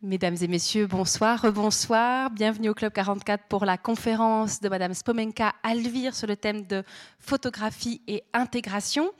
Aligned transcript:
Mesdames 0.00 0.36
et 0.40 0.46
messieurs, 0.46 0.86
bonsoir, 0.86 1.42
rebonsoir. 1.42 2.30
Bienvenue 2.30 2.68
au 2.68 2.74
Club 2.74 2.92
44 2.92 3.46
pour 3.48 3.64
la 3.64 3.76
conférence 3.76 4.60
de 4.60 4.68
Madame 4.68 4.94
Spomenka 4.94 5.54
Alvire 5.64 6.14
sur 6.14 6.28
le 6.28 6.36
thème 6.36 6.64
de 6.66 6.84
photographie 7.18 8.00
et 8.06 8.22
intégration. 8.32 9.10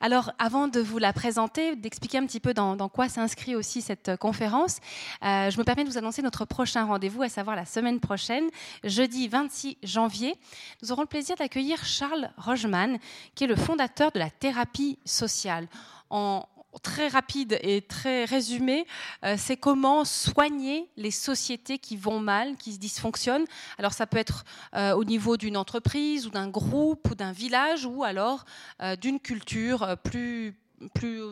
Alors, 0.00 0.32
avant 0.38 0.66
de 0.66 0.80
vous 0.80 0.96
la 0.96 1.12
présenter, 1.12 1.76
d'expliquer 1.76 2.16
un 2.16 2.24
petit 2.24 2.40
peu 2.40 2.54
dans, 2.54 2.88
quoi 2.88 3.10
s'inscrit 3.10 3.54
aussi 3.54 3.82
cette 3.82 4.16
conférence, 4.16 4.78
euh, 5.22 5.50
je 5.50 5.58
me 5.58 5.62
permets 5.62 5.84
de 5.84 5.90
vous 5.90 5.98
annoncer 5.98 6.22
notre 6.22 6.46
prochain 6.46 6.86
rendez-vous, 6.86 7.20
à 7.20 7.28
savoir 7.28 7.54
la 7.54 7.66
semaine 7.66 8.00
prochaine, 8.00 8.44
jeudi 8.82 9.28
26 9.28 9.76
janvier. 9.82 10.36
Nous 10.82 10.90
aurons 10.90 11.02
le 11.02 11.06
plaisir 11.06 11.36
d'accueillir 11.36 11.84
Charles 11.84 12.30
Rogeman, 12.38 12.96
qui 13.34 13.44
est 13.44 13.48
le 13.48 13.56
fondateur 13.56 14.10
de 14.10 14.20
la 14.20 14.30
thérapie 14.30 14.98
sociale. 15.04 15.68
Très 16.80 17.08
rapide 17.08 17.58
et 17.62 17.82
très 17.82 18.24
résumé, 18.24 18.86
euh, 19.24 19.36
c'est 19.38 19.56
comment 19.56 20.04
soigner 20.04 20.88
les 20.96 21.10
sociétés 21.10 21.78
qui 21.78 21.96
vont 21.96 22.20
mal, 22.20 22.56
qui 22.56 22.72
se 22.72 22.78
dysfonctionnent. 22.78 23.46
Alors 23.78 23.92
ça 23.92 24.06
peut 24.06 24.18
être 24.18 24.44
euh, 24.74 24.92
au 24.94 25.04
niveau 25.04 25.36
d'une 25.36 25.56
entreprise 25.56 26.26
ou 26.26 26.30
d'un 26.30 26.48
groupe 26.48 27.10
ou 27.10 27.14
d'un 27.14 27.32
village 27.32 27.86
ou 27.86 28.04
alors 28.04 28.44
euh, 28.82 28.96
d'une 28.96 29.20
culture 29.20 29.96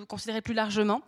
considérée 0.09 0.43
plus 0.43 0.55
largement. 0.55 1.03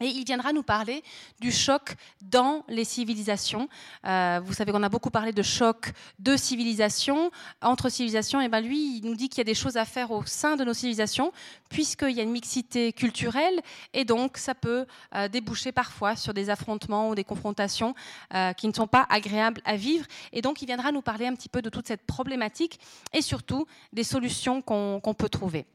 Et 0.00 0.06
il 0.06 0.24
viendra 0.24 0.52
nous 0.52 0.62
parler 0.62 1.02
du 1.40 1.50
choc 1.50 1.94
dans 2.22 2.64
les 2.68 2.84
civilisations. 2.84 3.68
Euh, 4.06 4.40
vous 4.44 4.52
savez 4.52 4.72
qu'on 4.72 4.82
a 4.82 4.88
beaucoup 4.88 5.10
parlé 5.10 5.32
de 5.32 5.42
choc 5.42 5.92
de 6.18 6.36
civilisation, 6.36 7.30
entre 7.62 7.88
civilisations. 7.88 8.40
Et 8.40 8.48
ben 8.48 8.60
lui, 8.60 8.98
il 8.98 9.04
nous 9.04 9.14
dit 9.14 9.28
qu'il 9.28 9.38
y 9.38 9.40
a 9.40 9.44
des 9.44 9.54
choses 9.54 9.76
à 9.76 9.84
faire 9.84 10.10
au 10.10 10.24
sein 10.24 10.56
de 10.56 10.64
nos 10.64 10.74
civilisations, 10.74 11.32
puisqu'il 11.68 12.12
y 12.12 12.20
a 12.20 12.22
une 12.22 12.30
mixité 12.30 12.92
culturelle, 12.92 13.60
et 13.92 14.04
donc 14.04 14.36
ça 14.36 14.54
peut 14.54 14.86
euh, 15.14 15.28
déboucher 15.28 15.72
parfois 15.72 16.16
sur 16.16 16.34
des 16.34 16.50
affrontements 16.50 17.08
ou 17.08 17.14
des 17.14 17.24
confrontations 17.24 17.94
euh, 18.34 18.52
qui 18.52 18.68
ne 18.68 18.72
sont 18.72 18.86
pas 18.86 19.06
agréables 19.10 19.60
à 19.64 19.76
vivre. 19.76 20.06
Et 20.32 20.42
donc 20.42 20.62
il 20.62 20.66
viendra 20.66 20.92
nous 20.92 21.02
parler 21.02 21.26
un 21.26 21.34
petit 21.34 21.48
peu 21.48 21.62
de 21.62 21.70
toute 21.70 21.86
cette 21.86 22.06
problématique 22.06 22.78
et 23.12 23.22
surtout 23.22 23.66
des 23.92 24.04
solutions 24.04 24.62
qu'on 24.62 25.14
peut 25.16 25.28
trouver. 25.28 25.66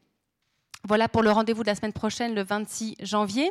Voilà 0.86 1.08
pour 1.08 1.22
le 1.22 1.30
rendez-vous 1.30 1.62
de 1.62 1.68
la 1.68 1.74
semaine 1.74 1.94
prochaine, 1.94 2.34
le 2.34 2.44
26 2.44 2.96
janvier. 3.00 3.50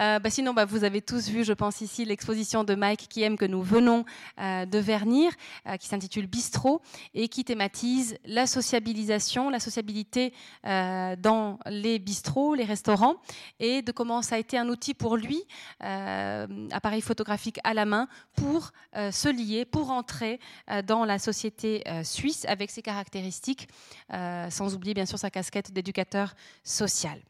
Euh, 0.00 0.18
bah 0.18 0.28
sinon, 0.28 0.52
bah, 0.52 0.64
vous 0.64 0.82
avez 0.82 1.02
tous 1.02 1.28
vu, 1.28 1.44
je 1.44 1.52
pense 1.52 1.80
ici, 1.80 2.04
l'exposition 2.04 2.64
de 2.64 2.74
Mike 2.74 3.06
qui 3.08 3.22
aime 3.22 3.36
que 3.36 3.44
nous 3.44 3.62
venons 3.62 4.04
euh, 4.40 4.66
de 4.66 4.78
vernir, 4.78 5.30
euh, 5.68 5.76
qui 5.76 5.86
s'intitule 5.86 6.26
Bistro 6.26 6.82
et 7.14 7.28
qui 7.28 7.44
thématise 7.44 8.16
la 8.24 8.48
sociabilisation, 8.48 9.50
la 9.50 9.60
sociabilité 9.60 10.32
dans 10.64 11.58
les 11.66 11.98
bistrots, 11.98 12.54
les 12.54 12.64
restaurants, 12.64 13.16
et 13.60 13.82
de 13.82 13.92
comment 13.92 14.22
ça 14.22 14.34
a 14.34 14.38
été 14.38 14.58
un 14.58 14.68
outil 14.68 14.94
pour 14.94 15.16
lui, 15.16 15.44
appareil 15.80 17.02
photographique 17.02 17.60
à 17.64 17.74
la 17.74 17.84
main, 17.84 18.08
pour 18.34 18.72
se 18.94 19.28
lier, 19.28 19.64
pour 19.64 19.90
entrer 19.90 20.40
dans 20.84 21.04
la 21.04 21.18
société 21.18 21.84
suisse 22.02 22.44
avec 22.48 22.70
ses 22.70 22.82
caractéristiques, 22.82 23.68
sans 24.10 24.74
oublier 24.74 24.94
bien 24.94 25.06
sûr 25.06 25.18
sa 25.18 25.30
casquette 25.30 25.72
d'éducateur 25.72 26.34
social. 26.64 27.20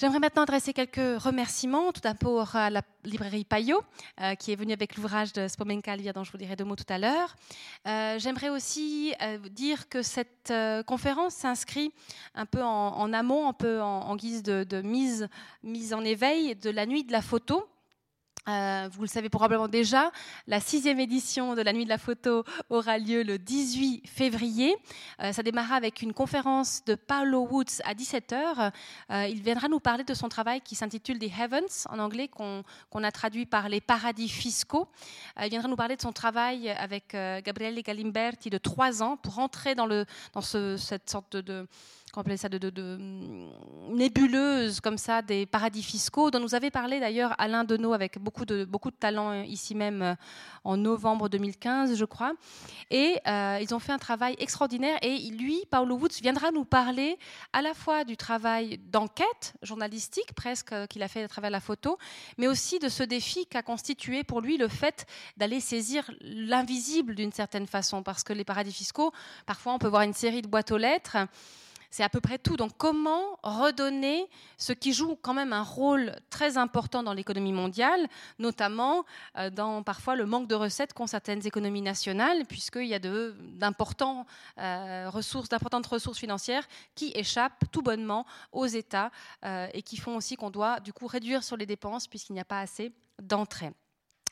J'aimerais 0.00 0.18
maintenant 0.18 0.44
adresser 0.44 0.72
quelques 0.72 1.20
remerciements, 1.20 1.92
tout 1.92 2.00
d'abord 2.00 2.56
à 2.56 2.70
la 2.70 2.80
librairie 3.04 3.44
Payot, 3.44 3.82
euh, 4.22 4.34
qui 4.34 4.50
est 4.50 4.56
venue 4.56 4.72
avec 4.72 4.96
l'ouvrage 4.96 5.34
de 5.34 5.46
Spomenka 5.46 5.92
Alvir, 5.92 6.14
dont 6.14 6.24
je 6.24 6.32
vous 6.32 6.38
dirai 6.38 6.56
deux 6.56 6.64
mots 6.64 6.74
tout 6.74 6.90
à 6.90 6.96
l'heure. 6.96 7.36
Euh, 7.86 8.18
j'aimerais 8.18 8.48
aussi 8.48 9.12
euh, 9.20 9.36
dire 9.50 9.90
que 9.90 10.00
cette 10.00 10.54
conférence 10.86 11.34
s'inscrit 11.34 11.92
un 12.34 12.46
peu 12.46 12.62
en, 12.62 13.12
amont, 13.12 13.46
un 13.46 13.52
peu 13.52 13.82
en, 13.82 14.16
guise 14.16 14.42
de, 14.42 14.80
mise 14.80 15.92
en 15.92 16.02
éveil 16.02 16.56
de 16.56 16.70
la 16.70 16.86
nuit 16.86 17.04
de 17.04 17.12
la 17.12 17.20
photo, 17.20 17.68
euh, 18.48 18.88
vous 18.92 19.02
le 19.02 19.08
savez 19.08 19.28
probablement 19.28 19.68
déjà, 19.68 20.10
la 20.46 20.60
sixième 20.60 20.98
édition 20.98 21.54
de 21.54 21.62
la 21.62 21.72
Nuit 21.72 21.84
de 21.84 21.90
la 21.90 21.98
Photo 21.98 22.44
aura 22.70 22.98
lieu 22.98 23.22
le 23.22 23.38
18 23.38 24.06
février. 24.08 24.74
Euh, 25.22 25.32
ça 25.32 25.42
démarra 25.42 25.74
avec 25.74 26.00
une 26.00 26.14
conférence 26.14 26.82
de 26.86 26.94
Paolo 26.94 27.46
Woods 27.50 27.82
à 27.84 27.94
17h. 27.94 28.72
Euh, 29.10 29.26
il 29.26 29.42
viendra 29.42 29.68
nous 29.68 29.78
parler 29.78 30.04
de 30.04 30.14
son 30.14 30.28
travail 30.28 30.62
qui 30.62 30.74
s'intitule 30.74 31.18
The 31.18 31.30
Heavens, 31.38 31.86
en 31.90 31.98
anglais, 31.98 32.28
qu'on 32.28 32.64
a 33.02 33.12
traduit 33.12 33.44
par 33.44 33.68
les 33.68 33.80
paradis 33.80 34.28
fiscaux. 34.28 34.88
il 35.40 35.50
viendra 35.50 35.68
nous 35.68 35.76
parler 35.76 35.96
de 35.96 36.02
son 36.02 36.12
travail 36.12 36.70
avec 36.70 37.12
Gabriele 37.12 37.82
Galimberti 37.82 38.48
de 38.50 38.58
trois 38.58 39.02
ans 39.02 39.16
pour 39.16 39.38
entrer 39.38 39.74
dans, 39.74 39.88
cette 40.76 41.10
sorte 41.10 41.36
de 41.36 41.66
qu'on 42.12 42.24
ça 42.36 42.48
de, 42.48 42.58
de, 42.58 42.96
mm, 42.96 43.94
nébuleuse 43.94 44.80
comme 44.80 44.98
ça 44.98 45.22
des 45.22 45.46
paradis 45.46 45.82
fiscaux 45.82 46.30
dont 46.30 46.40
nous 46.40 46.54
avait 46.54 46.70
parlé 46.70 46.98
d'ailleurs 46.98 47.34
Alain 47.38 47.64
Deneau 47.64 47.92
avec 47.92 48.18
beaucoup 48.18 48.44
de 48.44 48.64
beaucoup 48.64 48.90
de 48.90 48.96
talent 48.96 49.30
euh, 49.30 49.44
ici 49.44 49.74
même 49.74 50.02
euh, 50.02 50.14
en 50.64 50.76
novembre 50.76 51.28
2015 51.28 51.96
je 51.96 52.04
crois. 52.04 52.32
Et 52.90 53.20
euh, 53.26 53.58
ils 53.60 53.74
ont 53.74 53.78
fait 53.78 53.92
un 53.92 53.98
travail 53.98 54.34
extraordinaire 54.38 54.98
et 55.02 55.18
lui 55.30 55.62
Paolo 55.70 55.96
Woods 55.96 56.20
viendra 56.20 56.50
nous 56.50 56.64
parler 56.64 57.16
à 57.52 57.62
la 57.62 57.74
fois 57.74 58.04
du 58.04 58.16
travail 58.16 58.78
d'enquête 58.78 59.54
journalistique 59.62 60.34
presque 60.34 60.74
qu'il 60.88 61.02
a 61.02 61.08
fait 61.08 61.22
à 61.22 61.28
travers 61.28 61.50
la 61.50 61.60
photo 61.60 61.96
mais 62.38 62.48
aussi 62.48 62.78
de 62.80 62.88
ce 62.88 63.02
défi 63.02 63.46
qu'a 63.46 63.62
constitué 63.62 64.24
pour 64.24 64.40
lui 64.40 64.56
le 64.56 64.68
fait 64.68 65.06
d'aller 65.36 65.60
saisir 65.60 66.10
l'invisible 66.20 67.14
d'une 67.14 67.32
certaine 67.32 67.66
façon. 67.66 68.02
Parce 68.02 68.24
que 68.24 68.32
les 68.32 68.44
paradis 68.44 68.72
fiscaux 68.72 69.12
parfois 69.46 69.74
on 69.74 69.78
peut 69.78 69.88
voir 69.88 70.02
une 70.02 70.14
série 70.14 70.42
de 70.42 70.48
boîtes 70.48 70.72
aux 70.72 70.78
lettres 70.78 71.18
c'est 71.90 72.02
à 72.02 72.08
peu 72.08 72.20
près 72.20 72.38
tout. 72.38 72.56
Donc 72.56 72.72
comment 72.78 73.38
redonner 73.42 74.28
ce 74.56 74.72
qui 74.72 74.92
joue 74.92 75.16
quand 75.20 75.34
même 75.34 75.52
un 75.52 75.62
rôle 75.62 76.14
très 76.30 76.56
important 76.56 77.02
dans 77.02 77.12
l'économie 77.12 77.52
mondiale, 77.52 78.06
notamment 78.38 79.04
euh, 79.36 79.50
dans 79.50 79.82
parfois 79.82 80.16
le 80.16 80.26
manque 80.26 80.48
de 80.48 80.54
recettes 80.54 80.92
qu'ont 80.92 81.06
certaines 81.06 81.46
économies 81.46 81.82
nationales, 81.82 82.44
puisqu'il 82.46 82.86
y 82.86 82.94
a 82.94 82.98
d'importantes 82.98 84.26
euh, 84.58 85.10
ressources, 85.10 85.48
d'importantes 85.48 85.86
ressources 85.86 86.18
financières 86.18 86.66
qui 86.94 87.12
échappent 87.14 87.64
tout 87.72 87.82
bonnement 87.82 88.26
aux 88.52 88.66
États 88.66 89.10
euh, 89.44 89.66
et 89.74 89.82
qui 89.82 89.96
font 89.96 90.16
aussi 90.16 90.36
qu'on 90.36 90.50
doit 90.50 90.80
du 90.80 90.92
coup 90.92 91.06
réduire 91.06 91.42
sur 91.42 91.56
les 91.56 91.66
dépenses 91.66 92.06
puisqu'il 92.06 92.34
n'y 92.34 92.40
a 92.40 92.44
pas 92.44 92.60
assez 92.60 92.92
d'entrées. 93.20 93.72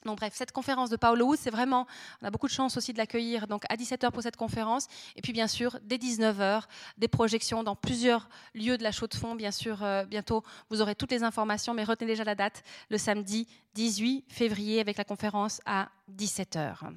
Donc 0.05 0.19
bref, 0.19 0.33
cette 0.35 0.53
conférence 0.53 0.91
de 0.91 0.97
Paolo 0.97 1.27
Wood, 1.27 1.39
c'est 1.39 1.51
vraiment, 1.51 1.87
on 2.23 2.27
a 2.27 2.31
beaucoup 2.31 2.47
de 2.47 2.53
chance 2.53 2.77
aussi 2.77 2.93
de 2.93 2.99
l'accueillir 2.99 3.47
donc 3.47 3.65
à 3.69 3.77
17h 3.77 4.11
pour 4.11 4.23
cette 4.23 4.37
conférence. 4.37 4.87
Et 5.17 5.23
puis 5.23 5.33
bien 5.33 5.47
sûr, 5.47 5.79
dès 5.83 5.97
19h, 5.97 6.63
des 6.99 7.09
projections 7.09 7.63
dans 7.63 7.77
plusieurs 7.77 8.29
lieux 8.55 8.79
de 8.79 8.83
la 8.83 8.93
Chaux-de-Fonds. 8.93 9.35
Bien 9.35 9.51
sûr, 9.51 9.83
euh, 9.83 10.05
bientôt, 10.05 10.45
vous 10.71 10.81
aurez 10.81 10.95
toutes 10.95 11.11
les 11.11 11.23
informations, 11.23 11.75
mais 11.75 11.85
retenez 11.85 12.09
déjà 12.09 12.25
la 12.25 12.35
date, 12.35 12.63
le 12.91 12.99
samedi 12.99 13.49
18 13.75 14.25
février 14.29 14.81
avec 14.81 14.97
la 14.97 15.05
conférence 15.05 15.61
à 15.67 15.89
17h. 16.11 16.93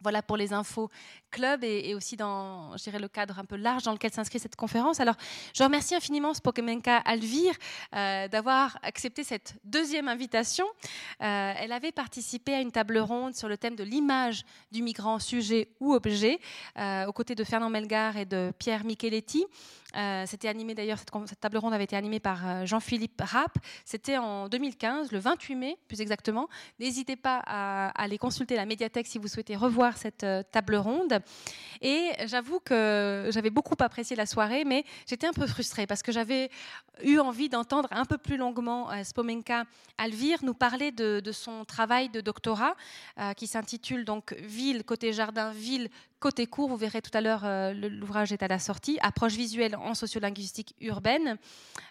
Voilà 0.00 0.22
pour 0.22 0.36
les 0.36 0.52
infos 0.52 0.90
club 1.30 1.64
et, 1.64 1.94
aussi 1.94 2.16
dans, 2.16 2.70
le 2.72 3.08
cadre 3.08 3.38
un 3.38 3.44
peu 3.44 3.56
large 3.56 3.82
dans 3.82 3.92
lequel 3.92 4.12
s'inscrit 4.12 4.38
cette 4.38 4.56
conférence. 4.56 5.00
Alors, 5.00 5.16
je 5.54 5.62
remercie 5.62 5.94
infiniment 5.94 6.34
Spokemenka 6.34 6.98
Alvir 6.98 7.54
euh, 7.94 8.28
d'avoir 8.28 8.78
accepté 8.82 9.24
cette 9.24 9.54
deuxième 9.64 10.08
invitation. 10.08 10.66
Euh, 11.22 11.52
elle 11.56 11.72
avait 11.72 11.92
participé 11.92 12.54
à 12.54 12.60
une 12.60 12.72
table 12.72 12.98
ronde 12.98 13.34
sur 13.34 13.48
le 13.48 13.56
thème 13.56 13.76
de 13.76 13.84
l'image 13.84 14.44
du 14.72 14.82
migrant 14.82 15.18
sujet 15.18 15.68
ou 15.80 15.94
objet, 15.94 16.38
euh, 16.78 17.06
aux 17.06 17.12
côtés 17.12 17.34
de 17.34 17.44
Fernand 17.44 17.70
Melgar 17.70 18.16
et 18.16 18.24
de 18.24 18.52
Pierre 18.58 18.84
Micheletti. 18.84 19.44
Euh, 19.96 20.24
c'était 20.26 20.48
animé 20.48 20.74
d'ailleurs, 20.74 20.98
cette, 20.98 21.40
table 21.40 21.56
ronde 21.56 21.72
avait 21.72 21.84
été 21.84 21.96
animée 21.96 22.20
par 22.20 22.46
euh, 22.46 22.66
Jean-Philippe 22.66 23.22
Rapp. 23.24 23.56
C'était 23.86 24.18
en 24.18 24.48
2015, 24.48 25.12
le 25.12 25.18
28 25.18 25.54
mai 25.54 25.78
plus 25.88 26.02
exactement. 26.02 26.48
N'hésitez 26.78 27.16
pas 27.16 27.42
à, 27.46 27.88
aller 28.00 28.18
consulter 28.18 28.54
la 28.56 28.66
médiathèque 28.66 29.06
si 29.06 29.18
vous 29.18 29.28
souhaitez 29.28 29.56
revoir 29.56 29.96
cette 29.96 30.24
euh, 30.24 30.42
table 30.52 30.76
ronde. 30.76 31.20
Et 31.80 32.10
j'avoue 32.26 32.60
que 32.60 33.30
j'avais 33.30 33.48
beaucoup 33.50 33.76
apprécié 33.78 34.14
la 34.14 34.26
soirée, 34.26 34.64
mais 34.64 34.84
j'étais 35.06 35.26
un 35.26 35.32
peu 35.32 35.46
frustrée 35.46 35.86
parce 35.86 36.02
que 36.02 36.12
j'avais 36.12 36.50
eu 37.02 37.18
envie 37.18 37.48
d'entendre 37.48 37.88
un 37.92 38.04
peu 38.04 38.18
plus 38.18 38.36
longuement 38.36 38.88
Spomenka 39.04 39.64
Alvir 39.96 40.40
nous 40.42 40.54
parler 40.54 40.90
de, 40.90 41.20
de, 41.20 41.32
son 41.32 41.64
travail 41.64 42.08
de 42.08 42.20
doctorat 42.20 42.74
qui 43.36 43.46
s'intitule 43.46 44.04
donc 44.04 44.34
Ville 44.40 44.82
côté 44.84 45.12
jardin, 45.12 45.52
ville 45.52 45.88
côté 46.20 46.46
court. 46.46 46.68
Vous 46.68 46.76
verrez 46.76 47.02
tout 47.02 47.10
à 47.14 47.20
l'heure, 47.20 47.44
l'ouvrage 47.74 48.32
est 48.32 48.42
à 48.42 48.48
la 48.48 48.58
sortie. 48.58 48.98
Approche 49.00 49.34
visuelle 49.34 49.76
en 49.76 49.94
sociolinguistique 49.94 50.74
urbaine. 50.80 51.38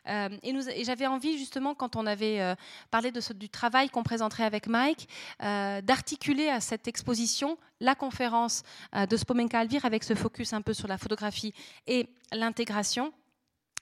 Euh, 0.07 0.29
et, 0.43 0.83
j'avais 0.83 1.07
envie, 1.07 1.37
justement, 1.37 1.75
quand 1.75 1.95
on 1.95 2.05
avait 2.05 2.41
euh, 2.41 2.55
parlé 2.91 3.11
du 3.11 3.49
travail 3.49 3.89
qu'on 3.89 4.03
présenterait 4.03 4.43
avec 4.43 4.67
Mike, 4.67 5.07
euh, 5.43 5.81
d'articuler 5.81 6.49
à 6.49 6.59
cette 6.59 6.87
exposition 6.87 7.57
la 7.79 7.93
conférence 7.93 8.63
de 8.95 9.17
Spomenka 9.17 9.59
Alvir 9.59 9.85
avec 9.85 10.03
ce 10.03 10.15
focus 10.15 10.53
un 10.53 10.63
peu 10.63 10.73
sur 10.73 10.87
la 10.87 10.97
photographie 10.97 11.53
et 11.85 12.09
l'intégration 12.31 13.13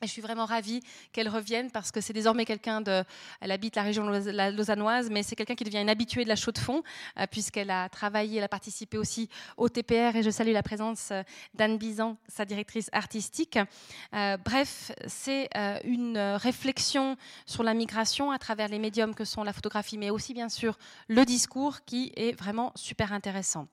Et 0.02 0.08
je 0.08 0.12
suis 0.12 0.22
vraiment 0.22 0.44
ravie 0.44 0.82
qu'elle 1.14 1.30
revienne 1.30 1.72
parce 1.72 1.90
que 1.90 2.02
c'est 2.02 2.12
désormais 2.12 2.44
quelqu'un 2.44 2.82
de. 2.82 3.06
Elle 3.40 3.52
habite 3.52 3.78
la 3.78 3.82
région 3.82 4.06
lausannoise, 4.06 5.10
mais 5.10 5.24
c'est 5.24 5.38
quelqu'un 5.38 5.56
qui 5.56 5.64
devient 5.64 5.80
une 5.80 5.90
habituée 5.90 6.26
de 6.26 6.30
la 6.30 6.36
chaux 6.36 6.52
de 6.52 6.58
fond, 6.58 6.84
euh, 7.18 7.26
puisqu'elle 7.32 7.72
a 7.72 7.88
travaillé, 7.88 8.40
elle 8.40 8.44
a 8.44 8.50
participé 8.50 8.98
aussi 8.98 9.30
au 9.56 9.70
TPR. 9.70 10.18
Et 10.18 10.22
je 10.22 10.30
salue 10.30 10.52
la 10.52 10.64
présence 10.64 11.12
euh, 11.12 11.24
d'Anne 11.54 11.78
Bizan, 11.78 12.18
sa 12.28 12.44
directrice 12.44 12.90
artistique. 12.92 13.58
Euh, 14.14 14.36
bref, 14.36 14.92
c'est 15.08 15.50
une 15.86 16.18
réflexion 16.18 17.16
sur 17.46 17.64
la 17.64 17.74
migration 17.74 18.32
à 18.32 18.38
travers 18.38 18.68
les 18.68 18.80
médiums 18.80 19.16
que 19.16 19.24
sont 19.24 19.44
la 19.44 19.54
photographie, 19.54 19.98
mais 19.98 20.10
aussi 20.10 20.34
bien 20.34 20.50
sûr 20.50 20.78
le 21.08 21.24
discours 21.24 21.86
qui 21.86 22.12
est 22.18 22.38
vraiment 22.38 22.74
super 22.76 23.14
intéressant. 23.14 23.68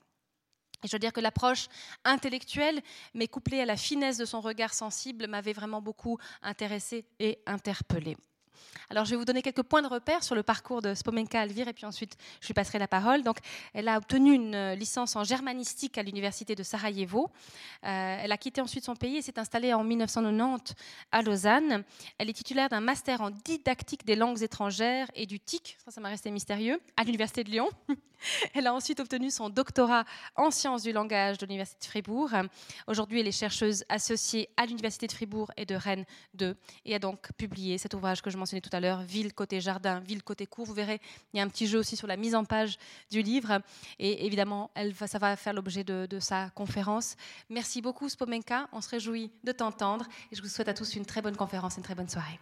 Et 0.83 0.87
je 0.87 0.91
veux 0.91 0.99
dire 0.99 1.13
que 1.13 1.21
l'approche 1.21 1.67
intellectuelle, 2.03 2.81
mais 3.13 3.27
couplée 3.27 3.61
à 3.61 3.65
la 3.65 3.77
finesse 3.77 4.17
de 4.17 4.25
son 4.25 4.41
regard 4.41 4.73
sensible, 4.73 5.27
m'avait 5.27 5.53
vraiment 5.53 5.81
beaucoup 5.81 6.17
intéressée 6.41 7.05
et 7.19 7.39
interpellée. 7.45 8.17
Alors, 8.89 9.05
je 9.05 9.11
vais 9.11 9.15
vous 9.15 9.25
donner 9.25 9.41
quelques 9.41 9.63
points 9.63 9.81
de 9.81 9.87
repère 9.87 10.23
sur 10.23 10.35
le 10.35 10.43
parcours 10.43 10.81
de 10.81 10.93
Spomenka 10.93 11.39
Alvire 11.39 11.67
et 11.67 11.73
puis 11.73 11.85
ensuite 11.85 12.17
je 12.41 12.47
lui 12.47 12.53
passerai 12.53 12.79
la 12.79 12.87
parole. 12.87 13.23
Donc, 13.23 13.37
elle 13.73 13.87
a 13.87 13.97
obtenu 13.97 14.33
une 14.33 14.55
euh, 14.55 14.75
licence 14.75 15.15
en 15.15 15.23
germanistique 15.23 15.97
à 15.97 16.03
l'université 16.03 16.55
de 16.55 16.63
Sarajevo. 16.63 17.29
Euh, 17.83 18.17
elle 18.21 18.31
a 18.31 18.37
quitté 18.37 18.61
ensuite 18.61 18.85
son 18.85 18.95
pays 18.95 19.17
et 19.17 19.21
s'est 19.21 19.39
installée 19.39 19.73
en 19.73 19.83
1990 19.83 20.73
à 21.11 21.21
Lausanne. 21.21 21.83
Elle 22.17 22.29
est 22.29 22.33
titulaire 22.33 22.69
d'un 22.69 22.81
master 22.81 23.21
en 23.21 23.31
didactique 23.31 24.05
des 24.05 24.15
langues 24.15 24.41
étrangères 24.41 25.07
et 25.15 25.25
du 25.25 25.39
TIC, 25.39 25.77
ça, 25.83 25.91
ça 25.91 26.01
m'a 26.01 26.09
resté 26.09 26.31
mystérieux, 26.31 26.79
à 26.97 27.03
l'université 27.03 27.43
de 27.43 27.49
Lyon. 27.49 27.69
Elle 28.53 28.67
a 28.67 28.73
ensuite 28.73 28.99
obtenu 28.99 29.29
son 29.29 29.49
doctorat 29.49 30.05
en 30.35 30.51
sciences 30.51 30.83
du 30.83 30.91
langage 30.91 31.37
de 31.37 31.45
l'université 31.45 31.79
de 31.81 31.85
Fribourg. 31.85 32.29
Aujourd'hui, 32.87 33.19
elle 33.19 33.27
est 33.27 33.31
chercheuse 33.31 33.83
associée 33.89 34.49
à 34.57 34.65
l'université 34.65 35.07
de 35.07 35.11
Fribourg 35.11 35.51
et 35.57 35.65
de 35.65 35.75
Rennes 35.75 36.05
2 36.35 36.55
et 36.85 36.95
a 36.95 36.99
donc 36.99 37.31
publié 37.33 37.77
cet 37.77 37.93
ouvrage 37.93 38.21
que 38.21 38.29
je 38.29 38.37
tout 38.61 38.69
à 38.73 38.79
l'heure, 38.79 39.01
Ville 39.01 39.33
côté 39.33 39.61
jardin, 39.61 39.99
Ville 39.99 40.23
côté 40.23 40.45
cours. 40.45 40.65
Vous 40.65 40.73
verrez, 40.73 40.99
il 41.33 41.37
y 41.37 41.39
a 41.39 41.43
un 41.43 41.47
petit 41.47 41.67
jeu 41.67 41.79
aussi 41.79 41.95
sur 41.95 42.07
la 42.07 42.17
mise 42.17 42.35
en 42.35 42.45
page 42.45 42.77
du 43.11 43.21
livre. 43.21 43.61
Et 43.99 44.25
évidemment, 44.25 44.71
elle, 44.75 44.93
ça 44.95 45.19
va 45.19 45.35
faire 45.35 45.53
l'objet 45.53 45.83
de, 45.83 46.19
sa 46.19 46.49
conférence. 46.51 47.15
Merci 47.49 47.81
beaucoup, 47.81 48.07
Spomenka. 48.07 48.67
On 48.71 48.81
se 48.81 48.89
réjouit 48.89 49.31
de 49.43 49.51
t'entendre. 49.51 50.05
Et 50.31 50.35
je 50.35 50.41
vous 50.41 50.47
souhaite 50.47 50.69
à 50.69 50.73
tous 50.73 50.95
une 50.95 51.05
très 51.05 51.21
bonne 51.21 51.35
conférence 51.35 51.77
une 51.77 51.83
très 51.83 51.95
bonne 51.95 52.09
soirée. 52.09 52.39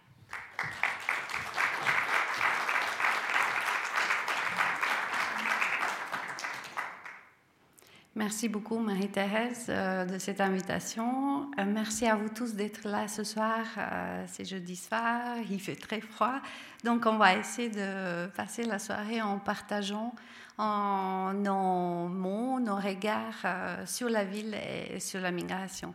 Merci 8.22 8.48
beaucoup, 8.48 8.78
Marie-Thérèse, 8.78 9.66
euh, 9.68 10.04
de 10.04 10.16
cette 10.16 10.40
invitation. 10.40 11.50
Euh, 11.58 11.64
merci 11.66 12.06
à 12.06 12.14
vous 12.14 12.28
tous 12.28 12.54
d'être 12.54 12.86
là 12.86 13.08
ce 13.08 13.24
soir. 13.24 13.58
Euh, 13.76 14.24
c'est 14.28 14.44
jeudi 14.44 14.76
soir, 14.76 15.38
il 15.50 15.60
fait 15.60 15.74
très 15.74 16.00
froid. 16.00 16.34
Donc, 16.84 17.04
on 17.06 17.16
va 17.16 17.34
essayer 17.34 17.68
de 17.68 18.28
passer 18.28 18.62
la 18.62 18.78
soirée 18.78 19.20
en 19.20 19.40
partageant 19.40 20.14
en 20.56 21.32
nos 21.32 22.06
mots, 22.06 22.60
nos 22.60 22.76
regards 22.76 23.44
sur 23.86 24.08
la 24.08 24.22
ville 24.22 24.54
et 24.54 25.00
sur 25.00 25.20
la 25.20 25.32
migration. 25.32 25.92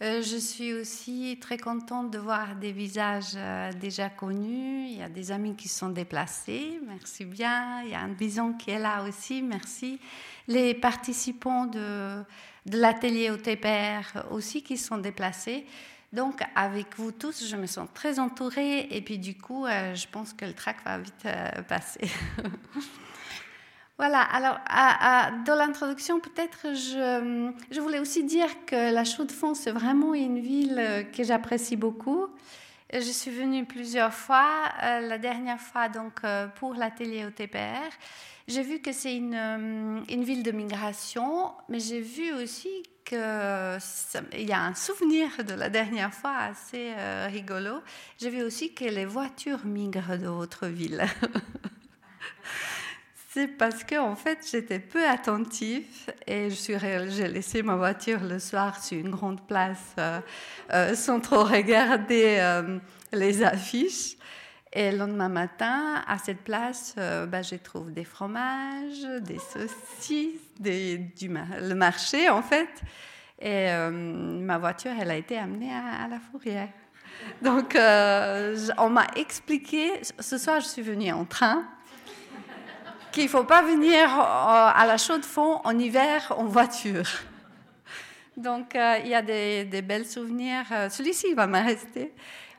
Je 0.00 0.36
suis 0.38 0.72
aussi 0.72 1.38
très 1.40 1.58
contente 1.58 2.10
de 2.10 2.18
voir 2.18 2.56
des 2.56 2.72
visages 2.72 3.36
déjà 3.80 4.08
connus. 4.08 4.86
Il 4.86 4.98
y 4.98 5.02
a 5.02 5.08
des 5.08 5.30
amis 5.30 5.54
qui 5.54 5.68
sont 5.68 5.90
déplacés, 5.90 6.80
merci 6.86 7.24
bien. 7.24 7.82
Il 7.82 7.90
y 7.90 7.94
a 7.94 8.00
un 8.00 8.08
bison 8.08 8.54
qui 8.54 8.70
est 8.70 8.78
là 8.78 9.04
aussi, 9.04 9.42
merci 9.42 9.98
les 10.50 10.74
participants 10.74 11.66
de, 11.66 12.22
de 12.66 12.76
l'atelier 12.78 13.30
OTPR 13.30 14.32
aussi 14.32 14.62
qui 14.62 14.76
sont 14.76 14.98
déplacés. 14.98 15.64
Donc, 16.12 16.40
avec 16.56 16.96
vous 16.96 17.12
tous, 17.12 17.46
je 17.46 17.56
me 17.56 17.66
sens 17.66 17.88
très 17.94 18.18
entourée 18.18 18.88
et 18.90 19.00
puis 19.00 19.18
du 19.18 19.36
coup, 19.38 19.64
euh, 19.64 19.94
je 19.94 20.08
pense 20.08 20.32
que 20.32 20.44
le 20.44 20.52
track 20.52 20.78
va 20.84 20.98
vite 20.98 21.24
euh, 21.24 21.62
passer. 21.62 22.00
voilà, 24.00 24.22
alors, 24.22 24.58
dans 25.44 25.56
l'introduction, 25.56 26.20
peut-être, 26.20 26.74
je, 26.74 27.80
voulais 27.80 27.98
aussi 27.98 28.24
dire 28.24 28.48
que 28.64 28.92
la 28.94 29.04
Chaux-de-Fonds, 29.04 29.52
c'est 29.52 29.72
vraiment 29.72 30.14
une 30.14 30.40
ville 30.40 30.78
euh, 30.78 31.02
que 31.02 31.22
j'apprécie 31.22 31.76
beaucoup. 31.76 32.26
Je 32.92 33.00
suis 33.00 33.30
venue 33.30 33.66
plusieurs 33.66 34.14
fois, 34.14 34.48
la 34.80 35.18
dernière 35.18 35.60
fois 35.60 35.88
donc 35.88 36.22
pour 36.56 36.74
l'atelier 36.74 37.24
OTPR. 37.24 37.94
J'ai 38.50 38.62
vu 38.62 38.80
que 38.80 38.90
c'est 38.90 39.14
une, 39.14 39.34
euh, 39.34 40.00
une, 40.08 40.24
ville 40.24 40.42
de 40.42 40.50
migration, 40.50 41.52
mais 41.68 41.78
j'ai 41.78 42.00
vu 42.00 42.32
aussi 42.32 42.82
qu'il 43.04 43.18
y 43.18 44.52
a 44.52 44.60
un 44.64 44.74
souvenir 44.74 45.44
de 45.44 45.54
la 45.54 45.68
dernière 45.68 46.12
fois 46.12 46.36
assez 46.36 46.92
euh, 46.96 47.28
rigolo. 47.30 47.76
J'ai 48.18 48.28
vu 48.28 48.42
aussi 48.42 48.74
que 48.74 48.86
les 48.86 49.04
voitures 49.04 49.64
migrent 49.64 50.18
d'autres 50.18 50.66
villes. 50.66 51.04
c'est 53.32 53.48
parce 53.48 53.84
que 53.84 53.96
en 53.96 54.16
fait 54.16 54.38
j'étais 54.50 54.78
peu 54.78 55.06
attentive 55.06 55.86
et 56.26 56.48
j'ai 56.50 57.28
laissé 57.28 57.62
ma 57.62 57.76
voiture 57.76 58.20
le 58.22 58.38
soir 58.38 58.82
sur 58.82 58.98
une 58.98 59.10
grande 59.10 59.46
place 59.46 59.94
euh, 59.98 60.94
sans 60.94 61.20
trop 61.20 61.44
regarder 61.44 62.40
les 63.12 63.42
affiches. 63.42 64.16
Et 64.72 64.92
le 64.92 64.98
lendemain 64.98 65.28
matin, 65.28 66.00
à 66.06 66.18
cette 66.18 66.42
place, 66.42 66.94
euh, 66.96 67.26
bah, 67.26 67.42
je 67.42 67.56
trouve 67.56 67.92
des 67.92 68.04
fromages, 68.04 69.02
des 69.22 69.38
saucisses, 69.38 70.54
du, 70.60 71.28
le 71.28 71.74
marché 71.74 72.28
en 72.28 72.42
fait. 72.42 72.68
Et 73.40 73.68
euh, 73.70 73.90
ma 73.90 74.58
voiture, 74.58 74.92
elle 75.00 75.10
a 75.10 75.16
été 75.16 75.36
amenée 75.36 75.72
à, 75.72 76.06
la 76.06 76.20
fourrière. 76.20 76.68
Donc, 77.42 77.74
euh, 77.74 78.56
on 78.78 78.90
m'a 78.90 79.06
expliqué, 79.16 79.90
ce 80.18 80.38
soir, 80.38 80.60
je 80.60 80.66
suis 80.66 80.82
venue 80.82 81.10
en 81.10 81.24
train, 81.24 81.64
qu'il 83.12 83.24
ne 83.24 83.28
faut 83.28 83.44
pas 83.44 83.62
venir 83.62 84.08
à 84.10 84.84
la 84.86 84.96
chaux 84.96 85.18
de 85.18 85.24
fond 85.24 85.60
en 85.64 85.78
hiver 85.78 86.32
en 86.36 86.44
voiture. 86.44 87.08
Donc, 88.36 88.72
il 88.74 89.08
y 89.08 89.14
a 89.14 89.22
des, 89.22 89.82
belles 89.82 90.06
souvenirs. 90.06 90.64
Celui-ci, 90.90 91.26
il 91.30 91.34
va 91.34 91.46
me 91.46 91.62
rester. 91.62 92.12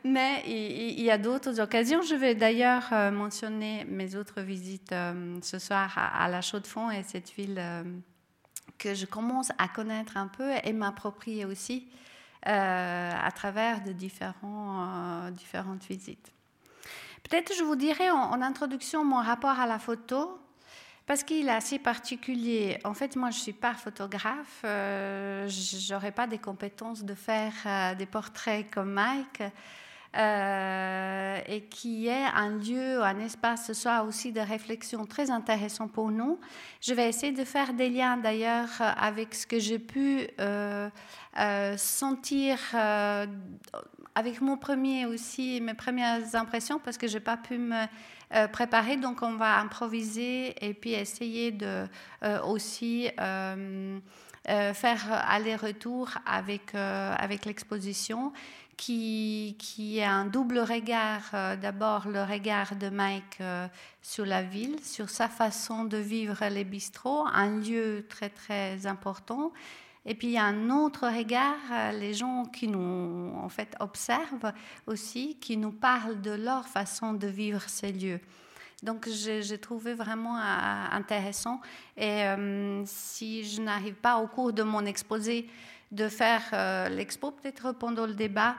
Mais 0.03 0.43
il, 0.47 1.01
y 1.01 1.11
a 1.11 1.17
d'autres 1.17 1.59
occasions. 1.59 2.01
Je 2.01 2.15
vais 2.15 2.33
d'ailleurs 2.33 2.91
euh, 2.91 3.11
mentionner 3.11 3.85
mes 3.85 4.15
autres 4.15 4.41
visites 4.41 4.91
euh, 4.93 5.37
ce 5.43 5.59
soir 5.59 5.93
à, 5.95 6.27
la 6.27 6.41
Chaux-de-Fonds 6.41 6.89
et 6.89 7.03
cette 7.03 7.31
ville 7.31 7.57
euh, 7.59 7.83
que 8.79 8.95
je 8.95 9.05
commence 9.05 9.51
à 9.59 9.67
connaître 9.67 10.17
un 10.17 10.27
peu 10.27 10.51
et 10.63 10.73
m'approprier 10.73 11.45
aussi 11.45 11.87
à 12.43 13.29
travers 13.35 13.83
de 13.83 13.91
différents, 13.91 15.29
différentes 15.29 15.83
visites. 15.83 16.33
Peut-être 17.31 17.55
je 17.57 17.63
vous 17.63 17.77
dirai 17.77 18.11
en, 18.11 18.41
introduction 18.41 19.05
mon 19.05 19.21
rapport 19.21 19.57
à 19.57 19.65
la 19.65 19.79
photo. 19.79 20.37
Parce 21.05 21.23
qu'il 21.23 21.47
est 21.47 21.51
assez 21.51 21.79
particulier. 21.79 22.77
En 22.83 22.93
fait, 22.93 23.15
moi, 23.15 23.31
je 23.31 23.37
ne 23.37 23.41
suis 23.41 23.53
pas 23.53 23.73
photographe. 23.73 24.59
je 24.63 25.93
n'aurais 25.93 26.11
pas 26.11 26.27
des 26.27 26.39
compétences 26.39 27.05
de 27.05 27.13
faire 27.15 27.95
des 27.97 28.05
portraits 28.05 28.69
comme 28.69 28.91
Mike. 28.91 29.43
Euh, 30.17 31.39
et 31.47 31.61
qui 31.61 32.07
est 32.07 32.25
un 32.35 32.49
lieu, 32.49 33.01
un 33.01 33.17
espace 33.19 33.67
ce 33.67 33.73
soir 33.73 34.05
aussi 34.05 34.33
de 34.33 34.41
réflexion 34.41 35.05
très 35.05 35.31
intéressant 35.31 35.87
pour 35.87 36.11
nous. 36.11 36.37
Je 36.81 36.93
vais 36.93 37.07
essayer 37.07 37.31
de 37.31 37.45
faire 37.45 37.73
des 37.73 37.89
liens 37.89 38.17
d'ailleurs 38.17 38.67
avec 38.79 39.33
ce 39.33 39.47
que 39.47 39.57
j'ai 39.57 39.79
pu 39.79 40.27
euh, 40.41 40.89
euh, 41.39 41.77
sentir 41.77 42.59
avec 44.13 44.41
mon 44.41 44.57
premier 44.57 45.05
aussi, 45.05 45.61
mes 45.61 45.75
premières 45.75 46.35
impressions, 46.35 46.79
parce 46.83 46.97
que 46.97 47.07
je 47.07 47.13
n'ai 47.13 47.23
pas 47.23 47.37
pu 47.37 47.57
me 47.57 47.85
préparer, 48.47 48.97
donc 48.97 49.21
on 49.21 49.35
va 49.35 49.59
improviser 49.59 50.53
et 50.65 50.73
puis 50.73 50.91
essayer 50.91 51.51
de 51.51 51.85
aussi 52.43 53.09
faire 54.73 55.23
aller-retour 55.29 56.09
avec, 56.25 56.75
avec 56.75 57.45
l'exposition 57.45 58.33
qui, 58.81 59.55
qui 59.59 59.99
est 59.99 60.03
un 60.03 60.25
double 60.25 60.57
regard. 60.57 61.21
Euh, 61.35 61.55
d'abord, 61.55 62.07
le 62.07 62.23
regard 62.23 62.75
de 62.75 62.89
Mike 62.89 63.37
euh, 63.39 63.67
sur 64.01 64.25
la 64.25 64.41
ville, 64.41 64.83
sur 64.83 65.07
sa 65.07 65.29
façon 65.29 65.85
de 65.85 65.97
vivre 65.97 66.43
les 66.49 66.63
bistrots, 66.63 67.27
un 67.31 67.59
lieu 67.59 68.07
très 68.09 68.29
très 68.29 68.87
important. 68.87 69.51
Et 70.03 70.15
puis 70.15 70.29
il 70.29 70.33
y 70.33 70.37
a 70.39 70.45
un 70.45 70.71
autre 70.71 71.07
regard, 71.07 71.59
euh, 71.71 71.91
les 71.91 72.15
gens 72.15 72.45
qui 72.45 72.67
nous 72.67 73.31
en 73.35 73.49
fait 73.49 73.75
observent 73.79 74.51
aussi, 74.87 75.37
qui 75.39 75.57
nous 75.57 75.71
parlent 75.71 76.19
de 76.19 76.31
leur 76.31 76.67
façon 76.67 77.13
de 77.13 77.27
vivre 77.27 77.61
ces 77.67 77.91
lieux. 77.91 78.19
Donc 78.81 79.07
j'ai 79.07 79.59
trouvé 79.59 79.93
vraiment 79.93 80.37
intéressant. 80.37 81.61
Et 81.95 82.23
si 82.85 83.43
je 83.43 83.61
n'arrive 83.61 83.93
pas 83.93 84.17
au 84.17 84.25
cours 84.25 84.53
de 84.53 84.63
mon 84.63 84.87
exposé 84.87 85.47
de 85.91 86.09
faire 86.09 86.89
l'expo, 86.89 87.29
peut-être 87.29 87.73
pendant 87.73 88.07
le 88.07 88.15
débat, 88.15 88.55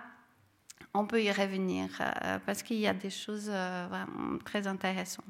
on 0.94 1.06
peut 1.06 1.22
y 1.22 1.30
revenir 1.30 1.88
euh, 2.00 2.38
parce 2.44 2.62
qu'il 2.62 2.78
y 2.78 2.86
a 2.86 2.94
des 2.94 3.10
choses 3.10 3.48
euh, 3.50 3.86
vraiment 3.88 4.38
très 4.44 4.66
intéressantes. 4.66 5.24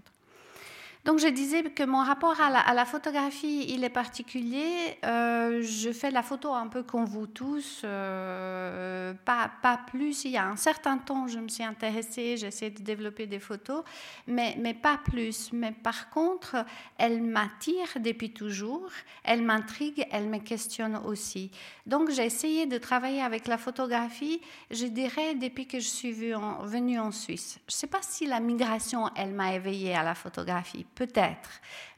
Donc 1.05 1.19
je 1.19 1.27
disais 1.27 1.65
que 1.65 1.83
mon 1.83 1.99
rapport 1.99 2.41
à 2.41 2.73
la, 2.73 2.85
photographie, 2.85 3.67
il 3.69 3.83
est 3.83 3.89
particulier. 3.91 4.99
Euh, 5.05 5.61
je 5.61 5.91
fais 5.91 6.13
la 6.13 6.23
photo 6.23 6.53
un 6.53 6.69
peu 6.69 6.85
comme 6.85 7.07
vous 7.07 7.27
tous, 7.27 7.81
euh, 7.83 9.13
pas, 9.25 9.51
pas 9.63 9.81
plus. 9.89 10.25
Il 10.25 10.31
y 10.31 10.37
a 10.37 10.47
un 10.47 10.55
certain 10.55 10.99
temps, 10.99 11.27
je 11.27 11.41
me 11.41 11.49
suis 11.49 11.65
intéressée, 11.65 12.37
j'essaie 12.37 12.71
de 12.71 12.83
développer 12.83 13.27
des 13.27 13.41
photos, 13.41 13.83
mais, 14.29 14.57
mais 14.61 14.75
pas 14.75 14.97
plus. 14.97 15.53
Mais 15.53 15.73
par 15.73 16.09
contre, 16.09 16.65
elle 16.99 17.21
m'attire 17.21 17.89
depuis 17.99 18.33
toujours, 18.33 18.89
elle 19.25 19.43
m'intrigue, 19.43 20.07
elle 20.13 20.29
me 20.29 20.39
questionne 20.39 21.01
aussi. 21.05 21.51
Donc 21.85 22.11
j'ai 22.11 22.27
essayé 22.27 22.67
de 22.67 22.79
travailler 22.79 23.23
avec 23.23 23.49
la 23.49 23.59
photographie, 23.59 24.41
je 24.71 24.87
dirais, 24.87 25.35
depuis 25.35 25.67
que 25.67 25.81
je 25.81 25.89
suis 25.89 26.13
venue 26.13 27.01
en 27.01 27.11
Suisse. 27.11 27.59
Je 27.69 27.75
ne 27.75 27.79
sais 27.79 27.87
pas 27.89 28.03
si 28.03 28.25
la 28.27 28.39
migration, 28.39 29.11
elle 29.17 29.33
m'a 29.33 29.55
éveillée 29.55 29.97
à 29.97 30.05
la 30.05 30.15
photographie 30.15 30.87
peut-être. 30.95 31.51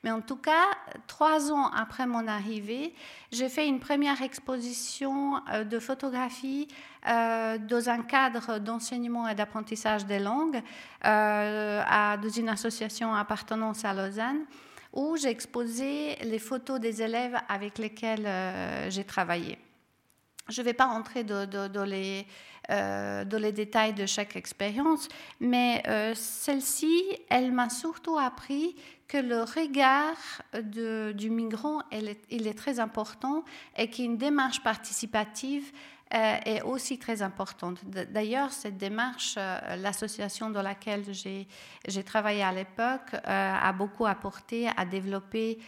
Mais 0.03 0.11
en 0.11 0.21
tout 0.21 0.37
cas, 0.37 0.67
trois 1.07 1.51
ans 1.51 1.69
après 1.69 2.07
mon 2.07 2.29
arrivée, 2.29 2.95
j'ai 3.33 3.49
fait 3.49 3.67
une 3.67 3.81
première 3.81 4.21
exposition 4.23 5.41
euh, 5.49 5.65
de 5.65 5.79
photographie 5.79 6.69
euh, 7.09 7.59
dans 7.59 7.89
un 7.89 8.03
cadre 8.03 8.59
d'enseignement 8.59 9.27
et 9.29 9.35
d'apprentissage 9.35 10.05
des 10.05 10.19
langues 10.19 10.63
euh, 11.05 11.83
dans 12.17 12.29
une 12.29 12.49
association 12.49 13.15
appartenance 13.15 13.85
à 13.85 13.95
Lausanne 13.95 14.45
où 14.93 15.17
j'ai 15.17 15.29
exposé 15.29 16.17
les 16.23 16.39
photos 16.39 16.79
des 16.79 17.03
élèves 17.03 17.37
avec 17.49 17.79
lesquels 17.79 18.29
j'ai 18.91 19.03
travaillé. 19.03 19.59
Je 20.49 20.61
ne 20.61 20.65
vais 20.67 20.73
pas 20.73 20.87
rentrer 20.87 21.25
dans, 21.25 21.85
les, 21.85 22.27
dans, 22.69 23.41
les, 23.41 23.53
détails 23.53 23.95
de 23.95 24.07
chaque 24.07 24.37
expérience, 24.37 25.09
mais 25.41 25.83
celle-ci, 26.15 27.03
elle 27.29 27.53
m'a 27.53 27.69
surtout 27.69 28.19
appris 28.19 28.77
que 29.07 29.19
le 29.19 29.43
regard 29.43 30.17
du 31.15 31.31
migrant 31.31 31.83
il 31.93 32.47
est, 32.47 32.59
très 32.59 32.81
important 32.81 33.45
et 33.77 33.89
qu'une 33.89 34.17
démarche 34.17 34.63
participative 34.63 35.71
euh, 36.15 36.37
est 36.45 36.63
aussi 36.63 36.99
très 36.99 37.23
importante. 37.23 37.79
D'ailleurs, 37.85 38.53
cette 38.53 38.77
démarche, 38.77 39.35
euh, 39.37 39.77
l'association 39.77 40.49
dans 40.51 40.63
laquelle 40.63 41.03
j'ai 41.13 42.05
travaillé 42.05 42.43
à 42.43 42.53
l'époque, 42.53 43.15
euh, 43.15 43.19
a 43.27 43.73
beaucoup 43.73 44.07
apporté 44.07 44.69
à 44.77 44.85
développer 44.85 45.59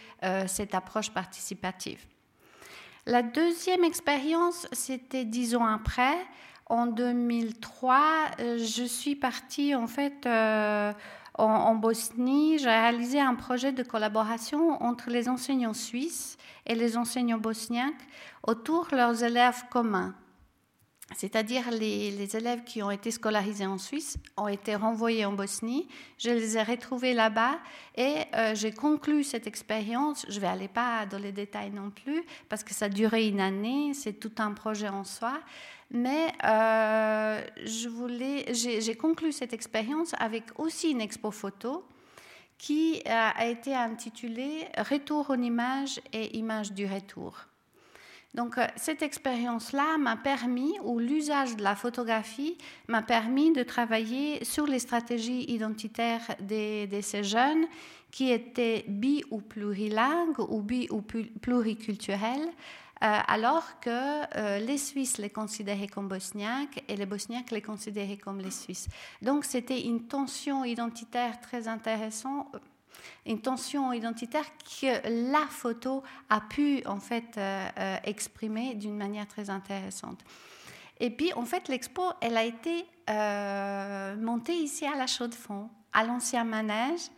cette 0.47 0.73
approche 0.73 1.09
participative. 1.09 2.05
La 3.05 3.23
deuxième 3.23 3.83
expérience, 3.83 4.67
c'était 4.71 5.25
dix 5.25 5.55
ans 5.55 5.65
après. 5.65 6.15
En 6.69 6.87
2003, 6.87 7.99
je 8.39 8.83
suis 8.83 9.15
partie 9.15 9.73
en 9.73 9.87
fait 9.87 10.27
en, 11.37 11.75
Bosnie, 11.75 12.57
j'ai 12.57 12.69
réalisé 12.69 13.19
un 13.19 13.35
projet 13.35 13.71
de 13.71 13.83
collaboration 13.83 14.81
entre 14.83 15.09
les 15.09 15.29
enseignants 15.29 15.73
suisses 15.73 16.37
et 16.65 16.75
les 16.75 16.97
enseignants 16.97 17.37
bosniaques 17.37 17.93
autour 18.43 18.87
de 18.87 18.95
leurs 18.95 19.23
élèves 19.23 19.63
communs. 19.69 20.15
C'est-à-dire 21.15 21.71
les, 21.71 22.35
élèves 22.35 22.63
qui 22.65 22.83
ont 22.83 22.91
été 22.91 23.11
scolarisés 23.11 23.65
en 23.65 23.77
Suisse 23.77 24.17
ont 24.35 24.49
été 24.49 24.75
renvoyés 24.75 25.25
en 25.25 25.31
Bosnie. 25.31 25.87
Je 26.17 26.29
les 26.29 26.57
ai 26.57 26.63
retrouvés 26.63 27.13
là-bas 27.13 27.59
et 27.95 28.23
euh, 28.35 28.53
j'ai 28.55 28.71
conclu 28.71 29.23
cette 29.23 29.47
expérience. 29.47 30.25
Je 30.27 30.35
ne 30.35 30.41
vais 30.41 30.47
aller 30.47 30.67
pas 30.67 31.05
dans 31.05 31.17
les 31.17 31.31
détails 31.31 31.71
non 31.71 31.91
plus 31.91 32.23
parce 32.49 32.63
que 32.63 32.73
ça 32.73 32.85
a 32.85 32.89
duré 32.89 33.27
une 33.27 33.39
année, 33.39 33.93
c'est 33.93 34.19
tout 34.19 34.33
un 34.39 34.51
projet 34.51 34.89
en 34.89 35.05
soi. 35.05 35.39
Mais 35.91 36.33
euh, 36.43 37.41
j'ai 37.63 38.95
conclu 38.95 39.31
cette 39.31 39.53
expérience 39.53 40.11
avec 40.19 40.43
aussi 40.57 40.91
une 40.91 40.99
expo 40.99 41.31
photo 41.31 41.85
qui 42.57 43.01
a 43.05 43.45
été 43.45 43.73
intitulée 43.73 44.67
Retour 44.77 45.31
en 45.31 45.41
image 45.41 46.01
et 46.11 46.37
image 46.37 46.73
du 46.73 46.85
retour. 46.85 47.46
Donc 48.37 48.59
euh, 48.59 48.67
cette 48.75 49.01
expérience-là 49.01 49.97
m'a 49.97 50.15
permis, 50.15 50.73
ou 50.83 50.99
l'usage 50.99 51.55
de 51.55 51.63
la 51.63 51.75
photographie 51.75 52.55
m'a 52.87 53.01
permis 53.01 53.51
de 53.51 53.63
travailler 53.63 54.45
sur 54.45 54.67
les 54.67 54.77
stratégies 54.77 55.51
identitaires 55.51 56.35
de, 56.39 57.01
ces 57.01 57.23
jeunes 57.23 57.65
qui 58.11 58.31
étaient 58.31 58.85
bi 58.87 59.23
ou 59.31 59.41
plurilingues 59.41 60.39
ou 60.49 60.61
bi 60.61 60.87
ou 60.91 61.01
pluriculturels, 61.41 62.47
euh, 63.03 63.19
alors 63.27 63.79
que 63.79 63.89
euh, 63.89 64.59
les 64.59 64.77
Suisses 64.77 65.17
les 65.17 65.31
considéraient 65.31 65.87
comme 65.87 66.07
bosniaques 66.07 66.83
et 66.87 66.95
les 66.95 67.07
bosniaques 67.07 67.49
les 67.49 67.63
considéraient 67.63 68.17
comme 68.17 68.39
les 68.39 68.51
Suisses. 68.51 68.87
Donc 69.23 69.45
c'était 69.45 69.81
une 69.81 70.03
tension 70.03 70.63
identitaire 70.63 71.41
très 71.41 71.67
intéressante 71.67 72.55
une 73.25 73.41
tension 73.41 73.93
identitaire 73.93 74.45
que 74.81 75.31
la 75.31 75.45
photo 75.47 76.03
a 76.29 76.41
pu 76.41 76.81
en 76.85 76.99
fait 76.99 77.39
exprimer 78.03 78.75
d'une 78.75 78.95
manière 78.95 79.27
très 79.27 79.49
intéressante. 79.49 80.19
Et 80.99 81.09
puis 81.09 81.33
en 81.33 81.45
fait 81.45 81.67
l'expo, 81.67 82.03
elle 82.21 82.37
a 82.37 82.43
été 82.43 82.85
montée 84.19 84.55
ici 84.55 84.85
à 84.85 84.95
la 84.95 85.07
Chaux-de-Fonds, 85.07 85.69
à 85.93 86.03
l'ancien 86.03 86.43
manège. 86.43 87.09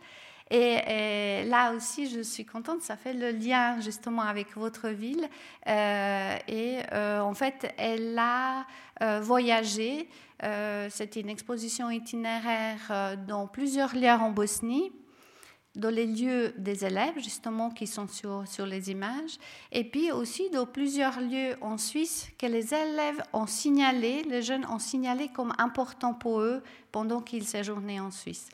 Et, 0.50 1.44
là 1.44 1.72
aussi, 1.72 2.10
je 2.10 2.20
suis 2.20 2.44
contente, 2.44 2.82
ça 2.82 2.96
fait 2.96 3.12
le 3.12 3.30
lien 3.30 3.80
justement 3.80 4.22
avec 4.22 4.56
votre 4.56 4.88
ville. 4.88 5.28
Euh, 5.68 6.36
et 6.48 6.80
euh, 6.92 7.20
en 7.20 7.34
fait, 7.34 7.72
elle 7.78 8.18
a 8.18 8.66
euh, 9.02 9.20
voyagé. 9.20 10.08
C'était 10.88 11.20
une 11.20 11.28
exposition 11.28 11.90
itinéraire 11.90 13.18
dans 13.28 13.46
plusieurs 13.46 13.94
lieux 13.94 14.08
en 14.08 14.30
Bosnie 14.30 14.90
dans 15.76 15.90
les 15.90 16.06
lieux 16.06 16.52
des 16.58 16.84
élèves, 16.84 17.18
justement, 17.18 17.70
qui 17.70 17.86
sont 17.86 18.08
sur, 18.08 18.48
sur 18.48 18.66
les 18.66 18.90
images, 18.90 19.38
et 19.70 19.84
puis 19.84 20.10
aussi 20.10 20.50
dans 20.50 20.66
plusieurs 20.66 21.20
lieux 21.20 21.54
en 21.60 21.78
Suisse 21.78 22.28
que 22.38 22.46
les 22.46 22.74
élèves 22.74 23.22
ont 23.32 23.46
signalé, 23.46 24.24
les 24.24 24.42
jeunes 24.42 24.66
ont 24.66 24.80
signalé 24.80 25.28
comme 25.28 25.52
important 25.58 26.14
pour 26.14 26.40
eux 26.40 26.64
pendant 26.90 27.20
qu'ils 27.20 27.46
séjournaient 27.46 28.00
en 28.00 28.10
Suisse. 28.10 28.48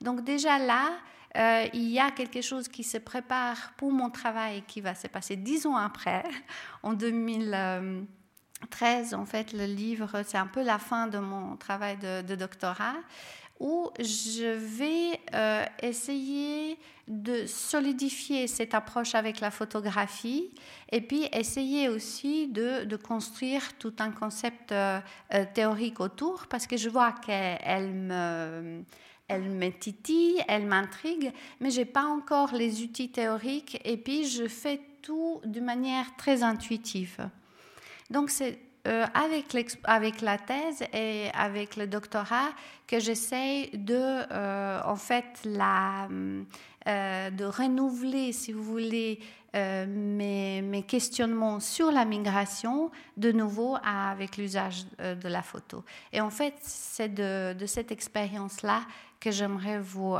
Donc 0.00 0.24
déjà 0.24 0.58
là, 0.58 0.88
euh, 1.36 1.66
il 1.74 1.90
y 1.90 1.98
a 1.98 2.12
quelque 2.12 2.40
chose 2.40 2.68
qui 2.68 2.84
se 2.84 2.98
prépare 2.98 3.72
pour 3.76 3.90
mon 3.90 4.08
travail 4.08 4.62
qui 4.66 4.80
va 4.80 4.94
se 4.94 5.08
passer 5.08 5.34
dix 5.36 5.66
ans 5.66 5.74
après, 5.76 6.22
en 6.82 6.92
2013. 6.92 9.14
En 9.14 9.26
fait, 9.26 9.52
le 9.52 9.64
livre, 9.64 10.22
c'est 10.24 10.38
un 10.38 10.46
peu 10.46 10.62
la 10.62 10.78
fin 10.78 11.08
de 11.08 11.18
mon 11.18 11.56
travail 11.56 11.96
de, 11.96 12.36
doctorat 12.36 12.94
où 13.64 13.88
je 13.98 14.52
vais 14.52 15.18
euh, 15.32 15.64
essayer 15.82 16.78
de 17.08 17.46
solidifier 17.46 18.46
cette 18.46 18.74
approche 18.74 19.14
avec 19.14 19.40
la 19.40 19.50
photographie 19.50 20.50
et 20.92 21.00
puis 21.00 21.26
essayer 21.32 21.88
aussi 21.88 22.46
de, 22.48 22.94
construire 22.96 23.72
tout 23.78 23.94
un 24.00 24.10
concept 24.10 24.70
euh, 24.72 25.00
théorique 25.54 26.00
autour 26.00 26.46
parce 26.46 26.66
que 26.66 26.76
je 26.76 26.90
vois 26.90 27.12
qu'elle 27.12 27.90
me 27.94 28.82
elle 29.28 29.48
me 29.48 29.70
titille, 29.70 30.44
elle 30.46 30.66
m'intrigue, 30.66 31.32
mais 31.58 31.70
j'ai 31.70 31.86
pas 31.86 32.04
encore 32.04 32.52
les 32.52 32.82
outils 32.82 33.10
théoriques 33.10 33.80
et 33.82 33.96
puis 33.96 34.28
je 34.28 34.46
fais 34.46 34.78
tout 35.00 35.40
de 35.46 35.60
manière 35.60 36.14
très 36.18 36.42
intuitive. 36.42 37.30
Donc 38.10 38.28
c'est 38.28 38.58
euh, 38.86 39.06
avec, 39.14 40.20
la 40.20 40.36
thèse 40.36 40.84
et 40.92 41.30
avec 41.32 41.76
le 41.76 41.86
doctorat 41.86 42.50
que 42.86 43.00
j'essaie 43.00 43.70
de, 43.72 43.94
euh, 44.30 44.80
en 44.84 44.96
fait, 44.96 45.24
euh, 45.46 47.30
de 47.30 47.44
renouveler, 47.46 48.32
si 48.32 48.52
vous 48.52 48.62
voulez, 48.62 49.20
mes, 49.54 50.84
questionnements 50.86 51.60
sur 51.60 51.92
la 51.92 52.04
migration 52.04 52.90
de 53.16 53.32
nouveau 53.32 53.76
avec 53.82 54.36
l'usage 54.36 54.84
de 54.98 55.28
la 55.28 55.42
photo. 55.42 55.82
Et 56.12 56.20
en 56.20 56.30
fait, 56.30 56.54
c'est 56.60 57.14
de, 57.14 57.64
cette 57.66 57.90
expérience-là 57.90 58.82
que 59.18 59.30
j'aimerais 59.30 59.78
vous 59.78 60.18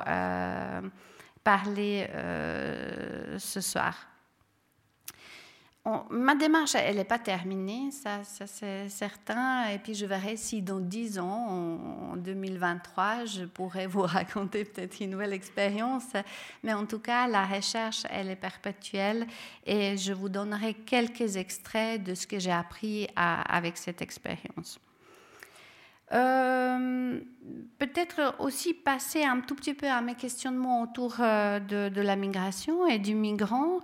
parler 1.42 2.09
ce 3.38 3.61
soir. 3.61 4.13
Ma 6.10 6.34
démarche, 6.34 6.74
elle 6.76 6.96
n'est 6.96 7.04
pas 7.04 7.18
terminée, 7.18 7.90
ça, 7.90 8.22
c'est 8.24 8.88
certain. 8.88 9.68
Et 9.68 9.78
puis 9.78 9.94
je 9.94 10.06
verrai 10.06 10.36
si 10.36 10.62
dans 10.62 10.80
10 10.80 11.18
ans, 11.18 12.12
en 12.12 12.16
2023, 12.16 13.26
je 13.26 13.44
pourrais 13.44 13.86
vous 13.94 14.02
raconter 14.02 14.64
peut-être 14.64 15.00
une 15.00 15.10
nouvelle 15.10 15.34
expérience. 15.34 16.12
Mais 16.62 16.72
en 16.72 16.86
tout 16.86 17.00
cas, 17.00 17.26
la 17.26 17.44
recherche, 17.44 18.04
elle 18.08 18.30
est 18.30 18.36
perpétuelle 18.36 19.26
et 19.66 19.96
je 19.98 20.14
vous 20.14 20.30
donnerai 20.30 20.72
quelques 20.72 21.36
extraits 21.36 22.02
de 22.02 22.14
ce 22.14 22.26
que 22.26 22.38
j'ai 22.38 22.52
appris 22.52 23.08
avec 23.16 23.76
cette 23.76 24.00
expérience. 24.00 24.80
Euh, 26.12 27.18
peut-être 27.78 28.36
aussi 28.38 28.74
passer 28.74 29.24
un 29.24 29.40
tout 29.40 29.54
petit 29.54 29.74
peu 29.74 29.88
à 29.88 30.00
mes 30.00 30.14
questionnements 30.14 30.82
autour 30.82 31.16
euh, 31.20 31.58
de, 31.58 32.00
la 32.00 32.16
migration 32.16 32.86
et 32.86 32.98
du 32.98 33.14
migrant. 33.14 33.80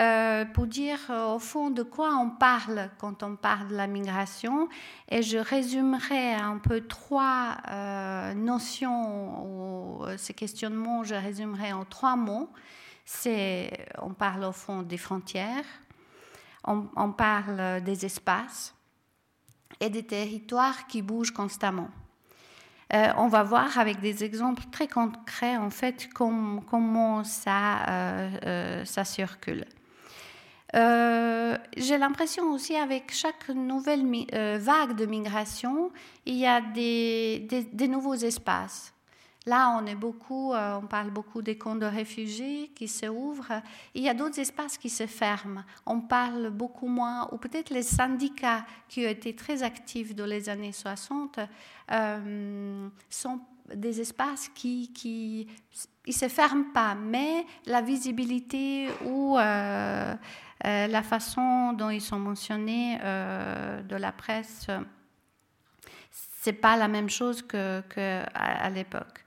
Euh, 0.00 0.44
pour 0.46 0.66
dire 0.66 0.98
au 1.10 1.38
fond 1.38 1.70
de 1.70 1.82
quoi 1.82 2.14
on 2.16 2.30
parle 2.30 2.90
quand 2.98 3.22
on 3.22 3.36
parle 3.36 3.68
de 3.68 3.76
la 3.76 3.86
migration. 3.86 4.68
Et 5.08 5.22
je 5.22 5.38
résumerai 5.38 6.34
un 6.34 6.58
peu 6.58 6.80
trois 6.86 7.56
notions 8.34 9.44
ou 9.44 10.04
ces 10.16 10.34
questionnements, 10.34 11.04
je 11.04 11.14
résumerai 11.14 11.72
en 11.72 11.84
trois 11.84 12.16
mots. 12.16 12.50
C'est, 13.04 13.88
on 14.00 14.14
parle 14.14 14.44
au 14.44 14.52
fond 14.52 14.82
des 14.82 14.96
frontières, 14.96 15.64
on, 16.64 17.12
parle 17.12 17.82
des 17.82 18.06
espaces 18.06 18.74
et 19.80 19.90
des 19.90 20.04
territoires 20.04 20.86
qui 20.86 21.02
bougent 21.02 21.32
constamment. 21.32 21.90
Euh, 22.94 23.08
on 23.16 23.28
va 23.28 23.42
voir 23.42 23.78
avec 23.78 24.00
des 24.00 24.22
exemples 24.22 24.64
très 24.70 24.86
concrets 24.86 25.56
en 25.56 25.70
fait 25.70 26.10
comment 26.12 27.24
ça, 27.24 27.88
euh, 27.88 28.30
euh, 28.44 28.84
ça 28.84 29.04
circule. 29.04 29.64
J'ai 30.74 31.98
l'impression 31.98 32.50
aussi 32.52 32.76
avec 32.76 33.12
chaque 33.12 33.48
nouvelle 33.50 34.04
vague 34.58 34.96
de 34.96 35.06
migration, 35.06 35.90
il 36.26 36.36
y 36.36 36.46
a 36.46 36.60
des 36.60 37.88
nouveaux 37.88 38.14
espaces. 38.14 38.92
Là, 39.46 39.76
on 39.76 39.86
est 39.86 39.96
beaucoup, 39.96 40.52
euh, 40.52 40.78
on 40.80 40.86
parle 40.86 41.10
beaucoup 41.10 41.42
des 41.42 41.58
camps 41.58 41.74
de 41.74 41.86
réfugiés 41.86 42.70
qui 42.76 42.86
se 42.86 43.06
ouvrent. 43.06 43.60
Il 43.94 44.02
y 44.02 44.08
a 44.08 44.14
d'autres 44.14 44.38
espaces 44.38 44.78
qui 44.78 44.88
se 44.88 45.06
ferment. 45.06 45.64
On 45.84 46.00
parle 46.00 46.50
beaucoup 46.50 46.86
moins, 46.86 47.28
ou 47.32 47.38
peut-être 47.38 47.70
les 47.70 47.82
syndicats 47.82 48.64
qui 48.88 49.04
ont 49.04 49.08
été 49.08 49.34
très 49.34 49.64
actifs 49.64 50.14
dans 50.14 50.26
les 50.26 50.48
années 50.48 50.70
60 50.70 51.40
euh, 51.90 52.88
sont 53.10 53.40
des 53.74 54.00
espaces 54.00 54.48
qui, 54.48 54.92
qui 54.92 55.48
se 56.12 56.28
ferment 56.28 56.72
pas, 56.72 56.94
mais 56.94 57.44
la 57.66 57.80
visibilité 57.80 58.88
ou 59.04 59.36
euh, 59.38 60.14
la 60.64 61.02
façon 61.02 61.72
dont 61.72 61.90
ils 61.90 62.00
sont 62.00 62.18
mentionnés 62.18 62.98
de 62.98 63.96
la 63.96 64.12
presse 64.12 64.68
c'est 66.42 66.52
pas 66.52 66.76
la 66.76 66.88
même 66.88 67.08
chose 67.08 67.40
qu'à 67.42 67.82
que 67.82 68.22
à, 68.34 68.68
l'époque. 68.68 69.24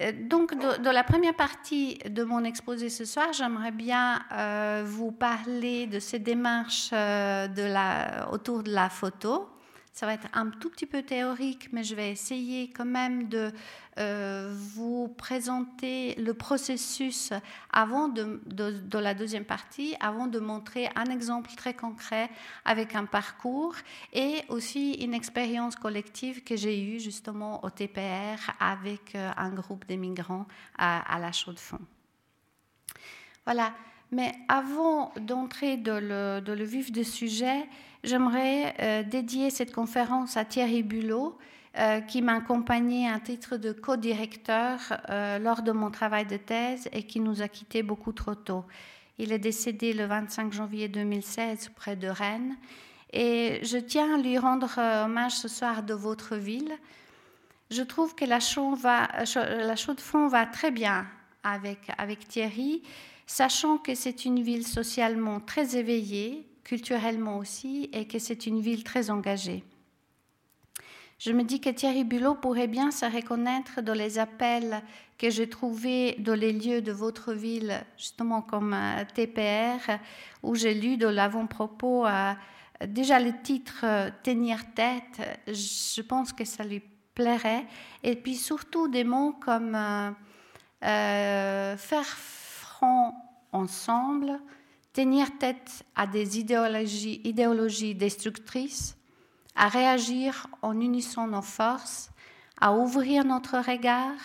Euh, 0.00 0.12
donc, 0.14 0.54
de, 0.54 0.88
la 0.88 1.02
première 1.02 1.34
partie 1.34 1.98
de 2.08 2.22
mon 2.22 2.44
exposé 2.44 2.88
ce 2.90 3.04
soir, 3.04 3.32
j'aimerais 3.32 3.72
bien 3.72 4.22
euh, 4.32 4.84
vous 4.86 5.10
parler 5.10 5.88
de 5.88 5.98
ces 5.98 6.20
démarches 6.20 6.90
euh, 6.92 7.48
autour 8.30 8.62
de 8.62 8.70
la 8.70 8.88
photo. 8.88 9.48
Ça 9.92 10.06
va 10.06 10.14
être 10.14 10.28
un 10.32 10.46
tout 10.48 10.70
petit 10.70 10.86
peu 10.86 11.02
théorique, 11.02 11.70
mais 11.72 11.82
je 11.82 11.94
vais 11.96 12.12
essayer 12.12 12.70
quand 12.70 12.86
même 12.86 13.28
de 13.28 13.52
euh, 13.98 14.50
vous 14.74 15.08
présenter 15.18 16.14
le 16.14 16.32
processus 16.32 17.30
avant 17.70 18.08
de, 18.08 18.40
la 18.98 19.12
deuxième 19.12 19.44
partie, 19.44 19.94
avant 20.00 20.26
de 20.28 20.38
montrer 20.38 20.88
un 20.96 21.04
exemple 21.04 21.50
très 21.56 21.74
concret 21.74 22.30
avec 22.64 22.94
un 22.94 23.04
parcours 23.04 23.74
et 24.14 24.44
aussi 24.48 24.94
une 24.94 25.12
expérience 25.12 25.76
collective 25.76 26.42
que 26.42 26.56
j'ai 26.56 26.82
eue 26.82 27.00
justement 27.00 27.62
au 27.66 27.68
TPR 27.68 28.38
avec 28.60 29.14
euh, 29.14 29.30
un 29.36 29.50
groupe 29.50 29.86
de 29.86 29.96
migrants 29.96 30.46
à, 30.78 31.18
la 31.20 31.32
Chaux-de-Fonds. 31.32 31.86
Voilà. 33.44 33.74
Mais 34.10 34.32
avant 34.48 35.12
d'entrer 35.20 35.76
dans 35.76 36.02
le, 36.02 36.40
le, 36.40 36.64
vif 36.64 36.92
du 36.92 37.04
sujet, 37.04 37.68
j'aimerais 38.04 38.74
euh, 38.80 39.02
dédier 39.02 39.50
cette 39.50 39.74
conférence 39.74 40.38
à 40.38 40.46
Thierry 40.46 40.82
Bulot, 40.82 41.38
euh, 41.78 42.00
qui 42.02 42.20
m'a 42.20 42.34
accompagné 42.34 43.08
à 43.08 43.18
titre 43.18 43.56
de 43.56 43.72
co-directeur 43.72 44.78
euh, 45.08 45.38
lors 45.38 45.62
de 45.62 45.72
mon 45.72 45.90
travail 45.90 46.26
de 46.26 46.36
thèse 46.36 46.86
et 46.92 47.04
qui 47.04 47.18
nous 47.18 47.40
a 47.40 47.48
quittés 47.48 47.82
beaucoup 47.82 48.12
trop 48.12 48.34
tôt. 48.34 48.64
Il 49.16 49.32
est 49.32 49.38
décédé 49.38 49.94
le 49.94 50.04
25 50.04 50.52
janvier 50.52 50.88
2016 50.88 51.70
près 51.74 51.96
de 51.96 52.08
Rennes 52.08 52.56
et 53.14 53.60
je 53.62 53.78
tiens 53.78 54.16
à 54.16 54.18
lui 54.18 54.36
rendre 54.36 54.78
hommage 55.04 55.32
ce 55.32 55.48
soir 55.48 55.82
de 55.82 55.94
votre 55.94 56.36
ville. 56.36 56.72
Je 57.70 57.82
trouve 57.82 58.14
que 58.14 58.26
la 58.26 58.40
chaux, 58.40 58.74
va, 58.74 59.08
la 59.34 59.76
chaux 59.76 59.94
de 59.94 60.00
fond 60.02 60.28
va 60.28 60.44
très 60.44 60.70
bien 60.70 61.06
avec, 61.42 61.90
avec 61.96 62.28
Thierry, 62.28 62.82
sachant 63.26 63.78
que 63.78 63.94
c'est 63.94 64.26
une 64.26 64.42
ville 64.42 64.66
socialement 64.66 65.40
très 65.40 65.74
éveillée, 65.74 66.46
culturellement 66.64 67.38
aussi, 67.38 67.88
et 67.94 68.06
que 68.06 68.18
c'est 68.18 68.46
une 68.46 68.60
ville 68.60 68.84
très 68.84 69.08
engagée. 69.08 69.64
Je 71.24 71.30
me 71.30 71.44
dis 71.44 71.60
que 71.60 71.70
Thierry 71.70 72.02
Bulot 72.02 72.34
pourrait 72.34 72.66
bien 72.66 72.90
se 72.90 73.04
reconnaître 73.04 73.80
dans 73.80 73.94
les 73.94 74.18
appels 74.18 74.82
que 75.18 75.30
j'ai 75.30 75.48
trouvés 75.48 76.16
dans 76.18 76.34
les 76.34 76.52
lieux 76.52 76.82
de 76.82 76.90
votre 76.90 77.32
ville, 77.32 77.80
justement 77.96 78.42
comme 78.42 78.74
euh, 78.74 79.04
TPR, 79.14 80.00
où 80.42 80.56
j'ai 80.56 80.74
lu 80.74 80.96
de 80.96 81.06
l'avant-propos 81.06 82.08
euh, 82.08 82.32
déjà 82.88 83.20
le 83.20 83.40
titre 83.40 83.82
euh, 83.84 84.10
Tenir 84.24 84.74
tête. 84.74 85.22
Je 85.46 86.02
pense 86.02 86.32
que 86.32 86.44
ça 86.44 86.64
lui 86.64 86.82
plairait. 87.14 87.66
Et 88.02 88.16
puis 88.16 88.34
surtout 88.34 88.88
des 88.88 89.04
mots 89.04 89.36
comme 89.40 89.78
faire 90.80 92.04
front 92.04 93.14
ensemble, 93.52 94.40
tenir 94.92 95.38
tête 95.38 95.84
à 95.94 96.08
des 96.08 96.40
idéologies 96.40 97.94
destructrices, 97.94 98.96
à 99.54 99.68
réagir 99.68 100.46
en 100.62 100.80
unissant 100.80 101.26
nos 101.26 101.42
forces, 101.42 102.10
à 102.60 102.72
ouvrir 102.72 103.24
notre 103.24 103.58
regard, 103.58 104.16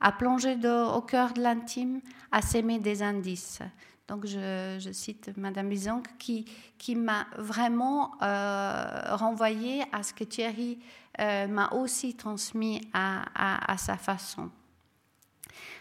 à 0.00 0.12
plonger 0.12 0.56
au 0.66 1.00
cœur 1.00 1.32
de 1.32 1.42
l'intime, 1.42 2.00
à 2.32 2.42
s'aimer 2.42 2.78
des 2.78 3.02
indices. 3.02 3.60
Donc 4.08 4.26
je, 4.26 4.90
cite 4.92 5.30
Madame 5.36 5.68
Bison 5.68 6.02
qui, 6.18 6.46
m'a 6.94 7.26
vraiment 7.38 8.12
euh, 8.22 9.16
renvoyé 9.16 9.84
à 9.92 10.02
ce 10.02 10.12
que 10.12 10.24
Thierry 10.24 10.78
euh, 11.20 11.46
m'a 11.46 11.70
aussi 11.70 12.14
transmis 12.14 12.86
à 12.92 13.76
sa 13.78 13.96
façon. 13.96 14.50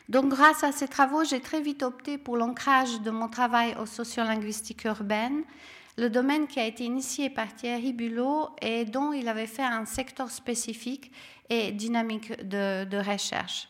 Donc, 0.09 0.29
grâce 0.29 0.63
à 0.63 0.71
ces 0.71 0.87
travaux, 0.87 1.23
j'ai 1.23 1.39
très 1.39 1.61
vite 1.61 1.81
opté 1.81 2.17
pour 2.17 2.35
l'ancrage 2.35 3.01
de 3.01 3.09
mon 3.11 3.29
travail 3.29 3.75
aux 3.79 3.85
sociolinguistiques 3.85 4.83
urbaines, 4.83 5.43
le 5.97 6.09
domaine 6.09 6.47
qui 6.47 6.59
a 6.59 6.65
été 6.65 6.85
initié 6.85 7.29
par 7.29 7.55
Thierry 7.55 7.93
Bulot 7.93 8.49
et 8.61 8.85
dont 8.85 9.13
il 9.13 9.27
avait 9.27 9.47
fait 9.47 9.63
un 9.63 9.85
secteur 9.85 10.31
spécifique 10.31 11.11
et 11.49 11.71
dynamique 11.71 12.47
de, 12.47 13.11
recherche. 13.11 13.69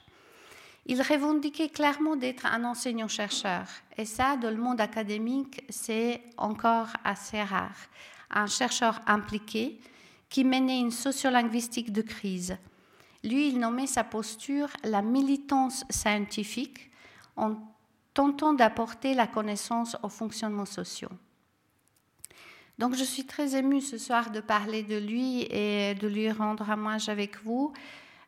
Il 0.86 1.01
revendiquait 1.01 1.69
clairement 1.69 2.15
d'être 2.15 2.45
un 2.45 2.63
enseignant-chercheur, 2.65 3.65
et 3.97 4.05
ça, 4.05 4.36
dans 4.36 4.49
le 4.49 4.57
monde 4.57 4.81
académique, 4.81 5.63
c'est 5.69 6.21
encore 6.38 6.89
assez 7.05 7.41
rare. 7.41 7.77
Un 8.29 8.47
chercheur 8.47 8.99
impliqué 9.07 9.79
qui 10.29 10.43
menait 10.43 10.79
une 10.79 10.91
sociolinguistique 10.91 11.93
de 11.93 12.01
crise 12.01 12.57
lui, 13.23 13.47
il 13.49 13.59
nommait 13.59 13.88
sa 13.88 14.03
posture 14.03 14.67
la 14.83 15.01
militance 15.01 15.86
scientifique 15.89 16.91
en 17.36 17.55
tentant 18.13 18.53
d'apporter 18.53 19.13
la 19.13 19.27
connaissance 19.27 19.97
aux 20.03 20.09
fonctionnements 20.09 20.65
sociaux. 20.65 21.09
Donc 22.79 22.95
je 22.95 23.03
suis 23.03 23.25
très 23.25 23.55
émue 23.55 23.81
ce 23.81 23.97
soir 23.97 24.31
de 24.31 24.39
parler 24.39 24.83
de 24.83 24.97
lui 24.97 25.43
et 25.43 25.93
de 25.95 26.07
lui 26.07 26.31
rendre 26.31 26.67
hommage 26.69 27.07
avec 27.07 27.43
vous, 27.43 27.71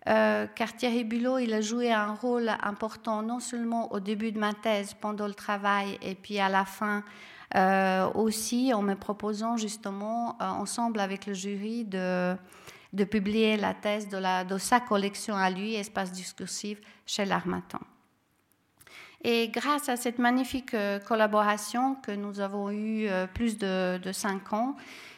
euh, 0.07 0.45
car 0.53 0.75
Thierry 0.75 1.03
Bulot, 1.03 1.39
il 1.39 1.53
a 1.53 1.61
joué 1.61 1.91
un 1.91 2.13
rôle 2.13 2.51
important 2.61 3.23
non 3.23 3.39
seulement 3.39 3.91
au 3.91 3.99
début 3.99 4.31
de 4.31 4.39
ma 4.39 4.53
thèse, 4.53 4.93
pendant 4.93 5.25
le 5.25 5.33
travail, 5.33 5.97
et 6.01 6.13
puis 6.13 6.39
à 6.39 6.47
la 6.47 6.63
fin 6.63 7.03
euh, 7.55 8.07
aussi 8.13 8.71
en 8.71 8.83
me 8.83 8.93
proposant 8.93 9.57
justement, 9.57 10.37
euh, 10.41 10.45
ensemble 10.45 10.99
avec 10.99 11.25
le 11.25 11.33
jury, 11.33 11.83
de 11.85 12.37
publier 13.09 13.57
la 13.57 13.73
thèse 13.73 14.07
de, 14.09 14.47
de 14.47 14.57
sa 14.59 14.79
collection 14.79 15.35
à 15.35 15.49
lui, 15.49 15.73
Espace 15.73 16.11
discursif, 16.11 16.79
chez 17.07 17.25
l'Armatan. 17.25 17.79
Et 19.23 19.49
grâce 19.49 19.89
à 19.89 19.95
cette 19.95 20.19
magnifique 20.19 20.73
euh, 20.73 20.99
collaboration 20.99 21.95
que 21.95 22.11
nous 22.11 22.39
avons 22.39 22.69
eue 22.69 23.07
euh, 23.07 23.27
plus 23.27 23.57
de, 23.57 23.97
de 23.97 24.11
cinq 24.11 24.53
ans, 24.53 24.75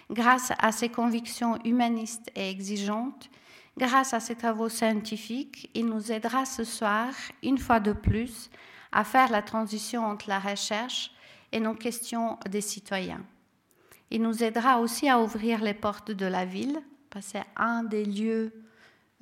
grâce 0.09 0.51
à 0.59 0.71
ses 0.71 0.89
convictions 0.89 1.57
humanistes 1.65 2.31
et 2.35 2.49
exigeantes, 2.49 3.29
grâce 3.77 4.13
à 4.13 4.19
ses 4.19 4.35
travaux 4.35 4.69
scientifiques, 4.69 5.69
il 5.73 5.87
nous 5.87 6.11
aidera 6.11 6.45
ce 6.45 6.63
soir, 6.63 7.07
une 7.43 7.57
fois 7.57 7.79
de 7.79 7.91
plus, 7.91 8.49
à 8.91 9.03
faire 9.03 9.29
la 9.29 9.41
transition 9.41 10.05
entre 10.05 10.29
la 10.29 10.39
recherche 10.39 11.11
et 11.51 11.59
nos 11.59 11.73
questions 11.73 12.37
des 12.49 12.61
citoyens. 12.61 13.23
Il 14.09 14.21
nous 14.21 14.43
aidera 14.43 14.79
aussi 14.79 15.09
à 15.09 15.19
ouvrir 15.19 15.61
les 15.61 15.73
portes 15.73 16.11
de 16.11 16.25
la 16.25 16.45
ville 16.45 16.81
c'est 17.21 17.43
un 17.55 17.83
des 17.83 18.05
lieux 18.05 18.51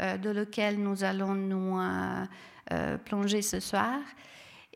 euh, 0.01 0.17
dans 0.17 0.33
lequel 0.33 0.81
nous 0.81 1.03
allons 1.03 1.33
nous 1.35 1.79
plonger 3.05 3.41
ce 3.41 3.59
soir. 3.59 3.99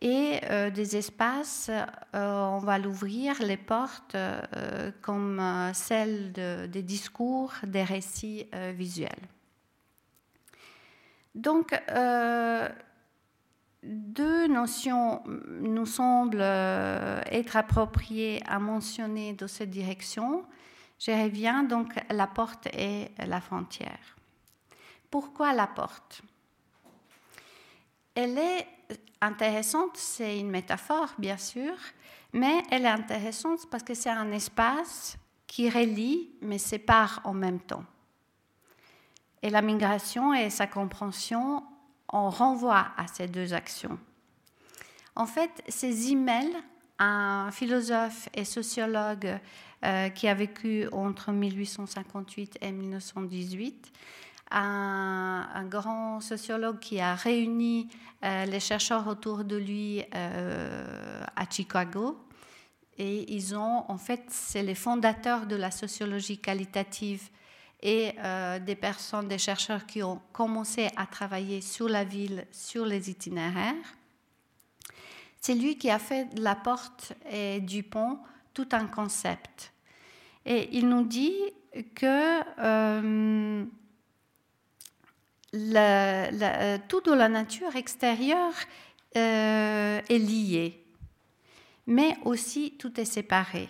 Et 0.02 0.40
des 0.74 0.96
espaces, 0.96 1.70
on 2.14 2.60
va 2.60 2.78
l'ouvrir, 2.80 3.42
les 3.42 3.58
portes, 3.58 4.16
comme 5.02 5.72
celles 5.74 6.32
des 6.32 6.84
discours, 6.84 7.52
des 7.64 7.84
récits 7.84 8.48
visuels. 8.74 9.28
Donc, 11.36 11.78
deux 13.84 14.48
notions 14.48 15.22
nous 15.26 15.86
semblent 15.86 16.42
être 16.42 17.58
appropriées 17.58 18.42
à 18.48 18.58
mentionner 18.60 19.34
dans 19.34 19.50
cette 19.50 19.70
direction. 19.70 20.46
Je 20.98 21.12
reviens 21.12 21.64
donc 21.64 21.94
la 22.10 22.28
porte 22.28 22.68
et 22.74 23.12
la 23.26 23.42
frontière. 23.42 24.16
Pourquoi 25.12 25.54
la 25.54 25.68
porte? 25.68 26.22
Elle 28.16 28.38
est 28.38 28.68
intéressante, 29.22 29.98
c'est 29.98 30.40
une 30.40 30.50
métaphore 30.50 31.14
bien 31.18 31.38
sûr, 31.38 31.74
mais 32.34 32.64
elle 32.72 32.86
est 32.86 32.90
intéressante 32.90 33.70
parce 33.70 33.84
que 33.84 33.94
c'est 33.94 34.10
un 34.10 34.32
espace 34.32 35.18
qui 35.48 35.70
relie 35.70 36.30
mais 36.42 36.58
sépare 36.58 37.22
en 37.24 37.34
même 37.34 37.60
temps. 37.60 37.84
Et 39.42 39.50
la 39.50 39.62
migration 39.62 40.34
et 40.34 40.50
sa 40.50 40.68
compréhension, 40.68 41.64
on 42.12 42.30
renvoie 42.30 42.88
à 42.98 43.08
ces 43.08 43.28
deux 43.28 43.54
actions. 43.54 43.98
En 45.16 45.26
fait, 45.26 45.64
ces 45.68 46.12
emails, 46.12 46.56
un 46.98 47.50
philosophe 47.52 48.28
et 48.34 48.44
sociologue 48.44 49.40
euh, 49.86 50.10
qui 50.10 50.28
a 50.28 50.34
vécu 50.34 50.88
entre 50.92 51.32
1858 51.32 52.58
et 52.62 52.72
1918, 52.72 53.92
un, 54.52 55.66
grand 55.66 56.22
sociologue 56.22 56.80
qui 56.80 57.00
a 57.00 57.16
réuni 57.16 57.90
euh, 58.24 58.46
les 58.46 58.60
chercheurs 58.60 59.08
autour 59.08 59.44
de 59.44 59.56
lui 59.56 60.04
euh, 60.16 61.24
à 61.36 61.50
Chicago. 61.50 62.20
Et 62.98 63.34
ils 63.34 63.56
ont, 63.56 63.86
en 63.88 63.98
fait, 63.98 64.24
c'est 64.30 64.64
les 64.64 64.76
fondateurs 64.76 65.46
de 65.46 65.56
la 65.56 65.72
sociologie 65.72 66.38
qualitative 66.38 67.30
et 67.82 68.12
euh, 68.20 68.60
des 68.60 68.76
personnes, 68.76 69.28
des 69.28 69.38
chercheurs 69.38 69.86
qui 69.86 70.04
ont 70.04 70.22
commencé 70.34 70.90
à 70.98 71.06
travailler 71.06 71.62
sur 71.62 71.88
la 71.88 72.04
ville, 72.04 72.46
sur 72.52 72.86
les 72.86 73.10
itinéraires. 73.10 73.76
C'est 75.40 75.56
lui 75.56 75.78
qui 75.78 75.90
a 75.90 76.00
fait 76.00 76.26
de 76.36 76.42
la 76.42 76.56
porte 76.56 77.14
et 77.32 77.62
du 77.62 77.84
pont 77.84 78.20
tout 78.54 78.68
un 78.74 78.88
concept. 78.88 79.72
Et 80.46 80.70
il 80.78 80.90
nous 80.90 81.04
dit 81.04 81.38
que 81.96 82.42
euh, 85.56 86.78
tout 86.88 87.02
dans 87.02 87.16
la 87.16 87.30
nature 87.30 87.76
extérieure 87.76 88.54
euh, 89.18 90.02
est 90.08 90.20
lié, 90.20 90.84
mais 91.88 92.18
aussi 92.24 92.76
tout 92.78 93.00
est 93.00 93.06
séparé. 93.06 93.70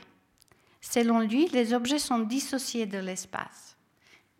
Selon 0.81 1.19
lui, 1.19 1.47
les 1.47 1.73
objets 1.73 1.99
sont 1.99 2.19
dissociés 2.19 2.85
de 2.85 2.97
l'espace. 2.97 3.77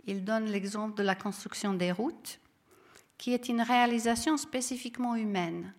Il 0.05 0.23
donne 0.23 0.45
l'exemple 0.45 0.97
de 0.97 1.03
la 1.03 1.15
construction 1.15 1.73
des 1.73 1.91
routes, 1.91 2.39
qui 3.17 3.33
est 3.33 3.49
une 3.49 3.61
réalisation 3.61 4.37
spécifiquement 4.37 5.15
humaine. 5.15 5.73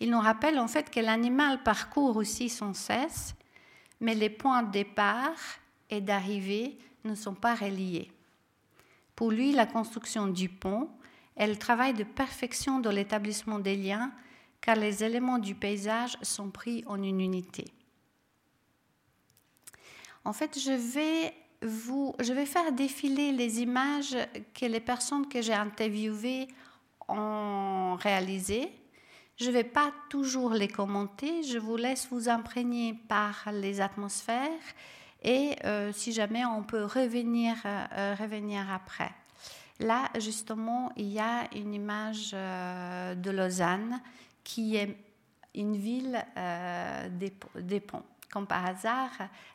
Il 0.00 0.10
nous 0.10 0.20
rappelle 0.20 0.58
en 0.58 0.68
fait 0.68 0.90
que 0.90 1.00
l'animal 1.00 1.62
parcourt 1.62 2.16
aussi 2.16 2.48
sans 2.48 2.74
cesse, 2.74 3.34
mais 4.00 4.14
les 4.14 4.30
points 4.30 4.62
de 4.62 4.72
départ 4.72 5.38
et 5.88 6.00
d'arrivée 6.00 6.76
ne 7.04 7.14
sont 7.14 7.34
pas 7.34 7.54
reliés. 7.54 8.10
Pour 9.16 9.30
lui, 9.30 9.52
la 9.52 9.66
construction 9.66 10.26
du 10.26 10.50
pont 10.50 10.90
est 11.36 11.46
le 11.46 11.56
travail 11.56 11.94
de 11.94 12.04
perfection 12.04 12.80
dans 12.80 12.90
l'établissement 12.90 13.58
des 13.58 13.74
liens, 13.74 14.12
car 14.60 14.76
les 14.76 15.02
éléments 15.02 15.38
du 15.38 15.54
paysage 15.54 16.16
sont 16.22 16.50
pris 16.50 16.84
en 16.86 17.02
une 17.02 17.20
unité. 17.20 17.64
En 20.24 20.32
fait, 20.32 20.58
je 20.58 20.72
vais 20.72 21.34
je 21.62 22.32
vais 22.34 22.44
faire 22.44 22.70
défiler 22.70 23.32
les 23.32 23.62
images 23.62 24.16
que 24.54 24.66
les 24.66 24.80
personnes 24.80 25.26
que 25.26 25.40
j'ai 25.40 25.54
interviewées 25.54 26.48
ont 27.08 27.96
réalisées. 27.98 28.70
Je 29.38 29.46
ne 29.46 29.52
vais 29.52 29.64
pas 29.64 29.92
toujours 30.10 30.50
les 30.50 30.68
commenter, 30.68 31.42
je 31.42 31.58
vous 31.58 31.76
laisse 31.76 32.08
vous 32.10 32.28
imprégner 32.28 32.94
par 33.08 33.48
les 33.52 33.80
atmosphères 33.80 34.50
et 35.26 35.56
euh, 35.64 35.92
si 35.92 36.12
jamais 36.12 36.46
on 36.46 36.62
peut 36.62 36.84
revenir, 36.84 37.56
euh, 37.66 38.14
revenir 38.18 38.64
après. 38.72 39.10
Là, 39.80 40.08
justement, 40.18 40.90
il 40.96 41.08
y 41.08 41.18
a 41.18 41.48
une 41.54 41.74
image 41.74 42.30
euh, 42.32 43.14
de 43.14 43.30
Lausanne 43.30 44.00
qui 44.42 44.76
est 44.76 44.96
une 45.54 45.76
ville 45.76 46.24
des 47.10 47.80
ponts 47.80 48.04
comme 48.36 48.46
par 48.46 48.66
hasard, 48.66 49.10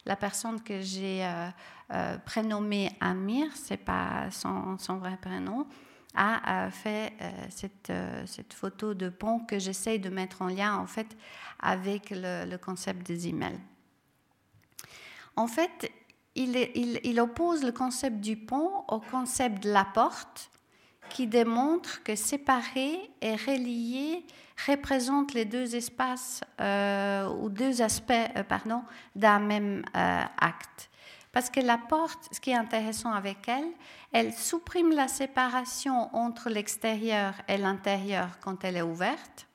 la 0.08 0.16
personne 0.16 0.60
que 0.62 0.82
j'ai 0.82 1.24
euh, 1.24 1.50
euh, 1.94 2.18
prénommée 2.18 2.92
Amir, 3.00 3.48
c'est 3.54 3.78
pas 3.78 4.32
son, 4.32 4.76
vrai 4.98 5.18
prénom, 5.22 5.68
a 6.16 6.70
fait 6.72 7.14
euh, 7.22 7.32
cette, 7.50 7.94
cette, 8.26 8.54
photo 8.54 8.96
de 8.96 9.10
pont 9.10 9.40
que 9.40 9.60
j'essaye 9.60 10.00
de 10.00 10.10
mettre 10.10 10.42
en 10.42 10.48
lien 10.48 10.76
en 10.78 10.88
fait 10.88 11.16
avec 11.60 12.10
le, 12.10 12.58
concept 12.58 13.06
des 13.06 13.28
emails. 13.28 13.60
En 15.36 15.48
fait, 15.48 15.92
il, 16.36 17.20
oppose 17.20 17.64
le 17.64 17.72
concept 17.72 18.20
du 18.20 18.38
pont 18.38 18.84
au 18.88 19.00
concept 19.00 19.64
de 19.64 19.72
la 19.72 19.86
porte 19.86 20.50
qui 21.10 21.28
démontre 21.28 22.04
que 22.04 22.16
séparer 22.16 23.12
et 23.22 23.36
relier 23.36 24.26
représente 24.68 25.34
les 25.34 25.46
deux 25.46 25.76
espaces 25.76 26.42
euh, 26.60 27.28
ou 27.28 27.50
deux 27.50 27.82
aspects 27.82 28.12
euh, 28.12 28.44
d'un 29.16 29.40
même 29.40 29.84
euh, 29.96 30.24
acte. 30.40 30.90
Parce 31.32 31.50
que 31.50 31.60
la 31.60 31.78
porte, 31.78 32.30
ce 32.32 32.40
qui 32.40 32.52
est 32.52 32.56
intéressant 32.56 33.12
avec 33.12 33.48
elle, 33.48 33.70
elle 34.12 34.34
supprime 34.34 34.92
la 34.92 35.08
séparation 35.08 36.14
entre 36.16 36.50
l'extérieur 36.50 37.34
et 37.48 37.58
l'intérieur 37.58 38.40
quand 38.42 38.64
elle 38.64 38.78
est 38.78 38.82
ouverte, 38.82 39.48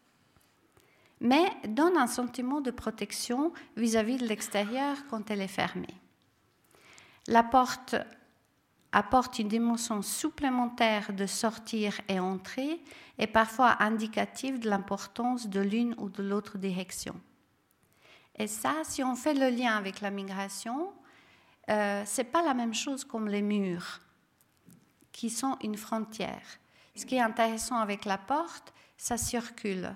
mais 1.21 1.51
donne 1.69 1.97
un 1.97 2.07
sentiment 2.07 2.61
de 2.61 2.71
protection 2.71 3.53
vis-à-vis 3.77 4.17
-vis 4.17 4.21
de 4.21 4.29
l'extérieur 4.29 4.97
quand 5.09 5.31
elle 5.31 5.41
est 5.41 5.49
fermée. 5.63 5.95
La 7.27 7.43
porte 7.43 7.97
apporte 8.93 9.39
une 9.39 9.49
dimension 9.49 10.01
supplémentaire 10.01 11.13
de 11.13 11.27
sortir 11.27 12.01
et 12.09 12.19
entrer 12.19 12.81
et 13.19 13.27
parfois 13.27 13.83
indicative 13.83 14.59
de 14.59 14.71
l'importance 14.71 15.49
de 15.49 15.61
l'une 15.61 15.95
ou 15.99 16.09
de 16.09 16.23
l'autre 16.23 16.57
direction. 16.57 17.15
Et 18.37 18.47
ça, 18.47 18.75
si 18.85 19.03
on 19.03 19.15
fait 19.15 19.35
le 19.35 19.51
lien 19.51 19.77
avec 19.77 20.01
la 20.01 20.11
migration, 20.11 20.93
euh, 21.71 22.03
c'est 22.07 22.25
pas 22.25 22.43
la 22.43 22.55
même 22.55 22.75
chose 22.75 23.05
comme 23.05 23.29
les 23.29 23.43
murs, 23.43 24.01
qui 25.13 25.31
sont 25.31 25.57
une 25.63 25.77
frontière. 25.77 26.59
Ce 26.95 27.05
qui 27.05 27.17
est 27.17 27.21
intéressant 27.21 27.79
avec 27.79 28.05
la 28.05 28.19
porte, 28.19 28.73
ça 28.97 29.17
circule. 29.17 29.95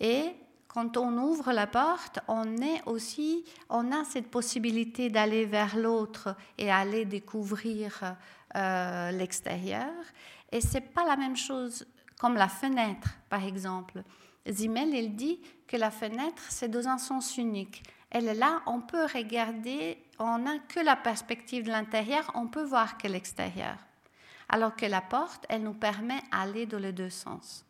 Et 0.00 0.34
quand 0.68 0.96
on 0.96 1.16
ouvre 1.18 1.52
la 1.52 1.66
porte, 1.66 2.18
on 2.26 2.56
est 2.58 2.82
aussi, 2.86 3.44
a 3.70 4.04
cette 4.04 4.28
possibilité 4.28 5.08
d'aller 5.08 5.44
vers 5.44 5.76
l'autre 5.76 6.34
et 6.58 6.70
aller 6.70 7.04
découvrir 7.04 8.16
euh, 8.56 9.10
l'extérieur. 9.12 9.92
Et 10.50 10.60
c'est 10.60 10.80
pas 10.80 11.04
la 11.04 11.16
même 11.16 11.36
chose 11.36 11.86
comme 12.18 12.34
la 12.34 12.48
fenêtre, 12.48 13.08
par 13.28 13.44
exemple. 13.44 14.02
Zimmel, 14.48 14.94
il 14.94 15.14
dit 15.14 15.40
que 15.66 15.76
la 15.76 15.90
fenêtre, 15.90 16.42
c'est 16.48 16.68
dans 16.68 16.88
un 16.88 16.98
sens 16.98 17.36
unique. 17.38 17.82
Elle 18.10 18.28
est 18.28 18.34
là, 18.34 18.62
on 18.66 18.80
peut 18.80 19.06
regarder, 19.12 19.98
on 20.18 20.38
n'a 20.38 20.58
que 20.58 20.80
la 20.80 20.96
perspective 20.96 21.64
de 21.64 21.70
l'intérieur, 21.70 22.30
on 22.34 22.46
peut 22.46 22.62
voir 22.62 22.98
que 22.98 23.08
l'extérieur. 23.08 23.76
Alors 24.48 24.76
que 24.76 24.86
la 24.86 25.00
porte, 25.00 25.46
elle 25.48 25.62
nous 25.62 25.74
permet 25.74 26.20
d'aller 26.30 26.66
dans 26.66 26.78
les 26.78 26.92
deux 26.92 27.10
sens. 27.10 27.64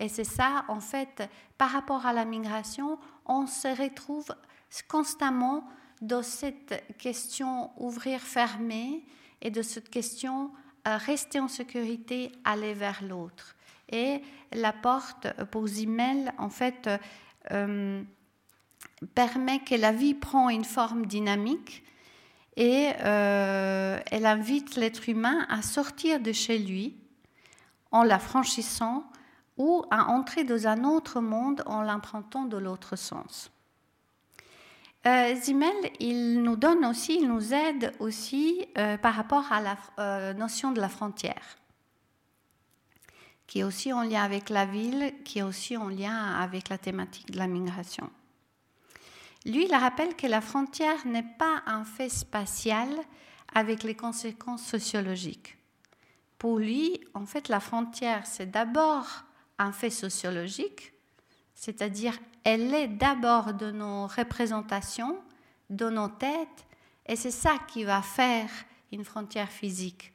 Et 0.00 0.08
c'est 0.08 0.24
ça, 0.24 0.64
en 0.68 0.80
fait, 0.80 1.22
par 1.58 1.70
rapport 1.70 2.06
à 2.06 2.12
la 2.12 2.24
migration, 2.24 2.98
on 3.26 3.46
se 3.46 3.68
retrouve 3.68 4.26
constamment 4.88 5.68
dans 6.00 6.22
cette 6.22 6.82
question 6.96 7.70
ouvrir-fermer 7.76 9.04
et 9.42 9.50
de 9.50 9.60
cette 9.60 9.90
question 9.90 10.50
euh, 10.88 10.96
rester 10.96 11.38
en 11.38 11.48
sécurité, 11.48 12.32
aller 12.44 12.72
vers 12.72 13.02
l'autre. 13.04 13.54
Et 13.90 14.22
la 14.52 14.72
porte 14.72 15.28
pour 15.50 15.66
Zimmel, 15.66 16.32
en 16.38 16.48
fait, 16.48 16.88
euh, 17.50 18.02
permet 19.14 19.58
que 19.60 19.74
la 19.74 19.92
vie 19.92 20.14
prend 20.14 20.48
une 20.48 20.64
forme 20.64 21.04
dynamique 21.04 21.84
et 22.56 22.90
euh, 23.02 23.98
elle 24.10 24.26
invite 24.26 24.76
l'être 24.76 25.08
humain 25.08 25.46
à 25.50 25.60
sortir 25.60 26.20
de 26.20 26.32
chez 26.32 26.58
lui 26.58 26.96
en 27.90 28.02
la 28.02 28.18
franchissant 28.18 29.09
ou 29.60 29.84
à 29.90 30.06
entrer 30.06 30.44
dans 30.44 30.66
un 30.66 30.84
autre 30.84 31.20
monde 31.20 31.62
en 31.66 31.82
l'empruntant 31.82 32.46
de 32.46 32.56
l'autre 32.56 32.96
sens. 32.96 33.50
Euh, 35.06 35.34
Zimmel, 35.34 35.74
il 35.98 36.42
nous 36.42 36.56
donne 36.56 36.86
aussi, 36.86 37.16
il 37.20 37.28
nous 37.28 37.52
aide 37.52 37.92
aussi 37.98 38.66
euh, 38.78 38.96
par 38.96 39.12
rapport 39.12 39.52
à 39.52 39.60
la 39.60 39.76
euh, 39.98 40.32
notion 40.32 40.72
de 40.72 40.80
la 40.80 40.88
frontière, 40.88 41.58
qui 43.46 43.58
est 43.58 43.62
aussi 43.62 43.92
en 43.92 44.00
lien 44.00 44.22
avec 44.22 44.48
la 44.48 44.64
ville, 44.64 45.12
qui 45.26 45.40
est 45.40 45.42
aussi 45.42 45.76
en 45.76 45.90
lien 45.90 46.16
avec 46.36 46.70
la 46.70 46.78
thématique 46.78 47.30
de 47.30 47.36
la 47.36 47.46
migration. 47.46 48.08
Lui, 49.44 49.66
il 49.66 49.74
rappelle 49.74 50.16
que 50.16 50.26
la 50.26 50.40
frontière 50.40 51.06
n'est 51.06 51.34
pas 51.38 51.62
un 51.66 51.84
fait 51.84 52.08
spatial 52.08 52.88
avec 53.54 53.82
les 53.82 53.94
conséquences 53.94 54.64
sociologiques. 54.64 55.58
Pour 56.38 56.58
lui, 56.58 56.98
en 57.12 57.26
fait, 57.26 57.48
la 57.50 57.60
frontière, 57.60 58.24
c'est 58.24 58.50
d'abord 58.50 59.24
un 59.60 59.72
fait 59.72 59.90
sociologique, 59.90 60.92
c'est-à-dire 61.54 62.18
elle 62.44 62.74
est 62.74 62.88
d'abord 62.88 63.52
de 63.52 63.70
nos 63.70 64.06
représentations, 64.06 65.18
de 65.68 65.90
nos 65.90 66.08
têtes, 66.08 66.66
et 67.06 67.14
c'est 67.14 67.30
ça 67.30 67.52
qui 67.68 67.84
va 67.84 68.00
faire 68.00 68.48
une 68.90 69.04
frontière 69.04 69.50
physique, 69.50 70.12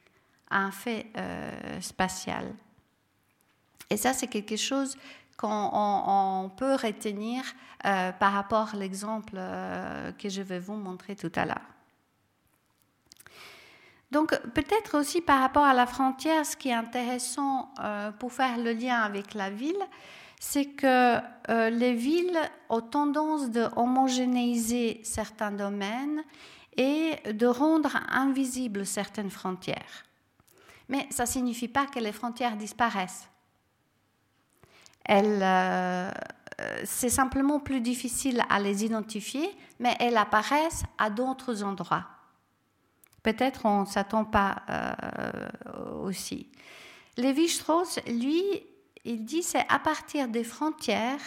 un 0.50 0.72
fait 0.72 1.06
euh, 1.16 1.80
spatial. 1.80 2.54
Et 3.88 3.96
ça, 3.96 4.12
c'est 4.12 4.26
quelque 4.26 4.56
chose 4.56 4.96
qu'on 5.36 6.50
peut 6.56 6.74
retenir 6.74 7.44
euh, 7.84 8.10
par 8.12 8.32
rapport 8.32 8.74
à 8.74 8.76
l'exemple 8.76 9.34
euh, 9.36 10.10
que 10.12 10.28
je 10.28 10.42
vais 10.42 10.58
vous 10.58 10.74
montrer 10.74 11.14
tout 11.14 11.32
à 11.36 11.44
l'heure. 11.44 11.75
Donc 14.16 14.34
peut-être 14.54 14.98
aussi 14.98 15.20
par 15.20 15.40
rapport 15.40 15.64
à 15.64 15.74
la 15.74 15.84
frontière, 15.84 16.46
ce 16.46 16.56
qui 16.56 16.70
est 16.70 16.72
intéressant 16.72 17.68
euh, 17.80 18.10
pour 18.12 18.32
faire 18.32 18.56
le 18.56 18.72
lien 18.72 19.02
avec 19.02 19.34
la 19.34 19.50
ville, 19.50 19.76
c'est 20.40 20.64
que 20.64 21.18
les 21.68 21.92
villes 21.92 22.38
ont 22.70 22.80
tendance 22.80 23.50
de 23.50 23.66
homogénéiser 23.76 25.02
certains 25.04 25.50
domaines 25.50 26.22
et 26.78 27.16
de 27.30 27.46
rendre 27.46 27.94
invisibles 28.10 28.86
certaines 28.86 29.28
frontières. 29.28 30.06
Mais 30.88 31.06
ça 31.10 31.24
ne 31.24 31.28
signifie 31.28 31.68
pas 31.68 31.84
que 31.84 31.98
les 31.98 32.12
frontières 32.12 32.56
disparaissent. 32.56 33.28
Euh, 35.10 36.10
c'est 36.84 37.10
simplement 37.10 37.60
plus 37.60 37.82
difficile 37.82 38.42
à 38.48 38.60
les 38.60 38.82
identifier, 38.82 39.54
mais 39.78 39.94
elles 40.00 40.16
apparaissent 40.16 40.84
à 40.96 41.10
d'autres 41.10 41.62
endroits. 41.62 42.15
Peut-être 43.26 43.66
on 43.66 43.80
ne 43.80 43.86
s'attend 43.86 44.24
pas 44.24 44.62
euh, 44.70 46.04
aussi. 46.04 46.48
Lévi-Strauss, 47.16 47.98
lui, 48.06 48.40
il 49.04 49.24
dit 49.24 49.42
c'est 49.42 49.66
à 49.68 49.80
partir 49.80 50.28
des 50.28 50.44
frontières 50.44 51.18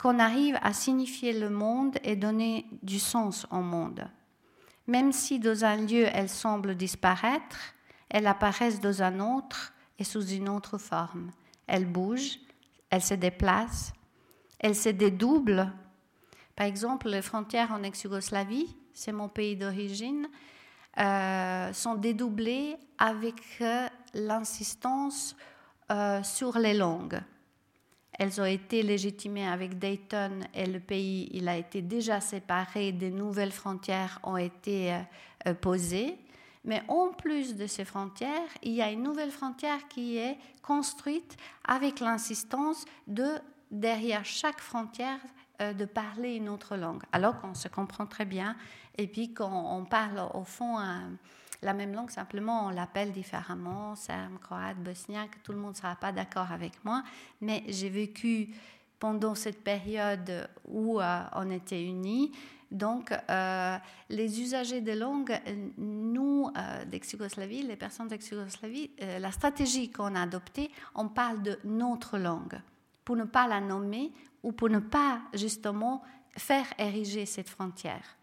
qu'on 0.00 0.18
arrive 0.18 0.58
à 0.62 0.72
signifier 0.72 1.32
le 1.32 1.48
monde 1.48 1.96
et 2.02 2.16
donner 2.16 2.66
du 2.82 2.98
sens 2.98 3.46
au 3.52 3.60
monde. 3.60 4.10
Même 4.88 5.12
si 5.12 5.38
dans 5.38 5.64
un 5.64 5.76
lieu 5.76 6.08
elles 6.12 6.28
semblent 6.28 6.74
disparaître, 6.74 7.72
elles 8.08 8.26
apparaissent 8.26 8.80
dans 8.80 9.00
un 9.04 9.20
autre 9.20 9.72
et 9.96 10.02
sous 10.02 10.26
une 10.26 10.48
autre 10.48 10.76
forme. 10.76 11.30
Elles 11.68 11.86
bougent, 11.86 12.40
elles 12.90 13.00
se 13.00 13.14
déplacent, 13.14 13.92
elles 14.58 14.74
se 14.74 14.88
dédoublent. 14.88 15.72
Par 16.56 16.66
exemple, 16.66 17.08
les 17.08 17.22
frontières 17.22 17.70
en 17.70 17.84
ex-Yougoslavie, 17.84 18.74
c'est 18.92 19.12
mon 19.12 19.28
pays 19.28 19.54
d'origine, 19.54 20.26
euh, 20.98 21.72
sont 21.74 21.94
dédoublées 21.94 22.76
avec 22.98 23.40
euh, 23.60 23.86
l'insistance 24.14 25.36
euh, 25.92 26.24
sur 26.24 26.58
les 26.58 26.74
langues. 26.74 27.20
Elles 28.12 28.40
ont 28.40 28.44
été 28.44 28.82
légitimées 28.82 29.46
avec 29.46 29.78
Dayton 29.78 30.40
et 30.52 30.66
le 30.66 30.80
pays, 30.80 31.28
il 31.32 31.48
a 31.48 31.56
été 31.56 31.82
déjà 31.82 32.20
séparé, 32.20 32.90
des 32.90 33.12
nouvelles 33.12 33.52
frontières 33.52 34.18
ont 34.24 34.36
été 34.36 34.92
posées. 35.60 36.18
Mais 36.64 36.82
en 36.88 37.12
plus 37.12 37.54
de 37.54 37.68
ces 37.68 37.84
frontières, 37.84 38.48
il 38.64 38.72
y 38.72 38.82
a 38.82 38.90
une 38.90 39.04
nouvelle 39.04 39.30
frontière 39.30 39.86
qui 39.86 40.16
est 40.16 40.36
construite 40.62 41.36
avec 41.64 42.00
l'insistance 42.00 42.84
de, 43.06 43.38
derrière 43.70 44.24
chaque 44.24 44.60
frontière, 44.60 45.20
de 45.60 45.84
parler 45.84 46.34
une 46.34 46.48
autre 46.48 46.76
langue, 46.76 47.02
alors 47.12 47.40
qu'on 47.40 47.54
se 47.54 47.68
comprend 47.68 48.06
très 48.06 48.24
bien. 48.24 48.56
Et 48.98 49.06
puis 49.06 49.32
quand 49.32 49.76
on 49.76 49.84
parle 49.84 50.28
au 50.34 50.44
fond 50.44 50.76
la 51.62 51.72
même 51.72 51.94
langue, 51.94 52.10
simplement 52.10 52.66
on 52.66 52.70
l'appelle 52.70 53.12
différemment, 53.12 53.94
serbe, 53.94 54.38
croate, 54.40 54.76
bosniaque, 54.78 55.42
tout 55.42 55.52
le 55.52 55.58
monde 55.58 55.72
ne 55.72 55.76
sera 55.76 55.96
pas 55.96 56.12
d'accord 56.12 56.52
avec 56.52 56.84
moi, 56.84 57.02
mais 57.40 57.64
j'ai 57.68 57.88
vécu 57.88 58.50
pendant 58.98 59.34
cette 59.34 59.62
période 59.62 60.48
où 60.66 61.00
euh, 61.00 61.22
on 61.34 61.50
était 61.50 61.82
unis, 61.82 62.32
donc, 62.70 63.12
euh, 63.30 63.78
les 64.10 64.42
usagers 64.42 64.82
des 64.82 64.94
langues, 64.94 65.40
nous, 65.78 66.50
euh, 66.54 66.84
d'ex-Yougoslavie, 66.84 67.62
les 67.62 67.76
personnes 67.76 68.08
d'ex-Yougoslavie, 68.08 68.90
la 68.98 69.32
stratégie 69.32 69.90
qu'on 69.90 70.14
a 70.14 70.22
adoptée, 70.22 70.70
on 70.94 71.08
parle 71.08 71.42
de 71.42 71.58
notre 71.64 72.18
langue, 72.18 72.60
pour 73.06 73.16
ne 73.16 73.24
pas 73.24 73.48
la 73.48 73.62
nommer 73.62 74.12
ou 74.42 74.52
pour 74.52 74.68
ne 74.68 74.80
pas 74.80 75.22
justement 75.32 76.02
faire 76.36 76.66
ériger 76.78 77.24
cette 77.24 77.48
frontière. 77.48 78.17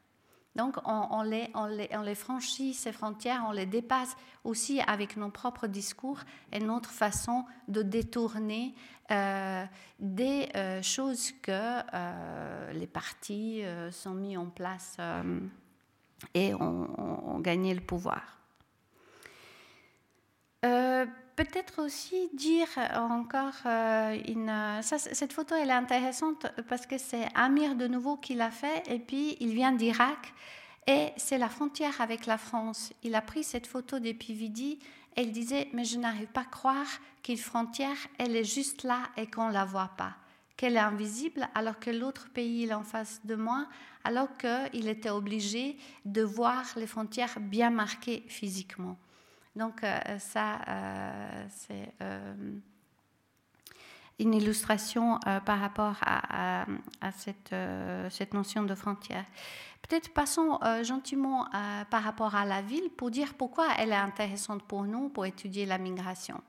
Donc, 0.56 0.78
on, 0.86 1.22
les, 1.24 2.16
franchit, 2.16 2.74
ces 2.74 2.94
frontières, 2.94 3.46
on 3.48 3.52
les 3.52 3.66
dépasse 3.66 4.16
aussi 4.46 4.80
avec 4.88 5.18
nos 5.18 5.30
propres 5.30 5.68
discours 5.68 6.20
et 6.54 6.60
notre 6.60 6.92
façon 6.92 7.44
de 7.68 7.82
détourner 7.82 8.74
euh, 9.12 9.66
des 10.00 10.50
euh, 10.56 10.82
choses 10.82 11.34
que 11.42 11.52
euh, 11.52 12.72
les 12.72 12.88
partis 12.88 13.64
sont 13.92 14.14
mis 14.14 14.38
en 14.38 14.48
place 14.48 14.98
et 16.34 16.54
ont, 16.54 17.40
gagné 17.40 17.74
le 17.74 17.82
pouvoir. 17.82 18.40
Peut-être 21.36 21.84
aussi 21.84 22.30
dire 22.34 22.68
encore 22.94 23.66
une. 23.66 24.80
cette 24.82 25.34
photo, 25.34 25.54
elle 25.56 25.70
est 25.70 25.74
intéressante 25.74 26.48
parce 26.70 26.86
que 26.86 26.98
c'est 26.98 27.28
Amir 27.36 27.76
de 27.76 27.88
nouveau 27.88 28.16
qui 28.16 28.36
l'a 28.36 28.52
fait 28.52 28.84
et 28.88 29.00
puis 29.00 29.36
il 29.42 29.54
vient 29.54 29.74
d'Irak 29.74 30.34
et 30.88 31.10
c'est 31.18 31.38
la 31.38 31.50
frontière 31.50 32.00
avec 32.00 32.26
la 32.26 32.38
France. 32.38 32.94
Il 33.04 33.16
a 33.16 33.22
pris 33.22 33.44
cette 33.44 33.68
photo 33.68 34.00
d'Epividi 34.00 34.80
elle 35.16 35.32
disait, 35.32 35.70
mais 35.74 35.86
je 35.86 35.98
n'arrive 35.98 36.28
pas 36.28 36.42
à 36.42 36.46
croire 36.46 36.88
qu'une 37.24 37.38
frontière, 37.38 37.98
elle 38.18 38.36
est 38.36 38.44
juste 38.44 38.84
là 38.84 39.04
et 39.18 39.28
qu'on 39.28 39.48
ne 39.48 39.54
la 39.54 39.66
voit 39.66 39.92
pas, 39.98 40.16
qu'elle 40.58 40.76
est 40.76 40.80
invisible 40.80 41.48
alors 41.56 41.80
que 41.80 41.90
l'autre 41.90 42.30
pays 42.30 42.66
est 42.66 42.74
en 42.74 42.84
face 42.84 43.22
de 43.24 43.36
moi, 43.36 43.68
alors 44.04 44.28
qu'il 44.38 44.88
était 44.88 45.10
obligé 45.10 45.78
de 46.04 46.22
voir 46.22 46.66
les 46.76 46.86
frontières 46.86 47.40
bien 47.40 47.70
marquées 47.70 48.26
physiquement. 48.28 48.98
Donc 49.56 49.84
euh, 49.84 50.20
ça, 50.20 50.60
euh, 50.68 51.46
c'est 51.50 51.90
euh, 52.02 52.34
une 54.20 54.34
illustration 54.34 55.20
par 55.46 55.60
rapport 55.60 55.98
à, 56.02 56.66
cette, 57.18 57.54
cette, 58.10 58.34
notion 58.34 58.64
de 58.64 58.74
frontière. 58.74 59.26
Peut-être 59.82 60.14
passons 60.14 60.58
gentiment 60.84 61.48
par 61.90 62.02
rapport 62.02 62.34
à 62.34 62.46
la 62.46 62.62
ville 62.62 62.90
pour 62.96 63.12
dire 63.12 63.34
pourquoi 63.34 63.68
elle 63.78 63.90
est 63.90 63.96
intéressante 63.96 64.64
pour 64.64 64.84
nous 64.84 65.10
pour 65.10 65.26
étudier 65.26 65.66
la 65.66 65.78
migration. 65.78 66.42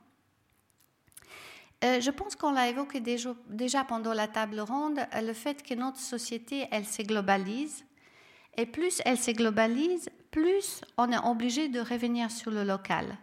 Je 1.83 2.11
pense 2.13 2.37
qu'on 2.37 2.53
l'a 2.53 2.69
évoqué 2.69 3.01
déjà, 3.01 3.35
déjà, 3.49 3.83
pendant 3.83 4.15
la 4.15 4.29
table 4.29 4.61
ronde, 4.61 5.01
le 5.21 5.33
fait 5.33 5.61
que 5.65 5.75
notre 5.75 5.99
société, 5.99 6.69
elle 6.71 6.87
se 6.87 7.03
globalise. 7.03 7.85
Et 8.57 8.65
plus 8.65 9.03
elle 9.05 9.19
se 9.19 9.33
globalise, 9.33 10.09
plus 10.31 10.83
on 10.97 11.11
est 11.11 11.19
obligé 11.19 11.69
de 11.69 11.81
revenir 11.81 12.31
sur 12.31 12.51
le 12.51 12.65
local 12.65 13.17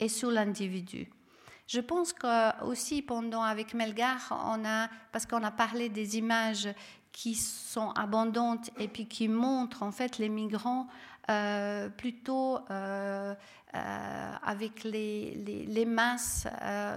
et 0.00 0.08
sur 0.08 0.30
l'individu. 0.30 1.08
Je 1.66 1.80
pense 1.80 2.12
que 2.12 2.64
aussi 2.64 3.00
pendant 3.00 3.42
avec 3.42 3.74
Melgar, 3.74 4.58
parce 5.12 5.26
qu'on 5.26 5.42
a 5.42 5.50
parlé 5.50 5.88
des 5.88 6.18
images 6.18 6.68
qui 7.10 7.34
sont 7.34 7.90
abondantes 7.90 8.70
et 8.78 8.88
puis 8.88 9.06
qui 9.06 9.28
montrent 9.28 9.82
en 9.82 9.92
fait 9.92 10.18
les 10.18 10.28
migrants 10.28 10.88
euh, 11.30 11.88
plutôt 11.88 12.58
euh, 12.70 13.34
euh, 13.74 14.32
avec 14.44 14.84
les, 14.84 15.84
masses. 15.86 16.46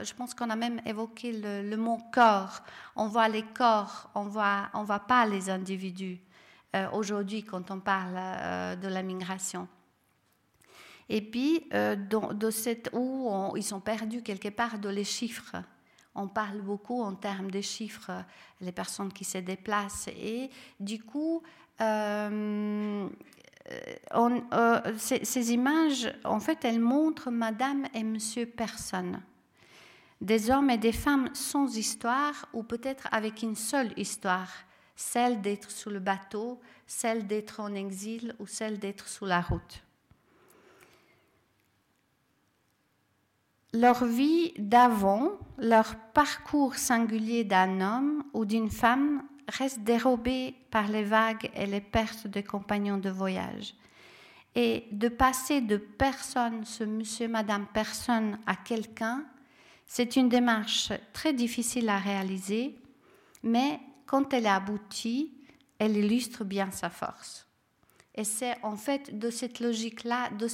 je 0.03 0.13
pense 0.13 0.33
qu'on 0.33 0.49
a 0.49 0.55
même 0.57 0.81
évoqué 0.85 1.31
le, 1.31 1.77
mot 1.77 1.99
corps. 2.11 2.61
On 2.95 3.07
voit 3.07 3.29
les 3.29 3.43
corps, 3.43 4.09
on 4.15 4.23
voit, 4.23 4.69
on 4.73 4.83
voit 4.83 4.99
pas 4.99 5.25
les 5.25 5.49
individus 5.49 6.19
aujourd'hui 6.93 7.43
quand 7.43 7.71
on 7.71 7.79
parle 7.79 8.79
de 8.79 8.87
la 8.87 9.01
migration. 9.03 9.67
Et 11.09 11.21
puis, 11.21 11.69
dans, 12.09 12.33
de 12.33 12.49
cette, 12.51 12.89
où 12.93 13.53
ils 13.55 13.63
sont 13.63 13.79
perdus 13.79 14.21
quelque 14.21 14.49
part 14.49 14.77
dans 14.77 14.91
les 14.91 15.05
chiffres 15.05 15.55
on 16.17 16.27
parle 16.27 16.61
beaucoup 16.61 17.01
en 17.01 17.13
termes 17.13 17.51
de 17.51 17.61
chiffres, 17.61 18.11
les 18.59 18.71
personnes 18.71 19.13
qui 19.13 19.23
se 19.23 19.37
déplacent. 19.37 20.09
Et 20.09 20.49
du 20.79 21.01
coup, 21.03 21.43
euh, 21.79 23.07
euh, 24.15 24.93
ces, 24.97 25.53
images, 25.53 26.11
en 26.25 26.39
fait, 26.39 26.65
elles 26.65 26.79
montrent 26.79 27.29
Madame 27.29 27.85
et 27.93 28.03
Monsieur 28.03 28.47
personne. 28.47 29.21
Des 30.19 30.49
hommes 30.49 30.71
et 30.71 30.79
des 30.79 30.91
femmes 30.91 31.29
sans 31.33 31.77
histoire, 31.77 32.47
ou 32.51 32.63
peut-être 32.63 33.07
avec 33.11 33.43
une 33.43 33.55
seule 33.55 33.93
histoire, 33.95 34.49
celle 34.97 35.39
d'être 35.39 35.71
sous 35.71 35.89
le 35.89 35.99
bateau, 35.99 36.59
celle 36.87 37.25
d'être 37.25 37.61
en 37.61 37.73
exil 37.73 38.35
ou 38.39 38.47
celle 38.47 38.79
d'être 38.79 39.07
sous 39.07 39.25
la 39.25 39.39
route. 39.39 39.81
leur 43.77 44.05
vie 44.05 44.53
d'avant, 44.57 45.31
leur 45.57 45.95
parcours 46.13 46.75
singulier 46.75 47.43
d'un 47.43 47.81
homme 47.81 48.23
ou 48.33 48.45
d'une 48.45 48.71
femme 48.71 49.23
reste 49.47 49.81
dérobé 49.81 50.55
par 50.71 50.87
les 50.87 51.03
vagues 51.03 51.49
et 51.55 51.65
les 51.65 51.81
pertes 51.81 52.27
des 52.27 52.43
compagnons 52.43 52.97
de 52.97 53.09
voyage. 53.09 53.75
Et 54.55 54.87
de 54.91 55.07
passer 55.07 55.61
de 55.61 55.77
personne, 55.77 56.65
ce 56.65 56.83
monsieur, 56.83 57.27
madame 57.27 57.67
personne, 57.73 58.39
à 58.45 58.55
quelqu'un, 58.55 59.23
C'est 59.89 60.17
une 60.17 60.27
démarche 60.27 60.91
très 61.13 61.31
difficile 61.31 61.87
à 61.87 61.97
réaliser, 61.97 62.75
mais 63.41 63.79
quand 64.07 64.33
elle 64.33 64.45
est 64.45 64.49
aboutie, 64.49 65.33
elle 65.77 65.95
illustre 65.95 66.43
bien 66.43 66.71
sa 66.71 66.89
force. 66.89 67.45
Et 68.15 68.23
c'est 68.23 68.57
en 68.63 68.75
fait 68.75 69.19
de 69.19 69.29
cette 69.29 69.59
logique-là, 69.59 70.31
de, 70.31 70.47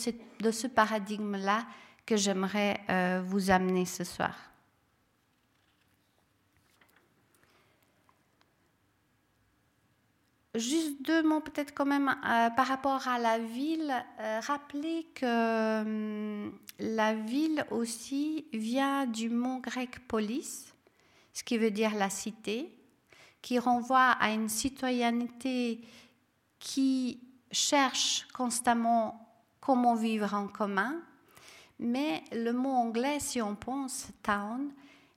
ce 0.52 0.68
paradigme-là 0.68 1.66
que 2.06 2.18
j'aimerais 2.18 2.82
euh, 2.90 3.24
vous 3.26 3.52
amener 3.52 3.86
ce 3.86 4.04
soir. 4.04 4.36
Juste 10.56 11.02
deux 11.02 11.24
mots 11.24 11.40
peut-être 11.40 11.74
quand 11.74 11.86
même 11.86 12.10
euh, 12.10 12.50
par 12.52 12.68
rapport 12.68 13.08
à 13.08 13.18
la 13.18 13.40
ville. 13.40 13.92
Euh, 14.20 14.40
rappeler 14.42 15.08
que 15.16 15.82
hum, 15.82 16.54
la 16.80 17.16
ville 17.16 17.66
aussi 17.72 18.46
vient 18.54 19.08
du 19.08 19.30
mot 19.30 19.60
grec 19.62 20.06
polis, 20.08 20.76
ce 21.34 21.44
qui 21.44 21.58
veut 21.58 21.72
dire 21.72 21.96
la 21.96 22.10
cité, 22.12 22.72
qui 23.44 23.60
renvoie 23.60 24.12
à 24.12 24.32
une 24.32 24.50
citoyenneté 24.50 25.82
qui 26.60 27.20
cherche 27.52 28.26
constamment 28.34 29.30
comment 29.60 29.96
vivre 29.96 30.34
en 30.34 30.48
commun. 30.48 30.96
Mais 31.78 32.24
le 32.32 32.52
mot 32.52 32.72
anglais, 32.72 33.20
si 33.20 33.42
on 33.42 33.56
pense 33.56 34.08
town, 34.24 34.72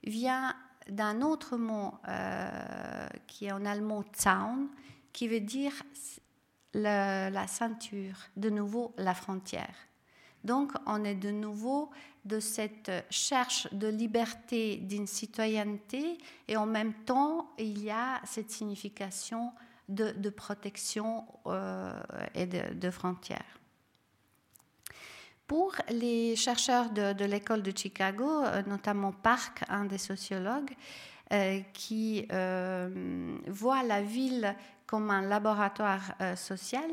vient 0.05 0.55
d'un 0.91 1.23
autre 1.23 1.57
mot 1.57 1.95
euh, 2.09 3.09
qui 3.29 3.47
est 3.47 3.53
en 3.53 3.65
allemand 3.65 4.03
town, 4.03 4.69
qui 5.12 5.29
veut 5.29 5.41
dire 5.41 5.73
la 6.75 7.47
ceinture, 7.47 8.17
de 8.37 8.51
nouveau 8.51 8.93
la 8.99 9.15
frontière. 9.15 9.75
Donc 10.44 10.72
on 10.87 11.05
est 11.05 11.14
de 11.14 11.31
nouveau 11.31 11.90
de 12.25 12.40
cette 12.40 12.90
cherche 13.09 13.72
de 13.72 13.87
liberté, 13.87 14.77
d'une 14.77 15.07
citoyenneté, 15.07 16.18
et 16.49 16.57
en 16.57 16.66
même 16.66 16.92
temps 16.92 17.51
il 17.59 17.83
y 17.83 17.90
a 17.90 18.20
cette 18.25 18.51
signification 18.51 19.53
de, 19.88 20.31
protection 20.31 21.25
euh, 21.46 21.92
et 22.35 22.46
de, 22.46 22.90
frontières. 22.90 23.61
Pour 25.46 25.77
les 25.88 26.35
chercheurs 26.35 26.90
de, 26.90 27.25
l'école 27.25 27.62
de 27.62 27.72
Chicago, 27.77 28.42
euh, 28.42 28.62
notamment 28.66 29.12
Park, 29.12 29.62
un 29.68 29.85
des 29.85 29.99
sociologues, 29.99 30.75
euh, 31.33 31.61
qui 31.72 32.27
voit 33.49 33.83
la 33.83 34.03
ville 34.03 34.55
comme 34.87 35.11
un 35.11 35.22
laboratoire 35.22 36.14
social, 36.37 36.90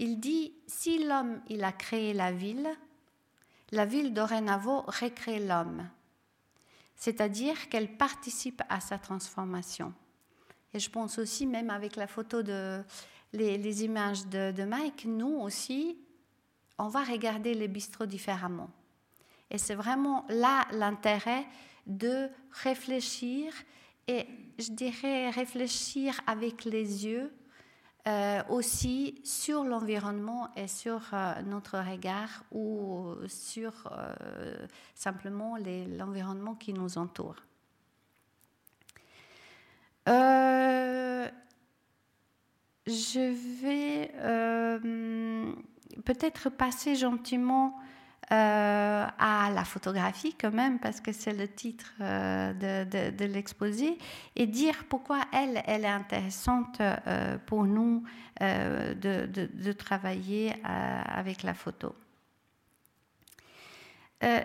il 0.00 0.18
dit 0.18 0.54
si 0.66 1.04
l'homme 1.04 1.40
il 1.48 1.62
a 1.62 1.72
créé 1.72 2.14
la 2.14 2.32
ville, 2.32 2.68
la 3.70 3.84
ville 3.84 4.12
dorénavant 4.12 4.82
recrée 4.86 5.38
l'homme, 5.38 5.88
c'est-à-dire 6.96 7.68
qu'elle 7.68 7.96
participe 7.96 8.62
à 8.68 8.80
sa 8.80 8.98
transformation. 8.98 9.92
Et 10.72 10.78
je 10.78 10.90
pense 10.90 11.18
aussi, 11.18 11.46
même 11.46 11.68
avec 11.68 11.96
la 11.96 12.06
photo 12.06 12.42
de 12.42 12.82
les, 13.34 13.84
images 13.84 14.26
de, 14.26 14.52
de, 14.52 14.64
Mike, 14.64 15.04
nous 15.04 15.38
aussi, 15.40 15.98
on 16.78 16.88
va 16.88 17.04
regarder 17.04 17.54
les 17.54 17.68
bistrots 17.68 18.06
différemment. 18.06 18.70
Et 19.50 19.58
c'est 19.58 19.74
vraiment 19.74 20.24
là 20.30 20.66
l'intérêt 20.72 21.46
de 21.86 22.28
réfléchir 22.62 23.52
et 24.08 24.26
je 24.58 24.70
dirais 24.72 25.30
réfléchir 25.30 26.20
avec 26.26 26.64
les 26.64 27.06
yeux 27.06 27.32
euh, 28.08 28.42
aussi 28.48 29.20
sur 29.24 29.62
l'environnement 29.62 30.48
et 30.56 30.68
sur 30.68 31.02
euh, 31.12 31.42
notre 31.42 31.78
regard 31.78 32.44
ou 32.50 33.14
sur 33.26 33.92
euh, 33.92 34.66
simplement 34.94 35.58
l'environnement 35.58 36.54
qui 36.54 36.72
nous 36.72 36.96
entoure. 36.96 37.36
je 42.86 43.32
vais 43.60 44.10
peut-être 46.04 46.48
passer 46.48 46.96
gentiment 46.96 47.79
euh, 48.32 49.06
à 49.18 49.50
la 49.52 49.64
photographie 49.64 50.34
quand 50.40 50.52
même, 50.52 50.78
parce 50.78 51.00
que 51.00 51.10
c'est 51.10 51.32
le 51.32 51.48
titre 51.48 51.92
euh, 52.00 52.52
de, 52.52 53.24
l'exposé, 53.24 53.98
et 54.36 54.46
dire 54.46 54.84
pourquoi 54.88 55.22
elle, 55.32 55.60
elle 55.66 55.84
est 55.84 55.88
intéressante 55.88 56.80
euh, 56.80 57.38
pour 57.46 57.64
nous 57.64 58.04
de, 58.40 59.26
de, 59.26 59.72
travailler 59.72 60.54
avec 60.64 61.42
la 61.42 61.54
photo. 61.54 61.94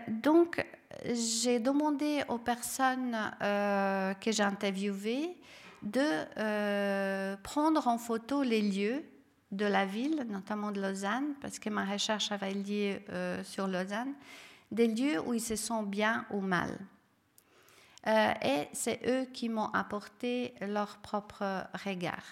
donc, 0.08 0.66
j'ai 1.14 1.60
demandé 1.60 2.24
aux 2.28 2.40
personnes 2.40 3.16
que 3.40 4.32
j'ai 4.32 4.44
interviewées 4.44 5.38
de 5.84 7.36
prendre 7.44 7.88
en 7.88 7.98
photo 7.98 8.42
les 8.42 8.62
lieux 8.62 9.06
de 9.52 9.66
la 9.66 9.86
ville, 9.86 10.26
notamment 10.30 10.72
de 10.72 10.82
Lausanne, 10.82 11.36
parce 11.42 11.60
que 11.60 11.70
ma 11.70 11.86
recherche 11.86 12.32
avait 12.32 12.54
lieu 12.54 13.00
euh, 13.10 13.44
sur 13.44 13.68
Lausanne, 13.68 14.14
des 14.72 14.88
lieux 14.88 15.20
où 15.22 15.34
ils 15.34 15.42
se 15.42 15.56
sentent 15.56 15.90
bien 15.90 16.26
ou 16.32 16.42
mal. 16.42 16.78
Euh, 18.08 18.34
et 18.44 18.68
c'est 18.74 19.00
eux 19.08 19.26
qui 19.34 19.50
m'ont 19.50 19.70
apporté 19.74 20.54
leur 20.62 20.98
propre 20.98 21.68
regard. 21.84 22.24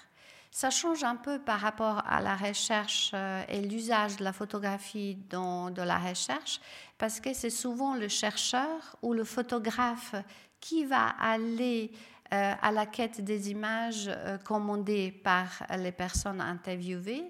Ça 0.52 0.70
change 0.70 1.04
un 1.04 1.16
peu 1.16 1.40
par 1.40 1.60
rapport 1.60 2.04
à 2.08 2.22
la 2.22 2.36
recherche 2.36 3.10
euh, 3.16 3.44
et 3.50 3.60
l'usage 3.62 4.18
de 4.18 4.24
la 4.24 4.34
photographie 4.34 5.18
dans 5.30 5.72
de 5.72 5.82
la 5.82 5.98
recherche, 5.98 6.62
parce 7.00 7.20
que 7.20 7.34
c'est 7.34 7.50
souvent 7.50 7.96
le 7.96 8.08
chercheur 8.08 8.96
ou 9.02 9.14
le 9.14 9.24
photographe 9.24 10.14
qui 10.60 10.86
va 10.86 11.08
aller 11.20 11.92
à 12.34 12.72
la 12.72 12.86
quête 12.86 13.22
des 13.22 13.52
images 13.52 14.10
euh, 14.10 14.38
commandées 14.40 15.12
par 15.12 15.48
les 15.78 15.92
personnes 15.92 16.42
interviewées. 16.42 17.30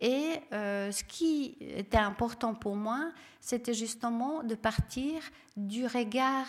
Et 0.00 0.40
euh, 0.52 0.90
ce 0.90 1.04
qui 1.04 1.56
était 1.60 1.98
important 1.98 2.54
pour 2.54 2.74
moi, 2.74 3.10
c'était 3.40 3.74
justement 3.74 4.42
de 4.42 4.54
partir 4.54 5.22
du 5.56 5.86
regard 5.86 6.46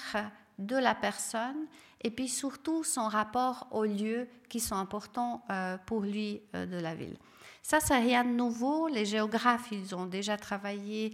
de 0.58 0.76
la 0.76 0.96
personne 0.96 1.68
et 2.02 2.10
puis 2.10 2.28
surtout 2.28 2.84
son 2.84 3.08
rapport 3.08 3.68
aux 3.72 3.86
lieux 3.86 4.28
qui 4.50 4.60
sont 4.60 4.76
importants 4.76 5.44
pour 5.86 6.02
lui 6.02 6.42
de 6.54 6.80
la 6.80 6.96
ville. 6.96 7.16
Ça, 7.62 7.80
c'est 7.80 7.98
rien 7.98 8.24
de 8.24 8.30
nouveau. 8.30 8.88
Les 8.88 9.06
géographes, 9.06 9.72
ils 9.72 9.94
ont 9.96 10.06
déjà 10.06 10.38
travaillé 10.38 11.14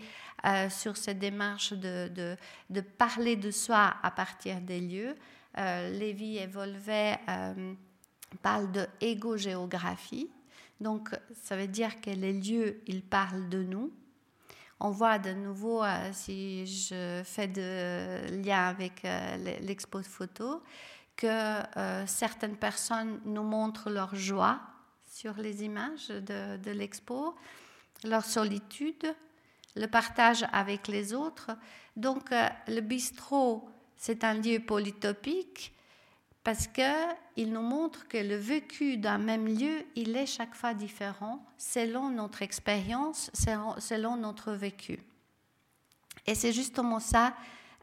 sur 0.70 0.96
cette 0.96 1.20
démarche 1.20 1.74
de, 1.74 2.10
de, 2.70 2.82
parler 2.82 3.36
de 3.36 3.52
soi 3.52 3.96
à 4.02 4.12
partir 4.12 4.62
des 4.62 4.80
lieux. 4.80 5.16
Euh, 5.58 5.90
Lévi 5.90 6.38
et 6.38 6.46
Volvet 6.46 7.18
euh, 7.28 7.74
parlent 8.44 8.72
de 8.72 8.86
égogéographie. 9.02 10.30
Donc, 10.80 11.10
ça 11.34 11.58
veut 11.58 11.68
dire 11.68 12.00
que 12.00 12.12
les 12.12 12.34
lieux, 12.34 12.82
ils 12.86 13.02
parlent 13.02 13.50
de 13.50 13.64
nous. 13.64 13.92
On 14.80 14.92
voit 14.92 15.18
de 15.18 15.32
nouveau, 15.32 15.84
euh, 15.84 16.10
si 16.14 16.68
je 16.68 17.24
fais 17.26 17.48
de 17.48 18.44
lien 18.44 18.68
avec 18.68 19.02
l'expo 19.62 20.00
de 20.00 20.06
photos, 20.06 20.62
que 21.16 21.64
certaines 22.06 22.58
personnes 22.58 23.20
nous 23.26 23.42
montrent 23.42 23.90
leur 23.90 24.14
joie 24.14 24.62
sur 25.08 25.34
les 25.38 25.64
images 25.64 26.10
de, 26.10 26.58
de 26.58 26.70
l'expo, 26.70 27.36
leur 28.04 28.24
solitude, 28.24 29.16
le 29.76 29.88
partage 29.88 30.46
avec 30.54 30.88
les 30.88 31.16
autres. 31.16 31.50
Donc, 31.96 32.30
le 32.68 32.82
bistrot 32.82 33.68
c'est 33.98 34.24
un 34.24 34.36
lieu 34.36 34.60
polytopique 34.60 35.74
parce 36.44 36.68
qu'il 36.68 37.52
nous 37.52 37.62
montre 37.62 38.08
que 38.08 38.18
le 38.18 38.38
vécu 38.38 38.96
d'un 38.96 39.18
même 39.18 39.48
lieu, 39.48 39.84
il 39.96 40.16
est 40.16 40.26
chaque 40.26 40.56
fois 40.56 40.74
différent 40.74 41.46
selon 41.58 42.10
notre 42.10 42.42
expérience, 42.42 43.30
selon 43.34 44.16
notre 44.16 44.54
vécu. 44.54 45.00
Et 46.26 46.36
c'est 46.36 46.54
justement 46.54 47.02
ça 47.02 47.34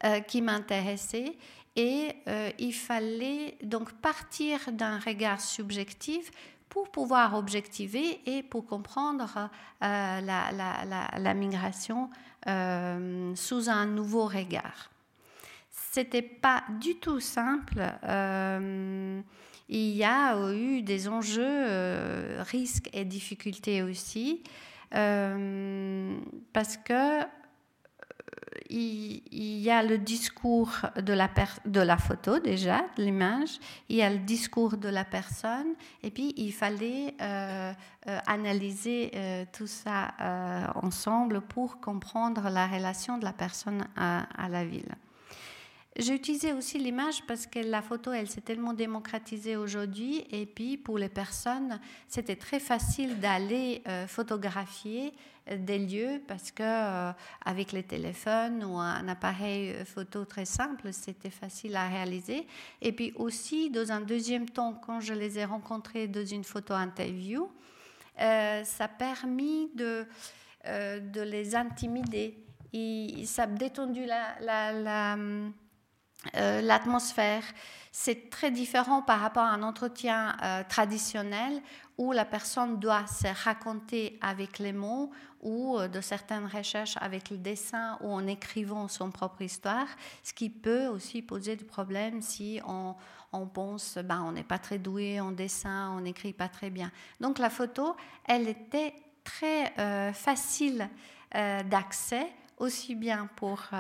euh, 0.05 0.21
qui 0.21 0.41
m'intéressait. 0.41 1.37
Et 1.77 2.15
euh, 2.27 2.51
il 2.59 2.73
fallait 2.73 3.59
donc 3.63 3.93
partir 3.95 4.73
d'un 4.73 4.99
regard 4.99 5.43
subjectif 5.43 6.31
pour 6.71 6.91
pouvoir 6.91 7.35
objectiver 7.35 8.23
et 8.25 8.43
pour 8.43 8.65
comprendre 8.65 9.51
euh, 9.83 10.21
la, 10.23 11.35
migration 11.35 12.09
sous 12.47 13.69
un 13.69 13.87
nouveau 13.87 14.27
regard 14.27 14.91
c'était 15.95 16.23
pas 16.23 16.65
du 16.81 16.97
tout 16.97 17.21
simple. 17.21 17.81
Euh, 18.03 19.21
il 19.69 19.91
y 19.91 20.03
a 20.03 20.37
eu 20.53 20.83
des 20.83 21.09
enjeux, 21.09 21.43
euh, 21.47 22.43
risques 22.49 22.91
et 22.93 23.05
difficultés 23.05 23.81
aussi, 23.81 24.43
euh, 24.95 26.19
parce 26.53 26.77
que 26.77 27.23
il, 28.71 29.23
y 29.61 29.71
a 29.71 29.83
le 29.85 29.99
discours 29.99 30.73
de 31.01 31.13
la, 31.13 31.31
de 31.65 31.81
la 31.81 31.97
photo 31.97 32.41
déjà, 32.41 32.85
de 32.97 33.05
l'image, 33.05 33.61
il 33.89 33.97
y 33.97 34.03
a 34.03 34.11
le 34.11 34.19
discours 34.19 34.77
de 34.77 34.89
la 34.89 35.05
personne, 35.05 35.75
et 36.03 36.11
puis 36.11 36.35
il 36.37 36.53
fallait 36.53 37.15
analyser 38.27 39.13
tout 39.53 39.67
ça 39.67 40.73
ensemble 40.75 41.41
pour 41.43 41.81
comprendre 41.81 42.49
la 42.51 42.67
relation 42.67 43.19
de 43.19 43.25
la 43.25 43.33
personne 43.33 43.87
à 43.97 44.49
la 44.49 44.65
ville. 44.65 44.95
J'ai 45.97 46.15
utilisé 46.15 46.53
aussi 46.53 46.79
l'image 46.79 47.23
parce 47.25 47.47
que 47.47 47.61
la 47.61 47.81
photo, 47.81 48.11
elle 48.11 48.29
s'est 48.29 48.41
tellement 48.41 48.73
démocratisée 48.73 49.55
aujourd'hui. 49.55 50.25
Et 50.33 50.45
puis, 50.45 50.77
pour 50.77 50.99
les 50.99 51.09
personnes, 51.09 51.79
c'était 52.09 52.35
très 52.35 52.59
facile 52.59 53.21
d'aller 53.21 53.81
euh, 53.87 54.09
photographier 54.09 55.13
euh, 55.49 55.57
des 55.57 55.79
lieux 55.79 56.21
parce 56.27 56.51
que 56.51 56.65
euh, 56.65 57.13
avec 57.45 57.71
les 57.71 57.85
téléphones 57.85 58.65
ou 58.65 58.77
un 58.77 59.07
appareil 59.07 59.73
photo 59.85 60.25
très 60.25 60.47
simple, 60.47 60.93
c'était 60.93 61.31
facile 61.31 61.77
à 61.77 61.87
réaliser. 61.87 62.49
Et 62.83 62.91
puis 62.91 63.13
aussi, 63.15 63.71
dans 63.71 63.93
un 63.93 64.01
deuxième 64.01 64.51
temps, 64.51 64.75
quand 64.75 64.99
je 64.99 65.15
les 65.15 65.39
ai 65.39 65.45
rencontrés 65.45 66.09
dans 66.09 66.27
une 66.27 66.43
photo 66.43 66.75
interview, 66.75 67.49
ça 68.19 68.65
a 68.81 68.89
permis 68.89 69.71
de, 69.77 70.07
les 71.23 71.55
intimider. 71.55 72.37
Et 72.73 73.23
ça 73.27 73.45
a 73.45 73.47
détendu 73.47 74.05
la, 74.07 74.41
la 74.41 75.17
euh, 76.37 76.61
l'atmosphère. 76.61 77.43
C'est 77.93 78.29
très 78.29 78.51
différent 78.51 79.03
par 79.03 79.21
rapport 79.21 79.45
à 79.45 79.51
un 79.51 79.63
entretien 79.63 80.37
euh, 80.43 80.63
traditionnel 80.69 81.61
où 81.97 82.11
la 82.11 82.25
personne 82.25 82.81
doit 82.81 83.07
se 83.07 83.29
raconter 83.45 84.19
avec 84.21 84.59
les 84.59 84.73
mots 84.73 85.13
ou 85.43 85.79
euh, 85.79 85.87
de 85.87 86.01
certaines 86.01 86.47
recherches 86.47 86.97
avec 87.01 87.31
le 87.31 87.37
dessin 87.37 87.99
ou 88.01 88.13
en 88.13 88.27
écrivant 88.27 88.89
son 88.89 89.11
propre 89.11 89.43
histoire, 89.43 89.87
ce 90.25 90.33
qui 90.33 90.51
peut 90.51 90.87
aussi 90.87 91.23
poser 91.23 91.55
des 91.55 91.65
problèmes 91.65 92.21
si 92.21 92.61
on, 92.67 92.97
on 93.33 93.47
pense 93.47 93.99
ben, 93.99 94.23
on 94.27 94.33
n'est 94.33 94.43
pas 94.43 94.59
très 94.59 94.79
doué 94.79 95.21
en 95.21 95.31
dessin, 95.31 95.93
on 95.97 96.01
n'écrit 96.01 96.33
pas 96.33 96.49
très 96.49 96.71
bien. 96.71 96.91
Donc 97.21 97.39
la 97.39 97.51
photo, 97.51 97.95
elle 98.25 98.49
était 98.49 98.95
très 99.23 99.73
facile 100.13 100.89
d'accès, 101.33 102.27
aussi 102.59 102.95
bien 102.95 103.29
pour 103.37 103.71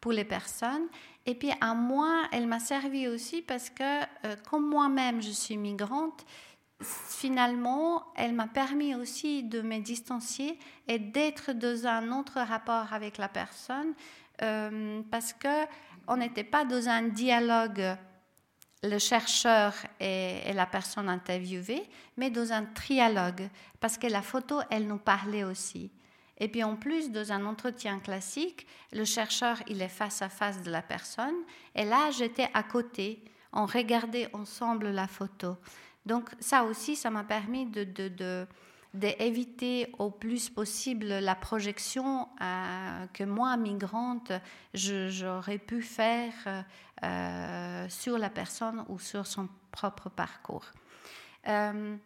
pour 0.00 0.12
les 0.12 0.24
personnes. 0.24 0.88
Et 1.28 1.34
puis 1.34 1.52
à 1.60 1.74
moi, 1.74 2.22
elle 2.32 2.46
m'a 2.46 2.58
servi 2.58 3.06
aussi 3.06 3.42
parce 3.42 3.68
que 3.68 4.00
euh, 4.24 4.34
comme 4.48 4.66
moi-même 4.66 5.20
je 5.20 5.28
suis 5.28 5.58
migrante, 5.58 6.24
finalement, 6.80 8.06
elle 8.16 8.32
m'a 8.32 8.46
permis 8.46 8.94
aussi 8.94 9.42
de 9.42 9.60
me 9.60 9.78
distancier 9.78 10.58
et 10.86 10.98
d'être 10.98 11.52
dans 11.52 11.86
un 11.86 12.18
autre 12.18 12.40
rapport 12.40 12.94
avec 12.94 13.18
la 13.18 13.28
personne 13.28 13.92
euh, 14.40 15.02
parce 15.10 15.34
que 15.34 15.66
on 16.06 16.16
n'était 16.16 16.44
pas 16.44 16.64
dans 16.64 16.88
un 16.88 17.02
dialogue 17.02 17.98
le 18.82 18.98
chercheur 18.98 19.74
et, 20.00 20.50
la 20.54 20.64
personne 20.64 21.10
interviewée, 21.10 21.82
mais 22.16 22.30
dans 22.30 22.52
un 22.54 22.64
trialogue, 22.64 23.50
parce 23.80 23.98
que 23.98 24.06
la 24.06 24.22
photo, 24.22 24.60
elle 24.70 24.86
nous 24.86 24.98
parlait 24.98 25.44
aussi. 25.44 25.90
Et 26.38 26.48
puis 26.48 26.62
en 26.62 26.76
plus, 26.76 27.10
dans 27.10 27.32
un 27.32 27.44
entretien 27.44 27.98
classique, 27.98 28.66
le 28.92 29.04
chercheur, 29.04 29.58
il 29.66 29.82
est 29.82 29.88
face 29.88 30.22
à 30.22 30.28
face 30.28 30.62
de 30.62 30.70
la 30.70 30.82
personne. 30.82 31.34
Et 31.74 31.84
là, 31.84 32.10
j'étais 32.10 32.48
à 32.54 32.62
côté. 32.62 33.24
On 33.52 33.66
regardait 33.66 34.28
ensemble 34.34 34.90
la 34.90 35.08
photo. 35.08 35.56
Donc 36.06 36.30
ça 36.38 36.64
aussi, 36.64 36.96
ça 36.96 37.10
m'a 37.10 37.24
permis 37.24 37.66
de, 37.66 38.46
d'éviter 38.94 39.92
au 39.98 40.10
plus 40.10 40.48
possible 40.48 41.06
la 41.06 41.34
projection 41.34 42.28
euh, 42.40 43.06
que 43.12 43.24
moi, 43.24 43.56
migrante, 43.56 44.32
j'aurais 44.74 45.58
pu 45.58 45.82
faire 45.82 46.64
euh, 47.02 47.86
sur 47.88 48.16
la 48.16 48.30
personne 48.30 48.84
ou 48.88 48.98
sur 48.98 49.26
son 49.26 49.48
propre 49.70 50.08
parcours. 50.08 50.66
Euh, 51.46 51.96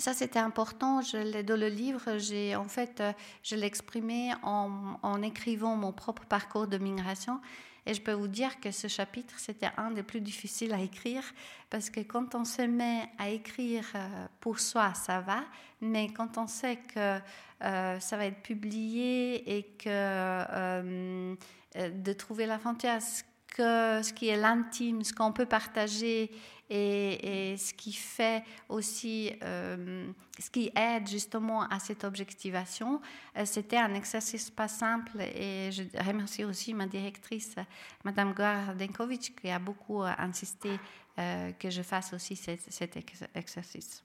ça, 0.00 0.14
c'était 0.14 0.38
important. 0.38 1.02
Je 1.02 1.42
dans 1.42 1.58
le 1.58 1.68
livre, 1.68 2.18
j'ai 2.18 2.56
en 2.56 2.68
fait, 2.68 3.00
euh, 3.00 3.12
je 3.42 3.54
l'ai 3.56 3.66
exprimé 3.66 4.32
en, 4.42 5.22
écrivant 5.22 5.76
mon 5.76 5.92
propre 5.92 6.24
parcours 6.24 6.66
de 6.66 6.78
migration. 6.78 7.40
Et 7.86 7.94
je 7.94 8.00
peux 8.00 8.12
vous 8.12 8.28
dire 8.28 8.60
que 8.60 8.70
ce 8.70 8.88
chapitre, 8.88 9.34
c'était 9.38 9.70
un 9.76 9.90
des 9.90 10.02
plus 10.02 10.20
difficiles 10.20 10.72
à 10.74 10.80
écrire 10.80 11.22
parce 11.70 11.88
que 11.88 12.00
quand 12.00 12.34
on 12.34 12.44
se 12.44 12.62
met 12.62 13.08
à 13.18 13.30
écrire 13.30 13.84
euh, 13.94 14.26
pour 14.38 14.60
soi, 14.60 14.92
ça 14.94 15.20
va, 15.20 15.44
mais 15.80 16.08
quand 16.08 16.36
on 16.36 16.46
sait 16.46 16.76
que 16.76 17.18
euh, 17.62 18.00
ça 18.00 18.16
va 18.16 18.26
être 18.26 18.42
publié 18.42 19.56
et 19.56 19.62
que 19.78 21.36
de 21.76 22.12
trouver 22.12 22.46
la 22.46 22.58
frontière, 22.58 23.00
que 23.48 24.02
ce 24.02 24.12
qui 24.12 24.28
est 24.28 24.36
l'intime, 24.36 25.02
ce 25.02 25.12
qu'on 25.12 25.32
peut 25.32 25.46
partager 25.46 26.30
et, 26.70 27.56
ce 27.56 27.74
qui 27.74 27.92
fait 27.92 28.44
aussi, 28.68 29.32
euh, 29.42 30.10
ce 30.38 30.50
qui 30.50 30.70
aide 30.76 31.08
justement 31.08 31.62
à 31.68 31.78
cette 31.80 32.04
objectivation. 32.04 33.00
Euh, 33.36 33.44
c'était 33.44 33.76
un 33.76 33.92
exercice 33.94 34.50
pas 34.50 34.68
simple 34.68 35.20
et 35.20 35.70
je 35.72 35.82
remercie 36.06 36.44
aussi 36.44 36.72
ma 36.72 36.86
directrice, 36.86 37.56
Madame 38.04 38.32
Gordenkovic, 38.34 39.40
qui 39.40 39.50
a 39.50 39.58
beaucoup 39.58 40.02
insisté 40.02 40.78
euh, 41.18 41.52
que 41.52 41.70
je 41.70 41.82
fasse 41.82 42.12
aussi 42.12 42.36
cet, 42.36 42.96
exercice. 43.34 44.04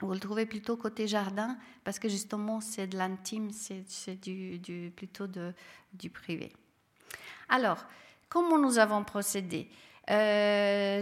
Vous 0.00 0.12
le 0.12 0.20
trouvez 0.20 0.46
plutôt 0.46 0.76
côté 0.76 1.06
jardin 1.06 1.56
parce 1.84 1.98
que 1.98 2.08
justement 2.08 2.60
c'est 2.60 2.86
de 2.86 2.98
l'intime, 2.98 3.50
c'est 3.50 4.20
du, 4.20 4.92
plutôt 4.94 5.26
du 5.92 6.10
privé. 6.10 6.52
Alors, 7.48 7.84
comment 8.28 8.58
nous 8.58 8.78
avons 8.78 9.04
procédé? 9.04 9.70
Euh, 10.08 11.00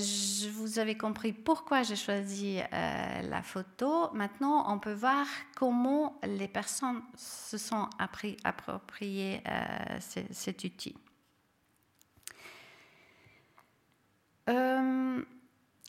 vous 0.52 0.78
avais 0.78 0.96
compris 0.96 1.32
pourquoi 1.32 1.82
j'ai 1.82 1.96
choisi 1.96 2.58
euh, 2.58 3.22
la 3.22 3.42
photo. 3.42 4.10
Maintenant, 4.14 4.72
on 4.72 4.78
peut 4.78 4.94
voir 4.94 5.26
comment 5.56 6.18
les 6.24 6.48
personnes 6.48 7.02
se 7.16 7.58
sont 7.58 7.88
appropriées 7.98 9.42
euh, 9.46 9.98
cet 10.30 10.64
outil. 10.64 10.94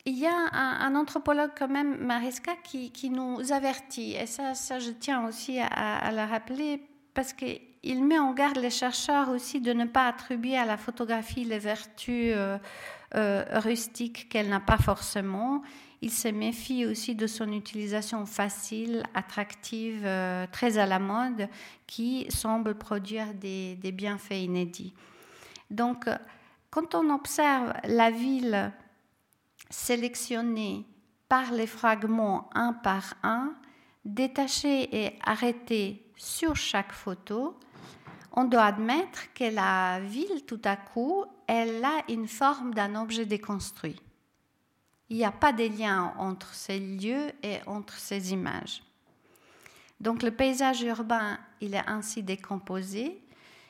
il 0.08 0.20
y 0.20 0.28
a 0.28 0.50
un, 0.54 0.96
anthropologue 0.96 1.52
quand 1.58 1.68
même, 1.68 1.98
Mariska, 1.98 2.52
qui, 2.64 3.10
nous 3.10 3.52
avertit, 3.52 4.14
et 4.14 4.28
ça, 4.28 4.54
ça 4.54 4.78
je 4.78 4.92
tiens 4.92 5.28
aussi 5.28 5.60
à, 5.60 5.66
à 5.68 6.12
le 6.12 6.30
rappeler, 6.30 6.82
parce 7.16 7.34
qu'il 7.34 8.04
met 8.04 8.20
en 8.20 8.34
garde 8.34 8.58
les 8.58 8.70
chercheurs 8.70 9.30
aussi 9.30 9.62
de 9.62 9.74
ne 9.74 9.86
pas 9.86 10.08
attribuer 10.08 10.58
à 10.58 10.66
la 10.66 10.78
photographie 10.78 11.44
les 11.44 11.58
vertus 11.58 12.36
euh, 13.14 13.46
rustique 13.52 14.30
qu'elle 14.30 14.50
n'a 14.50 14.60
pas 14.60 14.78
forcément. 14.78 15.62
Il 16.02 16.12
se 16.12 16.28
méfie 16.28 16.86
aussi 16.86 17.16
de 17.16 17.28
son 17.28 17.52
utilisation 17.52 18.26
facile, 18.26 19.04
attractive, 19.14 20.02
euh, 20.04 20.48
très 20.52 20.78
à 20.78 20.86
la 20.86 21.00
mode, 21.00 21.48
qui 21.88 22.26
semble 22.30 22.76
produire 22.76 23.34
des, 23.34 23.78
bienfaits 23.94 24.42
inédits. 24.42 24.94
Donc, 25.70 26.06
quand 26.72 26.96
on 26.96 27.14
observe 27.14 27.74
la 27.86 28.12
ville 28.12 28.72
sélectionnée 29.70 30.86
par 31.30 31.52
les 31.52 31.68
fragments 31.68 32.50
un 32.54 32.74
par 32.74 33.16
un, 33.24 33.54
détachés 34.04 35.06
et 35.06 35.20
arrêtés 35.24 36.12
sur 36.16 36.56
chaque 36.56 36.92
photo, 36.92 37.58
on 38.34 38.44
doit 38.44 38.66
admettre 38.66 39.34
que 39.34 39.46
la 39.46 40.00
ville, 40.02 40.46
tout 40.46 40.62
à 40.66 40.76
coup, 40.76 41.26
elle 41.48 41.84
a 41.84 42.04
une 42.10 42.28
forme 42.28 42.74
d'un 42.74 42.96
objet 42.96 43.26
déconstruit. 43.26 44.02
Il 45.10 45.18
n'y 45.18 45.26
a 45.26 45.32
pas 45.32 45.54
de 45.54 45.64
lien 45.64 46.14
entre 46.18 46.54
ces 46.54 46.80
lieux 46.80 47.32
et 47.44 47.60
entre 47.68 47.98
ces 47.98 48.34
images. 48.34 48.82
Donc 50.00 50.24
le 50.24 50.32
paysage 50.32 50.82
urbain, 50.82 51.38
il 51.62 51.76
est 51.76 51.88
ainsi 51.88 52.24
décomposé 52.24 53.22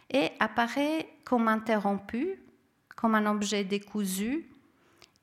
et 0.10 0.32
apparaît 0.40 1.10
comme 1.24 1.48
interrompu, 1.48 2.40
comme 2.96 3.16
un 3.16 3.26
objet 3.26 3.64
décousu 3.64 4.50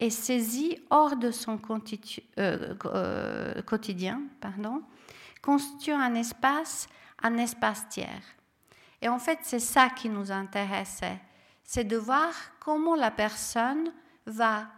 et 0.00 0.11
saisi 0.11 0.78
hors 0.90 1.16
de 1.16 1.30
son 1.30 1.61
euh, 2.38 2.74
euh, 2.84 3.62
quotidien, 3.62 4.22
pardon, 4.40 4.82
constitue 5.40 5.92
un 5.92 6.14
espace, 6.14 6.88
un 7.22 7.36
espace 7.38 7.88
tiers. 7.88 8.22
Et 9.00 9.09
en 9.09 9.18
fait, 9.18 9.38
c'est 9.42 9.61
ça 9.61 9.90
qui 9.90 10.09
nous 10.09 10.30
intéressait 10.30 11.18
c'est 11.65 11.85
de 11.85 11.97
voir 11.97 12.33
comment 12.61 12.95
la 12.95 13.11
personne 13.11 13.93
va 14.27 14.69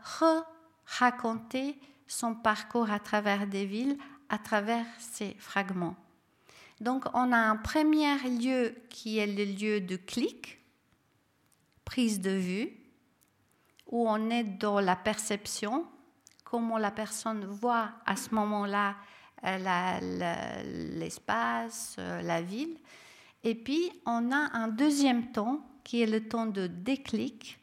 raconter 0.87 1.79
son 2.07 2.35
parcours 2.35 2.91
à 2.91 2.99
travers 2.99 3.47
des 3.47 3.67
villes, 3.67 3.99
à 4.29 4.39
travers 4.39 4.87
ces 4.99 5.35
fragments. 5.39 5.97
Donc 6.81 7.05
on 7.15 7.33
a 7.33 7.39
un 7.39 7.57
premier 7.57 8.17
lieu 8.29 8.75
qui 8.91 9.19
est 9.19 9.27
le 9.27 9.45
lieu 9.45 9.81
de 9.81 9.97
clic, 9.97 10.59
prise 11.85 12.21
de 12.21 12.31
vue, 12.31 12.71
où 13.87 14.09
on 14.09 14.31
est 14.31 14.45
dans 14.45 14.81
la 14.81 14.97
perception, 14.97 15.87
comment 16.43 16.79
la 16.79 16.91
personne 16.91 17.45
voit 17.45 17.91
à 18.07 18.17
ce 18.17 18.35
moment-là 18.35 18.97
euh, 19.45 20.61
l'espace, 20.99 21.97
euh, 21.99 22.23
la 22.23 22.41
ville. 22.41 22.77
Et 23.43 23.55
puis 23.55 23.93
on 24.07 24.33
a 24.33 24.57
un 24.57 24.69
deuxième 24.69 25.31
temps 25.33 25.61
qui 25.85 26.03
est 26.03 26.07
le 26.07 26.27
temps 26.29 26.47
de 26.47 26.67
déclic, 26.67 27.61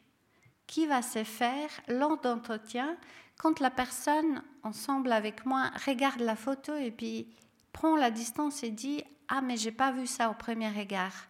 qui 0.66 0.86
va 0.86 1.02
se 1.02 1.24
faire 1.24 1.68
lors 1.88 2.18
d'entretien 2.20 2.96
quand 3.36 3.60
la 3.60 3.70
personne, 3.70 4.42
ensemble 4.62 5.10
avec 5.12 5.44
moi, 5.44 5.70
regarde 5.84 6.20
la 6.20 6.36
photo 6.36 6.76
et 6.76 6.92
puis 6.92 7.26
prend 7.72 7.96
la 7.96 8.10
distance 8.10 8.62
et 8.62 8.70
dit 8.70 9.02
Ah, 9.28 9.40
mais 9.40 9.56
j'ai 9.56 9.72
pas 9.72 9.90
vu 9.90 10.06
ça 10.06 10.30
au 10.30 10.34
premier 10.34 10.68
regard. 10.68 11.26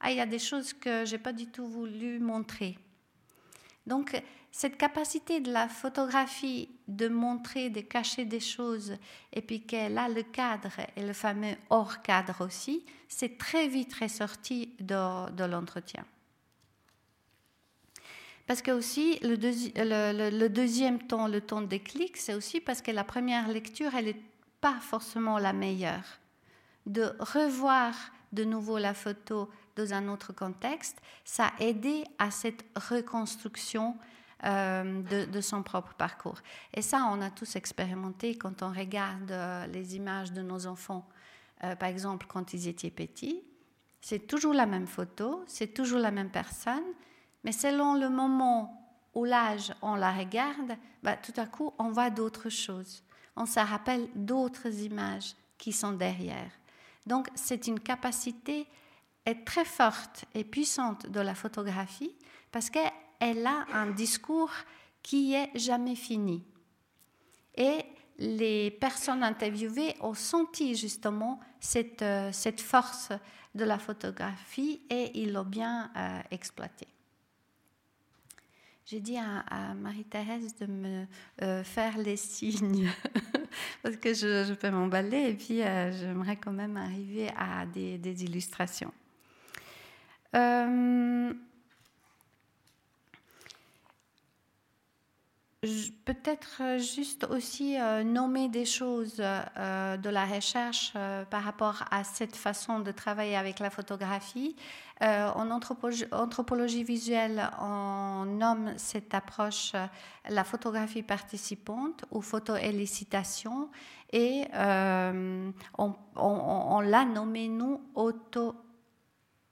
Ah, 0.00 0.10
il 0.10 0.16
y 0.16 0.20
a 0.20 0.26
des 0.26 0.38
choses 0.38 0.72
que 0.72 1.04
j'ai 1.04 1.18
pas 1.18 1.34
du 1.34 1.46
tout 1.48 1.66
voulu 1.66 2.18
montrer. 2.18 2.78
Donc, 3.86 4.20
cette 4.50 4.78
capacité 4.78 5.40
de 5.40 5.52
la 5.52 5.68
photographie 5.68 6.70
de 6.88 7.08
montrer, 7.08 7.70
de 7.70 7.80
cacher 7.80 8.24
des 8.24 8.40
choses, 8.40 8.96
et 9.32 9.42
puis 9.42 9.66
qu'elle 9.66 9.98
a 9.98 10.08
le 10.08 10.22
cadre 10.22 10.72
et 10.96 11.02
le 11.02 11.12
fameux 11.12 11.54
hors 11.68 12.02
cadre 12.02 12.44
aussi, 12.44 12.84
c'est 13.08 13.38
très 13.38 13.68
vite 13.68 13.94
ressorti 13.94 14.74
de, 14.80 15.30
de 15.30 15.44
l'entretien. 15.44 16.04
Parce 18.50 18.62
que 18.62 18.72
aussi, 18.72 19.16
le, 19.22 19.36
le, 19.36 20.48
deuxième 20.48 20.98
temps, 20.98 21.28
le 21.28 21.40
des 21.68 21.78
clics, 21.78 22.16
c'est 22.16 22.34
aussi 22.34 22.60
parce 22.60 22.82
que 22.82 22.90
la 22.90 23.04
première 23.04 23.46
lecture, 23.46 23.94
elle 23.94 24.06
n'est 24.06 24.22
pas 24.60 24.80
forcément 24.80 25.38
la 25.38 25.52
meilleure. 25.52 26.18
De 26.84 27.12
revoir 27.20 27.94
de 28.32 28.42
nouveau 28.42 28.78
la 28.78 28.92
photo 28.92 29.48
dans 29.76 29.94
un 29.94 30.08
autre 30.08 30.32
contexte, 30.32 31.00
ça 31.24 31.52
a 31.56 31.62
aidé 31.62 32.02
à 32.18 32.32
cette 32.32 32.64
reconstruction 32.74 33.96
euh, 34.42 35.00
de, 35.26 35.40
son 35.40 35.62
propre 35.62 35.94
parcours. 35.94 36.40
Et 36.74 36.82
ça, 36.82 37.08
on 37.08 37.22
a 37.22 37.30
tous 37.30 37.54
expérimenté 37.54 38.34
quand 38.34 38.64
on 38.64 38.72
regarde 38.72 39.30
euh, 39.30 39.64
les 39.68 39.94
images 39.94 40.32
de 40.32 40.42
nos 40.42 40.66
enfants, 40.66 41.08
euh, 41.62 41.76
par 41.76 41.88
exemple 41.88 42.26
quand 42.28 42.52
ils 42.52 42.66
étaient 42.66 42.90
petits. 42.90 43.44
C'est 44.00 44.26
toujours 44.26 44.54
la 44.54 44.66
même 44.66 44.88
photo, 44.88 45.44
c'est 45.46 45.72
toujours 45.72 46.00
la 46.00 46.10
même 46.10 46.30
personne, 46.30 46.82
mais 47.44 47.52
selon 47.52 47.94
le 47.94 48.08
moment 48.08 48.76
ou 49.14 49.24
l'âge 49.24 49.72
on 49.82 49.94
la 49.94 50.12
regarde, 50.12 50.76
bah, 51.02 51.16
tout 51.16 51.32
à 51.36 51.46
coup, 51.46 51.72
on 51.78 51.90
voit 51.90 52.10
d'autres 52.10 52.50
choses. 52.50 53.02
On 53.36 53.46
se 53.46 53.60
rappelle 53.60 54.08
d'autres 54.14 54.82
images 54.82 55.34
qui 55.58 55.72
sont 55.72 55.92
derrière. 55.92 56.50
Donc, 57.06 57.28
c'est 57.34 57.66
une 57.66 57.80
capacité 57.80 58.66
très 59.44 59.64
forte 59.64 60.24
et 60.34 60.44
puissante 60.44 61.06
de 61.06 61.20
la 61.20 61.34
photographie 61.34 62.14
parce 62.50 62.70
que 62.70 62.80
elle 63.20 63.46
a 63.46 63.66
un 63.72 63.90
discours 63.90 64.50
qui 65.02 65.34
est 65.34 65.50
jamais 65.56 65.94
fini. 65.94 66.42
Et 67.54 67.84
les 68.18 68.70
personnes 68.70 69.22
interviewées 69.22 69.94
ont 70.00 70.14
senti 70.14 70.74
justement 70.74 71.40
cette, 71.58 72.02
euh, 72.02 72.32
force 72.56 73.10
de 73.54 73.64
la 73.64 73.78
photographie 73.78 74.80
et 74.88 75.10
ils 75.20 75.32
l'ont 75.32 75.44
bien 75.44 75.90
euh, 75.96 76.20
exploitée. 76.30 76.88
J'ai 78.90 78.98
dit 78.98 79.16
à, 79.18 79.74
Marie-Thérèse 79.74 80.56
de 80.56 80.66
me 80.66 81.06
euh, 81.42 81.62
faire 81.62 81.96
les 81.96 82.16
signes 82.16 82.90
parce 83.84 83.96
que 83.96 84.12
je, 84.14 84.52
peux 84.54 84.68
m'emballer 84.68 85.28
et 85.28 85.34
puis 85.34 85.58
j'aimerais 85.58 86.34
quand 86.34 86.50
même 86.50 86.76
arriver 86.76 87.28
à 87.36 87.66
des, 87.66 87.98
des 87.98 88.24
illustrations. 88.24 88.92
Peut-être 96.06 96.62
euh, 96.62 96.78
juste 96.78 97.24
aussi 97.24 97.78
euh, 97.78 98.02
nommer 98.02 98.48
des 98.48 98.64
choses 98.64 99.20
euh, 99.20 99.96
de 99.98 100.08
la 100.08 100.24
recherche 100.24 100.94
par 101.28 101.42
rapport 101.42 101.84
à 101.90 102.02
cette 102.02 102.34
façon 102.34 102.80
de 102.80 102.90
travailler 102.92 103.36
avec 103.36 103.58
la 103.58 103.68
photographie. 103.68 104.56
en 105.02 105.50
anthropologie, 105.50 106.82
visuelle, 106.82 107.50
on 107.60 108.24
nomme 108.24 108.72
cette 108.78 109.12
approche 109.12 109.72
la 110.28 110.44
photographie 110.44 111.02
participante 111.02 112.04
ou 112.10 112.22
photoélicitation 112.22 113.68
et 114.12 114.44
on, 114.54 115.94
on 116.16 116.80
l'a 116.80 117.04
nommé 117.04 117.48
nous 117.48 117.80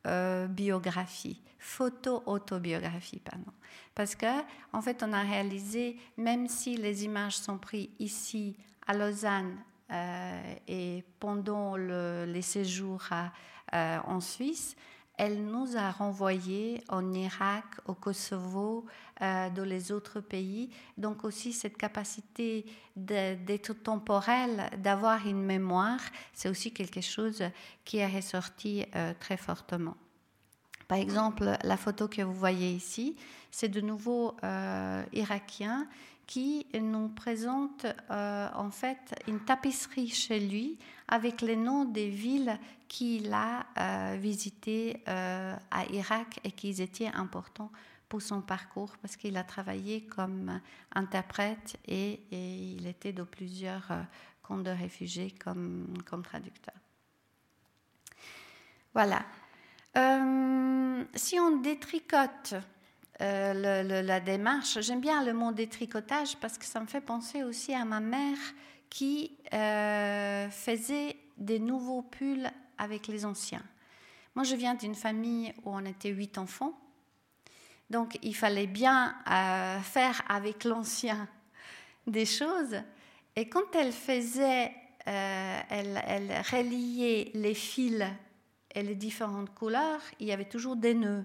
autobiographie, 0.08 1.40
photo-autobiographie, 1.58 3.20
pardon. 3.20 3.52
Parce 3.94 4.14
que, 4.14 4.26
en 4.72 4.80
fait, 4.80 5.02
on 5.02 5.12
a 5.12 5.22
réalisé, 5.22 5.96
même 6.16 6.48
si 6.48 6.76
les 6.76 7.04
images 7.04 7.36
sont 7.36 7.58
prises 7.58 7.90
ici, 7.98 8.56
à 8.86 8.94
Lausanne, 8.94 9.56
euh, 9.90 10.54
et 10.66 11.04
pendant 11.18 11.76
les 11.76 12.42
séjours 12.42 13.08
euh, 13.74 13.98
en 14.06 14.20
Suisse, 14.20 14.76
elle 15.18 15.44
nous 15.44 15.76
a 15.76 15.90
renvoyés 15.90 16.82
en 16.88 17.12
Irak, 17.12 17.64
au 17.86 17.94
Kosovo, 17.94 18.86
euh, 19.20 19.50
dans 19.50 19.64
les 19.64 19.92
autres 19.92 20.20
pays. 20.20 20.70
Donc 20.96 21.24
aussi 21.24 21.52
cette 21.52 21.76
capacité 21.76 22.64
d'être 22.96 23.74
temporel, 23.74 24.70
d'avoir 24.78 25.26
une 25.26 25.42
mémoire, 25.42 26.00
c'est 26.32 26.48
aussi 26.48 26.72
quelque 26.72 27.00
chose 27.00 27.42
qui 27.84 27.98
est 27.98 28.06
ressorti 28.06 28.84
très 29.20 29.36
fortement. 29.36 29.96
Par 30.88 30.96
exemple, 30.96 31.56
la 31.62 31.76
photo 31.76 32.08
que 32.08 32.22
vous 32.22 32.34
voyez 32.34 32.72
ici, 32.72 33.14
c'est 33.50 33.68
de 33.68 33.82
nouveau 33.82 34.34
euh, 34.42 35.04
irakien 35.12 35.86
qui 36.28 36.66
nous 36.80 37.08
présente 37.08 37.86
euh, 38.10 38.48
en 38.54 38.70
fait 38.70 39.20
une 39.26 39.40
tapisserie 39.40 40.10
chez 40.10 40.38
lui 40.38 40.78
avec 41.08 41.40
les 41.40 41.56
noms 41.56 41.84
des 41.84 42.08
villes 42.08 42.56
qu'il 42.86 43.32
a 43.32 43.66
euh, 43.76 44.16
visitées 44.16 45.02
à 45.06 45.84
Irak 45.90 46.38
et 46.44 46.52
qui 46.52 46.80
étaient 46.80 47.08
importants 47.08 47.72
pour 48.08 48.22
son 48.22 48.40
parcours 48.40 48.96
parce 49.02 49.16
qu'il 49.16 49.36
a 49.36 49.42
travaillé 49.42 50.02
comme 50.02 50.60
interprète 50.94 51.76
et, 51.88 52.20
il 52.30 52.86
était 52.86 53.12
dans 53.12 53.26
plusieurs 53.26 53.90
camps 54.42 54.58
de 54.58 54.70
réfugiés 54.70 55.32
comme, 55.32 55.92
comme 56.06 56.22
traducteur. 56.22 56.74
Voilà. 58.94 59.24
Euh, 59.96 61.04
si 61.14 61.38
on 61.40 61.56
détricote 61.58 62.54
euh, 63.20 64.02
la 64.02 64.20
démarche, 64.20 64.80
j'aime 64.80 65.00
bien 65.00 65.24
le 65.24 65.32
mot 65.32 65.52
détricotage 65.52 66.36
parce 66.36 66.56
que 66.56 66.64
ça 66.64 66.80
me 66.80 66.86
fait 66.86 67.00
penser 67.00 67.42
aussi 67.42 67.74
à 67.74 67.84
ma 67.84 68.00
mère 68.00 68.38
qui 68.90 69.36
euh, 69.52 70.48
faisait 70.50 71.16
des 71.36 71.58
nouveaux 71.58 72.02
pulls 72.02 72.50
avec 72.78 73.08
les 73.08 73.24
anciens. 73.24 73.62
Moi, 74.34 74.44
je 74.44 74.54
viens 74.54 74.74
d'une 74.74 74.94
famille 74.94 75.52
où 75.64 75.74
on 75.74 75.84
était 75.84 76.10
huit 76.10 76.38
enfants, 76.38 76.78
donc 77.90 78.18
il 78.22 78.36
fallait 78.36 78.68
bien 78.68 79.16
faire 79.82 80.22
avec 80.28 80.62
l'ancien 80.62 81.28
des 82.06 82.26
choses. 82.26 82.76
Et 83.34 83.48
quand 83.48 83.74
elle 83.74 83.92
faisait, 83.92 84.72
elle, 85.06 86.02
elle 86.06 86.30
reliait 86.52 87.32
les 87.34 87.54
fils 87.54 88.04
et 88.74 88.82
les 88.82 88.94
différentes 88.94 89.52
couleurs, 89.54 90.00
il 90.20 90.28
y 90.28 90.32
avait 90.32 90.44
toujours 90.44 90.76
des 90.76 90.94
nœuds. 90.94 91.24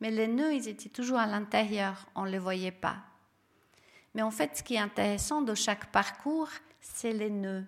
Mais 0.00 0.10
les 0.10 0.28
nœuds, 0.28 0.54
ils 0.54 0.68
étaient 0.68 0.88
toujours 0.88 1.18
à 1.18 1.26
l'intérieur, 1.26 2.06
on 2.14 2.24
ne 2.24 2.30
les 2.30 2.38
voyait 2.38 2.70
pas. 2.70 2.98
Mais 4.14 4.22
en 4.22 4.30
fait, 4.30 4.56
ce 4.56 4.62
qui 4.62 4.74
est 4.74 4.78
intéressant 4.78 5.42
de 5.42 5.54
chaque 5.54 5.86
parcours, 5.92 6.48
c'est 6.80 7.12
les 7.12 7.30
nœuds. 7.30 7.64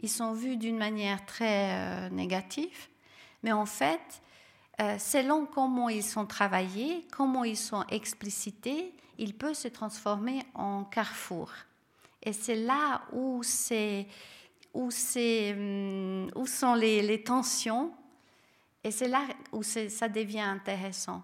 Ils 0.00 0.08
sont 0.08 0.32
vus 0.32 0.56
d'une 0.56 0.76
manière 0.76 1.24
très 1.24 1.72
euh, 1.72 2.08
négative, 2.10 2.88
mais 3.42 3.52
en 3.52 3.66
fait, 3.66 4.22
euh, 4.80 4.98
selon 4.98 5.46
comment 5.46 5.88
ils 5.88 6.02
sont 6.02 6.26
travaillés, 6.26 7.06
comment 7.12 7.44
ils 7.44 7.56
sont 7.56 7.84
explicités, 7.90 8.92
ils 9.18 9.34
peuvent 9.34 9.54
se 9.54 9.68
transformer 9.68 10.42
en 10.54 10.84
carrefour. 10.84 11.50
Et 12.22 12.32
c'est 12.32 12.56
là 12.56 13.02
où 13.12 13.42
où, 14.72 14.88
hum, 14.88 16.30
où 16.34 16.46
sont 16.46 16.74
les, 16.74 17.22
tensions, 17.22 17.92
et 18.84 18.90
c'est 18.90 19.08
là 19.08 19.22
où 19.52 19.62
ça 19.62 20.08
devient 20.08 20.40
intéressant. 20.40 21.22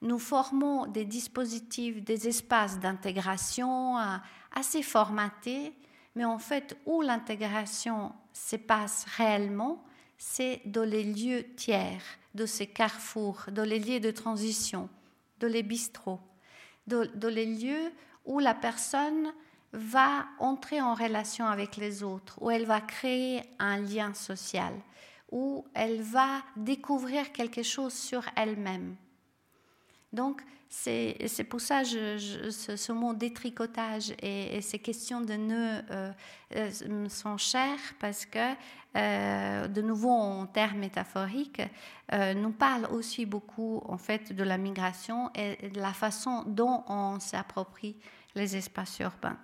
Nous 0.00 0.18
formons 0.18 0.86
des 0.86 1.04
dispositifs, 1.04 2.02
des 2.02 2.28
espaces 2.28 2.78
d'intégration 2.78 3.98
euh, 3.98 4.16
assez 4.52 4.82
formatés, 4.82 5.72
mais 6.14 6.24
en 6.24 6.38
fait, 6.38 6.76
où 6.86 7.02
l'intégration 7.02 8.12
se 8.32 8.56
passe 8.56 9.04
réellement, 9.16 9.84
c'est 10.18 10.62
dans 10.64 10.88
les 10.88 11.04
lieux 11.04 11.44
tiers, 11.56 12.02
de 12.34 12.46
ces 12.46 12.66
carrefours, 12.66 13.44
dans 13.52 13.66
les 13.68 13.78
lieux 13.78 14.00
de 14.00 14.10
transition, 14.10 14.88
dans 15.38 15.48
les 15.48 15.62
bistrots, 15.62 16.20
dans 16.86 17.08
les 17.22 17.46
lieux 17.46 17.92
où 18.24 18.40
la 18.40 18.54
personne 18.54 19.32
va 19.72 20.26
entrer 20.38 20.80
en 20.80 20.94
relation 20.94 21.46
avec 21.46 21.76
les 21.76 22.02
autres, 22.02 22.40
où 22.40 22.50
elle 22.50 22.66
va 22.66 22.80
créer 22.80 23.42
un 23.58 23.78
lien 23.78 24.14
social, 24.14 24.72
où 25.34 25.66
elle 25.74 26.00
va 26.00 26.42
découvrir 26.54 27.32
quelque 27.32 27.64
chose 27.64 27.92
sur 27.92 28.22
elle-même. 28.36 28.94
Donc, 30.12 30.40
c'est 30.68 31.44
pour 31.48 31.60
ça 31.60 31.82
que 31.82 32.18
ce, 32.18 32.92
mot 32.92 33.14
détricotage 33.14 34.14
et, 34.22 34.60
ces 34.60 34.78
questions 34.78 35.20
de 35.20 35.34
nœuds 35.34 35.82
euh, 35.90 36.12
euh, 36.54 37.08
sont 37.08 37.36
chères 37.36 37.94
parce 37.98 38.24
que, 38.26 38.54
euh, 38.96 39.66
de 39.66 39.82
nouveau 39.82 40.10
en 40.10 40.46
termes 40.46 40.78
métaphoriques, 40.78 41.62
nous 42.12 42.52
parle 42.52 42.86
aussi 42.92 43.26
beaucoup 43.26 43.82
en 43.86 43.98
fait 43.98 44.32
de 44.32 44.44
la 44.44 44.56
migration 44.56 45.32
et 45.34 45.68
de 45.68 45.80
la 45.80 45.92
façon 45.92 46.44
dont 46.46 46.84
on 46.86 47.18
s'approprie 47.18 47.96
les 48.36 48.56
espaces 48.56 49.00
urbains. 49.00 49.38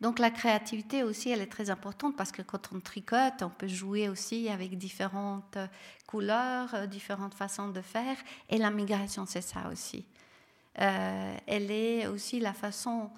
Donc 0.00 0.18
la 0.18 0.30
créativité 0.30 1.02
aussi, 1.02 1.30
elle 1.30 1.40
est 1.40 1.50
très 1.50 1.70
importante 1.70 2.16
parce 2.16 2.32
que 2.32 2.42
quand 2.42 2.70
on 2.74 2.80
tricote, 2.80 3.42
on 3.42 3.50
peut 3.50 3.68
jouer 3.68 4.08
aussi 4.08 4.48
avec 4.48 4.76
différentes 4.76 5.58
couleurs, 6.06 6.74
euh, 6.74 6.86
différentes 6.86 7.34
façons 7.34 7.68
de 7.68 7.80
faire. 7.80 8.16
Et 8.50 8.58
la 8.58 8.70
migration, 8.70 9.24
c'est 9.26 9.40
ça 9.40 9.68
aussi. 9.70 10.04
elle 10.74 11.70
est 11.70 12.06
aussi 12.06 12.38
la 12.38 12.52
façon 12.52 13.10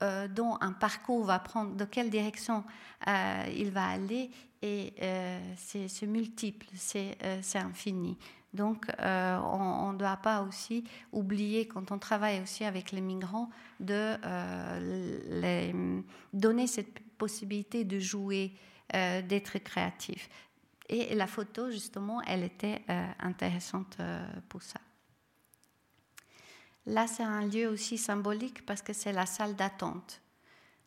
dont 0.00 0.56
un 0.60 0.72
parcours 0.72 1.24
va 1.24 1.40
prendre, 1.40 1.74
de 1.74 1.84
quelle 1.84 2.10
direction 2.10 2.62
il 3.08 3.70
va 3.72 3.88
aller, 3.88 4.30
et 4.62 4.94
c'est 5.56 6.06
multiple, 6.06 6.66
c'est 6.76 7.16
infini. 7.56 8.16
Donc, 8.56 8.86
euh, 9.00 9.38
on 9.38 9.92
ne 9.92 9.98
doit 9.98 10.16
pas 10.16 10.40
aussi 10.40 10.84
oublier, 11.12 11.68
quand 11.68 11.92
on 11.92 11.98
travaille 11.98 12.40
aussi 12.40 12.64
avec 12.64 12.90
les 12.90 13.02
migrants, 13.02 13.50
de 13.78 14.16
euh, 14.24 16.00
donner 16.32 16.66
cette 16.66 16.98
possibilité 17.18 17.84
de 17.84 17.98
jouer, 17.98 18.54
euh, 18.94 19.20
d'être 19.20 19.58
créatif. 19.58 20.28
Et 20.88 21.14
la 21.14 21.26
photo, 21.26 21.70
justement, 21.70 22.22
elle 22.22 22.44
était 22.44 22.82
intéressante 23.18 23.98
pour 24.48 24.62
ça. 24.62 24.78
Là, 26.86 27.08
c'est 27.08 27.24
un 27.24 27.44
lieu 27.44 27.68
aussi 27.68 27.98
symbolique 27.98 28.64
parce 28.64 28.82
que 28.82 28.92
c'est 28.92 29.12
la 29.12 29.26
salle 29.26 29.56
d'attente. 29.56 30.20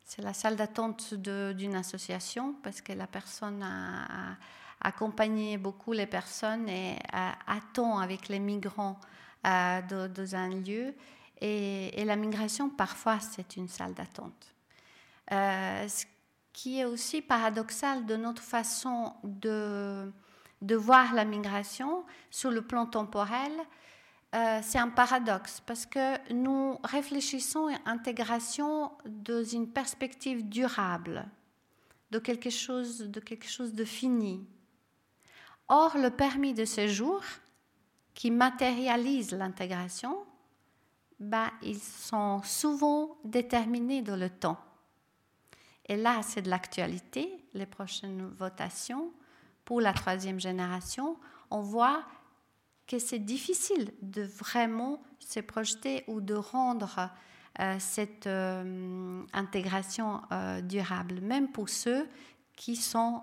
C'est 0.05 0.21
la 0.21 0.33
salle 0.33 0.55
d'attente 0.55 1.13
d'une 1.13 1.75
association 1.75 2.55
parce 2.63 2.79
que 2.79 2.93
la 2.93 3.07
personne 3.07 3.61
a 3.61 4.37
accompagner 4.81 5.57
beaucoup 5.57 5.93
les 5.93 6.05
personnes 6.05 6.69
et 6.69 6.97
euh, 7.13 7.29
attend 7.47 7.99
avec 7.99 8.29
les 8.29 8.39
migrants 8.39 8.99
euh, 9.45 9.81
dans, 10.07 10.35
un 10.35 10.49
lieu. 10.49 10.93
Et, 11.41 12.03
la 12.05 12.15
migration, 12.15 12.69
parfois, 12.69 13.19
c'est 13.19 13.57
une 13.57 13.67
salle 13.67 13.93
d'attente. 13.93 14.53
Euh, 15.31 15.87
ce 15.87 16.05
qui 16.53 16.79
est 16.79 16.85
aussi 16.85 17.21
paradoxal 17.21 18.05
de 18.05 18.15
notre 18.15 18.41
façon 18.41 19.13
de, 19.23 20.11
de 20.61 20.75
voir 20.75 21.13
la 21.13 21.25
migration 21.25 22.03
sur 22.29 22.51
le 22.51 22.61
plan 22.61 22.85
temporel, 22.85 23.51
c'est 24.61 24.77
un 24.77 24.89
paradoxe 24.89 25.59
parce 25.65 25.87
que 25.87 26.31
nous 26.31 26.77
réfléchissons 26.83 27.67
à 27.67 27.89
l'intégration 27.89 28.91
dans 29.07 29.43
une 29.43 29.67
perspective 29.67 30.47
durable, 30.47 31.25
de 32.11 32.19
quelque 32.19 32.51
chose 32.51 32.99
de, 32.99 33.19
quelque 33.19 33.47
chose 33.47 33.73
de 33.73 33.83
fini, 33.83 34.45
Or, 35.69 35.97
le 35.97 36.09
permis 36.09 36.53
de 36.53 36.65
séjour, 36.65 37.21
qui 38.13 38.31
matérialise 38.31 39.31
l'intégration, 39.31 40.17
bah, 41.19 41.51
ils 41.61 41.79
sont 41.79 42.41
souvent 42.43 43.17
déterminés 43.23 44.01
dans 44.01 44.15
le 44.15 44.29
temps. 44.29 44.57
Et 45.87 45.95
là, 45.95 46.21
c'est 46.21 46.41
de 46.41 46.49
l'actualité, 46.49 47.45
les 47.53 47.65
prochaines 47.65 48.27
votations 48.37 49.11
pour 49.65 49.81
la 49.81 49.93
troisième 49.93 50.39
génération. 50.39 51.17
On 51.51 51.61
voit 51.61 52.03
que 52.87 52.99
c'est 52.99 53.19
difficile 53.19 53.93
de 54.01 54.23
vraiment 54.23 55.01
se 55.19 55.39
projeter 55.39 56.03
ou 56.07 56.21
de 56.21 56.33
rendre 56.33 57.09
euh, 57.59 57.75
cette 57.79 58.27
euh, 58.27 59.23
intégration 59.33 60.21
euh, 60.31 60.61
durable, 60.61 61.21
même 61.21 61.51
pour 61.51 61.69
ceux 61.69 62.07
qui 62.55 62.75
sont, 62.75 63.21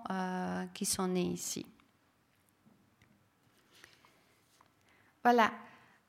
qui 0.73 0.85
sont 0.85 1.07
nés 1.09 1.21
ici. 1.27 1.63
Voilà. 5.29 5.51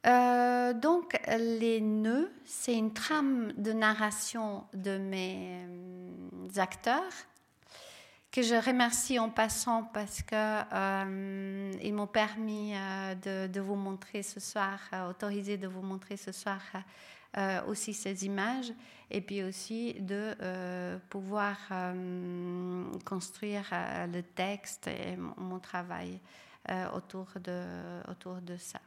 Euh, 0.06 0.72
donc, 0.74 1.20
les 1.26 1.80
nœuds, 1.80 2.30
c'est 2.44 2.76
une 2.76 2.92
trame 2.92 3.52
de 3.56 3.72
narration 3.72 4.62
de 4.74 4.96
mes 4.96 5.66
euh, 5.66 6.60
acteurs 6.60 7.12
que 8.30 8.42
je 8.42 8.54
remercie 8.54 9.18
en 9.18 9.28
passant 9.28 9.82
parce 9.92 10.22
qu'ils 10.22 10.38
euh, 10.38 11.92
m'ont 11.92 12.06
permis 12.06 12.74
de, 13.24 13.58
vous 13.58 13.74
montrer 13.74 14.22
ce 14.22 14.38
soir, 14.38 14.78
autorisé 15.10 15.56
de 15.56 15.66
vous 15.66 15.82
montrer 15.82 16.16
ce 16.16 16.30
soir 16.30 16.60
aussi 17.66 17.94
ces 17.94 18.24
images 18.24 18.72
et 19.10 19.20
puis 19.20 19.42
aussi 19.42 19.94
de 19.94 20.36
pouvoir 21.10 21.56
construire 23.04 23.68
le 24.12 24.20
texte 24.22 24.86
et 24.86 25.16
mon, 25.16 25.58
travail 25.58 26.20
autour 26.94 27.26
de 27.40 28.56
ça. 28.56 28.78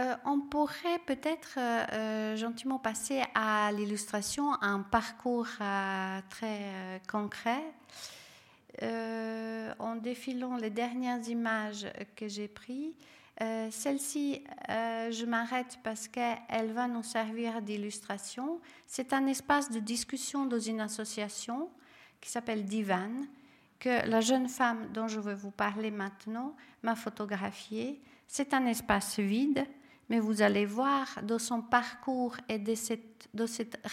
Euh, 0.00 0.16
on 0.24 0.40
pourrait 0.40 0.98
peut-être 1.06 1.54
euh, 1.56 1.84
euh, 1.92 2.36
gentiment 2.36 2.80
passer 2.80 3.22
à 3.32 3.70
l'illustration, 3.70 4.60
un 4.60 4.80
parcours 4.80 5.46
très 6.30 7.00
concret. 7.08 7.62
en 9.78 9.96
défilant 9.96 10.56
les 10.56 10.70
dernières 10.70 11.28
images 11.28 11.86
que 12.16 12.26
j'ai 12.26 12.48
prises, 12.48 12.94
celle-ci, 13.70 14.42
je 14.68 15.24
m'arrête 15.26 15.78
parce 15.84 16.08
qu'elle 16.08 16.72
va 16.72 16.88
nous 16.88 17.04
servir 17.04 17.62
d'illustration. 17.62 18.60
C'est 18.86 19.12
un 19.12 19.26
espace 19.26 19.70
de 19.70 19.78
discussion 19.78 20.46
dans 20.46 20.58
une 20.58 20.80
association 20.80 21.70
qui 22.20 22.30
s'appelle 22.30 22.64
Divan, 22.64 23.12
que 23.78 24.08
la 24.08 24.20
jeune 24.20 24.48
femme 24.48 24.88
dont 24.92 25.06
je 25.06 25.20
vais 25.20 25.34
vous 25.34 25.52
parler 25.52 25.92
maintenant 25.92 26.56
m'a 26.82 26.96
photographié. 26.96 28.00
C'est 28.26 28.54
un 28.54 28.66
espace 28.66 29.20
vide 29.20 29.66
mais 30.08 30.20
vous 30.20 30.42
allez 30.42 30.66
voir 30.66 31.06
dans 31.22 31.38
son 31.38 31.62
parcours 31.62 32.36
et 32.48 32.58
de 32.58 32.74
cette, 32.74 33.28
de 33.34 33.44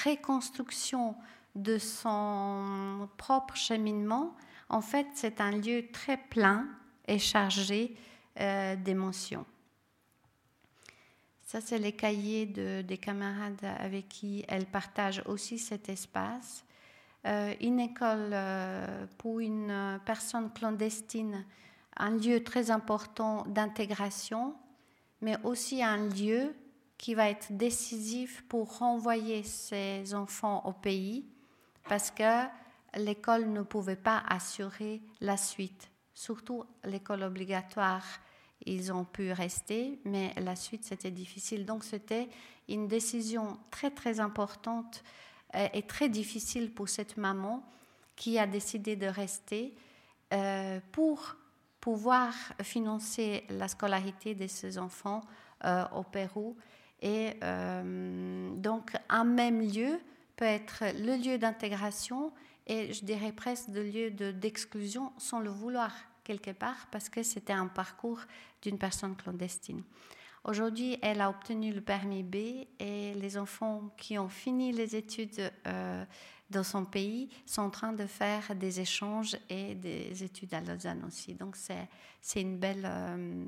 reconstruction 0.05 1.16
de 1.55 1.78
son 1.78 3.09
propre 3.18 3.55
cheminement, 3.55 4.36
en 4.70 4.82
fait, 4.82 5.07
c'est 5.16 5.41
un 5.41 5.51
lieu 5.51 5.91
très 5.91 6.18
plein 6.18 6.68
et 7.07 7.20
chargé 7.20 7.95
euh, 8.39 8.76
d'émotions. 8.78 9.45
Ça, 11.43 11.59
c'est 11.59 11.78
les 11.78 11.91
cahiers 11.91 12.45
de, 12.45 12.82
des 12.82 12.97
camarades 12.97 13.66
avec 13.80 14.07
qui 14.07 14.45
elle 14.47 14.66
partage 14.66 15.22
aussi 15.26 15.59
cet 15.59 15.89
espace. 15.89 16.64
Euh, 17.26 17.53
une 17.59 17.82
école 17.82 18.30
euh, 18.32 19.05
pour 19.18 19.41
une 19.41 19.99
personne 20.05 20.49
clandestine, 20.53 21.45
un 21.97 22.12
lieu 22.12 22.41
très 22.41 22.72
important 22.72 23.43
d'intégration 23.49 24.55
mais 25.22 25.38
aussi 25.43 25.84
un 25.84 26.09
lieu 26.09 26.53
qui 26.97 27.15
va 27.15 27.30
être 27.30 27.47
décisif 27.51 28.43
pour 28.47 28.78
renvoyer 28.78 29.43
ces 29.43 30.13
enfants 30.13 30.63
au 30.65 30.74
pays 30.74 31.26
parce 31.89 32.11
que 32.11 32.45
l'école 32.95 33.49
ne 33.49 33.61
pouvait 33.61 33.95
pas 33.95 34.24
assurer 34.28 35.01
la 35.19 35.38
suite. 35.38 35.89
Surtout 36.13 36.63
l'école 36.84 37.24
obligatoire, 37.24 38.05
ils 38.65 38.93
ont 38.93 39.05
pu 39.05 39.32
rester, 39.32 39.99
mais 40.05 40.34
la 40.38 40.55
suite 40.55 40.84
c'était 40.84 41.11
difficile. 41.11 41.65
Donc 41.65 41.84
c'était 41.84 42.30
une 42.69 42.88
décision 42.88 43.57
très 43.72 43.89
très 43.89 44.19
importante 44.19 45.03
euh, 45.55 45.67
et 45.74 45.84
très 45.84 46.09
difficile 46.09 46.72
pour 46.72 46.89
cette 46.89 47.17
maman 47.17 47.63
qui 48.15 48.38
a 48.38 48.45
décidé 48.45 48.95
de 48.95 49.07
rester 49.07 49.74
euh, 50.34 50.80
pour 50.91 51.36
pouvoir 51.82 52.34
financer 52.62 53.44
la 53.50 53.68
scolarité 53.68 54.36
de 54.36 54.48
ses 54.48 54.78
enfants 54.78 55.22
euh, 55.66 55.84
au 55.96 56.04
Pérou. 56.04 56.56
Et 57.02 57.34
euh, 57.44 58.56
donc, 58.56 58.92
un 59.10 59.24
même 59.24 59.62
lieu 59.62 60.00
peut 60.38 60.46
être 60.46 60.84
le 61.00 61.18
lieu 61.18 61.38
d'intégration 61.38 62.32
et 62.68 62.94
je 62.94 63.04
dirais 63.04 63.32
presque 63.32 63.70
le 63.70 63.84
lieu 63.84 64.12
d'exclusion 64.12 65.12
sans 65.18 65.40
le 65.40 65.50
vouloir 65.50 65.92
quelque 66.24 66.52
part 66.52 66.88
parce 66.92 67.10
que 67.10 67.24
c'était 67.24 67.54
un 67.54 67.68
parcours 67.68 68.20
d'une 68.62 68.78
personne 68.78 69.16
clandestine. 69.16 69.82
Aujourd'hui, 70.44 70.98
elle 71.02 71.22
a 71.22 71.30
obtenu 71.30 71.74
le 71.74 71.82
permis 71.82 72.24
B 72.24 72.36
et 72.80 73.14
les 73.14 73.38
enfants 73.38 73.92
qui 73.98 74.18
ont 74.18 74.30
fini 74.30 74.72
les 74.72 74.96
études 74.96 75.52
euh, 75.68 76.06
dans 76.52 76.64
son 76.64 76.86
pays 76.86 77.30
sont 77.45 77.64
en 77.64 77.70
train 77.70 77.93
de 77.93 78.06
faire 78.06 78.56
des 78.56 78.80
échanges 78.80 79.38
et 79.49 79.76
des 79.76 80.24
études 80.24 80.54
à 80.54 80.62
Lausanne 80.62 81.04
aussi. 81.08 81.34
Donc 81.34 81.56
c'est 81.56 82.41
une 82.41 82.58
belle 82.58 82.86
euh, 82.86 83.45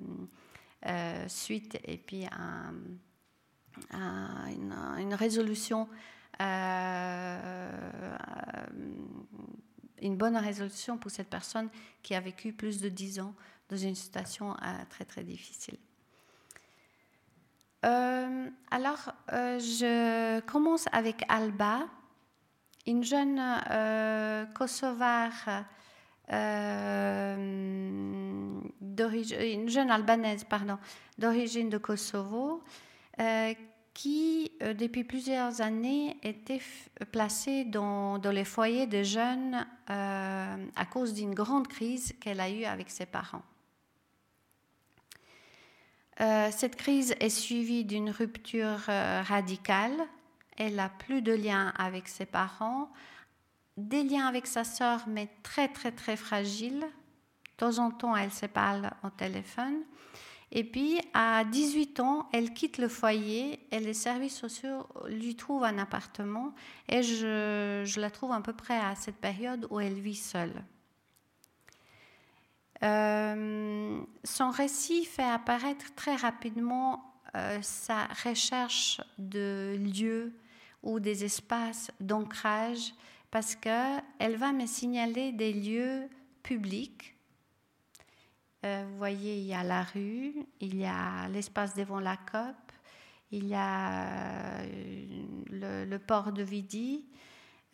euh, 0.88 1.28
suite 1.28 1.78
et 1.84 1.98
puis 1.98 2.26
une, 3.92 5.14
résolution, 5.14 5.88
euh, 6.42 7.70
une 10.02 10.18
bonne 10.18 10.38
résolution 10.38 10.98
pour 10.98 11.12
cette 11.12 11.30
personne 11.30 11.70
qui 12.02 12.16
a 12.16 12.20
vécu 12.20 12.54
plus 12.54 12.82
de 12.82 12.90
dix 12.90 13.20
ans 13.20 13.36
dans 13.70 13.78
une 13.78 13.96
situation 13.96 14.56
très 14.90 15.06
très 15.06 15.24
difficile. 15.24 15.78
alors, 18.72 19.12
je 19.30 20.40
commence 20.42 20.86
avec 20.92 21.24
Alba 21.28 21.88
une 22.86 23.04
jeune 23.04 23.42
euh, 23.72 24.46
kosovare 24.48 25.66
euh, 26.32 27.36
une 28.90 29.70
jeune 29.70 29.92
albanaise 29.92 30.44
pardon 30.44 30.78
d'origine 31.18 31.70
de 31.70 31.78
Kosovo 31.78 32.64
euh, 33.20 33.54
qui 33.94 34.52
depuis 34.62 35.04
plusieurs 35.04 35.62
années 35.62 36.18
était 36.24 36.62
placée 37.12 37.64
dans, 37.64 38.18
dans 38.18 38.32
les 38.32 38.46
foyers 38.46 38.88
de 38.88 39.04
jeunes 39.04 39.68
à 39.88 40.86
cause 40.92 41.14
d'une 41.14 41.36
grande 41.36 41.68
crise 41.68 42.16
qu'elle 42.20 42.40
a 42.40 42.50
eue 42.50 42.64
avec 42.64 42.90
ses 42.90 43.06
parents. 43.06 43.44
Cette 46.18 46.76
crise 46.76 47.14
est 47.20 47.30
suivie 47.30 47.86
d'une 47.86 48.10
rupture 48.10 48.80
radicale. 48.88 50.08
Elle 50.58 50.76
n'a 50.76 50.90
plus 50.90 51.22
de 51.22 51.34
lien 51.34 51.74
avec 51.78 52.08
ses 52.08 52.26
parents, 52.26 52.92
des 53.78 54.04
liens 54.04 54.28
avec 54.28 54.48
sa 54.48 54.64
sœur, 54.64 55.04
mais 55.08 55.30
très 55.42 55.68
très 55.68 55.92
très 55.92 56.16
fragiles. 56.16 56.80
De 56.82 57.58
temps 57.58 57.80
en 57.80 57.92
temps, 57.92 58.16
elle 58.16 58.32
se 58.32 58.46
parle 58.46 58.92
au 59.04 59.10
téléphone. 59.10 59.82
Et 60.52 60.64
puis, 60.64 61.00
à 61.16 61.44
18 61.46 62.00
ans, 62.00 62.30
elle 62.32 62.54
quitte 62.54 62.78
le 62.78 62.88
foyer 62.88 63.60
et 63.72 63.80
les 63.80 63.96
services 63.96 64.38
sociaux 64.38 64.88
lui 65.08 65.36
trouvent 65.36 65.64
un 65.64 65.80
appartement. 65.80 66.54
Et 66.88 67.02
je, 67.02 67.82
je 67.86 68.00
la 68.00 68.12
trouve 68.12 68.32
à 68.32 68.42
peu 68.42 68.54
près 68.54 68.78
à 68.78 68.94
cette 68.94 69.16
période 69.16 69.66
où 69.72 69.80
elle 69.80 70.00
vit 70.00 70.16
seule. 70.16 70.64
Euh, 72.84 74.02
son 74.24 74.50
récit 74.50 75.06
fait 75.06 75.24
apparaître 75.24 75.96
très 75.96 76.16
rapidement 76.16 77.14
euh, 77.36 77.58
sa 77.62 78.06
recherche 78.26 79.02
de 79.18 79.76
lieux 79.80 80.34
ou 80.84 81.00
des 81.00 81.24
espaces 81.24 81.92
d'ancrage 82.00 82.94
parce 83.32 83.56
qu'elle 83.56 84.36
va 84.38 84.52
me 84.52 84.68
signaler 84.68 85.32
des 85.32 85.54
lieux 85.54 86.08
publics. 86.44 87.16
Euh, 88.66 88.86
vous 88.88 88.98
voyez, 88.98 89.40
il 89.40 89.46
y 89.46 89.54
a 89.54 89.64
la 89.64 89.84
rue, 89.84 90.46
il 90.60 90.78
y 90.78 90.86
a 90.86 91.28
l'espace 91.30 91.74
devant 91.74 92.00
la 92.00 92.18
COP, 92.18 92.56
il 93.32 93.48
y 93.48 93.56
a 93.56 94.64
le, 95.50 95.86
le 95.86 96.00
port 96.00 96.32
de 96.32 96.44
Vidi, 96.44 97.06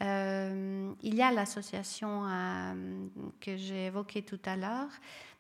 euh, 0.02 0.94
il 1.02 1.16
y 1.16 1.22
a 1.22 1.32
l'association 1.32 2.26
euh, 2.26 3.08
que 3.42 3.58
j'ai 3.58 3.88
évoquée 3.88 4.22
tout 4.22 4.40
à 4.46 4.56
l'heure, 4.56 4.90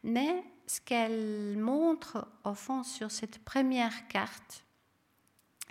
mais 0.04 0.44
ce 0.68 0.82
qu'elle 0.82 1.58
montre 1.58 2.28
au 2.44 2.54
fond 2.54 2.84
sur 2.84 3.10
cette 3.10 3.40
première 3.40 4.08
carte, 4.10 4.66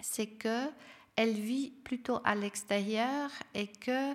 c'est 0.01 0.29
que 0.29 0.71
elle 1.19 1.33
vit 1.33 1.71
plutôt 1.71 2.21
à 2.23 2.37
l'extérieur 2.37 3.29
et 3.53 3.67
que 3.67 4.15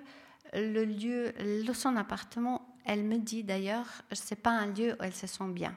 le 0.54 0.86
lieu, 0.86 1.34
son 1.74 1.96
appartement, 1.96 2.66
elle 2.86 3.04
me 3.04 3.18
dit 3.18 3.44
d'ailleurs, 3.44 3.86
c'est 4.12 4.42
pas 4.42 4.52
un 4.52 4.68
lieu 4.68 4.96
où 4.98 5.02
elle 5.02 5.14
se 5.14 5.26
sent 5.26 5.48
bien. 5.48 5.76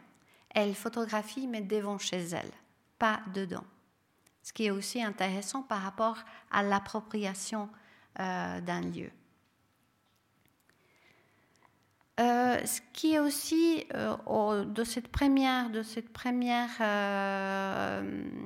Elle 0.49 0.73
photographie 0.73 1.45
mais 1.45 1.59
devant 1.59 1.97
chez 1.97 2.19
elle, 2.19 2.51
pas 2.97 3.19
dedans. 3.33 3.65
Ce 4.41 4.53
qui 4.53 4.67
est 4.67 4.71
aussi 4.71 5.03
intéressant 5.03 5.63
par 5.63 5.81
rapport 5.81 6.17
à 6.49 6.63
l'appropriation 6.63 7.67
euh, 8.21 8.61
d'un 8.61 8.79
lieu. 8.79 9.11
Euh, 12.19 12.57
ce 12.65 12.81
qui 12.93 13.13
est 13.13 13.19
aussi 13.19 13.85
euh, 13.93 14.65
de 14.65 14.83
cette 14.83 15.07
première, 15.07 15.69
première, 16.13 16.69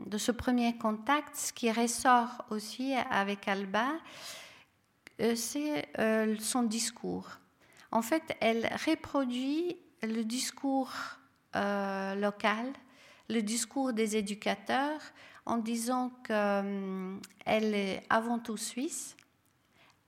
de 0.07 0.17
ce 0.17 0.31
premier 0.33 0.77
contact, 0.77 1.35
ce 1.35 1.53
qui 1.53 1.71
ressort 1.71 2.45
aussi 2.49 2.93
avec 3.09 3.47
Alba, 3.47 3.87
c'est 5.35 5.87
son 6.39 6.63
discours. 6.63 7.29
En 7.91 8.01
fait, 8.01 8.35
elle 8.41 8.67
reproduit 8.85 9.77
le 10.01 10.23
discours 10.23 10.91
local, 11.53 12.73
le 13.29 13.41
discours 13.41 13.93
des 13.93 14.17
éducateurs, 14.17 14.99
en 15.45 15.57
disant 15.57 16.11
qu'elle 16.25 17.75
est 17.75 18.03
avant 18.09 18.39
tout 18.39 18.57
suisse, 18.57 19.15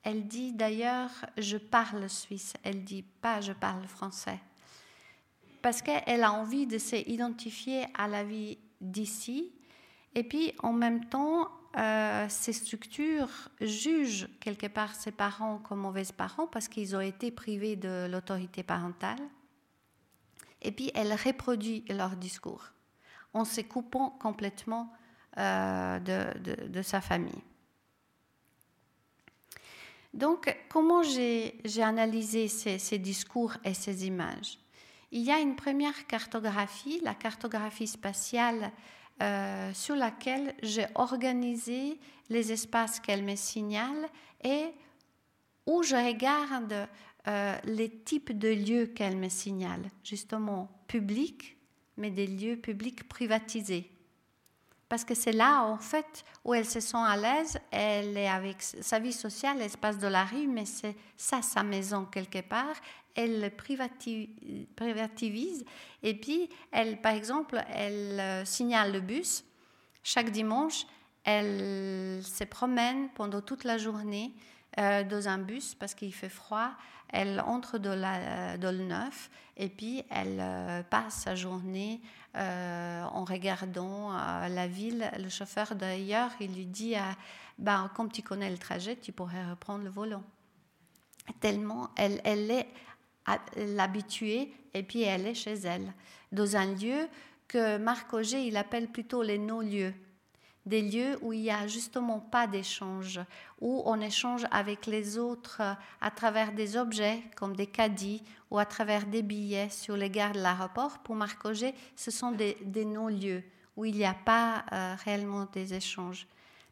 elle 0.04 0.28
dit 0.28 0.51
d'ailleurs 0.51 1.12
je 1.38 1.58
parle 1.58 2.10
suisse, 2.10 2.54
elle 2.64 2.84
dit 2.84 3.04
pas 3.04 3.41
je 3.41 3.54
parle 3.54 3.86
français. 3.88 4.39
Parce 5.62 5.82
qu'elle 5.82 6.24
a 6.24 6.34
envie 6.34 6.68
de 6.68 6.78
s'identifier 6.78 7.86
à 7.97 8.10
la 8.10 8.26
vie 8.26 8.58
d'ici. 8.82 9.54
Et 10.14 10.24
puis 10.24 10.54
en 10.62 10.74
même 10.74 11.06
temps, 11.06 11.49
euh, 11.78 12.26
ces 12.28 12.51
structures 12.51 13.49
jugent 13.62 14.28
quelque 14.41 14.68
part 14.68 14.93
ses 14.93 15.12
parents 15.12 15.58
comme 15.60 15.80
mauvais 15.80 16.04
parents 16.16 16.47
parce 16.47 16.68
qu'ils 16.68 16.95
ont 16.95 17.01
été 17.01 17.32
privés 17.32 17.78
de 17.78 18.08
l'autorité 18.12 18.62
parentale. 18.62 19.20
Et 20.62 20.72
puis 20.72 20.91
elle 20.93 21.14
reproduit 21.14 21.86
leur 21.89 22.18
discours 22.18 22.72
en 23.34 23.45
se 23.45 23.62
coupant 23.62 24.10
complètement 24.10 24.91
euh, 25.38 25.99
de 25.99 26.82
sa 26.82 27.01
famille. 27.01 27.41
Donc, 30.14 30.55
comment 30.70 31.01
j'ai 31.01 31.61
analysé 31.82 32.47
ces, 32.47 32.99
discours 32.99 33.53
et 33.64 33.74
ces 33.74 34.05
images? 34.05 34.59
Il 35.11 35.22
y 35.22 35.32
a 35.32 35.39
une 35.39 35.55
première 35.55 36.07
cartographie, 36.07 36.99
la 37.03 37.16
cartographie 37.16 37.88
spatiale, 37.88 38.72
euh, 39.22 39.72
sur 39.74 39.95
laquelle 39.95 40.55
j'ai 40.64 40.88
organisé 40.95 41.99
les 42.30 42.51
espaces 42.51 42.99
qu'elle 42.99 43.24
me 43.24 43.36
signale 43.36 44.09
et 44.43 44.66
où 45.68 45.84
je 45.84 45.95
regarde 45.95 46.88
euh, 47.28 47.55
les 47.64 47.89
types 47.89 48.38
de 48.38 48.49
lieux 48.49 48.88
qu'elle 48.88 49.18
me 49.18 49.30
signale, 49.30 49.84
justement 50.03 50.70
publics, 50.88 51.57
mais 51.97 52.09
des 52.09 52.28
lieux 52.28 52.57
publics 52.57 53.07
privatisés 53.07 53.92
parce 54.93 55.05
que 55.05 55.15
c'est 55.15 55.31
là, 55.31 55.63
en 55.63 55.79
fait, 55.79 56.23
où 56.45 56.53
elle 56.53 56.67
se 56.67 56.79
sent 56.79 56.99
à 57.03 57.17
l'aise. 57.17 57.57
Elle 57.71 58.15
est 58.15 58.29
avec 58.29 58.57
sa 58.61 58.99
vie 58.99 59.11
sociale, 59.11 59.57
passe 59.81 59.97
de 59.97 60.05
la 60.05 60.23
rue, 60.23 60.45
mais 60.45 60.65
c'est 60.65 60.95
ça 61.17 61.41
sa 61.41 61.63
maison 61.63 62.05
quelque 62.05 62.41
part. 62.41 62.75
Elle 63.15 63.51
privativise. 64.75 65.65
Et 66.03 66.13
puis, 66.13 66.47
elle, 66.71 67.01
par 67.01 67.13
exemple, 67.13 67.59
elle 67.73 68.19
euh, 68.19 68.45
signale 68.45 68.93
le 68.93 68.99
bus. 68.99 69.43
Chaque 70.03 70.29
dimanche, 70.29 70.85
elle 71.23 72.21
se 72.23 72.43
promène 72.43 73.09
pendant 73.15 73.41
toute 73.41 73.63
la 73.63 73.79
journée 73.79 74.31
euh, 74.77 75.03
dans 75.03 75.27
un 75.27 75.39
bus 75.39 75.73
parce 75.73 75.95
qu'il 75.95 76.13
fait 76.13 76.29
froid. 76.29 76.69
Elle 77.09 77.39
entre 77.39 77.79
dans, 77.79 77.99
la, 77.99 78.59
dans 78.59 78.71
le 78.71 78.83
neuf 78.83 79.31
et 79.57 79.69
puis 79.69 80.03
elle 80.11 80.37
euh, 80.39 80.83
passe 80.83 81.21
sa 81.23 81.33
journée 81.33 81.99
euh, 82.36 83.03
en 83.03 83.23
regardant 83.23 84.11
la 84.11 84.67
ville. 84.67 85.09
Le 85.17 85.29
chauffeur 85.29 85.75
d'ailleurs, 85.75 86.31
il 86.39 86.53
lui 86.55 86.65
dit 86.65 86.95
bah, 87.57 87.89
Comme 87.95 88.11
tu 88.11 88.21
connais 88.21 88.49
le 88.49 88.57
trajet, 88.57 88.95
tu 88.95 89.11
pourrais 89.11 89.49
reprendre 89.49 89.84
le 89.84 89.89
volant. 89.89 90.23
Tellement 91.39 91.89
elle, 91.95 92.21
elle 92.23 92.51
est 92.51 92.67
l'habituée 93.55 94.51
et 94.73 94.84
puis 94.84 95.03
elle 95.03 95.27
est 95.27 95.34
chez 95.34 95.53
elle, 95.53 95.93
dans 96.31 96.55
un 96.55 96.73
lieu 96.73 97.07
que 97.47 97.77
Marc 97.77 98.13
Auger 98.13 98.45
il 98.45 98.57
appelle 98.57 98.88
plutôt 98.88 99.21
les 99.21 99.38
non-lieux 99.38 99.93
des 100.66 100.82
lieux 100.82 101.18
où 101.22 101.34
il 101.34 101.41
n'y 101.41 101.51
a 101.51 101.68
justement 101.68 102.20
pas 102.20 102.47
d'échange, 102.47 103.20
où 103.59 103.82
on 103.86 103.99
échange 103.99 104.45
avec 104.51 104.86
les 104.86 105.18
autres 105.18 105.61
à 106.01 106.11
travers 106.11 106.53
des 106.53 106.78
objets 106.78 107.22
comme 107.36 107.55
des 107.55 107.68
caddies 107.68 108.24
ou 108.49 108.57
à 108.57 108.66
travers 108.66 109.05
des 109.05 109.22
billets 109.22 109.70
sur 109.70 109.97
les 109.97 110.09
gares 110.09 110.34
de 110.34 110.39
l'aéroport. 110.39 110.99
Pour 110.99 111.16
Marc 111.16 111.43
Auger, 111.45 111.74
ce 111.95 112.11
sont 112.11 112.32
des, 112.32 112.86
non-lieux 112.86 113.43
où 113.76 113.86
il 113.86 113.95
n'y 113.95 114.05
a 114.05 114.14
pas 114.14 114.64
euh, 114.72 114.95
réellement 115.03 115.47
des 115.51 115.74
échanges. 115.74 116.28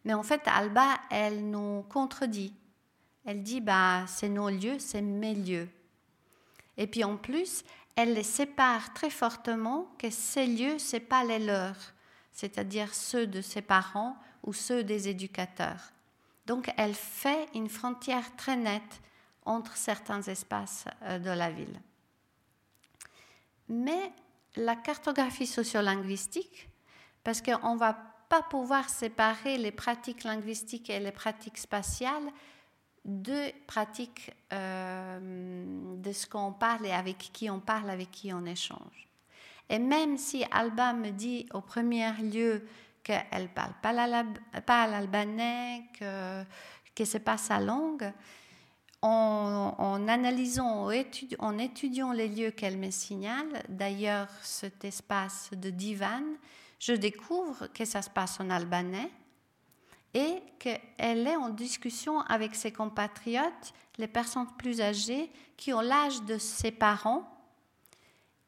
Mais 0.06 0.14
en 0.14 0.24
fait, 0.24 0.42
Alba, 0.46 1.00
elle 1.10 1.50
nous 1.50 1.84
contredit. 1.90 2.54
Elle 3.26 3.44
dit, 3.44 3.62
bah, 3.62 4.06
ces 4.08 4.30
non-lieux, 4.30 4.80
c'est 4.80 5.02
mes 5.02 5.36
lieux. 5.36 5.68
Et 6.78 6.88
puis 6.88 7.04
en 7.04 7.18
plus, 7.18 7.64
elle 7.96 8.14
les 8.14 8.24
sépare 8.24 8.94
très 8.94 9.10
fortement 9.10 9.92
que 9.98 10.10
ces 10.10 10.48
lieux, 10.48 10.80
ce 10.80 10.96
n'est 10.96 11.02
pas 11.02 11.24
les 11.24 11.40
leurs 11.40 11.94
c'est-à-dire 12.32 12.94
ceux 12.94 13.28
de 13.28 13.42
ses 13.42 13.62
parents 13.62 14.18
ou 14.44 14.54
ceux 14.54 14.84
des 14.84 15.10
éducateurs. 15.10 15.92
Donc 16.46 16.72
elle 16.78 16.96
fait 16.96 17.48
une 17.54 17.70
frontière 17.70 18.36
très 18.36 18.56
nette 18.56 19.02
entre 19.46 19.76
certains 19.76 20.22
espaces 20.24 20.86
euh, 21.04 21.20
de 21.20 21.30
la 21.30 21.52
ville. 21.52 21.80
Mais 23.70 24.12
la 24.56 24.76
cartographie 24.76 25.48
sociolinguistique, 25.48 26.70
parce 27.24 27.42
qu'on 27.42 27.76
ne 27.76 27.80
va 27.80 27.94
pas 28.28 28.42
pouvoir 28.42 28.90
séparer 28.90 29.58
les 29.58 29.72
pratiques 29.72 30.24
linguistiques 30.24 30.90
et 30.90 31.00
les 31.00 31.12
pratiques 31.12 31.58
spatiales 31.58 32.32
de 33.04 33.52
pratiques 33.66 34.32
euh, 34.54 35.96
de 35.98 36.12
ce 36.12 36.28
qu'on 36.28 36.54
parle 36.54 36.86
et 36.86 36.92
avec 36.92 37.18
qui 37.18 37.50
on 37.50 37.60
parle, 37.60 37.90
avec 37.90 38.12
qui 38.12 38.32
on 38.34 38.46
échange. 38.46 39.11
Et 39.72 39.80
même 39.80 40.18
si 40.18 40.44
Alba 40.52 40.92
me 40.92 41.12
dit 41.12 41.48
au 41.54 41.62
premier 41.62 42.12
lieu 42.22 42.68
qu'elle 43.04 43.48
parle 43.56 43.74
pas 43.82 43.94
l'albanais, 44.88 45.86
que, 45.98 47.06
ce 47.06 47.14
n'est 47.14 47.24
pas 47.24 47.38
sa 47.38 47.62
langue, 47.62 48.12
en, 49.02 50.08
analysant, 50.10 50.90
en 51.40 51.58
étudiant 51.58 52.12
les 52.12 52.28
lieux 52.28 52.52
qu'elle 52.52 52.78
me 52.78 52.92
signale, 52.92 53.64
d'ailleurs 53.70 54.28
cet 54.44 54.84
espace 54.84 55.50
de 55.54 55.70
divan, 55.70 56.22
je 56.78 56.92
découvre 56.92 57.68
que 57.68 57.86
ça 57.86 58.02
se 58.02 58.10
passe 58.10 58.42
en 58.42 58.50
albanais 58.50 59.10
et 60.14 60.44
qu'elle 60.60 61.28
est 61.28 61.38
en 61.38 61.48
discussion 61.48 62.20
avec 62.22 62.56
ses 62.56 62.74
compatriotes, 62.74 63.74
les 63.98 64.10
personnes 64.10 64.48
plus 64.58 64.82
âgées 64.82 65.32
qui 65.56 65.72
ont 65.72 65.80
l'âge 65.80 66.24
de 66.24 66.38
ses 66.38 66.72
parents, 66.72 67.26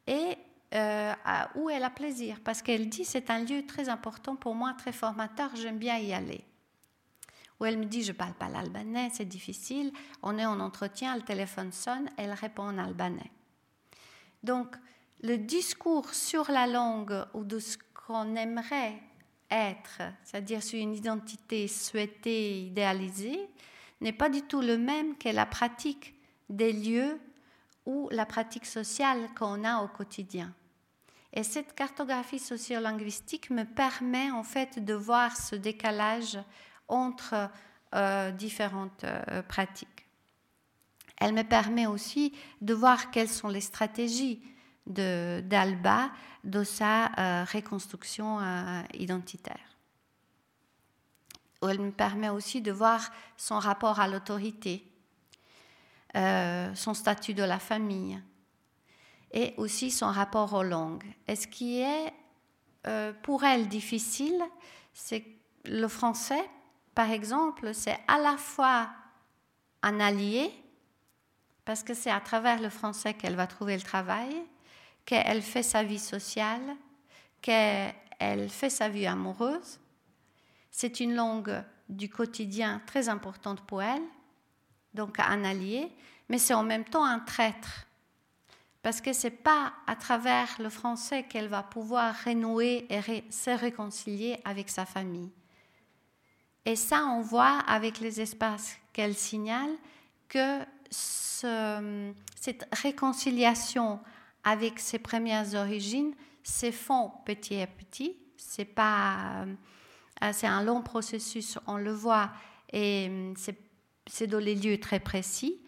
et 0.06 0.38
euh, 0.74 1.14
où 1.56 1.70
elle 1.70 1.84
a 1.84 1.90
plaisir, 1.90 2.40
parce 2.44 2.62
qu'elle 2.62 2.90
dit 2.90 3.06
c'est 3.06 3.30
un 3.30 3.44
lieu 3.44 3.66
très 3.66 3.90
important 3.90 4.36
pour 4.36 4.56
moi, 4.56 4.74
très 4.78 4.92
formateur, 4.92 5.56
j'aime 5.56 5.78
bien 5.78 5.98
y 5.98 6.14
aller. 6.14 6.44
Où 7.60 7.66
elle 7.66 7.78
me 7.78 7.86
dit 7.86 8.04
je 8.04 8.12
parle 8.12 8.34
pas 8.34 8.50
l'albanais, 8.50 9.10
c'est 9.14 9.26
difficile, 9.26 9.92
on 10.22 10.38
est 10.38 10.46
en 10.46 10.60
entretien, 10.60 11.16
le 11.16 11.22
téléphone 11.22 11.72
sonne, 11.72 12.10
elle 12.18 12.32
répond 12.32 12.64
en 12.64 12.78
albanais. 12.78 13.32
Donc 14.42 14.76
le 15.22 15.38
discours 15.38 16.14
sur 16.14 16.52
la 16.52 16.68
langue 16.68 17.24
ou 17.34 17.44
de 17.44 17.60
ce 17.60 17.78
qu'on 17.94 18.36
aimerait 18.36 19.02
être, 19.50 20.02
c'est-à-dire 20.24 20.64
sur 20.64 20.80
une 20.80 20.96
identité 20.96 21.68
souhaitée, 21.68 22.64
idéalisée, 22.64 23.40
n'est 24.02 24.12
pas 24.12 24.30
du 24.30 24.42
tout 24.42 24.62
le 24.62 24.78
même 24.78 25.18
que 25.18 25.30
la 25.30 25.46
pratique 25.46 26.16
des 26.50 26.74
lieux 26.74 27.20
ou 27.86 28.10
la 28.12 28.26
pratique 28.26 28.66
sociale 28.66 29.30
qu'on 29.38 29.64
a 29.64 29.82
au 29.84 29.88
quotidien. 29.88 30.54
Et 31.34 31.44
cette 31.44 31.74
cartographie 31.74 32.38
sociolinguistique 32.38 33.50
me 33.50 33.64
permet 33.64 34.30
en 34.30 34.44
fait 34.44 34.86
de 34.86 34.94
voir 34.94 35.36
ce 35.36 35.56
décalage 35.56 36.38
entre 36.88 37.50
euh, 37.96 38.32
différentes 38.32 39.04
euh, 39.04 39.42
pratiques. 39.42 40.08
Elle 41.18 41.34
me 41.34 41.44
permet 41.44 41.88
aussi 41.88 42.34
de 42.62 42.76
voir 42.76 43.10
quelles 43.10 43.30
sont 43.30 43.48
les 43.48 43.62
stratégies 43.62 44.44
d'Alba 44.86 46.12
de, 46.44 46.64
sa 46.64 47.06
euh, 47.18 47.46
reconstruction 47.46 48.40
identitaire. 48.94 49.78
Elle 51.62 51.80
me 51.80 51.92
permet 51.92 52.30
aussi 52.30 52.62
de 52.62 52.72
voir 52.72 53.10
son 53.38 53.58
rapport 53.58 54.02
à 54.02 54.08
l'autorité, 54.10 54.86
son 56.14 56.94
statut 56.94 57.34
de 57.34 57.44
la 57.44 57.58
famille, 57.58 58.22
et 59.34 59.54
aussi 59.58 59.92
son 59.92 60.08
rapport 60.08 60.54
aux 60.54 60.64
langues. 60.64 61.12
Et 61.28 61.36
ce 61.36 61.48
qui 61.48 61.82
est 61.82 62.14
euh, 62.88 63.12
pour 63.24 63.44
elle 63.44 63.68
difficile, 63.68 64.42
c'est 64.94 65.26
le 65.66 65.88
français, 65.88 66.44
par 66.94 67.10
exemple, 67.10 67.74
c'est 67.74 67.98
à 68.08 68.20
la 68.20 68.38
fois 68.38 68.90
un 69.82 70.00
allié, 70.00 70.52
parce 71.66 71.82
que 71.82 71.94
c'est 71.94 72.12
à 72.12 72.20
travers 72.20 72.62
le 72.62 72.70
français 72.70 73.14
qu'elle 73.14 73.36
va 73.36 73.48
trouver 73.48 73.76
le 73.76 73.82
travail, 73.82 74.36
qu'elle 75.06 75.42
fait 75.42 75.64
sa 75.64 75.84
vie 75.84 76.00
sociale, 76.00 76.76
qu'elle 77.42 78.50
fait 78.50 78.70
sa 78.70 78.90
vie 78.90 79.08
amoureuse. 79.08 79.80
C'est 80.70 81.00
une 81.00 81.16
langue 81.16 81.64
du 81.90 82.10
quotidien 82.10 82.82
très 82.86 83.10
importante 83.10 83.62
pour 83.62 83.82
elle, 83.82 84.04
donc 84.94 85.20
un 85.20 85.44
allié, 85.44 85.92
mais 86.30 86.38
c'est 86.38 86.54
en 86.54 86.64
même 86.64 86.86
temps 86.86 87.06
un 87.06 87.20
traître 87.20 87.88
parce 88.84 89.00
que 89.00 89.14
ce 89.14 89.28
n'est 89.28 89.32
pas 89.32 89.74
à 89.88 89.96
travers 89.96 90.50
le 90.60 90.70
français 90.70 91.24
qu'elle 91.24 91.48
va 91.48 91.64
pouvoir 91.64 92.14
renouer 92.26 92.86
et 92.90 93.02
se 93.32 93.50
réconcilier 93.50 94.38
avec 94.44 94.70
sa 94.70 94.86
famille. 94.86 95.32
Et 96.66 96.76
ça, 96.76 97.06
on 97.06 97.22
voit 97.22 97.60
avec 97.66 98.02
les 98.02 98.20
espaces 98.20 98.78
qu'elle 98.92 99.16
signale 99.16 99.72
que 100.28 100.60
cette 100.92 102.68
réconciliation 102.74 104.00
avec 104.44 104.80
ses 104.80 105.00
premières 105.00 105.56
origines 105.56 106.14
se 106.44 106.70
font 106.72 107.12
petit 107.26 107.62
à 107.62 107.68
petit. 107.68 108.18
C'est 108.36 108.66
pas, 108.66 109.46
euh, 110.22 110.32
c'est 110.34 110.48
un 110.48 110.62
long 110.62 110.82
processus, 110.82 111.58
on 111.68 111.78
le 111.78 111.94
voit, 111.94 112.32
et 112.74 113.34
c'est 114.08 114.28
dans 114.28 114.40
les 114.40 114.56
lieux 114.56 114.80
très 114.80 115.00
précis 115.00 115.62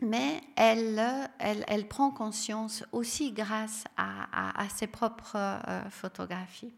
mais 0.00 0.40
elle, 0.56 1.00
elle, 1.38 1.64
elle, 1.66 1.88
prend 1.88 2.10
conscience 2.10 2.84
aussi 2.92 3.32
grâce 3.32 3.84
à, 3.96 4.68
ses 4.68 4.86
propres 4.86 5.36
euh, 5.36 5.90
photographies. 5.90 6.72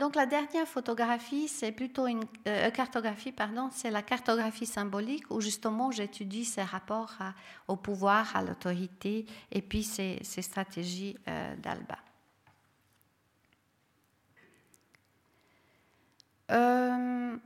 Donc 0.00 0.14
la 0.14 0.24
dernière 0.24 0.66
photographie, 0.66 1.46
c'est 1.46 1.72
plutôt 1.72 2.06
une 2.06 2.24
euh, 2.46 2.70
cartographie, 2.70 3.32
pardon, 3.32 3.68
c'est 3.70 3.90
la 3.90 4.02
cartographie 4.02 4.64
symbolique 4.64 5.24
où 5.30 5.42
justement 5.42 5.90
j'étudie 5.90 6.44
ses 6.44 6.62
rapports 6.62 7.18
au 7.68 7.76
pouvoir, 7.76 8.34
à 8.34 8.42
l'autorité 8.42 9.26
et 9.50 9.60
puis 9.60 9.82
ses, 9.82 10.22
stratégies 10.22 11.18
euh, 11.28 11.54
d'Alba. 11.56 11.98
Euh, 16.52 17.36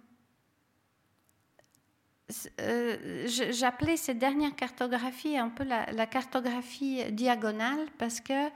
euh, 2.61 3.27
j'appelais 3.27 3.97
cette 3.97 4.19
dernière 4.19 4.55
cartographie 4.55 5.37
un 5.37 5.49
peu 5.49 5.65
la, 5.65 6.07
cartographie 6.07 7.03
diagonale 7.11 7.87
parce 7.99 8.21
que 8.21 8.47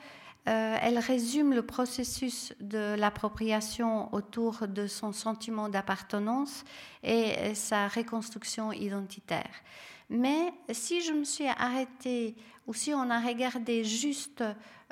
euh, 0.48 0.76
elle 0.80 0.98
résume 0.98 1.52
le 1.52 1.62
processus 1.62 2.54
de 2.60 2.94
l'appropriation 2.96 4.12
autour 4.14 4.66
de 4.68 4.86
son 4.86 5.12
sentiment 5.12 5.68
d'appartenance 5.68 6.64
et 7.02 7.54
sa 7.54 7.88
reconstruction 7.88 8.72
identitaire. 8.72 9.62
Mais 10.10 10.52
si 10.70 11.02
je 11.02 11.12
me 11.12 11.24
suis 11.24 11.46
arrêtée 11.46 12.34
ou 12.68 12.74
si 12.74 12.92
on 12.92 13.08
a 13.10 13.18
regardé 13.18 13.82
juste 13.82 14.44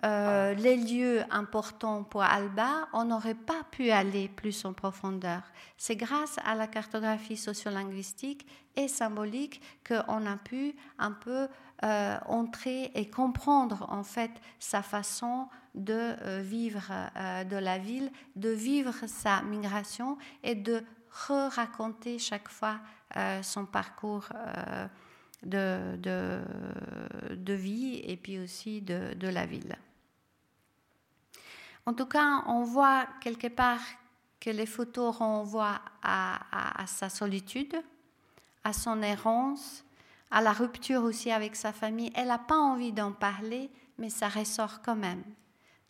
euh, 0.02 0.54
les 0.54 0.76
lieux 0.76 1.22
importants 1.30 2.04
pour 2.04 2.22
Alba, 2.22 2.88
on 2.94 3.04
n'aurait 3.04 3.34
pas 3.34 3.64
pu 3.70 3.90
aller 3.90 4.28
plus 4.28 4.64
en 4.64 4.72
profondeur. 4.72 5.42
C'est 5.76 5.94
grâce 5.94 6.38
à 6.46 6.54
la 6.54 6.66
cartographie 6.66 7.36
sociolinguistique 7.36 8.46
et 8.76 8.88
symbolique 8.88 9.60
qu'on 9.86 10.24
a 10.24 10.36
pu 10.38 10.74
un 10.98 11.12
peu 11.12 11.48
euh, 11.84 12.16
entrer 12.26 12.90
et 12.94 13.10
comprendre 13.10 13.86
en 13.90 14.02
fait 14.02 14.32
sa 14.58 14.80
façon 14.82 15.46
de 15.74 15.92
euh, 15.92 16.40
vivre 16.42 16.90
de 17.44 17.56
la 17.56 17.76
ville, 17.76 18.10
de 18.36 18.48
vivre 18.48 18.94
sa 19.06 19.42
migration 19.42 20.16
et 20.42 20.54
de 20.54 20.82
re-raconter 21.28 22.18
chaque 22.18 22.48
fois 22.48 22.80
son 23.42 23.64
parcours 23.64 24.28
de, 25.46 25.96
de, 25.96 27.52
vie 27.52 28.02
et 28.04 28.16
puis 28.16 28.38
aussi 28.38 28.82
de, 28.82 29.14
de 29.14 29.28
la 29.28 29.46
ville. 29.46 29.76
En 31.86 31.94
tout 31.94 32.06
cas, 32.06 32.42
on 32.46 32.64
voit 32.64 33.06
quelque 33.20 33.46
part 33.46 33.80
que 34.40 34.50
les 34.50 34.66
photos 34.66 35.16
renvoient 35.16 35.80
à, 36.02 36.84
sa 36.86 37.08
solitude, 37.08 37.74
à 38.64 38.72
son 38.72 39.02
errance, 39.02 39.84
à 40.30 40.40
la 40.40 40.52
rupture 40.52 41.02
aussi 41.04 41.30
avec 41.30 41.56
sa 41.56 41.72
famille. 41.72 42.12
Elle 42.14 42.28
n'a 42.28 42.38
pas 42.38 42.58
envie 42.58 42.92
d'en 42.92 43.12
parler, 43.12 43.70
mais 43.98 44.10
ça 44.10 44.28
ressort 44.28 44.82
quand 44.82 44.96
même. 44.96 45.22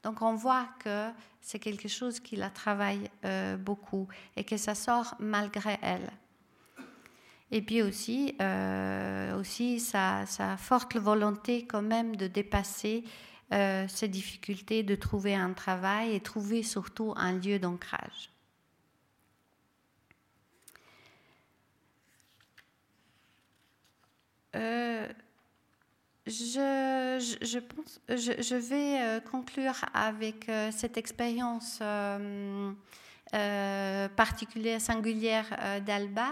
Donc 0.03 0.23
on 0.23 0.35
voit 0.35 0.69
que 0.79 1.11
c'est 1.41 1.59
quelque 1.59 1.89
chose 1.89 2.21
qui 2.21 2.37
la 2.37 2.51
travaille 2.51 3.11
euh, 3.25 3.57
beaucoup 3.57 4.07
et 4.37 4.45
que 4.45 4.57
ça 4.57 4.75
sort 4.75 5.15
malgré 5.19 5.79
elle. 5.83 6.11
Et 7.53 7.63
puis 7.63 7.83
aussi, 7.83 8.35
euh, 8.41 9.39
aussi 9.39 9.79
sa, 9.79 10.27
forte 10.59 10.97
volonté 10.97 11.65
quand 11.67 11.83
même 11.83 12.17
de 12.17 12.27
dépasser 12.27 13.05
euh, 13.53 13.87
ces 13.89 14.09
difficultés, 14.09 14.83
de 14.83 14.97
trouver 14.97 15.35
un 15.35 15.53
travail 15.53 16.15
et 16.15 16.21
trouver 16.21 16.63
surtout 16.65 17.13
un 17.17 17.39
lieu 17.39 17.59
d'ancrage. 17.59 18.31
Euh, 24.57 25.07
je, 26.27 27.37
je, 27.43 27.59
pense, 27.59 28.01
je, 28.09 28.43
je 28.43 28.57
vais 28.57 29.21
conclure 29.31 29.77
avec 29.95 30.51
cette 30.73 30.97
expérience 30.97 31.81
euh, 33.35 34.09
particulière, 34.09 34.81
singulière 34.81 35.47
euh, 35.61 35.81
d'Alba. 35.81 36.29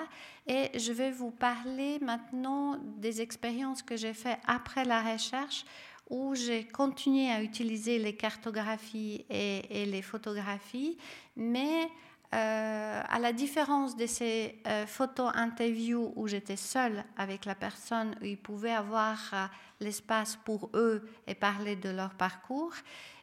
Et 0.47 0.79
je 0.79 0.93
vais 0.93 1.11
vous 1.11 1.33
parler 1.33 1.99
maintenant 2.01 2.79
des 2.99 3.21
expériences 3.21 3.83
que 3.83 3.97
j'ai 3.97 4.15
faites 4.15 4.39
après 4.47 4.85
la 4.85 5.03
recherche 5.03 5.65
où 6.09 6.35
j'ai 6.35 6.65
continué 6.65 7.31
à 7.31 7.43
utiliser 7.43 7.99
les 7.99 8.15
cartographies 8.15 9.25
et, 9.29 9.87
les 9.87 10.03
photographies, 10.03 10.99
mais 11.35 11.89
euh, 12.35 13.03
à 13.09 13.19
la 13.19 13.33
différence 13.33 13.97
de 13.97 14.07
ces 14.07 14.63
photos 14.87 15.33
interviews 15.35 16.13
où 16.15 16.29
j'étais 16.29 16.57
seule 16.57 17.05
avec 17.17 17.47
la 17.47 17.55
personne, 17.55 18.15
où 18.21 18.25
ils 18.27 18.37
pouvaient 18.37 18.75
avoir 18.75 19.51
l'espace 19.81 20.37
pour 20.45 20.71
eux 20.75 21.09
et 21.27 21.35
parler 21.35 21.75
de 21.75 21.89
leur 21.89 22.15
parcours, 22.15 22.75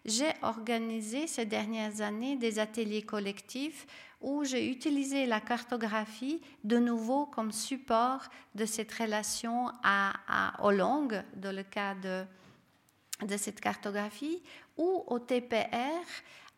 j'ai 0.06 0.32
organisé 0.42 1.28
ces 1.28 1.46
dernières 1.46 2.02
années 2.02 2.36
des 2.36 2.60
ateliers 2.60 3.04
collectifs 3.04 3.86
où 4.22 4.44
j'ai 4.44 4.70
utilisé 4.70 5.26
la 5.26 5.40
cartographie 5.40 6.42
de 6.64 6.78
nouveau 6.78 7.26
comme 7.26 7.52
support 7.52 8.22
de 8.56 8.66
cette 8.66 8.92
relation 8.92 9.70
à, 9.84 10.14
à, 10.28 10.64
aux 10.64 10.72
langues, 10.72 11.24
dans 11.36 11.56
le 11.56 11.64
cas 11.64 11.96
de, 11.96 13.38
cette 13.38 13.60
cartographie, 13.60 14.42
ou 14.78 15.04
au 15.08 15.20
TPR, 15.20 16.06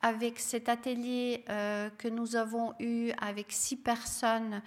avec 0.02 0.40
cet 0.40 0.68
atelier 0.68 1.46
euh, 1.50 1.90
que 1.98 2.10
nous 2.10 2.36
avons 2.36 2.74
eu 2.80 3.12
avec 3.18 3.48
six 3.52 3.78
personnes 3.78 4.62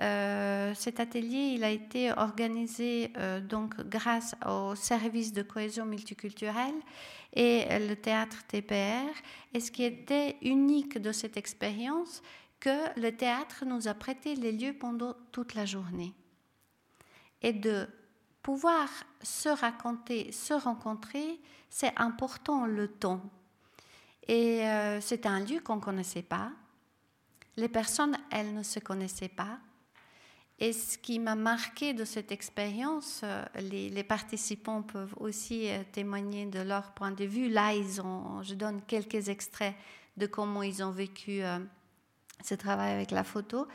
Euh, 0.00 0.72
cet 0.74 1.00
atelier, 1.00 1.54
il 1.54 1.64
a 1.64 1.70
été 1.70 2.12
organisé 2.12 3.12
euh, 3.16 3.40
donc 3.40 3.80
grâce 3.80 4.34
au 4.46 4.74
service 4.74 5.32
de 5.32 5.42
cohésion 5.42 5.86
multiculturelle 5.86 6.74
et 7.32 7.66
le 7.78 7.94
théâtre 7.94 8.44
TPR. 8.46 9.10
Et 9.54 9.60
ce 9.60 9.70
qui 9.70 9.84
était 9.84 10.36
unique 10.42 10.98
de 10.98 11.12
cette 11.12 11.36
expérience, 11.36 12.22
que 12.60 13.00
le 13.00 13.10
théâtre 13.10 13.64
nous 13.66 13.88
a 13.88 13.94
prêté 13.94 14.34
les 14.34 14.52
lieux 14.52 14.72
pendant 14.72 15.14
toute 15.32 15.54
la 15.54 15.64
journée. 15.64 16.12
Et 17.42 17.52
de 17.52 17.88
pouvoir 18.42 18.88
se 19.22 19.48
raconter, 19.48 20.32
se 20.32 20.54
rencontrer, 20.54 21.40
c'est 21.70 21.92
important 21.96 22.66
le 22.66 22.88
temps. 22.88 23.22
Et 24.26 24.66
euh, 24.66 25.00
c'est 25.00 25.26
un 25.26 25.40
lieu 25.40 25.60
qu'on 25.60 25.76
ne 25.76 25.80
connaissait 25.80 26.22
pas. 26.22 26.50
Les 27.56 27.68
personnes, 27.68 28.16
elles 28.30 28.54
ne 28.54 28.62
se 28.62 28.78
connaissaient 28.78 29.28
pas. 29.28 29.58
Et 30.60 30.72
ce 30.72 30.98
qui 30.98 31.20
m'a 31.20 31.36
marqué 31.36 31.94
de 31.94 32.04
cette 32.04 32.32
expérience, 32.32 33.20
euh, 33.22 33.44
les, 33.60 34.02
participants 34.02 34.82
peuvent 34.82 35.14
aussi 35.18 35.68
euh, 35.68 35.84
témoigner 35.92 36.46
de 36.46 36.58
leur 36.60 36.90
point 36.92 37.12
de 37.12 37.24
vue. 37.24 37.48
Là, 37.48 37.74
ils 37.74 38.00
ont, 38.00 38.42
je 38.42 38.54
donne 38.54 38.82
quelques 38.82 39.28
extraits 39.28 39.74
de 40.16 40.26
comment 40.26 40.62
ils 40.64 40.82
ont 40.82 40.90
vécu 40.90 41.42
ce 42.42 42.54
travail 42.54 42.92
avec 42.92 43.12
la 43.12 43.22
photo. 43.22 43.68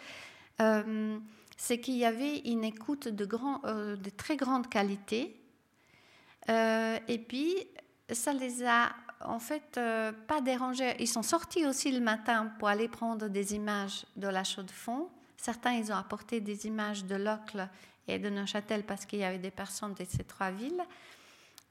c'est 1.56 1.80
qu'il 1.80 1.96
y 1.96 2.04
avait 2.04 2.40
une 2.40 2.66
écoute 2.66 3.08
de 3.08 4.10
très 4.10 4.36
grande 4.36 4.68
qualité. 4.68 5.40
et 6.50 7.26
puis, 7.30 7.56
ça 8.12 8.34
les 8.34 8.66
a 8.66 8.94
en 9.24 9.40
fait 9.40 9.80
pas 10.28 10.42
dérangés. 10.42 10.98
Ils 11.00 11.08
sont 11.08 11.24
sortis 11.24 11.66
aussi 11.66 11.94
le 11.94 12.02
matin 12.02 12.52
pour 12.60 12.68
aller 12.68 12.90
prendre 12.90 13.30
des 13.30 13.56
images 13.56 14.06
de 14.18 14.28
la 14.28 14.44
chaux 14.44 14.64
de 14.64 14.72
fond 14.72 15.10
Certains, 15.44 15.74
ils 15.74 15.92
ont 15.92 15.98
apporté 15.98 16.40
des 16.40 16.68
images 16.68 17.04
de 17.04 17.16
Locle 17.16 17.68
et 18.08 18.18
de 18.18 18.30
Neuchâtel 18.30 18.86
parce 18.86 19.06
qu'il 19.06 19.20
y 19.20 19.26
avait 19.26 19.40
des 19.40 19.52
personnes 19.52 19.94
de 19.94 20.06
ces 20.06 20.24
trois 20.24 20.52
villes. 20.52 20.82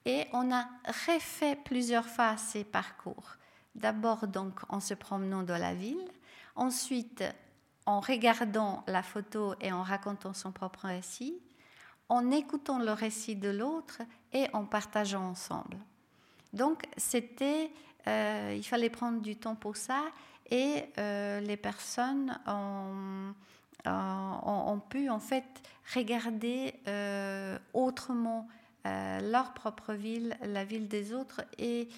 Et 0.05 0.27
on 0.35 0.53
a 0.53 0.69
refait 1.07 1.57
plusieurs 1.57 2.05
fois 2.05 2.37
ces 2.37 2.65
parcours. 2.65 3.37
D'abord, 3.75 4.29
donc, 4.29 4.61
en 4.69 4.79
se 4.79 4.93
promenant 4.93 5.43
dans 5.43 5.57
la 5.57 5.73
ville. 5.73 6.07
Ensuite, 6.55 7.25
en 7.87 8.01
regardant 8.01 8.85
la 8.89 9.03
photo 9.03 9.55
et 9.63 9.73
en 9.73 9.83
racontant 9.83 10.35
son 10.35 10.53
propre 10.53 10.85
récit. 10.89 11.41
En 12.11 12.31
écoutant 12.31 12.79
le 12.79 12.93
récit 12.93 13.37
de 13.37 13.49
l'autre 13.49 14.03
et 14.35 14.49
en 14.53 14.67
partageant 14.67 15.31
ensemble. 15.31 15.79
Donc, 16.53 16.83
c'était, 16.99 17.73
euh, 18.07 18.55
il 18.55 18.65
fallait 18.65 18.91
prendre 18.91 19.23
du 19.23 19.37
temps 19.37 19.57
pour 19.57 19.79
ça 19.79 20.03
et 20.51 20.85
euh, 20.99 21.41
les 21.41 21.57
personnes 21.57 22.39
ont 22.47 23.33
euh, 23.87 23.91
ont, 24.45 24.79
pu 24.79 25.11
en 25.11 25.19
fait 25.19 25.45
regarder 25.93 26.75
euh, 26.87 27.59
autrement 27.75 28.47
euh, 28.87 29.19
leur 29.21 29.55
propre 29.55 29.93
ville, 29.93 30.37
la 30.45 30.65
ville 30.65 30.87
des 30.87 31.13
autres. 31.13 31.43
Et, 31.59 31.89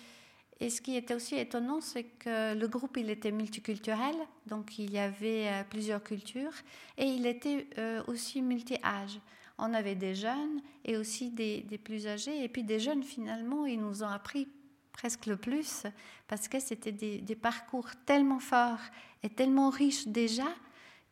ce 0.61 0.81
qui 0.81 0.97
était 0.97 1.13
aussi 1.13 1.35
étonnant, 1.35 1.83
c'est 1.83 2.05
que 2.05 2.55
le 2.55 2.69
groupe, 2.69 2.97
il 2.97 3.11
était 3.11 3.33
multiculturel, 3.33 4.15
donc 4.47 4.79
il 4.79 4.91
y 4.93 4.99
avait 4.99 5.47
plusieurs 5.69 6.03
cultures, 6.03 6.55
et 6.97 7.05
il 7.05 7.27
était 7.27 7.67
aussi 8.07 8.41
multi-âge. 8.41 9.21
On 9.59 9.75
avait 9.75 9.97
des 9.97 10.15
jeunes 10.15 10.63
et 10.87 10.97
aussi 10.97 11.31
des, 11.31 11.61
des, 11.61 11.77
plus 11.77 12.07
âgés, 12.07 12.43
et 12.43 12.49
puis 12.49 12.63
des 12.63 12.81
jeunes, 12.81 13.03
finalement, 13.03 13.67
ils 13.67 13.79
nous 13.79 14.03
ont 14.05 14.09
appris 14.09 14.49
presque 14.93 15.27
le 15.27 15.37
plus, 15.37 15.83
parce 16.29 16.49
que 16.49 16.59
c'était 16.59 16.93
des, 16.93 17.19
des 17.19 17.37
parcours 17.37 17.91
tellement 18.07 18.41
forts 18.41 18.81
et 19.23 19.29
tellement 19.29 19.69
riches 19.69 20.07
déjà, 20.07 20.47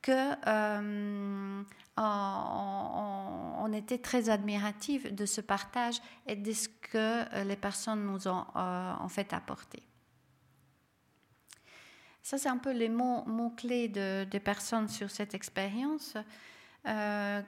que 0.03 0.33
euh, 0.47 1.63
on, 1.97 3.73
était 3.73 3.99
très 3.99 4.29
admiratif 4.29 5.11
de 5.11 5.25
ce 5.25 5.41
partage 5.41 5.99
et 6.27 6.37
de 6.37 6.53
ce 6.53 6.69
que 6.69 6.99
euh, 7.35 7.45
les 7.45 7.57
personnes 7.57 8.05
nous 8.05 8.29
ont 8.29 8.45
euh, 8.57 8.95
en 8.99 9.09
fait 9.09 9.33
apporté. 9.33 9.83
Ça, 12.23 12.37
c'est 12.37 12.51
un 12.51 12.59
peu 12.59 12.73
les 12.73 12.91
mots, 12.91 13.25
clés 13.57 13.89
de, 13.89 14.25
des 14.25 14.41
personnes 14.41 14.89
sur 14.89 15.11
cette 15.11 15.35
expérience 15.35 16.17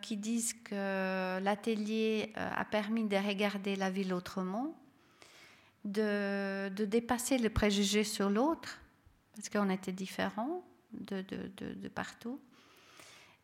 qui 0.00 0.16
disent 0.16 0.52
que 0.52 1.40
l'atelier 1.40 2.32
a 2.36 2.64
permis 2.64 3.04
de 3.04 3.16
regarder 3.16 3.74
la 3.74 3.90
ville 3.90 4.14
autrement, 4.14 4.76
de, 5.84 6.68
de 6.68 6.84
dépasser 6.84 7.38
les 7.38 7.50
préjugés 7.50 8.04
sur 8.04 8.30
l'autre, 8.30 8.80
parce 9.34 9.48
qu'on 9.48 9.70
était 9.70 9.92
différents, 9.92 10.62
de, 11.00 11.88
partout. 11.88 12.40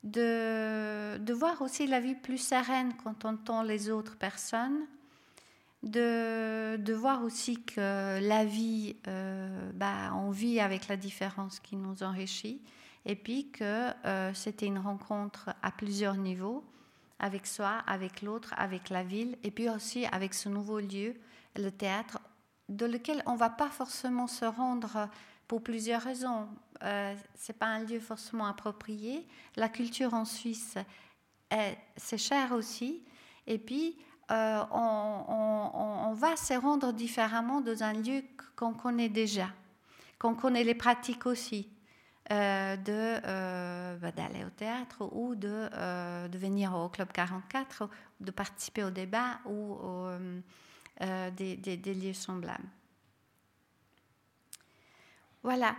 De, 0.02 1.18
de, 1.18 1.32
voir 1.32 1.60
aussi 1.62 1.86
la 1.86 2.00
vie 2.00 2.14
plus 2.14 2.38
sereine 2.38 2.94
quand 3.04 3.24
on 3.24 3.30
entend 3.30 3.62
les 3.62 3.90
autres 3.90 4.16
personnes. 4.16 4.86
De, 5.82 6.76
de 6.76 6.92
voir 6.92 7.24
aussi 7.24 7.62
que 7.62 8.20
la 8.20 8.44
vie, 8.44 8.96
euh, 9.08 9.70
bah, 9.72 10.12
on 10.14 10.30
vit 10.30 10.60
avec 10.60 10.88
la 10.88 10.96
différence 10.96 11.58
qui 11.58 11.76
nous 11.76 12.02
enrichit. 12.02 12.60
Et 13.06 13.16
puis 13.16 13.50
que 13.50 13.90
euh, 14.04 14.34
c'était 14.34 14.66
une 14.66 14.78
rencontre 14.78 15.50
à 15.62 15.70
plusieurs 15.70 16.16
niveaux, 16.16 16.64
avec 17.18 17.46
soi, 17.46 17.82
avec 17.86 18.22
l'autre, 18.22 18.54
avec 18.56 18.90
la 18.90 19.02
ville, 19.02 19.36
et 19.42 19.50
puis 19.50 19.68
aussi 19.68 20.06
avec 20.06 20.34
ce 20.34 20.48
nouveau 20.48 20.80
lieu, 20.80 21.14
le 21.56 21.70
théâtre, 21.70 22.18
de 22.68 22.86
lequel 22.86 23.22
on 23.26 23.34
ne 23.34 23.38
va 23.38 23.50
pas 23.50 23.68
forcément 23.68 24.26
se 24.26 24.44
rendre 24.44 25.08
pour 25.48 25.62
plusieurs 25.62 26.02
raisons. 26.02 26.48
Euh, 26.82 27.14
ce 27.36 27.52
n'est 27.52 27.58
pas 27.58 27.66
un 27.66 27.84
lieu 27.84 28.00
forcément 28.00 28.46
approprié. 28.46 29.26
La 29.56 29.68
culture 29.68 30.14
en 30.14 30.24
Suisse, 30.24 30.76
c'est 31.96 32.18
cher 32.18 32.52
aussi. 32.52 33.02
Et 33.46 33.58
puis, 33.58 33.96
euh, 34.30 34.64
on, 34.70 36.12
va 36.14 36.36
se 36.36 36.54
rendre 36.54 36.92
différemment 36.92 37.60
dans 37.60 37.82
un 37.82 37.92
lieu 37.92 38.22
qu'on 38.56 38.74
connaît 38.74 39.08
déjà, 39.08 39.48
qu'on 40.18 40.34
connaît 40.34 40.64
les 40.64 40.74
pratiques 40.74 41.26
aussi. 41.26 41.68
Euh, 42.32 42.76
de 42.76 43.98
bah, 43.98 44.12
d'aller 44.12 44.44
au 44.44 44.50
théâtre 44.50 45.08
ou 45.10 45.34
de, 45.34 45.68
de, 46.28 46.38
venir 46.38 46.72
au 46.74 46.88
Club 46.88 47.10
44, 47.10 47.88
de 48.20 48.30
participer 48.30 48.84
au 48.84 48.90
débat 48.90 49.40
ou 49.46 49.76
des, 51.36 51.56
des 51.56 51.94
lieux 51.94 52.12
semblables. 52.12 52.68
Voilà. 55.42 55.74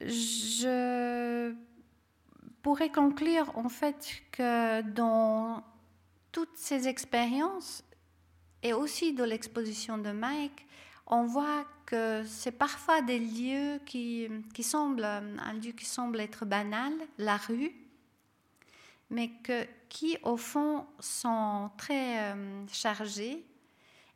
Je 0.00 1.54
pourrais 2.62 2.90
conclure 2.90 3.50
en 3.56 3.68
fait 3.68 4.22
que 4.32 4.82
dans 4.82 5.64
toutes 6.32 6.56
ces 6.56 6.88
expériences 6.88 7.82
et 8.62 8.72
aussi 8.72 9.12
dans 9.12 9.24
l'exposition 9.24 9.98
de 9.98 10.10
Mike, 10.10 10.66
on 11.06 11.24
voit 11.24 11.64
que 11.86 12.22
c'est 12.26 12.52
parfois 12.52 13.00
des 13.00 13.18
lieux 13.18 13.80
qui, 13.86 14.28
qui 14.52 14.62
semblent, 14.62 15.04
un 15.04 15.52
lieu 15.54 15.72
qui 15.72 15.86
semble 15.86 16.20
être 16.20 16.44
banal, 16.44 16.92
la 17.16 17.38
rue, 17.38 17.72
mais 19.10 19.30
que, 19.42 19.66
qui 19.88 20.18
au 20.22 20.36
fond 20.36 20.86
sont 21.00 21.70
très 21.78 22.32
euh, 22.32 22.66
chargés 22.66 23.44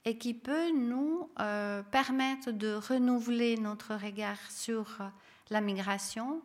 et 0.04 0.18
qui 0.18 0.34
peut 0.34 0.70
nous 0.72 1.30
euh, 1.40 1.82
permettre 1.84 2.50
de 2.50 2.74
renouveler 2.74 3.56
notre 3.56 3.94
regard 3.94 4.38
sur 4.50 5.00
la 5.52 5.60
migration, 5.60 6.42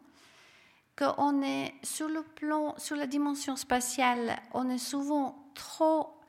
qu'on 0.97 1.41
est 1.41 1.73
sur 1.83 2.07
le 2.07 2.23
plan, 2.23 2.75
sur 2.77 2.95
la 2.95 3.07
dimension 3.07 3.55
spatiale, 3.55 4.37
on 4.53 4.69
est 4.69 4.77
souvent 4.77 5.51
trop 5.53 6.19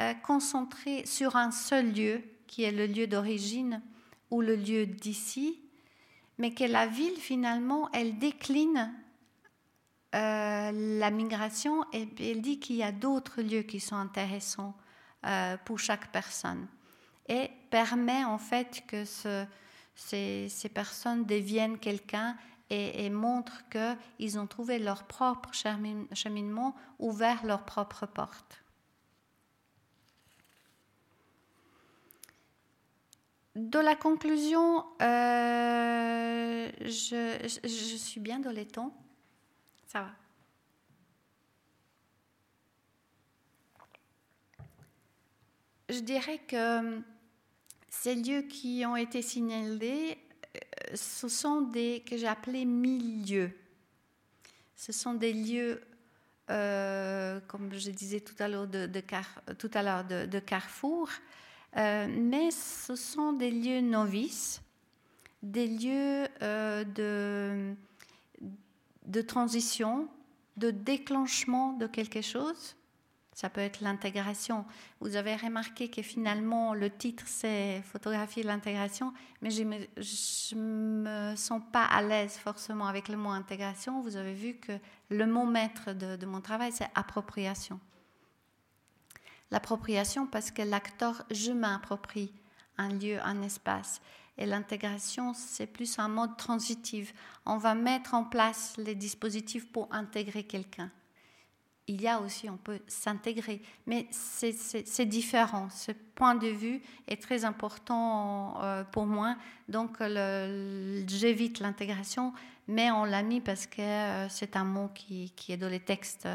euh, 0.00 0.14
concentré 0.14 1.06
sur 1.06 1.36
un 1.36 1.50
seul 1.50 1.92
lieu, 1.92 2.22
qui 2.46 2.64
est 2.64 2.72
le 2.72 2.86
lieu 2.86 3.06
d'origine 3.06 3.82
ou 4.30 4.40
le 4.40 4.56
lieu 4.56 4.86
d'ici, 4.86 5.60
mais 6.38 6.52
que 6.52 6.64
la 6.64 6.86
ville 6.86 7.16
finalement, 7.16 7.88
elle 7.92 8.18
décline 8.18 8.92
la 10.14 11.10
migration 11.10 11.84
et 11.92 12.06
elle 12.20 12.42
dit 12.42 12.60
qu'il 12.60 12.76
y 12.76 12.82
a 12.82 12.92
d'autres 12.92 13.40
lieux 13.40 13.62
qui 13.62 13.80
sont 13.80 13.96
intéressants 13.96 14.76
euh, 15.24 15.56
pour 15.64 15.78
chaque 15.78 16.12
personne 16.12 16.66
et 17.28 17.50
permet 17.70 18.24
en 18.24 18.38
fait 18.38 18.82
que 18.86 19.04
ces, 19.94 20.48
personnes 20.72 21.24
deviennent 21.24 21.78
quelqu'un 21.78 22.36
et, 22.70 23.04
et, 23.04 23.10
montrent 23.10 23.62
qu'ils 23.70 24.38
ont 24.38 24.46
trouvé 24.46 24.78
leur 24.78 25.04
propre 25.04 25.50
cheminement, 25.52 26.74
ouvert 26.98 27.44
leur 27.44 27.64
propre 27.64 28.06
porte. 28.06 28.62
De 33.54 33.78
la 33.78 33.94
conclusion, 33.94 34.86
euh, 35.02 36.70
je, 36.80 37.58
je 37.64 37.96
suis 37.96 38.20
bien 38.20 38.38
dans 38.38 38.50
les 38.50 38.66
temps. 38.66 38.96
Ça 39.86 40.00
va. 40.00 40.10
je 45.92 46.00
dirais 46.00 46.38
que 46.38 47.02
ces 47.92 48.14
lieux 48.14 48.42
qui 48.42 48.84
ont 48.86 48.96
été 48.96 49.20
signalés, 49.20 50.16
euh, 50.56 50.96
ce 50.96 51.28
sont 51.28 51.60
des 51.60 52.02
que 52.08 52.16
j'ai 52.16 52.26
appelés 52.26 52.64
milieux. 52.64 53.52
Ce 54.74 54.92
sont 54.92 55.14
des 55.14 55.32
lieux 55.32 55.80
comme 57.48 57.72
je 57.72 57.90
disais 57.90 58.20
tout 58.20 58.34
à 58.38 58.46
l'heure, 58.46 58.66
de, 58.66 58.86
tout 59.56 59.70
à 59.72 59.82
l'heure 59.82 60.04
de, 60.04 60.38
carrefour, 60.38 61.08
mais 61.74 62.50
ce 62.50 62.94
sont 62.94 63.32
des 63.32 63.50
lieux 63.50 63.80
novices, 63.80 64.60
des 65.42 65.66
lieux 65.66 66.26
de, 66.42 67.74
de 69.06 69.22
transition, 69.22 70.08
de 70.58 70.70
déclenchement 70.70 71.72
de 71.72 71.86
quelque 71.86 72.20
chose. 72.20 72.76
Ça 73.34 73.48
peut 73.48 73.62
être 73.62 73.80
l'intégration. 73.80 74.66
Vous 75.00 75.16
avez 75.16 75.34
remarqué 75.36 75.88
que 75.88 76.02
finalement, 76.02 76.74
le 76.74 76.90
titre, 76.90 77.24
c'est 77.26 77.82
Photographier 77.82 78.42
l'intégration, 78.42 79.14
mais 79.40 79.50
je 79.50 79.62
ne 79.62 81.30
me, 81.30 81.36
sens 81.36 81.62
pas 81.72 81.84
à 81.84 82.02
l'aise 82.02 82.36
forcément 82.36 82.86
avec 82.86 83.08
le 83.08 83.16
mot 83.16 83.30
intégration. 83.30 84.02
Vous 84.02 84.16
avez 84.16 84.34
vu 84.34 84.54
que 84.54 84.72
le 85.08 85.26
mot 85.26 85.46
maître 85.46 85.92
de, 85.92 86.16
de 86.16 86.26
mon 86.26 86.42
travail, 86.42 86.72
c'est 86.72 86.90
appropriation. 86.94 87.80
L'appropriation 89.50 90.26
parce 90.26 90.50
que 90.50 90.62
l'acteur, 90.62 91.24
je 91.30 91.52
m'approprie 91.52 92.32
un 92.76 92.90
lieu, 92.90 93.18
un 93.22 93.40
espace. 93.40 94.02
Et 94.36 94.44
l'intégration, 94.44 95.32
c'est 95.34 95.66
plus 95.66 95.98
un 95.98 96.08
mode 96.08 96.36
transitif. 96.36 97.14
On 97.46 97.56
va 97.56 97.74
mettre 97.74 98.12
en 98.14 98.24
place 98.24 98.74
les 98.76 98.94
dispositifs 98.94 99.70
pour 99.70 99.88
intégrer 99.92 100.44
quelqu'un 100.44 100.90
il 101.88 102.00
y 102.00 102.06
a 102.06 102.20
aussi, 102.20 102.48
on 102.48 102.56
peut 102.56 102.80
s'intégrer, 102.86 103.60
mais 103.86 104.06
c'est 104.10 105.06
différent. 105.06 105.68
Ce 105.70 105.90
point 106.14 106.36
de 106.36 106.46
vue 106.46 106.80
est 107.08 107.20
très 107.20 107.44
important 107.44 108.62
euh, 108.62 108.84
pour 108.84 109.06
moi. 109.06 109.36
Donc, 109.68 109.98
j'évite 110.00 111.58
l'intégration, 111.60 112.32
mais 112.68 112.90
on 112.92 113.04
l'a 113.04 113.22
mis 113.22 113.40
parce 113.40 113.66
que 113.66 113.82
euh, 113.82 114.28
c'est 114.28 114.56
un 114.56 114.64
mot 114.64 114.90
qui, 114.94 115.32
est 115.48 115.56
dans 115.56 115.68
les 115.68 115.80
textes 115.80 116.28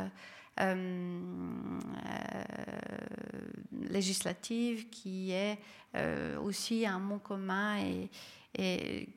euh, 0.60 1.20
législatifs, 3.90 4.90
qui 4.90 5.32
est 5.32 5.60
aussi 6.44 6.86
un 6.86 7.00
mot 7.00 7.18
commun 7.18 7.78
et, 7.80 8.10
et 8.56 9.10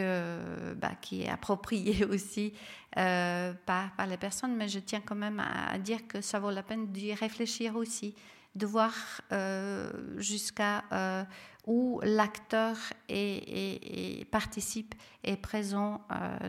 bah, 0.00 0.92
qui 1.00 1.22
est 1.22 1.28
approprié 1.28 2.04
aussi 2.10 2.52
euh, 2.96 3.52
par, 3.66 4.06
les 4.08 4.16
personnes, 4.16 4.54
mais 4.54 4.68
je 4.68 4.78
tiens 4.78 5.00
quand 5.04 5.16
même 5.16 5.40
à, 5.40 5.78
dire 5.78 6.06
que 6.06 6.20
ça 6.20 6.38
vaut 6.38 6.52
la 6.52 6.62
peine 6.62 6.92
d'y 6.92 7.12
réfléchir 7.12 7.74
aussi, 7.74 8.14
de 8.54 8.66
voir 8.66 8.92
euh, 9.32 9.90
jusqu'à 10.18 10.84
euh, 10.92 11.24
où 11.66 12.00
l'acteur 12.04 12.76
est, 13.08 14.30
participe 14.30 14.94
et 15.24 15.36
présent 15.36 16.06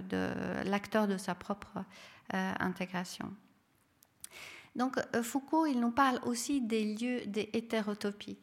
de 0.09 0.29
l'acteur 0.69 1.07
de 1.07 1.17
sa 1.17 1.33
propre 1.33 1.83
intégration. 2.31 3.33
Donc 4.75 4.99
Foucault, 5.23 5.65
il 5.65 5.79
nous 5.79 5.91
parle 5.91 6.19
aussi 6.25 6.61
des 6.61 6.95
lieux 6.95 7.25
des 7.25 7.49
hétérotopies. 7.53 8.37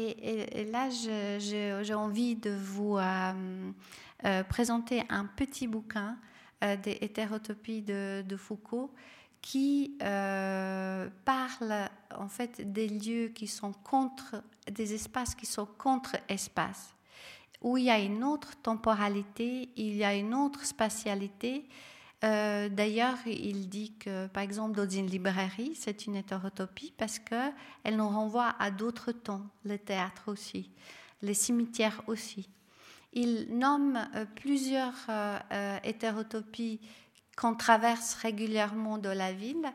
Et, 0.00 0.64
là, 0.66 0.90
j'ai 0.90 1.94
envie 1.94 2.36
de 2.36 2.50
vous 2.50 2.98
euh, 2.98 4.44
présenter 4.44 5.02
un 5.08 5.24
petit 5.24 5.66
bouquin 5.66 6.16
euh, 6.62 6.76
des 6.76 6.98
hétérotopies 7.00 7.82
de, 7.82 8.36
Foucault 8.36 8.92
qui 9.40 9.96
euh, 10.02 11.08
parle 11.24 11.88
en 12.16 12.28
fait 12.28 12.72
des 12.72 12.88
lieux 12.88 13.28
qui 13.28 13.48
sont 13.48 13.72
contre, 13.72 14.42
des 14.70 14.94
espaces 14.94 15.34
qui 15.34 15.46
sont 15.46 15.66
contre-espaces, 15.66 16.94
où 17.60 17.76
il 17.76 17.84
y 17.84 17.90
a 17.90 17.98
une 17.98 18.22
autre 18.22 18.56
temporalité, 18.62 19.68
il 19.76 19.96
y 19.96 20.04
a 20.04 20.14
une 20.14 20.32
autre 20.32 20.64
spatialité. 20.64 21.68
D'ailleurs, 22.20 23.18
il 23.26 23.68
dit 23.68 23.92
que, 23.98 24.26
par 24.26 24.42
exemple, 24.42 24.74
dans 24.74 24.88
une 24.88 25.06
librairie, 25.06 25.76
c'est 25.76 26.06
une 26.06 26.16
hétérotopie 26.16 26.92
parce 26.96 27.18
qu'elle 27.20 27.96
nous 27.96 28.08
renvoie 28.08 28.54
à 28.58 28.72
d'autres 28.72 29.12
temps, 29.12 29.46
le 29.64 29.78
théâtre 29.78 30.24
aussi, 30.26 30.70
les 31.22 31.34
cimetières 31.34 32.02
aussi. 32.08 32.48
Il 33.12 33.58
nomme 33.58 33.98
euh, 34.14 34.24
plusieurs 34.36 34.94
euh, 35.08 35.38
euh, 35.52 35.78
hétérotopies 35.82 36.80
qu'on 37.36 37.54
traverse 37.54 38.14
régulièrement 38.14 38.98
dans 38.98 39.16
la 39.16 39.32
ville 39.32 39.66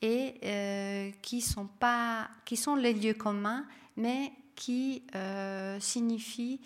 et 0.00 1.12
qui 1.22 1.40
sont 1.40 1.66
pas, 1.66 2.28
qui 2.44 2.56
sont 2.56 2.76
les 2.76 2.92
lieux 2.92 3.14
communs, 3.14 3.66
mais 3.96 4.32
qui 4.54 5.02
signifient, 5.80 6.60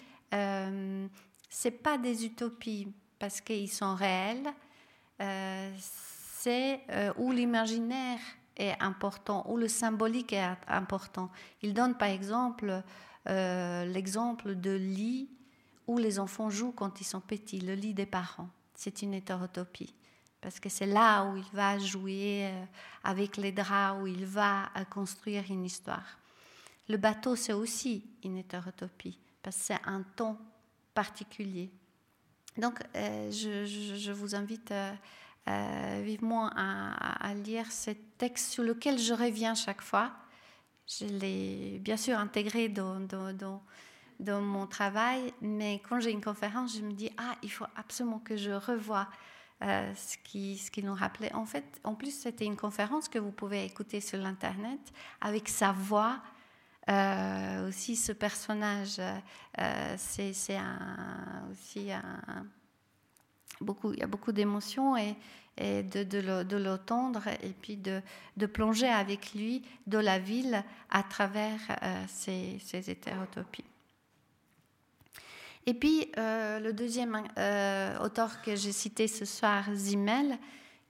c'est 1.49 1.71
pas 1.71 1.97
des 1.97 2.27
utopies 2.27 2.89
parce 3.19 3.41
qu'ils 3.41 3.73
sont 3.73 3.95
réels, 3.95 4.53
c'est 5.79 6.81
où 7.19 7.31
l'imaginaire 7.31 8.19
est 8.57 8.75
important, 8.81 9.45
où 9.49 9.57
le 9.57 9.69
symbolique 9.69 10.33
est 10.33 10.45
important. 10.67 11.31
Il 11.63 11.75
donne 11.75 11.97
par 11.97 12.09
exemple 12.09 12.83
l'exemple 13.27 14.55
de 14.55 14.73
lit 14.73 15.29
où 15.87 15.99
les 15.99 16.19
enfants 16.19 16.51
jouent 16.51 16.73
quand 16.73 17.01
ils 17.01 17.05
sont 17.05 17.21
petits, 17.21 17.61
le 17.61 17.75
lit 17.75 17.95
des 17.95 18.07
parents. 18.07 18.49
C'est 18.75 19.03
une 19.03 19.15
hétérotopie. 19.15 19.95
Parce 20.41 20.59
que 20.59 20.69
c'est 20.69 20.87
là 20.87 21.25
où 21.25 21.37
il 21.37 21.51
va 21.53 21.79
jouer 21.79 22.51
euh, 22.51 22.65
avec 23.05 23.37
les 23.37 23.53
draps, 23.53 24.03
où 24.03 24.09
il 24.09 24.27
va 24.27 24.65
euh, 24.77 24.85
construire 24.85 25.45
une 25.49 25.65
histoire. 25.65 26.19
Le 26.89 26.97
bateau, 26.97 27.37
c'est 27.37 27.53
aussi 27.53 28.05
une 28.25 28.39
hétérotopie, 28.39 29.19
parce 29.41 29.57
que 29.57 29.63
c'est 29.63 29.81
un 29.85 30.03
ton 30.17 30.37
particulier. 30.95 31.71
Donc, 32.59 32.81
euh, 32.97 33.31
je, 33.31 34.13
vous 34.13 34.35
invite 34.35 34.73
vivement 35.47 36.51
à, 36.55 37.35
lire 37.35 37.71
ce 37.73 37.91
texte 38.19 38.53
sur 38.53 38.63
lequel 38.63 38.99
je 38.99 39.15
reviens 39.15 39.55
chaque 39.55 39.83
fois. 39.83 40.13
Je 40.87 41.07
l'ai 41.07 41.79
bien 41.81 41.97
sûr 41.97 42.19
intégré 42.19 42.69
dans, 42.69 43.61
mon 44.21 44.67
travail, 44.67 45.33
mais 45.41 45.81
quand 45.89 46.01
j'ai 46.01 46.11
une 46.11 46.23
conférence, 46.23 46.77
je 46.77 46.83
me 46.83 46.93
dis, 46.93 47.11
ah, 47.17 47.35
il 47.43 47.51
faut 47.51 47.67
absolument 47.77 48.19
que 48.19 48.37
je 48.37 48.51
revoie 48.51 49.09
euh, 49.63 49.93
ce 49.95 50.17
qui 50.71 50.83
nous 50.83 50.95
rappelait. 50.95 51.33
En 51.35 51.47
fait, 51.47 51.65
en 51.85 51.95
plus, 51.95 52.11
c'était 52.11 52.45
une 52.45 52.57
conférence 52.57 53.09
que 53.09 53.21
vous 53.21 53.31
pouvez 53.31 53.65
écouter 53.65 54.01
sur 54.01 54.19
l'Internet 54.19 54.81
avec 55.21 55.49
sa 55.49 55.71
voix. 55.71 56.21
Euh, 56.89 57.69
aussi, 57.69 57.97
ce 57.97 58.13
personnage, 58.13 58.99
euh, 58.99 59.95
c'est 59.97 60.31
aussi 61.51 61.91
beaucoup, 63.61 63.93
il 63.93 64.01
y 64.01 64.03
a 64.03 64.07
beaucoup 64.07 64.33
d'émotions 64.33 64.97
et, 64.97 65.15
de, 65.59 66.03
de 66.03 66.57
l'entendre 66.57 67.29
et 67.29 67.55
puis 67.61 67.77
de, 67.77 68.01
de, 68.37 68.47
plonger 68.47 68.89
avec 68.89 69.35
lui 69.35 69.63
dans 69.87 70.01
la 70.01 70.19
ville 70.19 70.65
à 70.91 71.03
travers 71.03 71.61
ces, 72.09 72.59
ces 72.65 72.91
hétérotopies. 72.91 73.65
Et 75.67 75.75
puis, 75.75 76.11
euh, 76.19 76.59
le 76.59 76.73
deuxième 76.73 77.23
euh, 77.39 77.99
auteur 78.01 78.43
que 78.43 78.57
j'ai 78.57 78.73
cité 78.73 79.07
ce 79.07 79.25
soir, 79.25 79.65
Zimmel, 79.75 80.39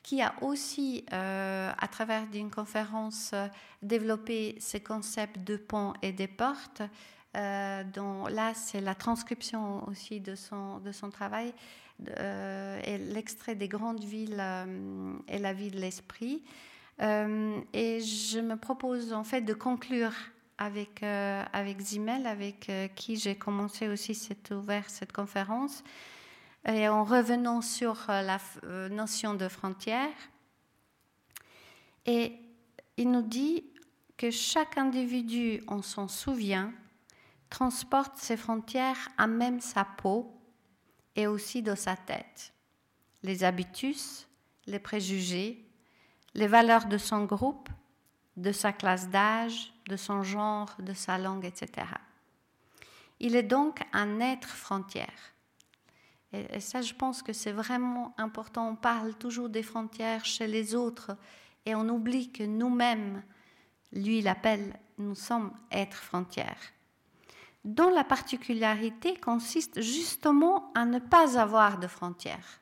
qui 0.03 0.21
a 0.21 0.35
aussi, 0.43 1.05
euh, 1.13 1.73
à 1.79 1.89
travers 1.89 2.27
d'une 2.27 2.51
conférence, 2.51 3.35
développé 3.83 4.57
ce 4.61 4.79
concept 4.79 5.39
de 5.45 5.57
pont 5.57 5.93
et 6.03 6.13
des 6.13 6.29
portes, 6.29 6.83
dont 7.35 8.27
là, 8.27 8.53
c'est 8.55 8.83
la 8.83 8.95
transcription 8.95 9.89
aussi 9.89 10.21
de 10.21 10.35
son, 10.35 10.81
de 10.81 10.93
son 10.93 11.09
travail, 11.09 11.55
et 12.05 12.99
l'extrait 12.99 13.55
des 13.55 13.69
grandes 13.69 14.05
villes 14.05 14.45
et 15.29 15.39
la 15.39 15.53
vie 15.55 15.71
de 15.71 15.79
l'esprit. 15.79 16.43
et 17.01 18.01
je 18.01 18.39
me 18.39 18.57
propose 18.57 19.15
en 19.15 19.25
fait 19.25 19.41
de 19.41 19.55
conclure 19.55 20.13
avec, 20.63 21.03
euh, 21.03 21.43
avec 21.53 21.81
Zimel, 21.81 22.27
avec 22.27 22.69
euh, 22.69 22.89
qui 22.95 23.17
j'ai 23.17 23.35
commencé 23.35 23.89
aussi 23.89 24.15
cette, 24.15 24.51
ouvert 24.53 24.89
cette 24.89 25.13
conférence, 25.13 25.83
et 26.65 26.89
en 26.89 27.05
revenant 27.05 27.61
sur 27.61 28.09
euh, 28.09 28.23
la 28.23 28.89
notion 28.89 29.35
de 29.35 29.49
frontière. 29.49 30.15
Et 32.07 32.39
il 32.97 33.11
nous 33.11 33.23
dit 33.23 33.65
que 34.17 34.31
chaque 34.31 34.79
individu, 34.79 35.63
on 35.69 35.83
s'en 35.83 36.09
souvient, 36.09 36.73
transporte 37.51 38.17
ses 38.17 38.37
frontières 38.37 39.09
à 39.19 39.27
même 39.27 39.61
sa 39.61 39.85
peau 39.85 40.41
et 41.17 41.27
aussi 41.27 41.63
dans 41.63 41.77
sa 41.77 41.97
tête. 41.97 42.53
Les 43.23 43.45
habitus, 43.45 44.27
les 44.67 44.79
préjugés, 44.79 45.69
les 46.35 46.47
valeurs 46.47 46.87
de 46.87 46.99
son 46.99 47.25
groupe, 47.25 47.69
de 48.37 48.53
sa 48.53 48.73
classe 48.73 49.09
d'âge, 49.09 49.73
de 49.89 49.97
son 49.97 50.23
genre, 50.23 50.75
de 50.79 50.95
sa 50.95 51.19
langue, 51.19 51.45
etc. 51.45 51.87
Il 53.21 53.37
est 53.37 53.43
donc 53.43 53.83
un 53.93 54.21
être 54.21 54.49
frontière. 54.49 55.32
Et, 56.33 56.61
ça, 56.61 56.81
je 56.81 56.95
pense 56.95 57.23
que 57.23 57.33
c'est 57.33 57.53
vraiment 57.53 58.15
important. 58.17 58.69
On 58.69 58.77
parle 58.77 59.15
toujours 59.15 59.49
des 59.49 59.63
frontières 59.63 60.25
chez 60.25 60.47
les 60.47 60.75
autres 60.75 61.17
et 61.67 61.75
on 61.75 61.89
oublie 61.89 62.33
que 62.33 62.43
nous-mêmes, 62.43 63.23
lui, 63.93 64.19
il 64.19 64.29
appelle, 64.29 64.79
nous 64.99 65.15
sommes 65.15 65.53
êtres 65.71 66.03
frontières. 66.03 66.73
Dont 67.65 67.91
la 67.91 68.05
particularité 68.05 69.17
consiste 69.17 69.81
justement 69.81 70.73
à 70.75 70.85
ne 70.85 70.99
pas 70.99 71.39
avoir 71.39 71.79
de 71.79 71.87
frontières. 71.87 72.61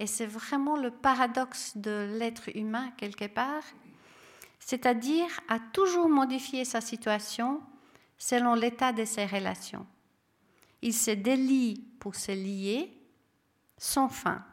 Et 0.00 0.06
c'est 0.06 0.26
vraiment 0.26 0.76
le 0.76 0.90
paradoxe 0.90 1.76
de 1.76 2.16
l'être 2.18 2.50
humain, 2.56 2.92
quelque 2.96 3.26
part, 3.26 3.62
c'est-à-dire 4.58 5.28
à 5.48 5.58
toujours 5.58 6.08
modifier 6.08 6.64
sa 6.64 6.80
situation 6.80 7.62
selon 8.18 8.54
l'état 8.54 8.92
de 8.92 9.04
ses 9.04 9.24
relations. 9.24 9.86
Il 10.82 10.94
se 10.94 11.10
délie 11.10 11.84
pour 11.98 12.14
se 12.14 12.32
lier 12.32 12.92
sans 13.76 14.08
fin, 14.08 14.44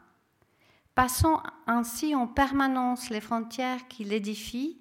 passant 0.94 1.42
ainsi 1.66 2.14
en 2.14 2.26
permanence 2.26 3.10
les 3.10 3.20
frontières 3.20 3.88
qu'il 3.88 4.12
édifie 4.12 4.78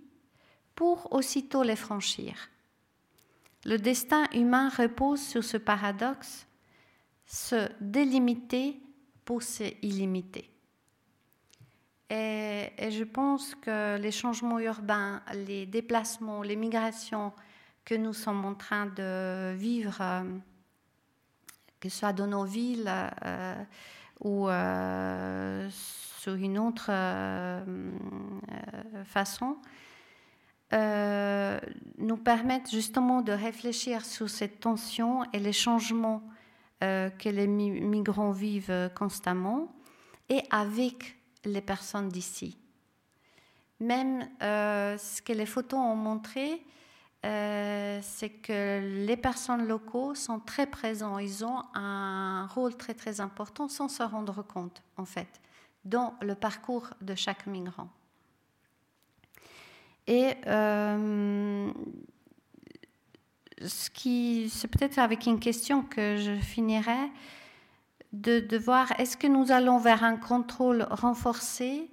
pour 0.75 1.13
aussitôt 1.13 1.63
les 1.63 1.75
franchir. 1.75 2.49
Le 3.65 3.77
destin 3.77 4.25
humain 4.33 4.69
repose 4.69 5.21
sur 5.21 5.43
ce 5.43 5.57
paradoxe, 5.57 6.47
se 7.25 7.67
délimiter 7.81 8.79
pour 9.23 9.41
se 9.41 9.63
illimiter. 9.81 10.51
Et, 12.09 12.69
je 12.91 13.03
pense 13.03 13.55
que 13.55 13.97
les 13.97 14.11
changements 14.11 14.59
urbains, 14.59 15.23
les 15.33 15.65
déplacements, 15.65 16.43
les 16.43 16.55
migrations 16.55 17.33
que 17.83 17.95
nous 17.95 18.13
sommes 18.13 18.45
en 18.45 18.53
train 18.53 18.85
de 18.85 19.55
vivre, 19.55 19.97
euh, 20.01 20.23
que 21.79 21.89
ce 21.89 21.99
soit 21.99 22.13
dans 22.13 22.27
nos 22.27 22.45
villes 22.45 22.91
euh, 23.25 23.63
ou 24.21 24.47
euh, 24.49 25.67
sur 25.69 26.35
une 26.35 26.57
autre 26.57 26.91
façon, 29.05 29.57
nous 30.71 32.17
permettent 32.17 32.71
justement 32.71 33.21
de 33.21 33.31
réfléchir 33.31 34.03
sur 34.05 34.29
cette 34.29 34.59
tension 34.59 35.23
et 35.31 35.39
les 35.39 35.53
changements 35.53 36.23
que 36.79 37.29
les 37.29 37.47
migrants 37.47 38.31
vivent 38.31 38.89
constamment 38.95 39.75
et 40.29 40.41
avec 40.49 41.17
les 41.45 41.61
personnes 41.61 42.09
d'ici. 42.09 42.57
Même 43.79 44.27
euh, 44.41 44.97
ce 44.97 45.21
que 45.21 45.33
les 45.33 45.45
photos 45.45 45.79
ont 45.79 45.95
montré, 45.95 46.63
euh, 47.25 47.99
c'est 48.03 48.29
que 48.29 48.81
les 49.05 49.17
personnes 49.17 49.67
locaux 49.67 50.13
sont 50.13 50.39
très 50.39 50.67
présents. 50.67 51.17
Ils 51.17 51.43
ont 51.43 51.63
un 51.73 52.45
rôle 52.47 52.75
très 52.75 52.93
très 52.93 53.19
important 53.19 53.67
sans 53.67 53.89
se 53.89 54.03
rendre 54.03 54.43
compte, 54.43 54.83
en 54.97 55.05
fait, 55.05 55.41
dans 55.85 56.13
le 56.21 56.35
parcours 56.35 56.91
de 57.01 57.15
chaque 57.15 57.47
migrant. 57.47 57.89
Et 60.07 60.35
euh, 60.45 61.71
ce 63.65 63.89
qui, 63.89 64.49
c'est 64.49 64.67
peut-être 64.67 64.99
avec 64.99 65.25
une 65.25 65.39
question 65.39 65.81
que 65.81 66.17
je 66.17 66.35
finirai 66.35 67.09
de, 68.13 68.57
voir 68.57 68.91
est-ce 68.99 69.17
que 69.17 69.27
nous 69.27 69.51
allons 69.51 69.79
vers 69.79 70.03
un 70.03 70.17
contrôle 70.17 70.87
renforcé 70.91 71.89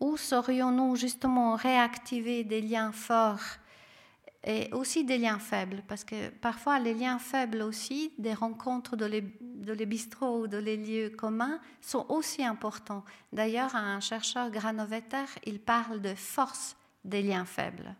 ou 0.00 0.16
saurions-nous 0.16 0.94
justement 0.94 1.56
réactiver 1.56 2.44
des 2.44 2.60
liens 2.60 2.92
forts 2.92 3.58
et 4.46 4.72
aussi 4.72 5.04
des 5.04 5.18
liens 5.18 5.40
faibles 5.40 5.82
Parce 5.88 6.04
que 6.04 6.30
parfois 6.30 6.78
les 6.78 6.94
liens 6.94 7.18
faibles 7.18 7.62
aussi, 7.62 8.12
des 8.16 8.32
rencontres 8.32 8.96
de 8.96 9.04
les, 9.04 9.86
bistrots 9.86 10.42
ou 10.42 10.46
de 10.46 10.56
les 10.56 10.76
lieux 10.76 11.10
communs 11.10 11.58
sont 11.80 12.06
aussi 12.08 12.44
importants. 12.44 13.04
D'ailleurs, 13.32 13.74
un 13.74 13.98
chercheur 13.98 14.50
Granovetter, 14.50 15.24
il 15.44 15.58
parle 15.58 16.00
de 16.00 16.14
force 16.14 16.76
des 17.04 17.22
liens 17.22 17.44
faibles. 17.44 17.94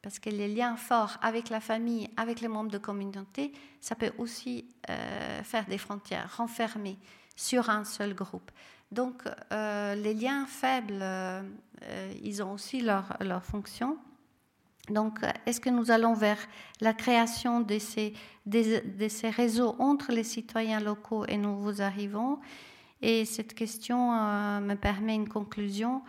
Parce 0.00 0.20
que 0.20 0.30
les 0.30 0.46
liens 0.46 0.76
forts 0.76 1.18
avec 1.22 1.50
la 1.50 1.60
famille, 1.60 2.08
avec 2.16 2.40
les 2.40 2.48
membres 2.48 2.70
de 2.70 2.78
communauté, 2.78 3.52
ça 3.80 3.96
peut 3.96 4.12
aussi 4.16 4.64
euh, 4.88 5.42
faire 5.42 5.66
des 5.66 5.76
frontières, 5.76 6.36
renfermer 6.36 6.96
sur 7.34 7.68
un 7.68 7.82
seul 7.82 8.14
groupe. 8.14 8.52
Donc 8.92 9.24
euh, 9.52 9.96
les 9.96 10.14
liens 10.14 10.46
faibles, 10.46 11.00
euh, 11.02 11.42
ils 12.22 12.42
ont 12.44 12.52
aussi 12.52 12.80
leur, 12.80 13.16
leur 13.20 13.44
fonction. 13.44 13.98
Donc 14.90 15.20
est-ce 15.46 15.60
que 15.60 15.70
nous 15.70 15.90
allons 15.90 16.14
vers 16.14 16.38
la 16.80 16.94
création 16.94 17.60
de 17.60 17.78
ces, 17.78 18.14
réseaux 19.36 19.76
entre 19.78 20.12
les 20.12 20.24
citoyens 20.24 20.80
locaux 20.80 21.24
et 21.26 21.36
nous 21.36 21.56
vous 21.56 21.82
arrivons? 21.82 22.38
Et 23.00 23.24
cette 23.24 23.54
question 23.54 24.12
me 24.60 24.74
permet 24.74 25.14
une 25.14 25.28
conclusion 25.28 26.02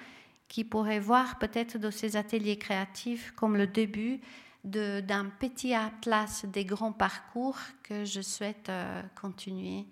qui 0.47 0.64
pourrait 0.64 0.99
voir 0.99 1.38
peut-être 1.38 1.77
de 1.77 1.91
ces 1.91 2.18
ateliers 2.18 2.57
créatifs 2.57 3.31
comme 3.35 3.56
le 3.56 3.68
début 3.68 4.19
d'un 4.64 5.30
petit 5.39 5.73
atlas 5.73 6.43
des 6.45 6.65
grands 6.65 6.91
parcours 6.91 7.57
que 7.84 8.03
je 8.03 8.19
souhaite 8.19 8.68
euh, 8.68 9.01
continuer 9.19 9.85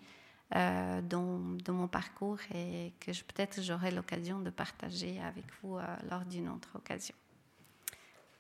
euh, 0.55 1.01
dans, 1.01 1.39
dans, 1.64 1.73
mon 1.73 1.88
parcours 1.88 2.39
et 2.53 2.93
que 2.99 3.11
peut-être 3.11 3.61
j'aurai 3.61 3.91
l'occasion 3.91 4.39
de 4.39 4.49
partager 4.49 5.22
avec 5.22 5.45
vous 5.61 5.77
euh, 5.77 5.84
lors 6.09 6.26
d'une 6.26 6.49
autre 6.49 6.69
occasion. 6.76 7.15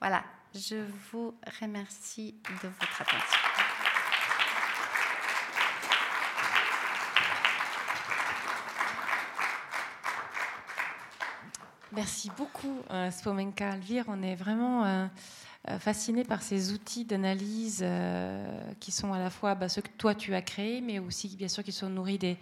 Voilà, 0.01 0.23
je 0.53 0.85
vous 1.11 1.33
remercie 1.61 2.35
de 2.63 2.67
votre 2.67 3.01
attention. 3.01 3.47
Merci 11.97 12.29
beaucoup, 12.37 12.83
euh, 12.91 13.09
Spomenka 13.09 13.71
Alvire. 13.71 14.05
On 14.07 14.21
est 14.21 14.35
vraiment 14.35 14.85
euh, 14.85 15.07
euh, 15.67 15.79
fasciné 15.79 16.23
par 16.23 16.43
ces 16.43 16.71
outils 16.71 17.05
d'analyse 17.05 17.83
qui 18.79 18.91
sont 18.91 19.13
à 19.13 19.19
la 19.19 19.31
fois 19.31 19.55
bah, 19.55 19.67
ceux 19.67 19.81
que 19.81 19.89
toi 19.97 20.13
tu 20.13 20.35
as 20.35 20.43
créés, 20.43 20.81
mais 20.81 20.99
aussi 20.99 21.27
bien 21.35 21.47
sûr 21.47 21.63
qui 21.63 21.71
sont 21.71 21.89
nourris 21.89 22.19
des 22.19 22.37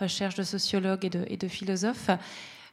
recherches 0.00 0.36
de 0.36 0.42
sociologues 0.42 1.04
et 1.04 1.36
de, 1.36 1.48
philosophes. 1.48 2.08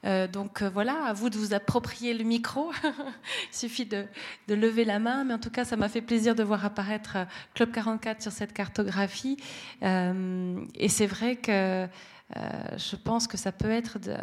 Donc 0.04 0.64
voilà, 0.64 1.06
à 1.06 1.14
vous 1.14 1.30
de 1.30 1.38
vous 1.38 1.54
approprier 1.54 2.14
le 2.14 2.24
micro. 2.24 2.72
Il 2.84 3.56
suffit 3.56 3.86
de, 3.86 4.06
lever 4.48 4.86
la 4.86 5.00
main, 5.00 5.24
mais 5.24 5.34
en 5.34 5.40
tout 5.40 5.52
cas, 5.52 5.66
ça 5.66 5.76
m'a 5.76 5.90
fait 5.90 6.02
plaisir 6.02 6.36
de 6.36 6.44
voir 6.44 6.66
apparaître 6.66 7.18
Club 7.54 7.72
44 7.72 8.22
sur 8.22 8.32
cette 8.32 8.54
cartographie. 8.54 9.38
et 9.82 10.90
c'est 10.90 11.08
vrai 11.08 11.36
que 11.36 11.88
je 12.36 12.96
pense 12.96 13.28
que 13.28 13.38
ça 13.38 13.52
peut 13.52 13.72
être 13.72 14.00
de, 14.00 14.16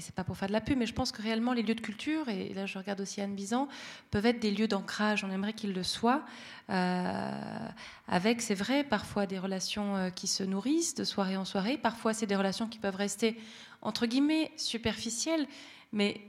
et 0.00 0.02
c'est 0.02 0.14
pas 0.14 0.24
pour 0.24 0.36
faire 0.36 0.48
de 0.48 0.54
la 0.54 0.62
pub, 0.62 0.78
mais 0.78 0.86
je 0.86 0.94
pense 0.94 1.12
que 1.12 1.20
réellement 1.20 1.52
les 1.52 1.62
lieux 1.62 1.74
de 1.74 1.80
culture, 1.80 2.28
et 2.30 2.54
là 2.54 2.64
je 2.64 2.78
regarde 2.78 3.00
aussi 3.02 3.20
Anne 3.20 3.34
Bizan, 3.34 3.68
peuvent 4.10 4.24
être 4.24 4.40
des 4.40 4.50
lieux 4.50 4.66
d'ancrage. 4.66 5.24
On 5.24 5.30
aimerait 5.30 5.52
qu'ils 5.52 5.74
le 5.74 5.82
soient, 5.82 6.22
euh, 6.70 7.68
avec, 8.08 8.40
c'est 8.40 8.54
vrai, 8.54 8.82
parfois 8.82 9.26
des 9.26 9.38
relations 9.38 9.96
euh, 9.96 10.10
qui 10.10 10.26
se 10.26 10.42
nourrissent 10.42 10.94
de 10.94 11.04
soirée 11.04 11.36
en 11.36 11.44
soirée. 11.44 11.76
Parfois, 11.76 12.14
c'est 12.14 12.26
des 12.26 12.36
relations 12.36 12.66
qui 12.66 12.78
peuvent 12.78 12.96
rester 12.96 13.36
entre 13.82 14.06
guillemets 14.06 14.52
superficielles, 14.56 15.46
mais 15.92 16.20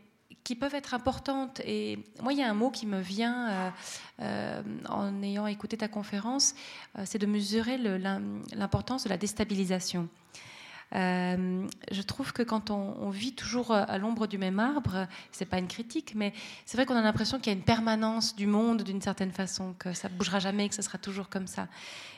qui 0.44 0.56
peuvent 0.56 0.76
être 0.76 0.94
importantes. 0.94 1.62
Et 1.66 2.00
moi, 2.22 2.34
il 2.34 2.40
y 2.40 2.42
a 2.42 2.50
un 2.50 2.54
mot 2.54 2.72
qui 2.72 2.88
me 2.88 3.00
vient 3.00 3.72
euh, 4.20 4.64
en 4.90 5.22
ayant 5.22 5.46
écouté 5.46 5.78
ta 5.78 5.88
conférence, 5.88 6.56
c'est 7.06 7.20
de 7.20 7.28
mesurer 7.28 7.78
l'importance 7.78 9.04
de 9.04 9.10
la 9.10 9.18
déstabilisation. 9.18 10.10
Euh, 10.94 11.66
je 11.90 12.02
trouve 12.02 12.34
que 12.34 12.44
quand 12.44 12.70
on, 12.70 13.10
vit 13.10 13.34
toujours 13.34 13.72
à 13.72 13.98
l'ombre 13.98 14.28
du 14.28 14.38
même 14.38 14.60
arbre, 14.60 15.08
c'est 15.32 15.46
pas 15.46 15.58
une 15.58 15.68
critique, 15.68 16.14
mais 16.16 16.34
c'est 16.66 16.78
vrai 16.78 16.86
qu'on 16.86 16.96
a 16.96 17.02
l'impression 17.02 17.38
qu'il 17.40 17.48
y 17.48 17.56
a 17.56 17.58
une 17.58 17.64
permanence 17.64 18.36
du 18.36 18.48
monde 18.48 18.84
d'une 18.84 19.02
certaine 19.02 19.32
façon, 19.32 19.74
que 19.80 19.94
ça 19.94 20.10
bougera 20.10 20.40
jamais, 20.40 20.68
que 20.68 20.76
ça 20.76 20.82
sera 20.82 20.98
toujours 20.98 21.30
comme 21.30 21.48
ça. 21.48 21.68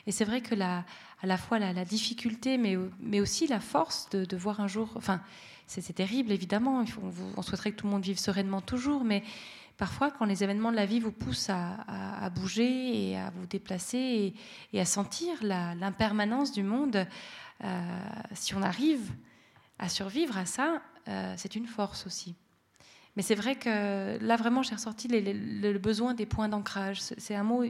Et 0.06 0.12
c'est 0.12 0.24
vrai 0.24 0.40
que 0.40 0.54
la, 0.54 0.84
à 1.24 1.26
la 1.26 1.38
fois 1.38 1.58
la, 1.58 1.84
difficulté, 1.86 2.58
mais, 2.58 2.76
mais 3.00 3.18
aussi 3.18 3.46
la 3.46 3.58
force 3.58 4.10
de, 4.10 4.36
voir 4.36 4.60
un 4.60 4.68
jour. 4.68 4.90
Enfin, 4.94 5.22
c'est 5.66 5.94
terrible 5.94 6.32
évidemment. 6.32 6.84
On, 7.36 7.42
souhaiterait 7.42 7.70
que 7.70 7.76
tout 7.76 7.86
le 7.86 7.92
monde 7.92 8.02
vive 8.02 8.18
sereinement 8.18 8.60
toujours, 8.60 9.04
mais 9.04 9.22
parfois, 9.78 10.10
quand 10.10 10.26
les 10.26 10.44
événements 10.44 10.70
de 10.70 10.76
la 10.76 10.84
vie 10.84 11.00
vous 11.00 11.12
poussent 11.12 11.48
à, 11.48 12.28
bouger 12.34 13.08
et 13.08 13.16
à 13.16 13.30
vous 13.30 13.46
déplacer 13.46 13.96
et, 13.96 14.34
et 14.74 14.80
à 14.82 14.84
sentir 14.84 15.42
l'impermanence 15.42 16.52
du 16.52 16.62
monde, 16.62 17.06
euh, 17.64 17.80
si 18.34 18.54
on 18.54 18.62
arrive 18.62 19.10
à 19.78 19.88
survivre 19.88 20.36
à 20.36 20.44
ça, 20.44 20.82
euh, 21.08 21.32
c'est 21.38 21.56
une 21.56 21.66
force 21.66 22.06
aussi. 22.06 22.34
Mais 23.16 23.22
c'est 23.22 23.34
vrai 23.34 23.56
que 23.56 24.18
là, 24.22 24.36
vraiment, 24.36 24.62
j'ai 24.62 24.74
ressorti 24.74 25.08
le 25.08 25.78
besoin 25.78 26.12
des 26.12 26.26
points 26.26 26.50
d'ancrage. 26.50 27.00
C'est 27.00 27.34
un 27.34 27.44
mot, 27.44 27.64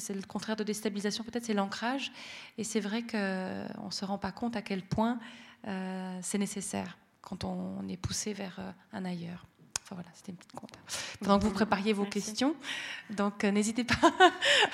c'est 0.00 0.14
le 0.14 0.22
contraire 0.22 0.56
de 0.56 0.64
déstabilisation, 0.64 1.24
peut-être, 1.24 1.44
c'est 1.44 1.54
l'ancrage. 1.54 2.12
Et 2.58 2.64
c'est 2.64 2.80
vrai 2.80 3.02
qu'on 3.02 3.86
ne 3.86 3.90
se 3.90 4.04
rend 4.04 4.18
pas 4.18 4.32
compte 4.32 4.56
à 4.56 4.62
quel 4.62 4.82
point 4.82 5.18
euh, 5.66 6.18
c'est 6.22 6.38
nécessaire 6.38 6.98
quand 7.20 7.44
on 7.44 7.86
est 7.88 7.96
poussé 7.96 8.32
vers 8.32 8.58
un 8.92 9.04
ailleurs 9.04 9.46
voilà, 9.94 10.08
c'était 10.14 10.32
une 10.32 10.38
petite 10.38 10.52
compte. 10.52 10.78
Pendant 11.20 11.38
que 11.38 11.44
vous 11.44 11.50
prépariez 11.50 11.92
vos 11.92 12.04
questions, 12.04 12.54
donc 13.10 13.44
euh, 13.44 13.50
n'hésitez 13.50 13.84
pas 13.84 13.94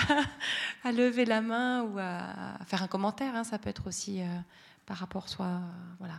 à, 0.84 0.92
lever 0.92 1.24
la 1.24 1.40
main 1.40 1.82
ou 1.82 1.98
à, 1.98 2.58
faire 2.66 2.82
un 2.82 2.88
commentaire. 2.88 3.34
Hein. 3.34 3.44
ça 3.44 3.58
peut 3.58 3.70
être 3.70 3.86
aussi 3.86 4.22
euh, 4.22 4.26
par 4.86 4.96
rapport 4.98 5.28
soit, 5.28 5.60
voilà, 5.98 6.14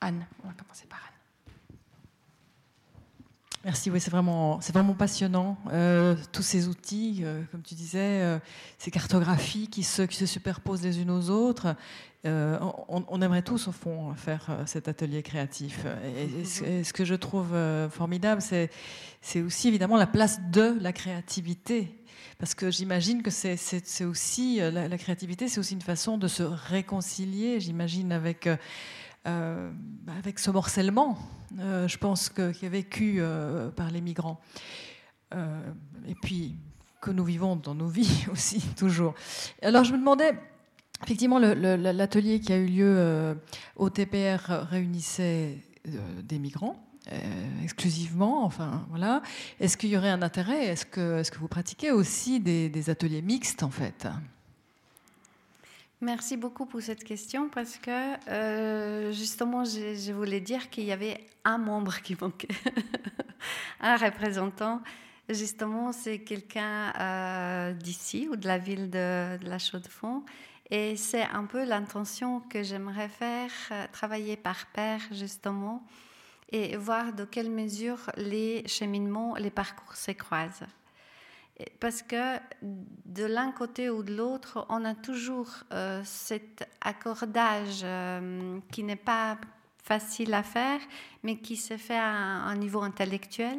Anne. 0.00 0.26
On 0.44 0.48
va 0.48 0.54
commencer 0.54 0.86
par 0.86 1.00
Anne. 1.06 1.11
Merci, 3.64 3.90
oui, 3.90 4.00
c'est 4.00 4.10
vraiment, 4.10 4.60
c'est 4.60 4.72
vraiment 4.72 4.94
passionnant. 4.94 5.56
Euh, 5.72 6.16
tous 6.32 6.42
ces 6.42 6.66
outils, 6.66 7.20
euh, 7.22 7.42
comme 7.52 7.62
tu 7.62 7.76
disais, 7.76 8.20
euh, 8.22 8.38
ces 8.76 8.90
cartographies 8.90 9.68
qui 9.68 9.84
se, 9.84 10.04
superposent 10.26 10.82
les 10.82 11.00
unes 11.00 11.10
aux 11.10 11.30
autres. 11.30 11.76
On, 12.24 13.22
aimerait 13.22 13.42
tous, 13.42 13.68
au 13.68 13.72
fond, 13.72 14.14
faire 14.14 14.62
cet 14.66 14.86
atelier 14.86 15.22
créatif. 15.22 15.84
Et, 16.16 16.44
ce, 16.44 16.92
que 16.92 17.04
je 17.04 17.14
trouve 17.16 17.48
formidable, 17.90 18.40
c'est, 18.40 18.70
c'est 19.20 19.42
aussi 19.42 19.66
évidemment 19.66 19.96
la 19.96 20.06
place 20.06 20.40
de 20.52 20.76
la 20.80 20.92
créativité. 20.92 21.98
Parce 22.38 22.54
que 22.54 22.70
j'imagine 22.70 23.22
que 23.22 23.30
c'est, 23.30 23.56
c'est, 23.56 24.04
aussi, 24.04 24.60
la, 24.60 24.98
créativité, 24.98 25.48
c'est 25.48 25.58
aussi 25.58 25.74
une 25.74 25.82
façon 25.82 26.16
de 26.16 26.28
se 26.28 26.44
réconcilier, 26.44 27.58
j'imagine, 27.58 28.12
avec 28.12 28.48
euh, 29.26 29.70
avec 30.18 30.40
ce 30.40 30.50
morcellement, 30.50 31.16
euh, 31.60 31.86
je 31.86 31.96
pense, 31.96 32.28
que, 32.28 32.50
qui 32.50 32.66
est 32.66 32.70
vécu 32.70 33.16
euh, 33.18 33.70
par 33.70 33.90
les 33.90 34.00
migrants. 34.00 34.40
et 35.32 36.14
puis 36.20 36.56
que 37.00 37.10
nous 37.10 37.24
vivons 37.24 37.56
dans 37.56 37.74
nos 37.74 37.88
vies 37.88 38.26
aussi, 38.32 38.60
toujours. 38.76 39.14
Alors 39.62 39.84
je 39.84 39.92
me 39.92 39.98
demandais, 39.98 40.32
effectivement, 41.02 41.38
l'atelier 41.38 42.40
qui 42.40 42.52
a 42.52 42.56
eu 42.58 42.66
lieu 42.66 43.36
au 43.76 43.90
TPR 43.90 44.66
réunissait 44.70 45.58
des 46.22 46.38
migrants. 46.38 46.76
exclusivement, 47.62 48.44
enfin 48.44 48.86
voilà. 48.90 49.22
Est-ce 49.58 49.76
qu'il 49.76 49.90
y 49.90 49.96
aurait 49.96 50.10
un 50.10 50.22
intérêt? 50.22 50.66
Est-ce 50.66 50.84
que, 50.84 51.22
vous 51.38 51.48
pratiquez 51.48 51.92
aussi 51.92 52.40
des 52.40 52.90
ateliers 52.90 53.22
mixtes 53.22 53.62
en 53.62 53.70
fait? 53.70 54.06
Merci 56.02 56.36
beaucoup 56.36 56.66
pour 56.66 56.82
cette 56.82 57.04
question 57.04 57.48
parce 57.48 57.76
que 57.78 58.28
euh, 58.28 59.12
justement, 59.12 59.62
je, 59.62 60.10
voulais 60.10 60.40
dire 60.40 60.68
qu'il 60.68 60.82
y 60.82 60.90
avait 60.90 61.28
un 61.44 61.58
membre 61.58 62.02
qui 62.02 62.16
manquait, 62.20 62.48
un 63.80 63.96
représentant. 63.96 64.82
Justement, 65.28 65.92
c'est 65.92 66.18
quelqu'un 66.18 66.92
euh, 66.98 67.72
d'ici 67.72 68.26
ou 68.28 68.34
de 68.34 68.48
la 68.48 68.58
ville 68.58 68.90
de, 68.90 69.38
la 69.46 69.60
Chaux-de-Fonds. 69.60 70.24
Et 70.70 70.96
c'est 70.96 71.22
un 71.22 71.44
peu 71.44 71.64
l'intention 71.64 72.40
que 72.40 72.64
j'aimerais 72.64 73.08
faire, 73.08 73.52
euh, 73.70 73.86
travailler 73.92 74.36
par 74.36 74.66
pair 74.72 75.00
justement, 75.12 75.86
et 76.50 76.76
voir 76.76 77.12
de 77.12 77.24
quelle 77.24 77.48
mesure 77.48 78.10
les 78.16 78.66
cheminements, 78.66 79.36
les 79.36 79.50
parcours 79.50 79.94
se 79.94 80.10
croisent 80.10 80.66
parce 81.80 82.02
que 82.02 82.38
de 82.62 83.24
l'un 83.24 83.52
côté 83.52 83.90
ou 83.90 84.02
de 84.02 84.14
l'autre, 84.14 84.66
on 84.68 84.84
a 84.84 84.94
toujours 84.94 85.48
euh, 85.72 86.00
cet 86.04 86.68
accordage 86.80 87.80
euh, 87.82 88.58
qui 88.70 88.82
n'est 88.82 88.96
pas 88.96 89.38
facile 89.82 90.32
à 90.34 90.42
faire, 90.42 90.80
mais 91.22 91.36
qui 91.36 91.56
se 91.56 91.76
fait 91.76 91.98
à 91.98 92.08
un 92.08 92.56
niveau 92.56 92.80
intellectuel, 92.80 93.58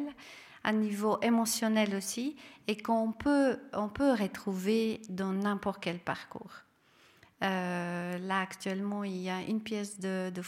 à 0.64 0.70
un 0.70 0.72
niveau 0.72 1.18
émotionnel 1.20 1.94
aussi, 1.94 2.36
et 2.66 2.76
qu'on 2.76 3.12
peut, 3.12 3.58
on 3.74 3.88
peut 3.88 4.12
retrouver 4.12 5.02
dans 5.10 5.32
n'importe 5.32 5.82
quel 5.82 5.98
parcours. 5.98 6.52
Euh, 7.42 8.18
là, 8.18 8.40
actuellement, 8.40 9.04
il 9.04 9.18
y 9.18 9.28
a 9.28 9.42
une 9.42 9.60
pièce 9.60 10.00
de, 10.00 10.30
de 10.30 10.42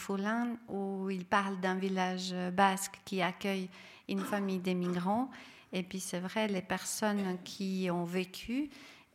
où 0.69 1.09
il 1.11 1.25
parle 1.25 1.59
d'un 1.59 1.75
village 1.75 2.33
basque 2.53 2.99
qui 3.05 3.21
accueille 3.21 3.69
une 4.09 4.21
famille 4.21 4.59
d'émigrants 4.59 5.29
et 5.73 5.83
puis 5.83 5.99
c'est 5.99 6.19
vrai, 6.19 6.47
les 6.47 6.61
personnes 6.61 7.37
qui 7.43 7.89
ont 7.91 8.05
vécu 8.05 8.69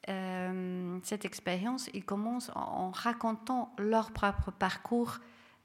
euh, 0.08 0.98
cette 1.04 1.24
expérience, 1.24 1.88
ils 1.94 2.04
commencent 2.04 2.50
en, 2.54 2.90
racontant 2.90 3.72
leur 3.78 4.10
propre 4.10 4.50
parcours 4.50 5.18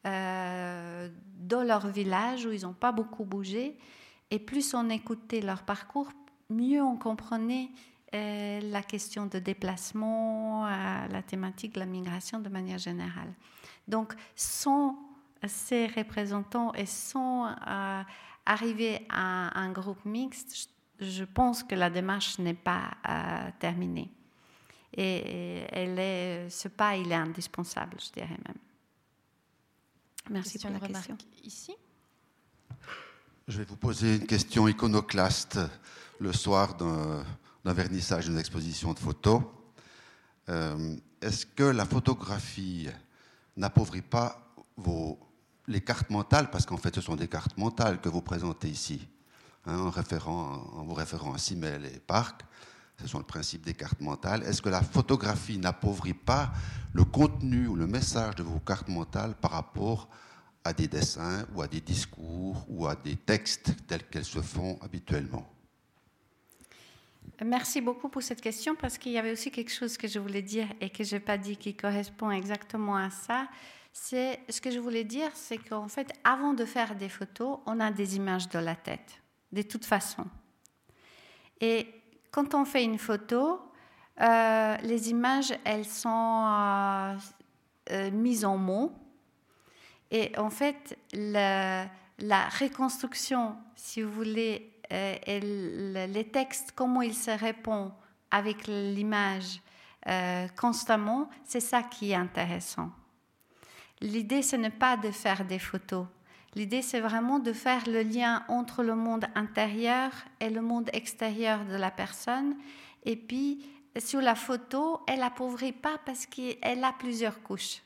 euh, 0.05 1.09
dans 1.39 1.64
leur 1.64 1.88
village 1.88 2.45
où 2.45 2.51
ils 2.51 2.61
n'ont 2.61 2.73
pas 2.73 2.91
beaucoup 2.91 3.26
bougé. 3.26 3.77
Et 4.30 4.39
plus 4.39 4.73
on 4.73 4.89
écoutait 4.89 5.41
leur 5.41 5.64
parcours, 5.64 6.11
mieux 6.49 6.81
on 6.81 6.97
comprenait 6.97 7.69
euh, 8.14 8.59
la 8.61 8.84
question 8.84 9.26
de 9.26 9.39
déplacement, 9.39 10.65
la 10.65 11.22
thématique 11.23 11.73
de 11.73 11.80
la 11.80 11.85
migration 11.85 12.39
de 12.39 12.49
manière 12.49 12.77
générale. 12.77 13.34
Donc, 13.88 14.14
sans 14.35 14.97
ces 15.45 15.88
représentants 15.88 16.73
et 16.73 16.85
sans 16.85 17.55
arriver 18.45 19.05
à 19.09 19.59
un 19.59 19.72
groupe 19.72 20.03
mixte, 20.05 20.69
je 20.99 21.24
pense 21.24 21.64
que 21.64 21.76
la 21.76 21.90
démarche 21.90 22.40
n'est 22.40 22.53
pas 22.53 22.91
euh, 23.07 23.49
terminée. 23.60 24.11
Et, 24.95 25.65
elle 25.72 25.99
est, 25.99 26.49
ce 26.49 26.68
pas, 26.68 26.95
il 26.95 27.11
est 27.11 27.15
indispensable, 27.15 27.98
je 27.99 28.11
dirais 28.11 28.38
même. 28.48 28.57
Merci 30.30 30.60
pour 30.60 30.72
la 30.72 30.80
question. 30.80 31.18
Ici 31.44 31.76
Je 33.48 33.60
vais 33.60 33.65
vous 33.65 33.76
poser 33.76 34.15
une 34.15 34.26
question 34.26 34.68
iconoclaste 34.68 35.60
le 36.19 36.34
soir 36.34 36.76
d'un 36.76 37.74
vernissage 37.74 38.26
d'une 38.26 38.40
exposition 38.40 38.94
de 38.94 38.99
photos. 38.99 39.44
Euh, 40.49 40.95
est-ce 41.22 41.45
que 41.45 41.64
la 41.64 41.86
photographie 41.86 42.88
n'appauvrit 43.56 44.02
pas 44.02 44.53
vos, 44.76 45.19
les 45.68 45.82
cartes 45.82 46.10
mentales, 46.10 46.49
parce 46.49 46.65
qu'en 46.65 46.78
fait 46.78 46.95
ce 46.95 47.02
sont 47.02 47.15
des 47.15 47.28
cartes 47.28 47.57
mentales 47.57 48.02
que 48.02 48.10
vous 48.10 48.22
présentez 48.22 48.69
ici 48.69 49.07
Hein, 49.68 49.91
en, 50.26 50.84
vous 50.84 50.94
référant 50.94 51.34
à 51.34 51.38
Simmel 51.38 51.85
et 51.85 51.99
Park. 51.99 52.41
Ce 53.02 53.07
sont 53.07 53.19
le 53.19 53.26
principe 53.26 53.65
des 53.65 53.73
cartes 53.73 53.99
mentales. 53.99 54.44
Est-ce 54.44 54.61
que 54.61 54.69
la 54.69 54.81
photographie 54.81 55.57
n'appauvrit 55.57 56.14
pas 56.14 56.52
le 56.94 57.03
contenu 57.03 57.68
ou 57.68 57.76
le 57.76 57.85
message 57.85 58.35
de 58.35 58.44
vos 58.44 58.60
cartes 58.60 58.88
mentales 58.88 59.35
par 59.35 59.52
rapport 59.52 60.07
à 60.64 60.73
des 60.73 60.88
dessins 60.88 61.45
ou 61.53 61.61
à 61.61 61.68
des 61.68 61.81
discours 61.81 62.65
ou 62.69 62.88
à 62.88 62.95
des 62.95 63.18
textes 63.18 63.73
tels 63.88 64.03
qu'elles 64.07 64.26
se 64.26 64.41
font 64.41 64.80
habituellement? 64.81 65.45
Merci 67.45 67.81
beaucoup 67.81 68.10
pour 68.10 68.23
cette 68.23 68.41
question 68.41 68.73
parce 68.73 68.98
qu'il 68.98 69.11
y 69.11 69.18
avait 69.18 69.34
aussi 69.34 69.52
quelque 69.52 69.72
chose 69.72 69.98
que 69.98 70.07
je 70.07 70.18
voulais 70.18 70.41
dire 70.41 70.68
et 70.80 70.89
que 70.89 71.03
je 71.03 71.15
n'ai 71.15 71.19
pas 71.19 71.38
dit 71.38 71.57
qui 71.57 71.76
correspond 71.76 72.31
exactement 72.31 72.95
à 72.95 73.10
ça. 73.10 73.48
C'est 73.91 74.39
ce 74.49 74.61
que 74.61 74.72
je 74.72 74.80
voulais 74.80 75.03
dire, 75.03 75.30
c'est 75.35 75.57
qu'en 75.57 75.89
fait, 75.89 76.11
avant 76.23 76.53
de 76.53 76.65
faire 76.65 76.95
des 76.95 77.10
photos, 77.10 77.60
on 77.65 77.80
a 77.80 77.91
des 77.91 78.15
images 78.15 78.48
dans 78.49 78.61
la 78.61 78.76
tête 78.76 79.22
de 79.52 79.61
toute 79.61 79.86
façon. 79.86 80.26
Et 81.61 81.88
quand 82.32 82.53
on 82.53 82.65
fait 82.65 82.84
une 82.84 82.98
photo, 82.98 83.60
euh, 84.22 84.78
les 84.84 85.10
images, 85.10 85.53
elles 85.64 85.86
sont 85.86 86.45
euh, 86.48 87.15
euh, 87.91 88.11
mises 88.11 88.45
en 88.45 88.57
mots. 88.57 88.94
Et 90.10 90.38
en 90.38 90.49
fait, 90.49 90.98
la, 91.14 91.88
reconstruction, 92.60 93.56
si 93.76 94.02
vous 94.02 94.11
voulez, 94.11 94.74
et 94.90 95.40
les 95.41 96.30
textes, 96.32 96.72
comment 96.74 97.02
ils 97.02 97.14
se 97.14 97.32
répondent 97.32 97.91
avec 98.32 98.68
l'image 98.68 99.61
constamment, 100.56 101.30
c'est 101.44 101.60
ça 101.60 101.84
qui 101.84 102.11
est 102.11 102.15
intéressant. 102.15 102.90
L'idée, 103.99 104.41
ce 104.41 104.56
n'est 104.56 104.69
pas 104.69 104.95
de 104.95 105.11
faire 105.11 105.44
des 105.44 105.60
photos, 105.60 106.06
L'idée, 106.56 106.82
c'est 106.82 107.02
vraiment 107.02 107.40
de 107.40 107.53
faire 107.53 107.88
le 107.88 108.02
lien 108.02 108.44
entre 108.48 108.84
le 108.84 108.95
monde 108.95 109.26
intérieur 109.36 110.11
et 110.40 110.49
le 110.49 110.61
monde 110.61 110.90
extérieur 110.94 111.65
de 111.65 111.76
la 111.76 111.91
personne. 111.91 112.56
Et 113.06 113.15
puis, 113.15 113.65
sur 113.98 114.22
la 114.22 114.36
photo, 114.36 115.02
elle 115.07 115.24
appauvrit 115.24 115.74
pas 115.74 115.98
parce 116.06 116.26
qu'elle 116.26 116.84
a 116.84 116.94
plusieurs 116.94 117.41
couches 117.44 117.82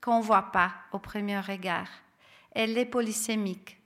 qu'on 0.00 0.20
voit 0.20 0.50
pas 0.52 0.72
au 0.92 0.98
premier 0.98 1.40
regard. 1.40 1.88
Elle 2.52 2.76
est 2.78 2.86
polysémique. 2.86 3.78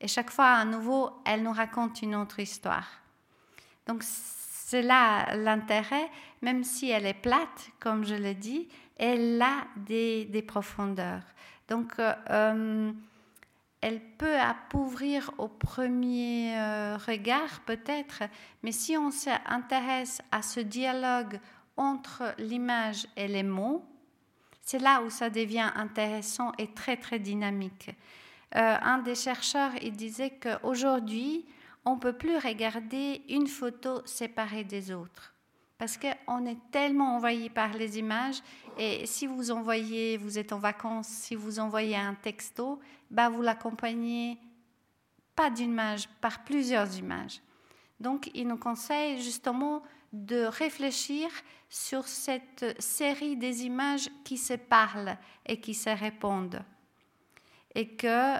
Et 0.00 0.08
chaque 0.08 0.30
fois, 0.30 0.52
à 0.52 0.64
nouveau, 0.64 1.10
elle 1.24 1.42
nous 1.42 1.52
raconte 1.52 2.02
une 2.02 2.14
autre 2.14 2.40
histoire. 2.40 2.86
Donc, 3.86 4.02
c'est 4.02 4.82
là 4.82 5.34
l'intérêt, 5.36 6.10
même 6.42 6.64
si 6.64 6.90
elle 6.90 7.06
est 7.06 7.14
plate, 7.14 7.70
comme 7.80 8.04
je 8.04 8.14
l'ai 8.14 8.34
dit, 8.34 8.68
elle 8.96 9.40
a 9.40 9.64
des, 9.76 10.44
profondeurs. 10.46 11.22
Donc, 11.68 11.98
euh, 11.98 12.12
euh, 12.30 12.92
elle 13.80 14.00
peut 14.00 14.38
appauvrir 14.38 15.30
au 15.38 15.48
premier 15.48 16.56
euh, 16.56 16.96
regard 16.96 17.60
peut-être, 17.66 18.24
mais 18.62 18.72
si 18.72 18.96
on 18.96 19.10
s'intéresse 19.10 20.20
à 20.32 20.42
ce 20.42 20.60
dialogue 20.60 21.38
entre 21.76 22.34
l'image 22.38 23.06
et 23.16 23.28
les 23.28 23.42
mots, 23.42 23.84
c'est 24.62 24.80
là 24.80 25.02
où 25.02 25.10
ça 25.10 25.30
devient 25.30 25.70
intéressant 25.76 26.52
et 26.58 26.68
très 26.72 26.96
très 26.96 27.18
dynamique. 27.18 27.90
Euh, 28.56 28.76
un 28.80 28.98
des 28.98 29.14
chercheurs 29.14 29.72
il 29.82 29.92
disait 29.92 30.30
qu'aujourd'hui, 30.30 31.44
on 31.84 31.94
ne 31.94 32.00
peut 32.00 32.14
plus 32.14 32.36
regarder 32.38 33.22
une 33.28 33.46
photo 33.46 34.04
séparée 34.06 34.64
des 34.64 34.90
autres 34.90 35.35
parce 35.78 35.98
qu'on 35.98 36.46
est 36.46 36.58
tellement 36.70 37.16
envahi 37.16 37.50
par 37.50 37.72
les 37.74 37.98
images. 37.98 38.42
Et 38.78 39.06
si 39.06 39.26
vous 39.26 39.50
envoyez, 39.50 40.16
vous 40.16 40.38
êtes 40.38 40.52
en 40.52 40.58
vacances, 40.58 41.08
si 41.08 41.34
vous 41.34 41.58
envoyez 41.58 41.96
un 41.96 42.14
texto, 42.14 42.80
bah 43.10 43.28
vous 43.28 43.42
l'accompagnez 43.42 44.38
pas 45.34 45.50
d'une 45.50 45.70
image, 45.70 46.08
par 46.20 46.44
plusieurs 46.44 46.96
images. 46.96 47.42
Donc, 48.00 48.30
il 48.34 48.48
nous 48.48 48.56
conseille 48.56 49.20
justement 49.22 49.82
de 50.12 50.44
réfléchir 50.44 51.28
sur 51.68 52.08
cette 52.08 52.80
série 52.80 53.36
des 53.36 53.64
images 53.64 54.08
qui 54.24 54.38
se 54.38 54.54
parlent 54.54 55.18
et 55.44 55.60
qui 55.60 55.74
se 55.74 55.90
répondent. 55.90 56.62
et 57.76 57.88
que 57.88 58.38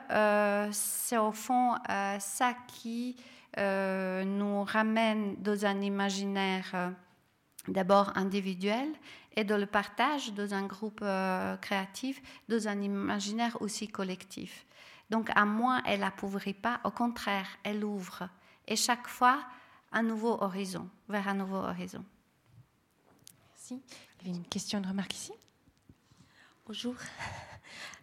c'est 0.73 1.19
au 1.19 1.33
fond 1.33 1.75
ça 2.19 2.55
qui 2.67 3.17
nous 3.57 4.65
ramène 4.65 5.37
dans 5.43 5.67
un 5.67 5.81
imaginaire 5.83 6.95
d'abord 7.69 8.13
individuel 8.17 8.89
et 9.37 9.45
dans 9.45 9.59
le 9.59 9.67
partage 9.67 10.33
dans 10.33 10.55
un 10.55 10.67
groupe 10.67 11.05
créatif, 11.61 12.23
dans 12.49 12.69
un 12.69 12.81
imaginaire 12.81 13.57
aussi 13.61 13.89
collectif. 13.89 14.67
Donc 15.11 15.31
à 15.35 15.45
moi, 15.45 15.83
elle 15.85 16.01
n'appauvrit 16.01 16.55
pas, 16.55 16.81
au 16.85 16.91
contraire, 16.91 17.49
elle 17.63 17.85
ouvre. 17.85 18.29
Et 18.67 18.77
chaque 18.77 19.07
fois, 19.09 19.45
un 19.93 20.03
nouveau 20.03 20.43
horizon, 20.43 20.89
vers 21.09 21.29
un 21.29 21.35
nouveau 21.35 21.59
horizon. 21.59 22.05
Merci. 23.55 23.83
Il 24.21 24.27
y 24.27 24.31
avait 24.31 24.39
une 24.39 24.45
question, 24.47 24.79
une 24.79 24.87
remarque 24.87 25.15
ici? 25.15 25.33
Bonjour. 26.67 26.95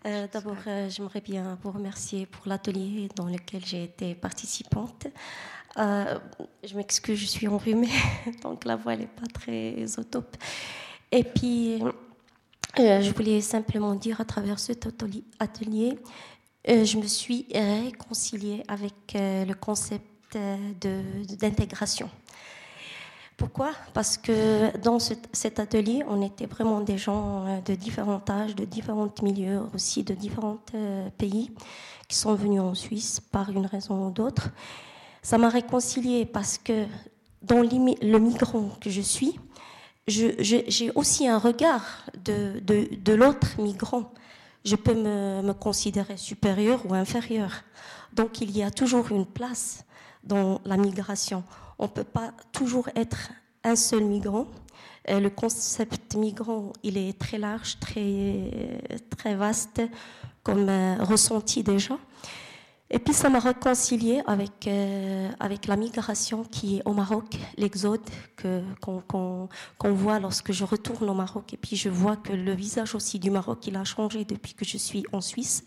Euh, 0.06 0.28
d'abord, 0.32 0.58
euh, 0.68 0.90
j'aimerais 0.90 1.22
bien 1.22 1.58
vous 1.64 1.72
remercier 1.72 2.26
pour 2.26 2.48
l'atelier 2.48 3.08
dans 3.16 3.28
lequel 3.28 3.66
j'ai 3.66 3.86
été 3.86 4.16
participante. 4.16 5.08
Euh, 5.78 6.20
je 6.64 6.76
m'excuse, 6.76 7.18
je 7.18 7.26
suis 7.26 7.48
enrhumée, 7.48 7.90
donc 8.44 8.66
la 8.66 8.76
voix 8.76 8.96
n'est 8.96 9.08
pas 9.08 9.28
très 9.34 9.98
au. 9.98 10.36
Et 11.12 11.24
puis, 11.24 11.82
je 12.78 13.14
voulais 13.14 13.42
simplement 13.42 13.96
dire 13.96 14.22
à 14.22 14.26
travers 14.26 14.60
cet 14.60 14.88
atelier 15.40 15.98
euh, 16.70 16.86
je 16.86 16.98
me 16.98 17.08
suis 17.08 17.46
réconciliée 17.54 18.64
avec 18.70 18.94
euh, 19.16 19.44
le 19.44 19.54
concept 19.54 20.36
euh, 20.36 20.56
d'intégration. 21.38 22.10
Pourquoi? 23.36 23.72
Parce 23.94 24.18
que 24.18 24.76
dans 24.78 25.00
cet 25.00 25.60
atelier, 25.60 26.04
on 26.08 26.22
était 26.22 26.46
vraiment 26.46 26.80
des 26.80 26.98
gens 26.98 27.62
de 27.66 27.74
différents 27.74 28.22
âges, 28.30 28.56
de 28.56 28.64
différents 28.64 29.10
milieux, 29.22 29.60
aussi 29.74 30.04
de 30.04 30.14
différents 30.14 30.60
pays, 31.18 31.50
qui 32.08 32.16
sont 32.16 32.36
venus 32.36 32.62
en 32.62 32.76
Suisse 32.76 33.20
par 33.20 33.50
une 33.50 33.66
raison 33.66 34.08
ou 34.08 34.12
d'autre. 34.12 34.52
Ça 35.24 35.38
m'a 35.38 35.50
réconciliée 35.50 36.26
parce 36.26 36.58
que 36.58 36.86
dans 37.42 37.62
le 37.62 38.20
migrant 38.20 38.70
que 38.80 38.90
je 38.90 39.02
suis, 39.02 39.40
j'ai 40.08 40.92
aussi 40.96 41.28
un 41.28 41.38
regard 41.38 42.06
de, 42.24 43.14
l'autre 43.14 43.60
migrant 43.60 44.12
je 44.66 44.76
peux 44.78 44.94
me, 44.94 45.52
considérer 45.54 46.16
supérieur 46.16 46.86
ou 46.86 46.94
inférieur. 46.94 47.64
Donc 48.14 48.40
il 48.42 48.56
y 48.56 48.64
a 48.64 48.72
toujours 48.72 49.12
une 49.12 49.26
place 49.26 49.86
dans 50.24 50.62
la 50.64 50.78
migration. 50.78 51.44
On 51.80 51.84
ne 51.84 51.90
peut 51.90 52.06
pas 52.06 52.32
toujours 52.52 52.90
être 52.96 53.32
un 53.64 53.76
seul 53.76 54.04
migrant. 54.06 54.48
le 55.08 55.28
concept 55.30 56.16
migrant, 56.16 56.72
il 56.84 56.98
est 56.98 57.18
très 57.20 57.38
large, 57.38 57.78
très, 57.80 58.80
très 59.18 59.36
vaste, 59.36 59.82
comme 60.44 60.70
euh, 60.70 60.96
ressenti 61.04 61.64
déjà. 61.64 61.98
Et 62.94 63.00
puis 63.00 63.16
ça 63.16 63.28
m'a 63.28 63.40
réconcilié 63.40 64.22
avec, 64.28 64.68
euh, 64.68 65.28
avec 65.40 65.66
la 65.66 65.76
migration 65.76 66.44
qui 66.44 66.78
est 66.78 66.82
au 66.86 66.94
Maroc, 66.94 67.26
l'exode 67.58 68.02
qu'on 68.80 69.50
voit 69.82 70.20
lorsque 70.20 70.52
je 70.52 70.64
retourne 70.64 71.10
au 71.10 71.16
Maroc. 71.16 71.56
Et 71.56 71.58
puis 71.58 71.76
je 71.76 71.90
vois 71.90 72.18
que 72.18 72.34
le 72.34 72.54
visage 72.54 72.94
aussi 72.94 73.18
du 73.18 73.32
Maroc, 73.32 73.66
il 73.66 73.76
a 73.78 73.84
changé 73.84 74.26
depuis 74.26 74.54
que 74.54 74.64
je 74.64 74.78
suis 74.78 75.04
en 75.12 75.22
Suisse. 75.22 75.66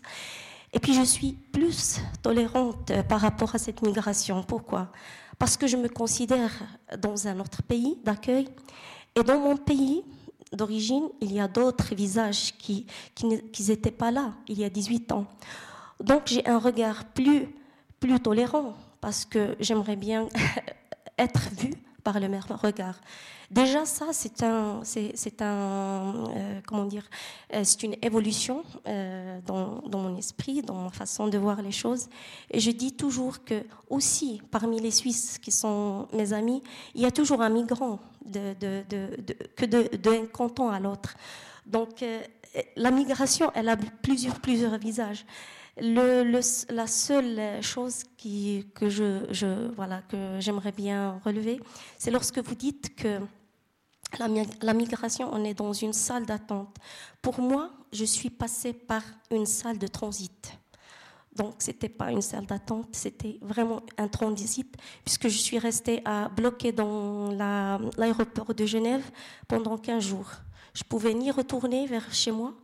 Et 0.71 0.79
puis 0.79 0.93
je 0.93 1.01
suis 1.01 1.33
plus 1.33 1.99
tolérante 2.21 2.93
par 3.09 3.19
rapport 3.19 3.53
à 3.53 3.57
cette 3.57 3.81
migration. 3.81 4.41
Pourquoi? 4.41 4.89
Parce 5.37 5.57
que 5.57 5.67
je 5.67 5.75
me 5.75 5.89
considère 5.89 6.51
dans 6.97 7.27
un 7.27 7.41
autre 7.41 7.61
pays 7.61 7.97
d'accueil. 8.05 8.47
Et 9.17 9.23
dans 9.23 9.37
mon 9.41 9.57
pays 9.57 10.01
d'origine, 10.53 11.09
il 11.19 11.33
y 11.33 11.41
a 11.41 11.49
d'autres 11.49 11.93
visages 11.93 12.53
qui 12.57 12.85
n'étaient 13.67 13.91
pas 13.91 14.11
là 14.11 14.33
il 14.47 14.57
y 14.59 14.63
a 14.63 14.69
18 14.69 15.11
ans. 15.11 15.27
Donc 16.03 16.23
j'ai 16.25 16.47
un 16.47 16.59
regard 16.59 17.05
plus, 17.05 17.47
plus 17.99 18.19
tolérant 18.19 18.75
parce 19.01 19.25
que 19.25 19.55
j'aimerais 19.59 19.95
bien 19.95 20.27
être 21.17 21.49
vue 21.57 21.73
par 22.03 22.19
le 22.19 22.29
même 22.29 22.41
regard. 22.49 22.95
Déjà 23.51 23.85
ça, 23.85 24.07
c'est 24.11 24.43
un, 24.43 24.81
c'est, 24.83 25.41
un, 25.41 26.25
euh, 26.35 26.61
comment 26.65 26.85
dire, 26.85 27.09
euh, 27.53 27.61
c'est 27.63 27.83
une 27.83 27.95
évolution 28.01 28.63
euh, 28.87 29.39
dans, 29.45 29.81
dans, 29.87 29.99
mon 29.99 30.17
esprit, 30.17 30.61
dans 30.61 30.83
ma 30.83 30.89
façon 30.89 31.27
de 31.27 31.37
voir 31.37 31.61
les 31.61 31.71
choses. 31.71 32.09
Et 32.51 32.59
je 32.59 32.71
dis 32.71 32.93
toujours 32.93 33.43
que 33.45 33.63
aussi 33.89 34.41
parmi 34.51 34.81
les 34.81 34.91
Suisses 34.91 35.37
qui 35.37 35.51
sont 35.51 36.07
mes 36.13 36.33
amis, 36.33 36.61
il 36.93 37.01
y 37.01 37.05
a 37.05 37.11
toujours 37.11 37.41
un 37.41 37.49
migrant 37.49 37.99
de, 38.25 38.53
de, 38.59 38.83
de, 38.89 39.33
que 39.55 39.65
d'un 39.65 40.25
canton 40.27 40.69
à 40.69 40.79
l'autre. 40.79 41.15
Donc 41.65 42.03
la 42.75 42.91
migration, 42.91 43.51
elle 43.53 43.69
a 43.69 43.77
plusieurs, 43.77 44.39
plusieurs 44.39 44.77
visages. 44.77 45.25
La 45.79 46.87
seule 46.87 47.61
chose 47.61 48.03
qui, 48.17 48.67
que 48.73 48.89
j'aimerais 50.39 50.71
bien 50.71 51.21
relever, 51.23 51.59
c'est 51.97 52.11
lorsque 52.11 52.39
vous 52.39 52.55
dites 52.55 52.95
que 52.95 53.19
la, 54.17 54.27
la, 54.61 54.73
migration, 54.73 55.29
on 55.31 55.43
est 55.43 55.53
dans 55.53 55.73
une 55.73 55.93
salle 55.93 56.25
d'attente. 56.25 56.75
Pour 57.21 57.39
moi, 57.41 57.69
je 57.91 58.05
suis 58.05 58.29
passée 58.29 58.73
par 58.73 59.03
une 59.29 59.45
salle 59.45 59.77
de 59.77 59.87
transit. 59.87 60.57
Donc, 61.35 61.55
ce 61.59 61.67
n'était 61.67 61.89
pas 61.89 62.11
une 62.11 62.23
salle 62.23 62.47
d'attente, 62.47 62.87
c'était 62.93 63.37
vraiment 63.41 63.83
un 63.99 64.07
transit, 64.07 64.75
puisque 65.05 65.27
je 65.27 65.37
suis 65.37 65.59
restée 65.59 66.01
à, 66.03 66.29
bloquée 66.29 66.71
dans 66.71 67.29
l'aéroport 67.97 68.55
de 68.55 68.65
Genève 68.65 69.03
pendant 69.47 69.77
15 69.77 70.03
jours. 70.03 70.31
Je 70.73 70.83
pouvais 70.83 71.13
ni 71.13 71.29
retourner 71.29 71.85
vers 71.85 72.11
chez 72.11 72.31
moi, 72.31 72.55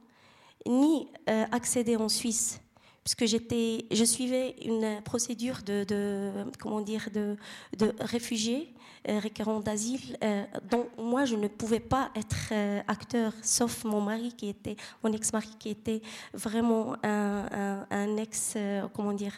ni 0.65 1.07
euh, 1.29 1.45
accéder 1.51 1.95
en 1.95 2.09
Suisse 2.09 2.62
puisque 3.03 3.25
j'étais, 3.25 3.85
je 3.91 4.03
suivais 4.03 4.55
une 4.63 5.01
procédure 5.03 5.61
de, 5.65 6.31
comment 6.59 6.81
dire, 6.81 7.09
de, 7.13 7.35
de 7.77 7.93
réfugiés 7.99 8.73
euh, 9.09 9.19
requérants 9.19 9.59
d'asile, 9.59 10.17
euh, 10.23 10.45
dont 10.71 10.87
moi 10.97 11.25
je 11.25 11.35
ne 11.35 11.49
pouvais 11.49 11.81
pas 11.81 12.09
être 12.15 12.53
euh, 12.53 12.81
acteur, 12.87 13.33
sauf 13.41 13.83
mon 13.83 13.99
mari 13.99 14.31
qui 14.31 14.47
était, 14.47 14.77
mon 15.03 15.11
ex-mari 15.11 15.49
qui 15.59 15.67
était 15.67 16.01
vraiment 16.33 16.95
un, 17.03 17.85
un, 17.91 18.15
ex, 18.15 18.55
comment 18.93 19.11
dire, 19.11 19.35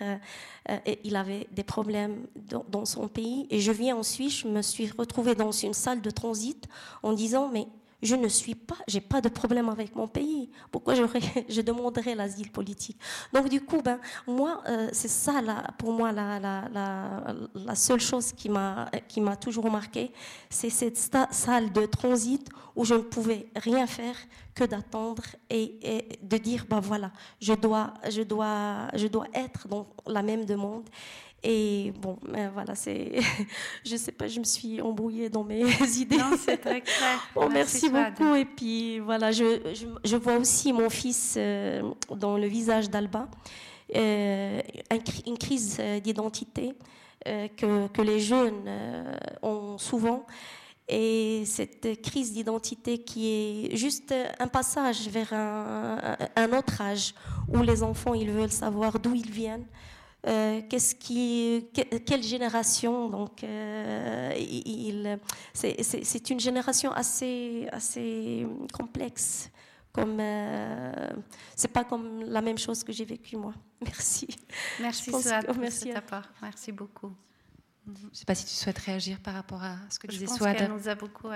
il 1.04 1.16
avait 1.16 1.48
des 1.52 1.64
problèmes 1.64 2.28
dans, 2.36 2.64
dans 2.70 2.86
son 2.86 3.08
pays. 3.08 3.48
Et 3.50 3.60
je 3.60 3.72
viens 3.72 3.96
en 3.96 4.04
Suisse, 4.04 4.42
je 4.42 4.48
me 4.48 4.62
suis 4.62 4.92
retrouvée 4.96 5.34
dans 5.34 5.52
une 5.52 5.74
salle 5.74 6.02
de 6.02 6.12
transit 6.12 6.68
en 7.02 7.14
disant, 7.14 7.50
mais 7.52 7.66
je 8.06 8.15
ne 8.15 8.27
suis 8.27 8.56
pas, 8.56 8.77
j'ai 8.88 9.02
pas 9.02 9.22
de 9.22 9.30
problème 9.30 9.69
avec 9.69 9.95
mon 9.95 10.07
pays. 10.07 10.49
Pourquoi 10.72 10.94
je 11.49 11.61
demanderais 11.61 12.15
l'asile 12.15 12.52
politique? 12.52 12.99
Donc 13.34 13.49
du 13.49 13.61
coup, 13.61 13.82
ben 13.82 13.99
moi, 14.27 14.61
euh, 14.68 14.90
c'est 14.94 15.10
ça 15.10 15.41
pour 15.77 15.91
moi 15.91 16.11
la, 16.11 16.40
la, 16.40 16.69
la, 17.53 17.76
seule 17.76 17.99
chose 17.99 18.32
qui 18.32 18.49
m'a 18.49 18.90
qui 19.07 19.22
m'a 19.22 19.36
toujours 19.36 19.69
marqué, 19.69 20.11
c'est 20.49 20.69
cette 20.69 20.98
salle 20.98 21.72
de 21.72 21.86
transit 21.86 22.48
où 22.76 22.86
je 22.86 22.95
ne 22.95 23.02
pouvais 23.02 23.48
rien 23.56 23.88
faire 23.88 24.15
que 24.53 24.64
d'attendre 24.64 25.23
et, 25.49 26.07
de 26.22 26.38
dire 26.38 26.65
ben 26.69 26.80
voilà, 26.80 27.11
je 27.41 27.53
dois 27.53 27.94
je 28.10 28.22
dois 28.22 28.88
je 28.94 29.07
dois 29.07 29.27
être 29.34 29.68
dans 29.68 29.88
la 30.07 30.22
même 30.22 30.45
demande 30.45 30.90
et 31.48 31.94
bon, 32.02 32.18
ben 32.28 32.50
voilà, 32.52 32.74
c'est. 32.74 33.12
je 33.86 33.96
sais 33.96 34.12
pas, 34.12 34.28
je 34.28 34.40
me 34.40 34.44
suis 34.44 34.82
embrouillée 34.82 35.30
dans 35.30 35.44
mes 35.44 35.62
idées. 36.00 36.18
Non, 36.18 36.36
c'est 36.40 36.58
très 36.58 36.82
clair. 36.82 37.30
bon, 37.36 37.50
merci, 37.50 37.88
beaucoup. 37.88 38.34
Et 38.34 38.46
puis 38.46 38.98
voilà, 39.00 39.32
je, 39.32 39.76
je, 40.04 40.16
vois 40.18 40.38
aussi 40.38 40.74
mon 40.74 40.90
fils 40.90 41.36
euh, 41.38 41.84
dans 42.10 42.38
le 42.38 42.48
visage 42.48 42.90
d'Alba, 42.90 43.30
euh, 43.96 44.60
une 45.28 45.38
crise 45.38 45.78
euh, 45.80 46.00
d'identité 46.00 46.74
que, 47.24 47.88
que, 47.88 48.02
les 48.02 48.20
jeunes 48.20 48.70
ont 49.42 49.78
souvent. 49.80 50.26
Et 50.88 51.44
cette 51.46 52.00
crise 52.04 52.34
d'identité 52.34 53.00
qui 53.00 53.28
est 53.28 53.76
juste 53.76 54.14
un 54.40 54.48
passage 54.48 55.10
vers 55.10 55.34
un, 55.34 56.18
un, 56.36 56.54
autre 56.54 56.82
âge 56.82 57.16
où 57.48 57.64
les 57.64 57.82
enfants 57.82 58.14
ils 58.14 58.30
veulent 58.30 58.52
savoir 58.52 59.00
d'où 59.00 59.16
ils 59.16 59.32
viennent, 59.32 59.66
euh, 60.27 60.61
qu'est-ce 60.69 60.95
qui, 60.95 61.68
quelle 62.06 62.23
génération 62.23 63.10
Donc, 63.10 63.43
euh, 63.43 64.34
il, 64.38 65.19
c'est 65.53 66.30
une 66.30 66.39
génération 66.39 66.91
assez, 66.91 67.68
assez 67.72 68.47
complexe. 68.73 69.52
Comme 69.93 70.18
euh, 70.19 71.10
c'est 71.56 71.72
pas 71.72 71.85
comme 71.85 72.23
la 72.23 72.41
même 72.41 72.57
chose 72.57 72.84
que 72.84 72.91
j'ai 72.91 73.06
vécu 73.06 73.38
moi. 73.38 73.53
Merci. 73.81 74.27
Merci 74.81 75.11
Souad, 75.11 75.57
merci 75.57 75.91
à 75.93 76.02
part. 76.02 76.27
Merci 76.41 76.73
beaucoup. 76.73 77.14
Je 77.88 77.91
ne 77.91 78.14
sais 78.14 78.26
pas 78.26 78.35
si 78.35 78.45
tu 78.45 78.52
souhaites 78.52 78.80
réagir 78.80 79.22
par 79.22 79.35
rapport 79.35 79.64
à 79.64 79.77
ce 79.89 79.99
que 79.99 80.11
je 80.11 80.18
disais 80.18 80.27
Souad. 80.35 80.57
qu'elle 80.57 80.72
nous 80.72 80.89
a 80.89 80.95
beaucoup 80.95 81.30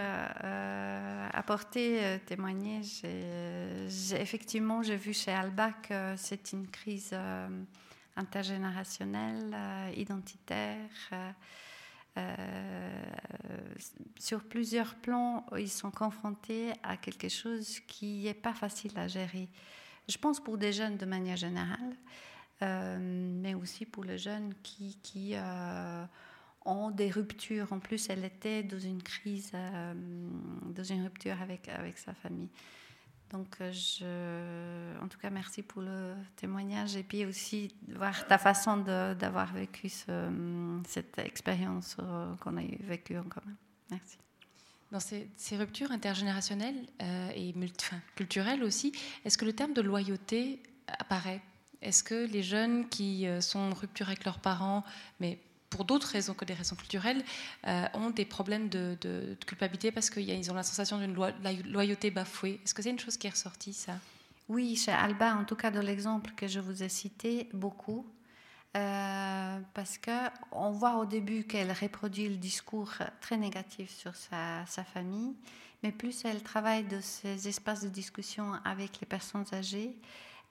apporté, 1.31 2.19
témoigné. 2.25 2.81
effectivement, 4.13 4.81
j'ai 4.81 4.97
vu 4.97 5.13
chez 5.13 5.31
Alba 5.31 5.71
que 5.71 6.15
c'est 6.17 6.51
une 6.51 6.67
crise 6.67 7.13
intergénérationnel, 8.19 9.51
euh, 9.53 9.91
identitaire. 9.95 10.89
Euh, 11.13 11.31
euh, 12.17 13.03
sur 14.19 14.43
plusieurs 14.43 14.95
plans, 14.95 15.45
ils 15.57 15.69
sont 15.69 15.91
confrontés 15.91 16.73
à 16.83 16.97
quelque 16.97 17.29
chose 17.29 17.79
qui 17.87 18.23
n'est 18.23 18.33
pas 18.33 18.53
facile 18.53 18.97
à 18.97 19.07
gérer. 19.07 19.47
Je 20.07 20.17
pense 20.17 20.39
pour 20.39 20.57
des 20.57 20.73
jeunes 20.73 20.97
de 20.97 21.05
manière 21.05 21.37
générale, 21.37 21.95
mais 22.99 23.53
aussi 23.53 23.85
pour 23.85 24.03
les 24.03 24.17
jeunes 24.17 24.53
qui, 24.63 25.35
ont 26.65 26.91
des 26.91 27.09
ruptures. 27.09 27.71
En 27.71 27.79
plus, 27.79 28.09
elle 28.09 28.25
était 28.25 28.63
dans 28.63 28.79
une 28.79 29.01
crise, 29.01 29.53
dans 29.53 30.83
une 30.83 31.03
rupture 31.03 31.37
avec 31.41 31.97
sa 31.97 32.13
famille. 32.15 32.49
Donc, 33.31 33.57
euh, 33.61 33.71
je, 33.71 35.03
en 35.03 35.07
tout 35.07 35.19
cas, 35.19 35.29
merci 35.29 35.61
pour 35.61 35.81
le 35.81 36.15
témoignage 36.35 36.95
et 36.95 37.03
puis 37.03 37.25
aussi 37.25 37.73
voir 37.87 38.25
ta 38.27 38.37
façon 38.37 38.77
d'avoir 38.77 39.53
vécu 39.53 39.89
cette 40.87 41.19
expérience 41.19 41.95
euh, 41.99 42.35
qu'on 42.37 42.57
a 42.57 42.61
vécue 42.81 43.17
en 43.17 43.23
commun. 43.23 43.55
Merci. 43.91 44.17
Dans 44.91 44.99
ces, 44.99 45.29
ruptures 45.57 45.91
intergénérationnelles 45.91 46.87
euh, 47.01 47.29
et 47.35 47.53
culturelles 48.15 48.63
aussi, 48.63 48.91
est-ce 49.23 49.37
que 49.37 49.45
le 49.45 49.53
terme 49.53 49.73
de 49.73 49.81
loyauté 49.81 50.63
apparaît? 50.87 51.41
Est-ce 51.83 52.03
que 52.03 52.25
les 52.25 52.41
jeunes 52.41 52.89
qui 52.89 53.25
sont 53.39 53.59
en 53.59 53.73
rupture 53.73 54.07
avec 54.07 54.25
leurs 54.25 54.39
parents, 54.39 54.83
mais 55.19 55.39
pour 55.69 55.85
d'autres 55.85 56.07
raisons 56.07 56.33
que 56.33 56.45
des 56.45 56.53
raisons 56.53 56.75
culturelles, 56.75 57.23
euh, 57.67 57.85
ont 57.93 58.09
des 58.09 58.25
problèmes 58.25 58.69
de, 58.69 58.97
culpabilité 59.45 59.91
parce 59.91 60.09
qu'ils 60.09 60.51
ont 60.51 60.55
la 60.55 60.63
sensation 60.63 60.97
d'une 60.97 61.13
loyauté 61.71 62.11
bafouée. 62.11 62.59
Est-ce 62.63 62.73
que 62.73 62.81
c'est 62.81 62.89
une 62.89 62.99
chose 62.99 63.17
qui 63.17 63.27
est 63.27 63.31
ressortie, 63.31 63.73
ça? 63.73 63.93
Oui, 64.47 64.75
chez 64.75 64.91
Alba, 64.91 65.35
en 65.35 65.45
tout 65.45 65.55
cas 65.55 65.69
dans 65.69 65.81
l'exemple 65.81 66.31
que 66.35 66.47
je 66.47 66.59
vous 66.59 66.81
ai 66.81 66.89
cité, 66.89 67.47
beaucoup. 67.53 68.05
Euh, 68.77 69.59
parce 69.73 69.97
qu'on 69.97 70.71
voit 70.71 70.97
au 70.97 71.05
début 71.05 71.43
qu'elle 71.43 71.71
reproduit 71.71 72.29
le 72.29 72.35
discours 72.35 72.91
très 73.19 73.35
négatif 73.35 73.89
sur 73.89 74.15
sa, 74.15 74.63
famille, 74.93 75.33
mais 75.81 75.91
plus 75.91 76.23
elle 76.23 76.43
travaille 76.43 76.83
de 76.83 77.01
ces 77.01 77.47
espaces 77.47 77.81
de 77.81 77.89
discussion 77.89 78.53
avec 78.63 78.99
les 79.01 79.07
personnes 79.07 79.45
âgées, 79.53 79.95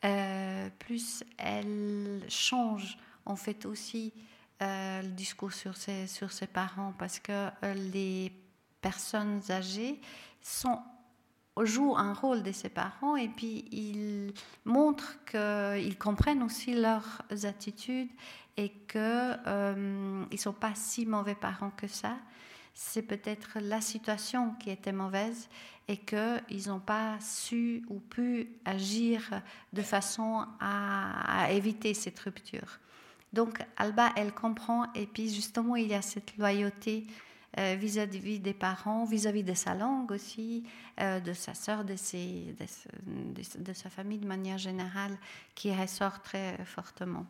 euh, 0.05 0.69
plus 0.81 1.23
elle 1.36 2.24
change 2.28 2.99
en 3.24 3.36
fait 3.36 3.66
aussi 3.66 4.12
euh, 4.61 5.03
le 5.03 5.11
discours 5.11 5.53
sur 5.53 5.77
ses, 5.77 6.09
sur 6.09 6.33
ses 6.33 6.49
parents 6.49 6.93
parce 6.99 7.21
que 7.21 7.49
euh, 7.63 7.75
les 7.93 8.33
personnes 8.81 9.41
âgées 9.51 10.01
jouent 11.63 11.97
un 11.97 12.13
rôle 12.13 12.43
de 12.43 12.51
ses 12.51 12.69
parents 12.69 13.15
et 13.15 13.29
puis 13.29 13.67
ils 13.71 14.33
montrent 14.65 15.17
qu'ils 15.27 15.97
comprennent 15.97 16.43
aussi 16.43 16.75
leurs 16.75 17.23
attitudes 17.45 18.11
et 18.57 18.71
qu'ils 18.89 19.01
euh, 19.01 20.25
ne 20.29 20.37
sont 20.37 20.53
pas 20.53 20.75
si 20.75 21.07
mauvais 21.07 21.37
parents 21.37 21.71
que 21.71 21.87
ça. 21.87 22.17
C'est 22.75 23.03
peut-être 23.03 23.59
la 23.61 23.81
situation 23.81 24.55
qui 24.55 24.71
était 24.71 24.93
mauvaise 24.93 25.49
et 25.87 25.99
qu'ils 25.99 26.67
n'ont 26.67 26.81
pas 26.81 27.21
su 27.21 27.85
ou 27.89 28.01
pu 28.01 28.49
agir 28.65 29.41
de 29.73 29.83
façon 29.83 30.47
à 30.59 31.49
éviter 31.53 31.95
cette 31.95 32.19
rupture. 32.19 32.81
Donc 33.33 33.59
Alba, 33.77 34.13
elle 34.17 34.33
comprend, 34.33 34.93
et 34.95 35.07
puis 35.07 35.33
justement, 35.33 35.77
il 35.77 35.89
y 35.89 35.95
a 35.95 36.03
cette 36.03 36.37
loyauté 36.37 37.07
euh, 37.59 37.77
vis-à-vis 37.79 38.41
des 38.41 38.55
parents, 38.55 39.05
vis-à-vis 39.05 39.43
de 39.43 39.55
sa 39.55 39.75
langue 39.75 40.13
aussi, 40.13 40.65
euh, 41.01 41.21
de 41.21 41.33
sa 41.33 41.55
sœur, 41.55 41.85
de, 41.85 41.95
de, 41.95 43.73
sa 43.73 43.91
famille 43.91 44.19
de 44.19 44.27
manière 44.27 44.59
générale, 44.59 45.19
qui 45.55 45.75
ressort 45.75 46.23
très 46.23 46.57
fortement. 46.65 47.27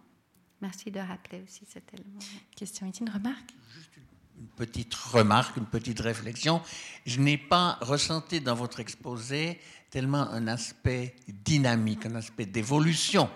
Merci 0.60 0.90
de 0.90 1.00
rappeler 1.00 1.42
aussi 1.44 1.64
cet 1.68 1.94
élément. 1.94 2.18
Question, 2.56 2.90
une 3.00 3.10
remarque? 3.10 3.54
Juste 3.74 3.90
une 4.38 4.46
petite 4.48 4.94
remarque, 4.94 5.56
une 5.56 5.66
petite 5.66 6.00
réflexion. 6.00 6.62
Je 7.06 7.20
n'ai 7.20 7.38
pas 7.38 7.78
ressenti 7.80 8.40
dans 8.40 8.54
votre 8.54 8.80
exposé 8.80 9.60
tellement 9.90 10.28
un 10.30 10.46
aspect 10.48 11.16
dynamique, 11.28 12.06
un 12.06 12.14
aspect 12.16 12.46
d'évolution. 12.46 13.30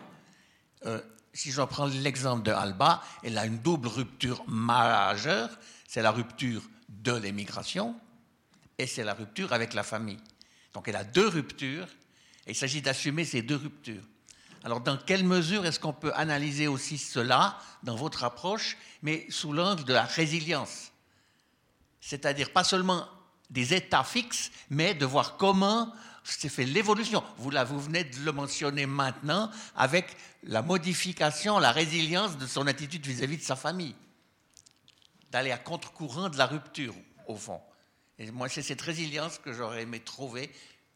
Euh, 0.87 1.01
si 1.33 1.51
je 1.51 1.63
prends 1.63 1.87
l'exemple 1.87 2.43
de 2.43 2.53
Alba, 2.53 3.03
elle 3.23 3.39
a 3.39 3.47
une 3.47 3.59
double 3.59 3.89
rupture 3.89 4.43
majeure. 4.47 5.51
C'est 5.89 6.03
la 6.03 6.11
rupture 6.11 6.63
de 6.89 7.13
l'émigration 7.13 7.95
et 8.79 8.87
c'est 8.87 9.05
la 9.05 9.15
rupture 9.15 9.53
avec 9.53 9.75
la 9.75 9.83
famille. 9.83 10.19
Donc 10.75 10.89
elle 10.89 10.97
a 10.97 11.05
deux 11.05 11.29
ruptures 11.29 11.89
et 12.47 12.51
il 12.51 12.57
s'agit 12.57 12.83
d'assumer 12.83 13.25
ces 13.25 13.43
deux 13.43 13.57
ruptures. 13.57 14.03
Alors 14.65 14.81
dans 14.81 14.97
quelle 14.97 15.25
mesure 15.25 15.67
est-ce 15.67 15.81
qu'on 15.81 15.93
peut 15.93 16.13
analyser 16.15 16.69
aussi 16.69 16.99
cela 16.99 17.59
dans 17.83 17.97
votre 17.97 18.25
approche, 18.25 18.77
mais 19.03 19.27
sous 19.29 19.53
l'angle 19.53 19.85
de 19.85 19.93
la 19.93 20.05
résilience? 20.05 20.93
C'est-à-dire 22.01 22.53
pas 22.53 22.65
seulement 22.65 23.09
des 23.51 23.75
états 23.75 24.05
fixes, 24.05 24.51
mais 24.71 24.95
de 24.95 25.05
voir 25.05 25.37
comment 25.37 25.93
c'est 26.25 26.49
fait 26.49 26.65
l'évolution. 26.65 27.23
Vous, 27.39 27.51
vous 27.51 27.81
venez 27.81 28.05
de 28.05 28.21
le 28.25 28.33
mentionner 28.33 28.87
maintenant 28.87 29.51
avec 29.77 30.17
la 30.45 30.63
modification, 30.63 31.59
la 31.59 31.73
résilience 31.73 32.39
de 32.39 32.47
son 32.47 32.67
attitude 32.67 33.07
vis-à-vis 33.07 33.39
de 33.39 33.43
sa 33.43 33.57
famille. 33.57 33.95
D'aller 35.31 35.51
à 35.51 35.59
contre-courant 35.59 36.29
de 36.29 36.39
la 36.39 36.47
rupture, 36.47 36.95
au 37.27 37.37
fond. 37.37 37.61
Et 38.19 38.31
moi, 38.31 38.49
c'est 38.49 38.63
cette 38.63 38.81
résilience 38.81 39.39
que 39.39 39.53
j'aurais 39.53 39.83
aimé 39.83 40.01
trouver, 40.01 40.51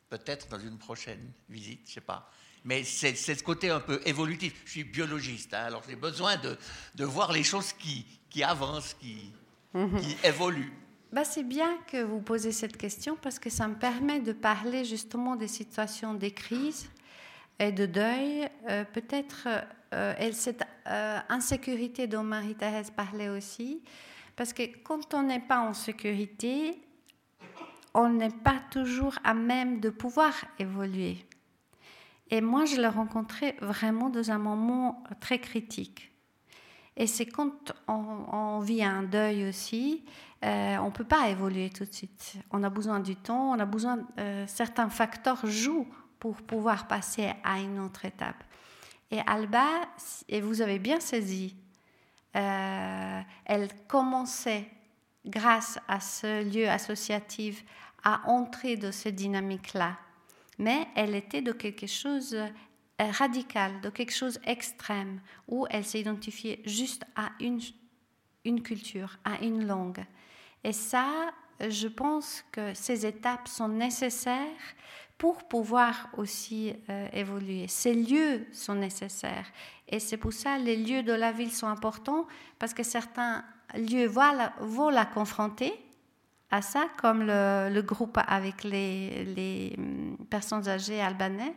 peut-être 0.09 0.49
dans 0.49 0.61
une 0.61 0.79
prochaine 0.79 1.33
visite, 1.49 1.81
je 1.89 1.95
sais 1.95 2.01
pas. 2.01 2.31
Mais 2.65 2.85
c'est 2.85 3.15
ce 3.15 3.43
côté 3.43 3.71
un 3.71 3.81
peu 3.81 4.01
évolutif. 4.05 4.53
Je 4.65 4.71
suis 4.73 4.85
biologiste, 4.85 5.55
hein, 5.55 5.65
alors 5.67 5.83
j'ai 5.89 5.97
besoin 5.97 6.37
de, 6.37 6.59
de, 6.97 7.05
voir 7.05 7.33
les 7.33 7.45
choses 7.45 7.73
qui, 7.73 8.05
qui 8.29 8.43
avancent, 8.43 8.95
qui, 8.95 9.33
mhm. 9.73 10.01
qui 10.01 10.17
évoluent. 10.25 10.73
Bah, 11.17 11.25
c'est 11.25 11.45
bien 11.45 11.79
que 11.87 12.03
vous 12.03 12.21
posez 12.21 12.53
cette 12.53 12.77
question 12.77 13.17
parce 13.17 13.39
que 13.39 13.49
ça 13.49 13.67
me 13.69 13.75
permet 13.75 14.21
de 14.21 14.33
parler 14.33 14.85
justement 14.85 15.35
des 15.35 15.49
situations 15.49 16.13
de 16.13 16.29
crise 16.29 16.91
et 17.59 17.73
de 17.73 17.87
deuil. 17.87 18.47
Euh, 18.69 18.85
peut-être 18.85 19.49
euh, 19.95 20.13
cette 20.33 20.63
euh, 20.87 21.19
insécurité 21.31 22.07
dont 22.07 22.23
Marie-Thérèse 22.23 22.91
parlait 22.91 23.31
aussi, 23.31 23.83
parce 24.37 24.53
que 24.53 24.65
quand 24.83 25.15
on 25.15 25.23
n'est 25.23 25.41
pas 25.41 25.61
en 25.61 25.73
sécurité, 25.73 26.83
on 27.95 28.11
n'est 28.11 28.29
pas 28.29 28.61
toujours 28.71 29.15
à 29.25 29.33
même 29.33 29.81
de 29.81 29.89
pouvoir 29.89 30.35
évoluer. 30.59 31.25
Et 32.31 32.43
moi, 32.43 32.67
je 32.67 32.77
l'ai 32.77 32.89
rencontré 32.89 33.57
vraiment 33.63 34.11
dans 34.11 34.31
un 34.31 34.39
moment 34.39 35.03
très 35.21 35.39
critique. 35.39 36.13
Et 36.97 37.07
c'est 37.07 37.27
quand 37.27 37.73
on, 37.89 38.59
vit 38.61 38.83
un 38.83 39.03
deuil 39.03 39.49
aussi, 39.49 40.03
euh, 40.45 40.77
on 40.79 40.87
ne 40.87 40.91
peut 40.91 41.05
pas 41.05 41.29
évoluer 41.29 41.69
tout 41.71 41.85
de 41.85 41.93
suite. 41.93 42.35
On 42.51 42.63
a 42.63 42.71
besoin 42.71 43.01
du 43.01 43.17
temps, 43.17 43.53
on 43.53 43.59
a 43.59 43.67
besoin, 43.67 43.99
euh, 44.19 44.45
certains 44.47 44.89
facteurs 44.89 45.47
jouent 45.47 45.87
pour 46.19 46.37
pouvoir 46.37 46.89
passer 46.89 47.33
à 47.45 47.61
une 47.61 47.79
autre 47.81 48.07
étape. 48.07 48.43
Et 49.11 49.21
Alba, 49.27 49.67
et 50.29 50.41
vous 50.41 50.63
avez 50.63 50.79
bien 50.79 50.99
saisi, 50.99 51.55
euh, 52.35 53.21
elle 53.45 53.69
commençait, 53.87 54.69
grâce 55.25 55.79
à 55.89 56.01
ce 56.01 56.45
lieu 56.45 56.69
associatif, 56.69 57.65
à 58.03 58.23
entrer 58.29 58.77
dans 58.77 58.93
cette 58.93 59.17
dynamique-là. 59.17 59.97
Mais 60.59 60.89
elle 60.95 61.15
était 61.15 61.43
de 61.43 61.53
quelque 61.53 61.87
chose 61.87 62.37
radical, 62.99 63.81
de 63.81 63.91
quelque 63.91 64.15
chose 64.15 64.41
extrême, 64.45 65.21
où 65.49 65.67
elle 65.71 65.85
s'identifiait 65.85 66.63
juste 66.65 67.05
à 67.15 67.31
une, 67.41 68.63
culture, 68.63 69.19
à 69.25 69.43
une 69.45 69.67
langue. 69.67 70.05
Et 70.65 70.73
ça, 70.73 71.33
je 71.61 71.89
pense 71.89 72.45
que 72.53 72.75
ces 72.75 73.07
étapes 73.07 73.49
sont 73.49 73.69
nécessaires 73.69 74.47
pour 75.19 75.45
pouvoir 75.45 76.09
aussi 76.17 76.75
euh, 76.91 77.09
évoluer. 77.13 77.69
Ces 77.69 77.95
lieux 77.95 78.47
sont 78.53 78.75
nécessaires. 78.75 79.47
Et 79.89 79.99
c'est 79.99 80.17
pour 80.17 80.33
ça 80.33 80.59
les 80.59 80.77
lieux 80.77 81.03
de 81.03 81.13
la 81.13 81.33
ville 81.33 81.53
sont 81.53 81.69
importants, 81.69 82.27
parce 82.59 82.75
que 82.75 82.83
certains 82.83 83.45
lieux 83.75 84.07
vont 84.07 84.91
la, 84.91 85.07
confronter 85.07 85.73
à 86.51 86.63
ça, 86.63 86.87
comme 87.01 87.23
le, 87.27 87.81
groupe 87.81 88.19
avec 88.27 88.65
les, 88.65 89.25
les, 89.25 89.75
hum, 89.79 90.17
personnes 90.31 90.69
âgées 90.69 91.01
albanais, 91.01 91.55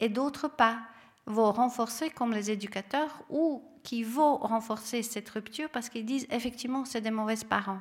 et 0.00 0.08
d'autres 0.08 0.48
pas, 0.48 0.78
vont 1.26 1.52
renforcer, 1.52 2.10
comme 2.10 2.32
les 2.32 2.50
éducateurs, 2.50 3.22
ou 3.30 3.62
qui 3.82 4.02
vont 4.02 4.36
renforcer 4.36 5.02
cette 5.02 5.28
rupture 5.30 5.68
parce 5.70 5.88
qu'ils 5.88 6.04
disent 6.04 6.26
effectivement 6.30 6.84
c'est 6.84 7.00
des 7.00 7.10
mauvais 7.10 7.36
parents. 7.48 7.80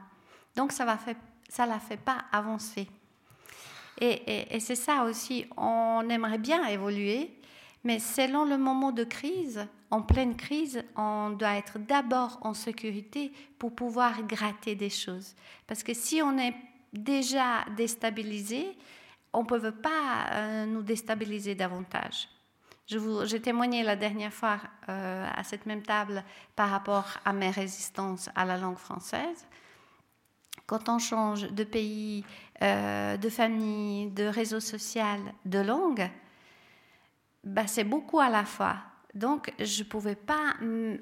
Donc 0.55 0.71
ça 0.71 0.83
ne 0.83 1.67
la 1.67 1.79
fait 1.79 1.97
pas 1.97 2.25
avancer. 2.31 2.87
Et, 3.99 4.59
c'est 4.59 4.75
ça 4.75 5.03
aussi, 5.03 5.45
on 5.57 6.09
aimerait 6.09 6.39
bien 6.39 6.65
évoluer, 6.65 7.37
mais 7.83 7.99
selon 7.99 8.45
le 8.45 8.57
moment 8.57 8.91
de 8.91 9.03
crise, 9.03 9.67
en 9.91 10.01
pleine 10.01 10.35
crise, 10.35 10.83
on 10.95 11.31
doit 11.31 11.55
être 11.55 11.77
d'abord 11.77 12.39
en 12.41 12.55
sécurité 12.55 13.31
pour 13.59 13.75
pouvoir 13.75 14.23
gratter 14.23 14.73
des 14.73 14.89
choses. 14.89 15.35
Parce 15.67 15.83
que 15.83 15.93
si 15.93 16.21
on 16.23 16.37
est 16.39 16.55
déjà 16.93 17.63
déstabilisé, 17.77 18.75
on 19.33 19.43
ne 19.43 19.47
peut 19.47 19.71
pas 19.71 20.27
euh, 20.31 20.65
nous 20.65 20.81
déstabiliser 20.81 21.55
davantage. 21.55 22.27
J'ai 22.87 23.41
témoigné 23.41 23.83
la 23.83 23.95
dernière 23.95 24.33
fois 24.33 24.57
euh, 24.89 25.27
à 25.33 25.43
cette 25.43 25.65
même 25.65 25.81
table 25.81 26.23
par 26.55 26.69
rapport 26.69 27.05
à 27.23 27.31
mes 27.31 27.49
résistances 27.49 28.29
à 28.35 28.43
la 28.43 28.57
langue 28.57 28.77
française 28.77 29.47
quand 30.71 30.87
on 30.87 30.99
change 30.99 31.51
de 31.51 31.65
pays, 31.65 32.23
euh, 32.61 33.17
de 33.17 33.29
famille, 33.29 34.09
de 34.11 34.23
réseau 34.23 34.61
social, 34.61 35.19
de 35.43 35.59
langue, 35.59 36.09
bah, 37.43 37.67
c'est 37.67 37.83
beaucoup 37.83 38.21
à 38.21 38.29
la 38.29 38.45
fois. 38.45 38.77
Donc, 39.13 39.53
je 39.59 39.83
ne 39.83 39.89
pouvais 39.89 40.15
pas 40.15 40.53
mm, 40.61 40.95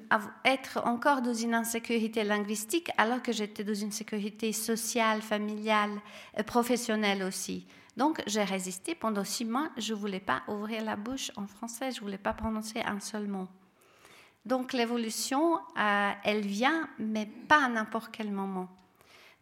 être 0.44 0.82
encore 0.84 1.22
dans 1.22 1.34
une 1.34 1.54
insécurité 1.54 2.24
linguistique 2.24 2.90
alors 2.98 3.22
que 3.22 3.30
j'étais 3.30 3.62
dans 3.62 3.72
une 3.74 3.92
sécurité 3.92 4.52
sociale, 4.52 5.22
familiale, 5.22 6.00
professionnelle 6.46 7.22
aussi. 7.22 7.68
Donc, 8.00 8.22
j'ai 8.26 8.44
résisté 8.44 8.94
pendant 8.94 9.24
six 9.24 9.44
mois. 9.44 9.68
Je 9.76 9.92
ne 9.92 9.98
voulais 9.98 10.20
pas 10.20 10.42
ouvrir 10.48 10.82
la 10.82 10.96
bouche 10.96 11.30
en 11.36 11.46
français, 11.46 11.90
je 11.90 11.98
ne 11.98 12.00
voulais 12.00 12.16
pas 12.16 12.32
prononcer 12.32 12.80
un 12.80 12.98
seul 12.98 13.26
mot. 13.26 13.46
Donc, 14.46 14.72
l'évolution, 14.72 15.58
euh, 15.76 16.10
elle 16.24 16.40
vient, 16.40 16.88
mais 16.98 17.26
pas 17.26 17.62
à 17.62 17.68
n'importe 17.68 18.10
quel 18.10 18.32
moment. 18.32 18.70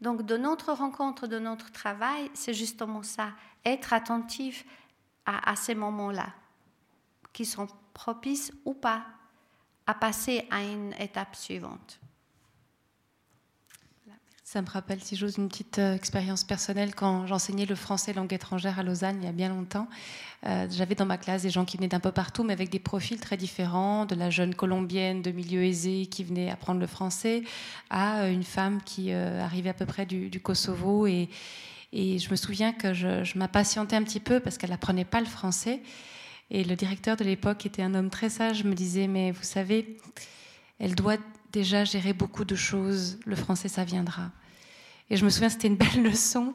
Donc, 0.00 0.22
de 0.22 0.36
notre 0.36 0.72
rencontre, 0.72 1.28
de 1.28 1.38
notre 1.38 1.70
travail, 1.70 2.32
c'est 2.34 2.52
justement 2.52 3.04
ça, 3.04 3.28
être 3.64 3.92
attentif 3.92 4.66
à 5.24 5.54
ces 5.54 5.76
moments-là, 5.76 6.26
qui 7.32 7.44
sont 7.44 7.68
propices 7.94 8.52
ou 8.64 8.74
pas 8.74 9.04
à 9.86 9.94
passer 9.94 10.48
à 10.50 10.64
une 10.64 10.94
étape 10.94 11.36
suivante. 11.36 12.00
Ça 14.50 14.62
me 14.62 14.66
rappelle, 14.66 15.02
si 15.02 15.14
j'ose, 15.14 15.36
une 15.36 15.50
petite 15.50 15.78
euh, 15.78 15.94
expérience 15.94 16.42
personnelle 16.42 16.94
quand 16.94 17.26
j'enseignais 17.26 17.66
le 17.66 17.74
français 17.74 18.14
langue 18.14 18.32
étrangère 18.32 18.78
à 18.78 18.82
Lausanne 18.82 19.18
il 19.20 19.26
y 19.26 19.28
a 19.28 19.32
bien 19.32 19.50
longtemps. 19.50 19.88
Euh, 20.46 20.66
j'avais 20.70 20.94
dans 20.94 21.04
ma 21.04 21.18
classe 21.18 21.42
des 21.42 21.50
gens 21.50 21.66
qui 21.66 21.76
venaient 21.76 21.88
d'un 21.88 22.00
peu 22.00 22.12
partout, 22.12 22.44
mais 22.44 22.54
avec 22.54 22.70
des 22.70 22.78
profils 22.78 23.20
très 23.20 23.36
différents, 23.36 24.06
de 24.06 24.14
la 24.14 24.30
jeune 24.30 24.54
colombienne 24.54 25.20
de 25.20 25.32
milieu 25.32 25.62
aisé 25.64 26.06
qui 26.06 26.24
venait 26.24 26.50
apprendre 26.50 26.80
le 26.80 26.86
français 26.86 27.42
à 27.90 28.22
euh, 28.22 28.32
une 28.32 28.42
femme 28.42 28.80
qui 28.86 29.12
arrivait 29.12 29.68
à 29.68 29.74
peu 29.74 29.84
près 29.84 30.06
du, 30.06 30.40
Kosovo. 30.40 31.06
Et, 31.06 31.28
je 31.92 32.30
me 32.30 32.36
souviens 32.36 32.72
que 32.72 32.94
je, 32.94 33.24
je 33.24 33.36
m'impatientais 33.36 33.96
un 33.96 34.02
petit 34.02 34.18
peu 34.18 34.40
parce 34.40 34.56
qu'elle 34.56 34.70
n'apprenait 34.70 35.04
pas 35.04 35.20
le 35.20 35.26
français. 35.26 35.82
Et 36.50 36.64
le 36.64 36.74
directeur 36.74 37.18
de 37.18 37.24
l'époque, 37.24 37.58
qui 37.58 37.68
était 37.68 37.82
un 37.82 37.94
homme 37.94 38.08
très 38.08 38.30
sage, 38.30 38.64
me 38.64 38.72
disait, 38.72 39.08
mais 39.08 39.30
vous 39.30 39.42
savez, 39.42 39.98
elle 40.78 40.94
doit 40.94 41.18
déjà 41.52 41.84
gérer 41.84 42.12
beaucoup 42.12 42.44
de 42.44 42.54
choses. 42.54 43.18
Le 43.24 43.36
français, 43.36 43.68
ça 43.68 43.84
viendra. 43.84 44.30
Et 45.10 45.16
je 45.16 45.24
me 45.24 45.30
souviens, 45.30 45.48
c'était 45.48 45.68
une 45.68 45.76
belle 45.76 46.02
leçon 46.02 46.54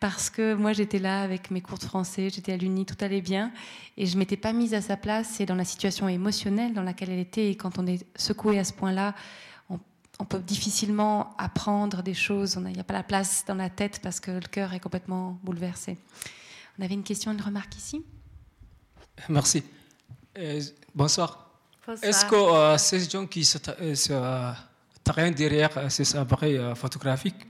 parce 0.00 0.28
que 0.28 0.54
moi, 0.54 0.72
j'étais 0.72 0.98
là 0.98 1.22
avec 1.22 1.50
mes 1.50 1.62
cours 1.62 1.78
de 1.78 1.84
français, 1.84 2.28
j'étais 2.30 2.52
à 2.52 2.56
l'Uni, 2.56 2.84
tout 2.84 2.96
allait 3.00 3.22
bien. 3.22 3.52
Et 3.96 4.06
je 4.06 4.18
m'étais 4.18 4.36
pas 4.36 4.52
mise 4.52 4.74
à 4.74 4.82
sa 4.82 4.96
place 4.96 5.40
et 5.40 5.46
dans 5.46 5.54
la 5.54 5.64
situation 5.64 6.08
émotionnelle 6.08 6.74
dans 6.74 6.82
laquelle 6.82 7.10
elle 7.10 7.18
était. 7.18 7.50
Et 7.50 7.56
quand 7.56 7.78
on 7.78 7.86
est 7.86 8.04
secoué 8.16 8.58
à 8.58 8.64
ce 8.64 8.72
point-là, 8.72 9.14
on, 10.18 10.24
peut 10.24 10.38
difficilement 10.38 11.34
apprendre 11.36 12.02
des 12.02 12.14
choses. 12.14 12.58
Il 12.66 12.72
n'y 12.72 12.80
a 12.80 12.84
pas 12.84 12.94
la 12.94 13.02
place 13.02 13.44
dans 13.46 13.54
la 13.54 13.68
tête 13.68 14.00
parce 14.02 14.18
que 14.18 14.30
le 14.30 14.40
cœur 14.48 14.72
est 14.72 14.80
complètement 14.80 15.38
bouleversé. 15.42 15.98
On 16.78 16.84
avait 16.84 16.94
une 16.94 17.02
question, 17.02 17.32
une 17.32 17.40
remarque 17.40 17.76
ici? 17.76 18.04
Merci. 19.28 19.62
Euh, 20.38 20.60
bonsoir. 20.94 21.45
Est-ce 22.02 22.24
que 22.26 22.34
euh, 22.34 22.78
ces 22.78 23.08
gens 23.08 23.26
qui 23.26 23.44
se, 23.44 23.58
euh, 24.10 24.52
traînent 25.04 25.34
derrière 25.34 25.90
ces 25.90 26.16
appareils 26.16 26.60
photographiques 26.74 27.46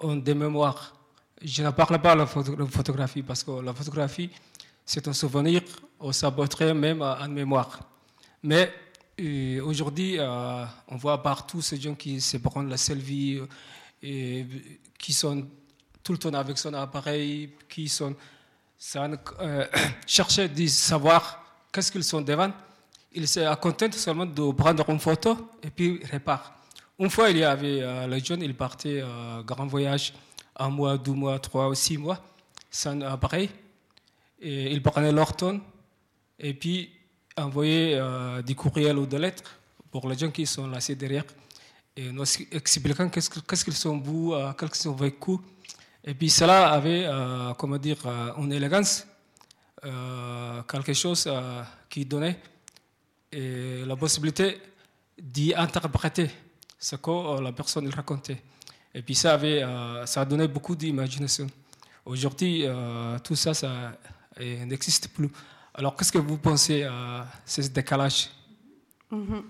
ont 0.00 0.16
des 0.16 0.34
mémoires 0.34 0.94
Je 1.40 1.62
ne 1.62 1.70
parle 1.70 2.00
pas 2.00 2.14
de 2.14 2.20
la 2.20 2.26
photographie 2.26 3.22
parce 3.22 3.42
que 3.42 3.60
la 3.60 3.72
photographie, 3.72 4.30
c'est 4.84 5.06
un 5.08 5.12
souvenir, 5.12 5.62
on 5.98 6.12
s'aborderait 6.12 6.74
même 6.74 7.02
en 7.02 7.28
mémoire. 7.28 7.80
Mais 8.42 8.72
aujourd'hui, 9.62 10.18
on 10.20 10.96
voit 10.96 11.22
partout 11.22 11.62
ces 11.62 11.80
gens 11.80 11.94
qui 11.94 12.20
se 12.20 12.36
prennent 12.36 12.68
la 12.68 12.76
selfie 12.76 13.40
et 14.02 14.46
qui 14.98 15.12
sont 15.12 15.46
tout 16.02 16.12
le 16.12 16.18
temps 16.18 16.34
avec 16.34 16.58
son 16.58 16.74
appareil, 16.74 17.54
qui 17.68 17.88
sont 17.88 18.14
ça 18.82 19.08
euh, 19.40 19.66
chercher 20.06 20.48
de 20.48 20.66
savoir 20.66 21.40
qu'est-ce 21.72 21.92
qu'ils 21.92 22.02
sont 22.02 22.20
devant. 22.20 22.52
Il 23.14 23.28
se 23.28 23.54
contente 23.56 23.94
seulement 23.94 24.26
de 24.26 24.52
prendre 24.52 24.88
une 24.88 24.98
photo 24.98 25.50
et 25.62 25.70
puis 25.70 26.00
il 26.02 26.10
repart. 26.10 26.52
Une 26.98 27.10
fois, 27.10 27.30
il 27.30 27.38
y 27.38 27.44
avait 27.44 27.82
euh, 27.82 28.06
le 28.06 28.18
jeune, 28.18 28.42
il 28.42 28.54
partait 28.54 29.00
euh, 29.02 29.42
grand 29.42 29.66
voyage, 29.66 30.12
un 30.56 30.68
mois, 30.68 30.96
deux 30.96 31.12
mois, 31.12 31.38
trois 31.38 31.68
ou 31.68 31.74
six 31.74 31.98
mois, 31.98 32.18
sans 32.70 33.00
appareil. 33.02 33.50
Et 34.40 34.72
il 34.72 34.82
prenait 34.82 35.12
leur 35.12 35.34
ton 35.36 35.60
et 36.38 36.54
puis 36.54 36.90
envoyait 37.36 37.94
euh, 37.94 38.42
des 38.42 38.54
courriels 38.54 38.98
ou 38.98 39.06
des 39.06 39.18
lettres 39.18 39.58
pour 39.90 40.08
les 40.08 40.16
gens 40.16 40.30
qui 40.30 40.46
sont 40.46 40.66
laissés 40.68 40.94
derrière. 40.94 41.24
Et 41.96 42.10
expliquant 42.52 43.08
qu'est-ce 43.10 43.64
qu'ils 43.64 43.74
sont 43.74 43.96
beaux, 43.96 44.34
qu'ils 44.58 44.74
sont 44.74 44.94
vécus. 44.94 45.38
Et 46.04 46.14
puis 46.14 46.30
cela 46.30 46.72
avait, 46.72 47.04
euh, 47.06 47.52
comment 47.54 47.76
dire, 47.76 47.98
euh, 48.06 48.32
une 48.38 48.52
élégance, 48.52 49.06
euh, 49.84 50.62
quelque 50.62 50.94
chose 50.94 51.30
qui 51.88 52.04
donnait 52.04 52.40
la 53.32 53.96
possibilité 53.96 54.60
d'y 55.20 55.54
interpréter 55.54 56.30
ce 56.78 56.96
que 56.96 57.40
la 57.40 57.52
personne 57.52 57.88
racontait. 57.88 58.42
Et 58.94 59.02
puis 59.02 59.14
ça, 59.14 59.34
avait, 59.34 59.62
ça 60.06 60.22
a 60.22 60.24
donné 60.24 60.48
beaucoup 60.48 60.76
d'imagination. 60.76 61.46
Aujourd'hui, 62.04 62.64
tout 63.24 63.36
ça, 63.36 63.54
ça 63.54 63.92
n'existe 64.38 65.08
plus. 65.08 65.30
Alors, 65.74 65.96
qu'est-ce 65.96 66.12
que 66.12 66.18
vous 66.18 66.36
pensez 66.36 66.82
à 66.82 67.26
ce 67.46 67.62
décalage? 67.62 68.28
Mm-hmm. 69.10 69.42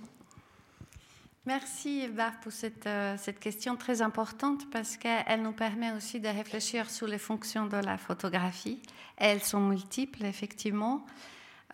Merci 1.45 2.03
Eva 2.03 2.31
pour 2.41 2.53
cette, 2.53 2.87
euh, 2.87 3.17
cette, 3.19 3.41
question 3.41 3.77
très 3.77 4.01
importante 4.01 4.71
parce 4.71 4.97
qu'elle 4.97 5.43
nous 5.43 5.51
permet 5.51 5.91
aussi 5.91 6.21
de 6.21 6.29
réfléchir 6.29 6.89
sur 6.89 7.09
les 7.09 7.19
fonctions 7.19 7.67
de 7.67 7.79
la 7.79 7.99
photographie. 7.99 8.81
Elles 9.17 9.43
sont 9.43 9.59
multiples, 9.59 10.25
effectivement. 10.25 11.05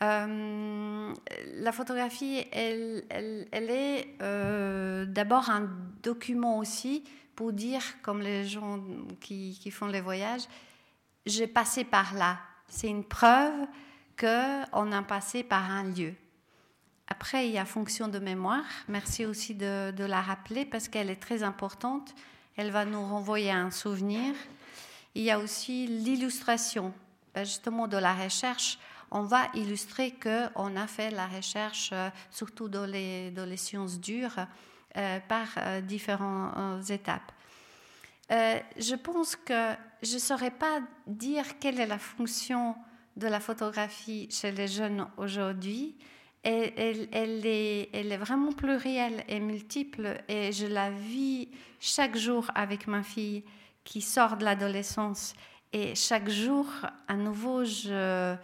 Euh, 0.03 1.13
la 1.55 1.73
photographie, 1.73 2.47
elle, 2.53 3.05
est 3.53 4.15
euh, 4.23 5.05
d'abord 5.07 5.51
un 5.51 5.69
document 6.03 6.59
aussi 6.59 7.05
pour 7.35 7.53
dire, 7.53 7.83
comme 8.03 8.21
les 8.21 8.45
gens 8.45 8.81
qui, 9.21 9.71
font 9.71 9.87
les 9.87 10.01
voyages, 10.01 10.43
j'ai 11.27 11.47
passé 11.47 11.85
par 11.85 12.15
là. 12.15 12.39
C'est 12.69 12.89
une 12.89 13.05
preuve 13.05 13.55
qu'on 14.19 14.93
a 14.93 15.03
passé 15.03 15.43
par 15.43 15.71
un 15.71 15.85
lieu. 15.85 16.15
Après, 17.07 17.49
il 17.49 17.53
y 17.53 17.59
a 17.59 17.65
fonction 17.65 18.09
de 18.09 18.19
mémoire. 18.19 18.65
Merci 18.89 19.25
aussi 19.25 19.55
de, 19.55 20.05
la 20.05 20.21
rappeler 20.21 20.65
parce 20.65 20.89
qu'elle 20.89 21.11
est 21.11 21.21
très 21.21 21.43
importante. 21.43 22.15
Elle 22.57 22.71
va 22.71 22.85
nous 22.85 23.03
renvoyer 23.03 23.51
un 23.51 23.71
souvenir. 23.71 24.35
Il 25.15 25.23
y 25.23 25.31
a 25.31 25.39
aussi 25.39 25.87
l'illustration. 25.87 26.93
Ben, 27.35 27.45
justement, 27.45 27.89
de 27.89 27.97
la 27.97 28.15
recherche, 28.15 28.79
on 29.11 29.23
va 29.23 29.49
illustrer 29.55 30.13
qu'on 30.13 30.77
a 30.77 30.87
fait 30.87 31.11
la 31.11 31.27
recherche, 31.27 31.91
euh, 31.93 32.11
surtout 32.31 32.69
dans 32.69 32.87
les, 32.87 33.57
sciences 33.57 34.01
dures, 34.01 34.47
euh, 34.97 35.21
par 35.29 35.47
euh, 35.59 35.81
différentes 35.81 36.91
étapes. 36.91 37.33
je 38.31 38.95
pense 38.95 39.37
que 39.37 39.75
je 40.03 40.15
ne 40.15 40.19
saurais 40.19 40.51
pas 40.51 40.81
dire 41.07 41.59
quelle 41.59 41.81
est 41.81 41.87
la 41.87 41.99
fonction 41.99 42.75
de 43.17 43.27
la 43.27 43.41
photographie 43.41 44.29
chez 44.31 44.53
les 44.53 44.69
jeunes 44.69 45.07
aujourd'hui 45.17 45.97
elle, 46.45 46.73
est, 46.77 47.89
elle, 47.93 48.13
est, 48.13 48.17
vraiment 48.17 48.53
plurielle 48.53 49.25
et 49.29 49.41
multiple 49.41 50.23
et 50.29 50.53
je 50.53 50.67
la 50.67 50.91
vis 50.91 51.49
chaque 51.81 52.17
jour 52.17 52.51
avec 52.55 52.87
ma 52.87 53.03
fille 53.03 53.45
qui 53.83 54.01
sort 54.01 54.37
de 54.37 54.45
l'adolescence 54.45 55.35
et 55.73 55.95
chaque 55.95 56.29
jour 56.29 56.67
à 57.09 57.15
nouveau 57.15 57.65
je 57.65 58.37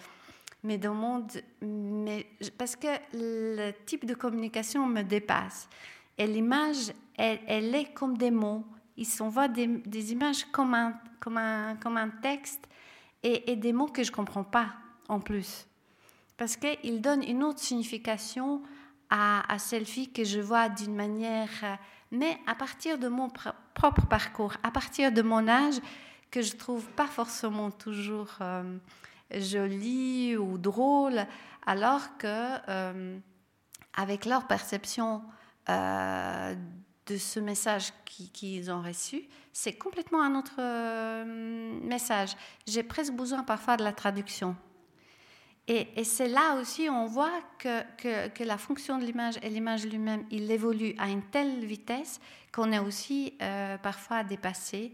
me 0.64 0.76
demande 0.76 1.30
mais 1.60 2.26
parce 2.58 2.74
que 2.74 2.88
le 3.12 3.72
type 3.86 4.04
de 4.06 4.14
communication 4.14 4.86
me 4.86 5.02
dépasse. 5.02 5.68
Et 6.16 6.26
l'image 6.26 6.92
elle, 7.16 7.74
est 7.74 7.92
comme 7.92 8.16
des 8.16 8.30
mots. 8.30 8.64
Ils 8.96 9.06
s'envoient 9.06 9.48
des, 9.48 10.12
images 10.12 10.44
comme 10.52 10.74
un, 10.74 10.94
comme 11.20 11.38
un, 11.38 11.76
comme 11.76 11.96
un 11.96 12.08
texte 12.08 12.68
et, 13.22 13.56
des 13.56 13.72
mots 13.72 13.86
que 13.86 14.02
je 14.02 14.12
comprends 14.12 14.44
pas 14.44 14.68
en 15.08 15.20
plus. 15.20 15.66
Parce 16.36 16.56
qu'il 16.56 17.00
donne 17.00 17.22
une 17.22 17.42
autre 17.42 17.60
signification 17.60 18.62
à, 19.10 19.52
à 19.52 19.58
selfie 19.58 20.10
que 20.12 20.24
je 20.24 20.40
vois 20.40 20.68
d'une 20.68 20.94
manière, 20.94 21.48
euh, 21.62 21.74
mais 22.10 22.38
à 22.46 22.54
partir 22.54 22.98
de 22.98 23.08
mon 23.08 23.28
propre 23.74 24.06
parcours, 24.06 24.54
à 24.62 24.70
partir 24.70 25.12
de 25.12 25.22
mon 25.22 25.46
âge, 25.46 25.76
que 26.30 26.42
je 26.42 26.56
trouve 26.56 26.84
pas 26.90 27.06
forcément 27.06 27.70
toujours 27.70 28.30
euh, 28.40 28.76
joli 29.40 30.36
ou 30.36 30.58
drôle, 30.58 31.26
alors 31.66 32.16
que 32.18 32.56
euh, 32.68 33.18
avec 33.94 34.24
leur 34.26 34.46
perception 34.46 35.22
de 35.66 37.16
ce 37.16 37.40
message 37.40 37.92
qu'ils 38.04 38.70
ont 38.70 38.82
reçu, 38.82 39.22
c'est 39.52 39.72
complètement 39.72 40.22
un 40.22 40.34
autre 40.34 40.60
message. 41.86 42.36
J'ai 42.66 42.82
presque 42.82 43.14
besoin 43.14 43.44
parfois 43.44 43.78
de 43.78 43.84
la 43.84 43.92
traduction 43.92 44.56
et, 45.66 46.04
c'est 46.04 46.28
là 46.28 46.56
aussi 46.56 46.90
on 46.90 47.06
voit 47.06 47.40
que, 47.58 48.28
que, 48.28 48.44
la 48.44 48.58
fonction 48.58 48.98
de 48.98 49.04
l'image 49.04 49.38
et 49.42 49.48
l'image 49.48 49.86
lui-même, 49.86 50.26
il 50.30 50.50
évolue 50.50 50.94
à 50.98 51.08
une 51.08 51.22
telle 51.22 51.64
vitesse 51.64 52.20
qu'on 52.52 52.70
est 52.70 52.78
aussi 52.78 53.34
euh, 53.40 53.78
parfois 53.78 54.24
dépassé. 54.24 54.92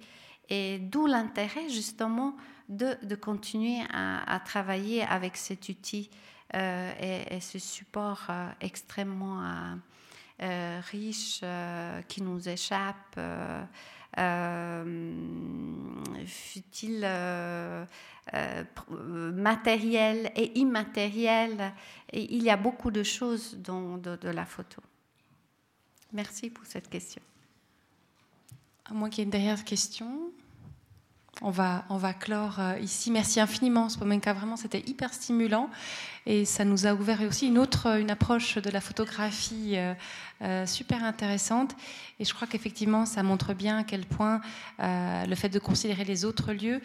Et 0.49 0.79
d'où 0.79 1.07
l'intérêt 1.07 1.69
justement 1.69 2.37
de, 2.71 3.15
continuer 3.17 3.81
à, 3.93 4.41
travailler 4.45 5.03
avec 5.03 5.37
cet 5.37 5.69
outil 5.69 6.09
et, 6.55 7.41
ce 7.41 7.59
support 7.59 8.31
extrêmement 8.61 9.79
riche 10.39 11.43
qui 12.09 12.23
nous 12.23 12.49
échappe. 12.49 13.21
fut-il 16.27 17.09
matériel 19.35 20.33
et 20.37 20.59
immatériel, 20.59 21.73
il 22.13 22.43
y 22.43 22.51
a 22.51 22.57
beaucoup 22.57 22.91
de 22.91 23.03
choses 23.03 23.57
dans 23.59 23.99
de 23.99 24.29
la 24.29 24.47
photo. 24.47 24.81
Merci 26.13 26.51
pour 26.51 26.67
cette 26.67 26.89
question. 26.89 27.23
À 28.85 28.95
moins 28.95 29.09
qu'il 29.09 29.19
y 29.19 29.23
ait 29.23 29.25
une 29.25 29.31
dernière 29.31 29.65
question. 29.65 30.33
On 31.43 31.51
va, 31.51 31.85
on 31.89 31.97
va 31.97 32.12
clore 32.12 32.57
euh, 32.59 32.79
ici. 32.81 33.11
Merci 33.11 33.41
infiniment, 33.41 33.89
Spomenka. 33.89 34.35
Vraiment, 34.35 34.57
c'était 34.57 34.83
hyper 34.87 35.15
stimulant. 35.15 35.71
Et 36.27 36.45
ça 36.45 36.67
nous 36.67 36.87
a 36.87 36.93
ouvert 36.93 37.23
aussi 37.23 37.49
une 37.49 37.57
autre 37.57 37.99
une 37.99 38.11
approche 38.11 38.59
de 38.59 38.69
la 38.69 38.83
photographie 38.83 39.73
euh, 39.77 39.95
euh, 40.43 40.67
super 40.67 41.03
intéressante. 41.03 41.75
Et 42.19 42.27
je 42.27 42.35
crois 42.35 42.47
qu'effectivement, 42.47 43.07
ça 43.07 43.23
montre 43.23 43.55
bien 43.55 43.79
à 43.79 43.85
quel 43.85 44.05
point 44.05 44.43
le 44.79 45.35
fait 45.35 45.49
de 45.49 45.59
considérer 45.59 46.05
les 46.05 46.27
autres 46.27 46.53
lieux, 46.53 46.83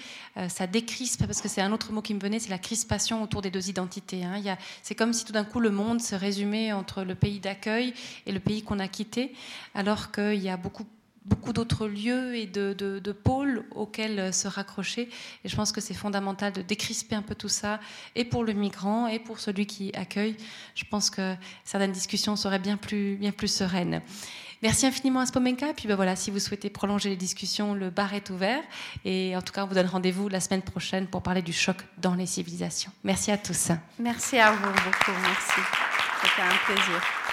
ça 0.48 0.66
décrispe, 0.66 1.26
parce 1.26 1.42
que 1.42 1.50
c'est 1.50 1.62
un 1.62 1.74
autre 1.74 1.92
mot 1.92 2.02
qui 2.02 2.14
me 2.14 2.22
venait, 2.22 2.40
c'est 2.40 2.50
la 2.50 2.58
crispation 2.58 3.22
autour 3.22 3.42
des 3.42 3.52
deux 3.52 3.70
identités. 3.70 4.24
Hein. 4.24 4.42
C'est 4.82 4.96
comme 4.96 5.12
si 5.12 5.26
tout 5.26 5.34
d'un 5.34 5.44
coup 5.44 5.60
le 5.60 5.72
monde 5.72 6.02
se 6.02 6.16
résumait 6.16 6.72
entre 6.72 7.04
le 7.04 7.16
pays 7.16 7.42
d'accueil 7.42 7.94
et 8.26 8.32
le 8.32 8.40
pays 8.40 8.64
qu'on 8.64 8.80
a 8.80 8.88
quitté, 8.88 9.34
alors 9.74 10.12
qu'il 10.12 10.42
y 10.42 10.48
a 10.48 10.56
beaucoup 10.56 10.86
beaucoup 11.26 11.54
d'autres 11.54 11.88
lieux 11.88 12.36
et 12.36 12.46
de, 12.46 13.12
pôles 13.12 13.66
auxquels 13.72 14.34
se 14.34 14.48
raccrocher. 14.48 15.10
Et 15.44 15.50
je 15.50 15.56
pense 15.56 15.72
que 15.72 15.82
c'est 15.82 15.94
fondamental 15.94 16.54
de 16.54 16.62
décrisper 16.62 17.16
un 17.16 17.22
peu 17.22 17.36
tout 17.36 17.50
ça, 17.50 17.80
et 18.16 18.26
pour 18.26 18.44
le 18.44 18.54
migrant, 18.54 19.08
et 19.08 19.20
pour 19.20 19.40
celui 19.40 19.66
qui 19.66 19.92
accueille. 19.96 20.38
Je 20.76 20.84
pense 20.90 21.10
que 21.10 21.36
certaines 21.64 21.92
discussions 21.92 22.36
seraient 22.36 22.60
bien 22.60 22.78
plus, 22.78 23.16
bien 23.16 23.32
plus 23.32 23.48
sereines. 23.48 24.02
Merci 24.62 24.86
infiniment 24.86 25.20
à 25.20 25.26
Spomenka. 25.26 25.70
Et 25.70 25.74
puis 25.74 25.88
ben 25.88 25.96
voilà, 25.96 26.16
si 26.16 26.32
vous 26.32 26.40
souhaitez 26.40 26.70
prolonger 26.70 27.10
les 27.10 27.16
discussions, 27.16 27.74
le 27.74 27.90
bar 27.90 28.14
est 28.14 28.30
ouvert. 28.30 28.64
Et 29.04 29.36
en 29.36 29.42
tout 29.42 29.54
cas, 29.54 29.64
on 29.64 29.68
vous 29.68 29.76
donne 29.76 29.88
rendez-vous 29.88 30.28
la 30.28 30.40
semaine 30.40 30.62
prochaine 30.62 31.08
pour 31.08 31.22
parler 31.22 31.42
du 31.42 31.54
choc 31.54 31.78
dans 31.98 32.16
les 32.16 32.26
civilisations. 32.26 32.92
Merci 33.04 33.32
à 33.32 33.38
tous. 33.38 33.70
Merci 34.00 34.40
à 34.40 34.52
vous 34.52 34.70
beaucoup. 34.70 35.20
Merci. 35.22 35.62
C'était 36.22 36.42
un 36.42 36.74
plaisir. 36.74 37.25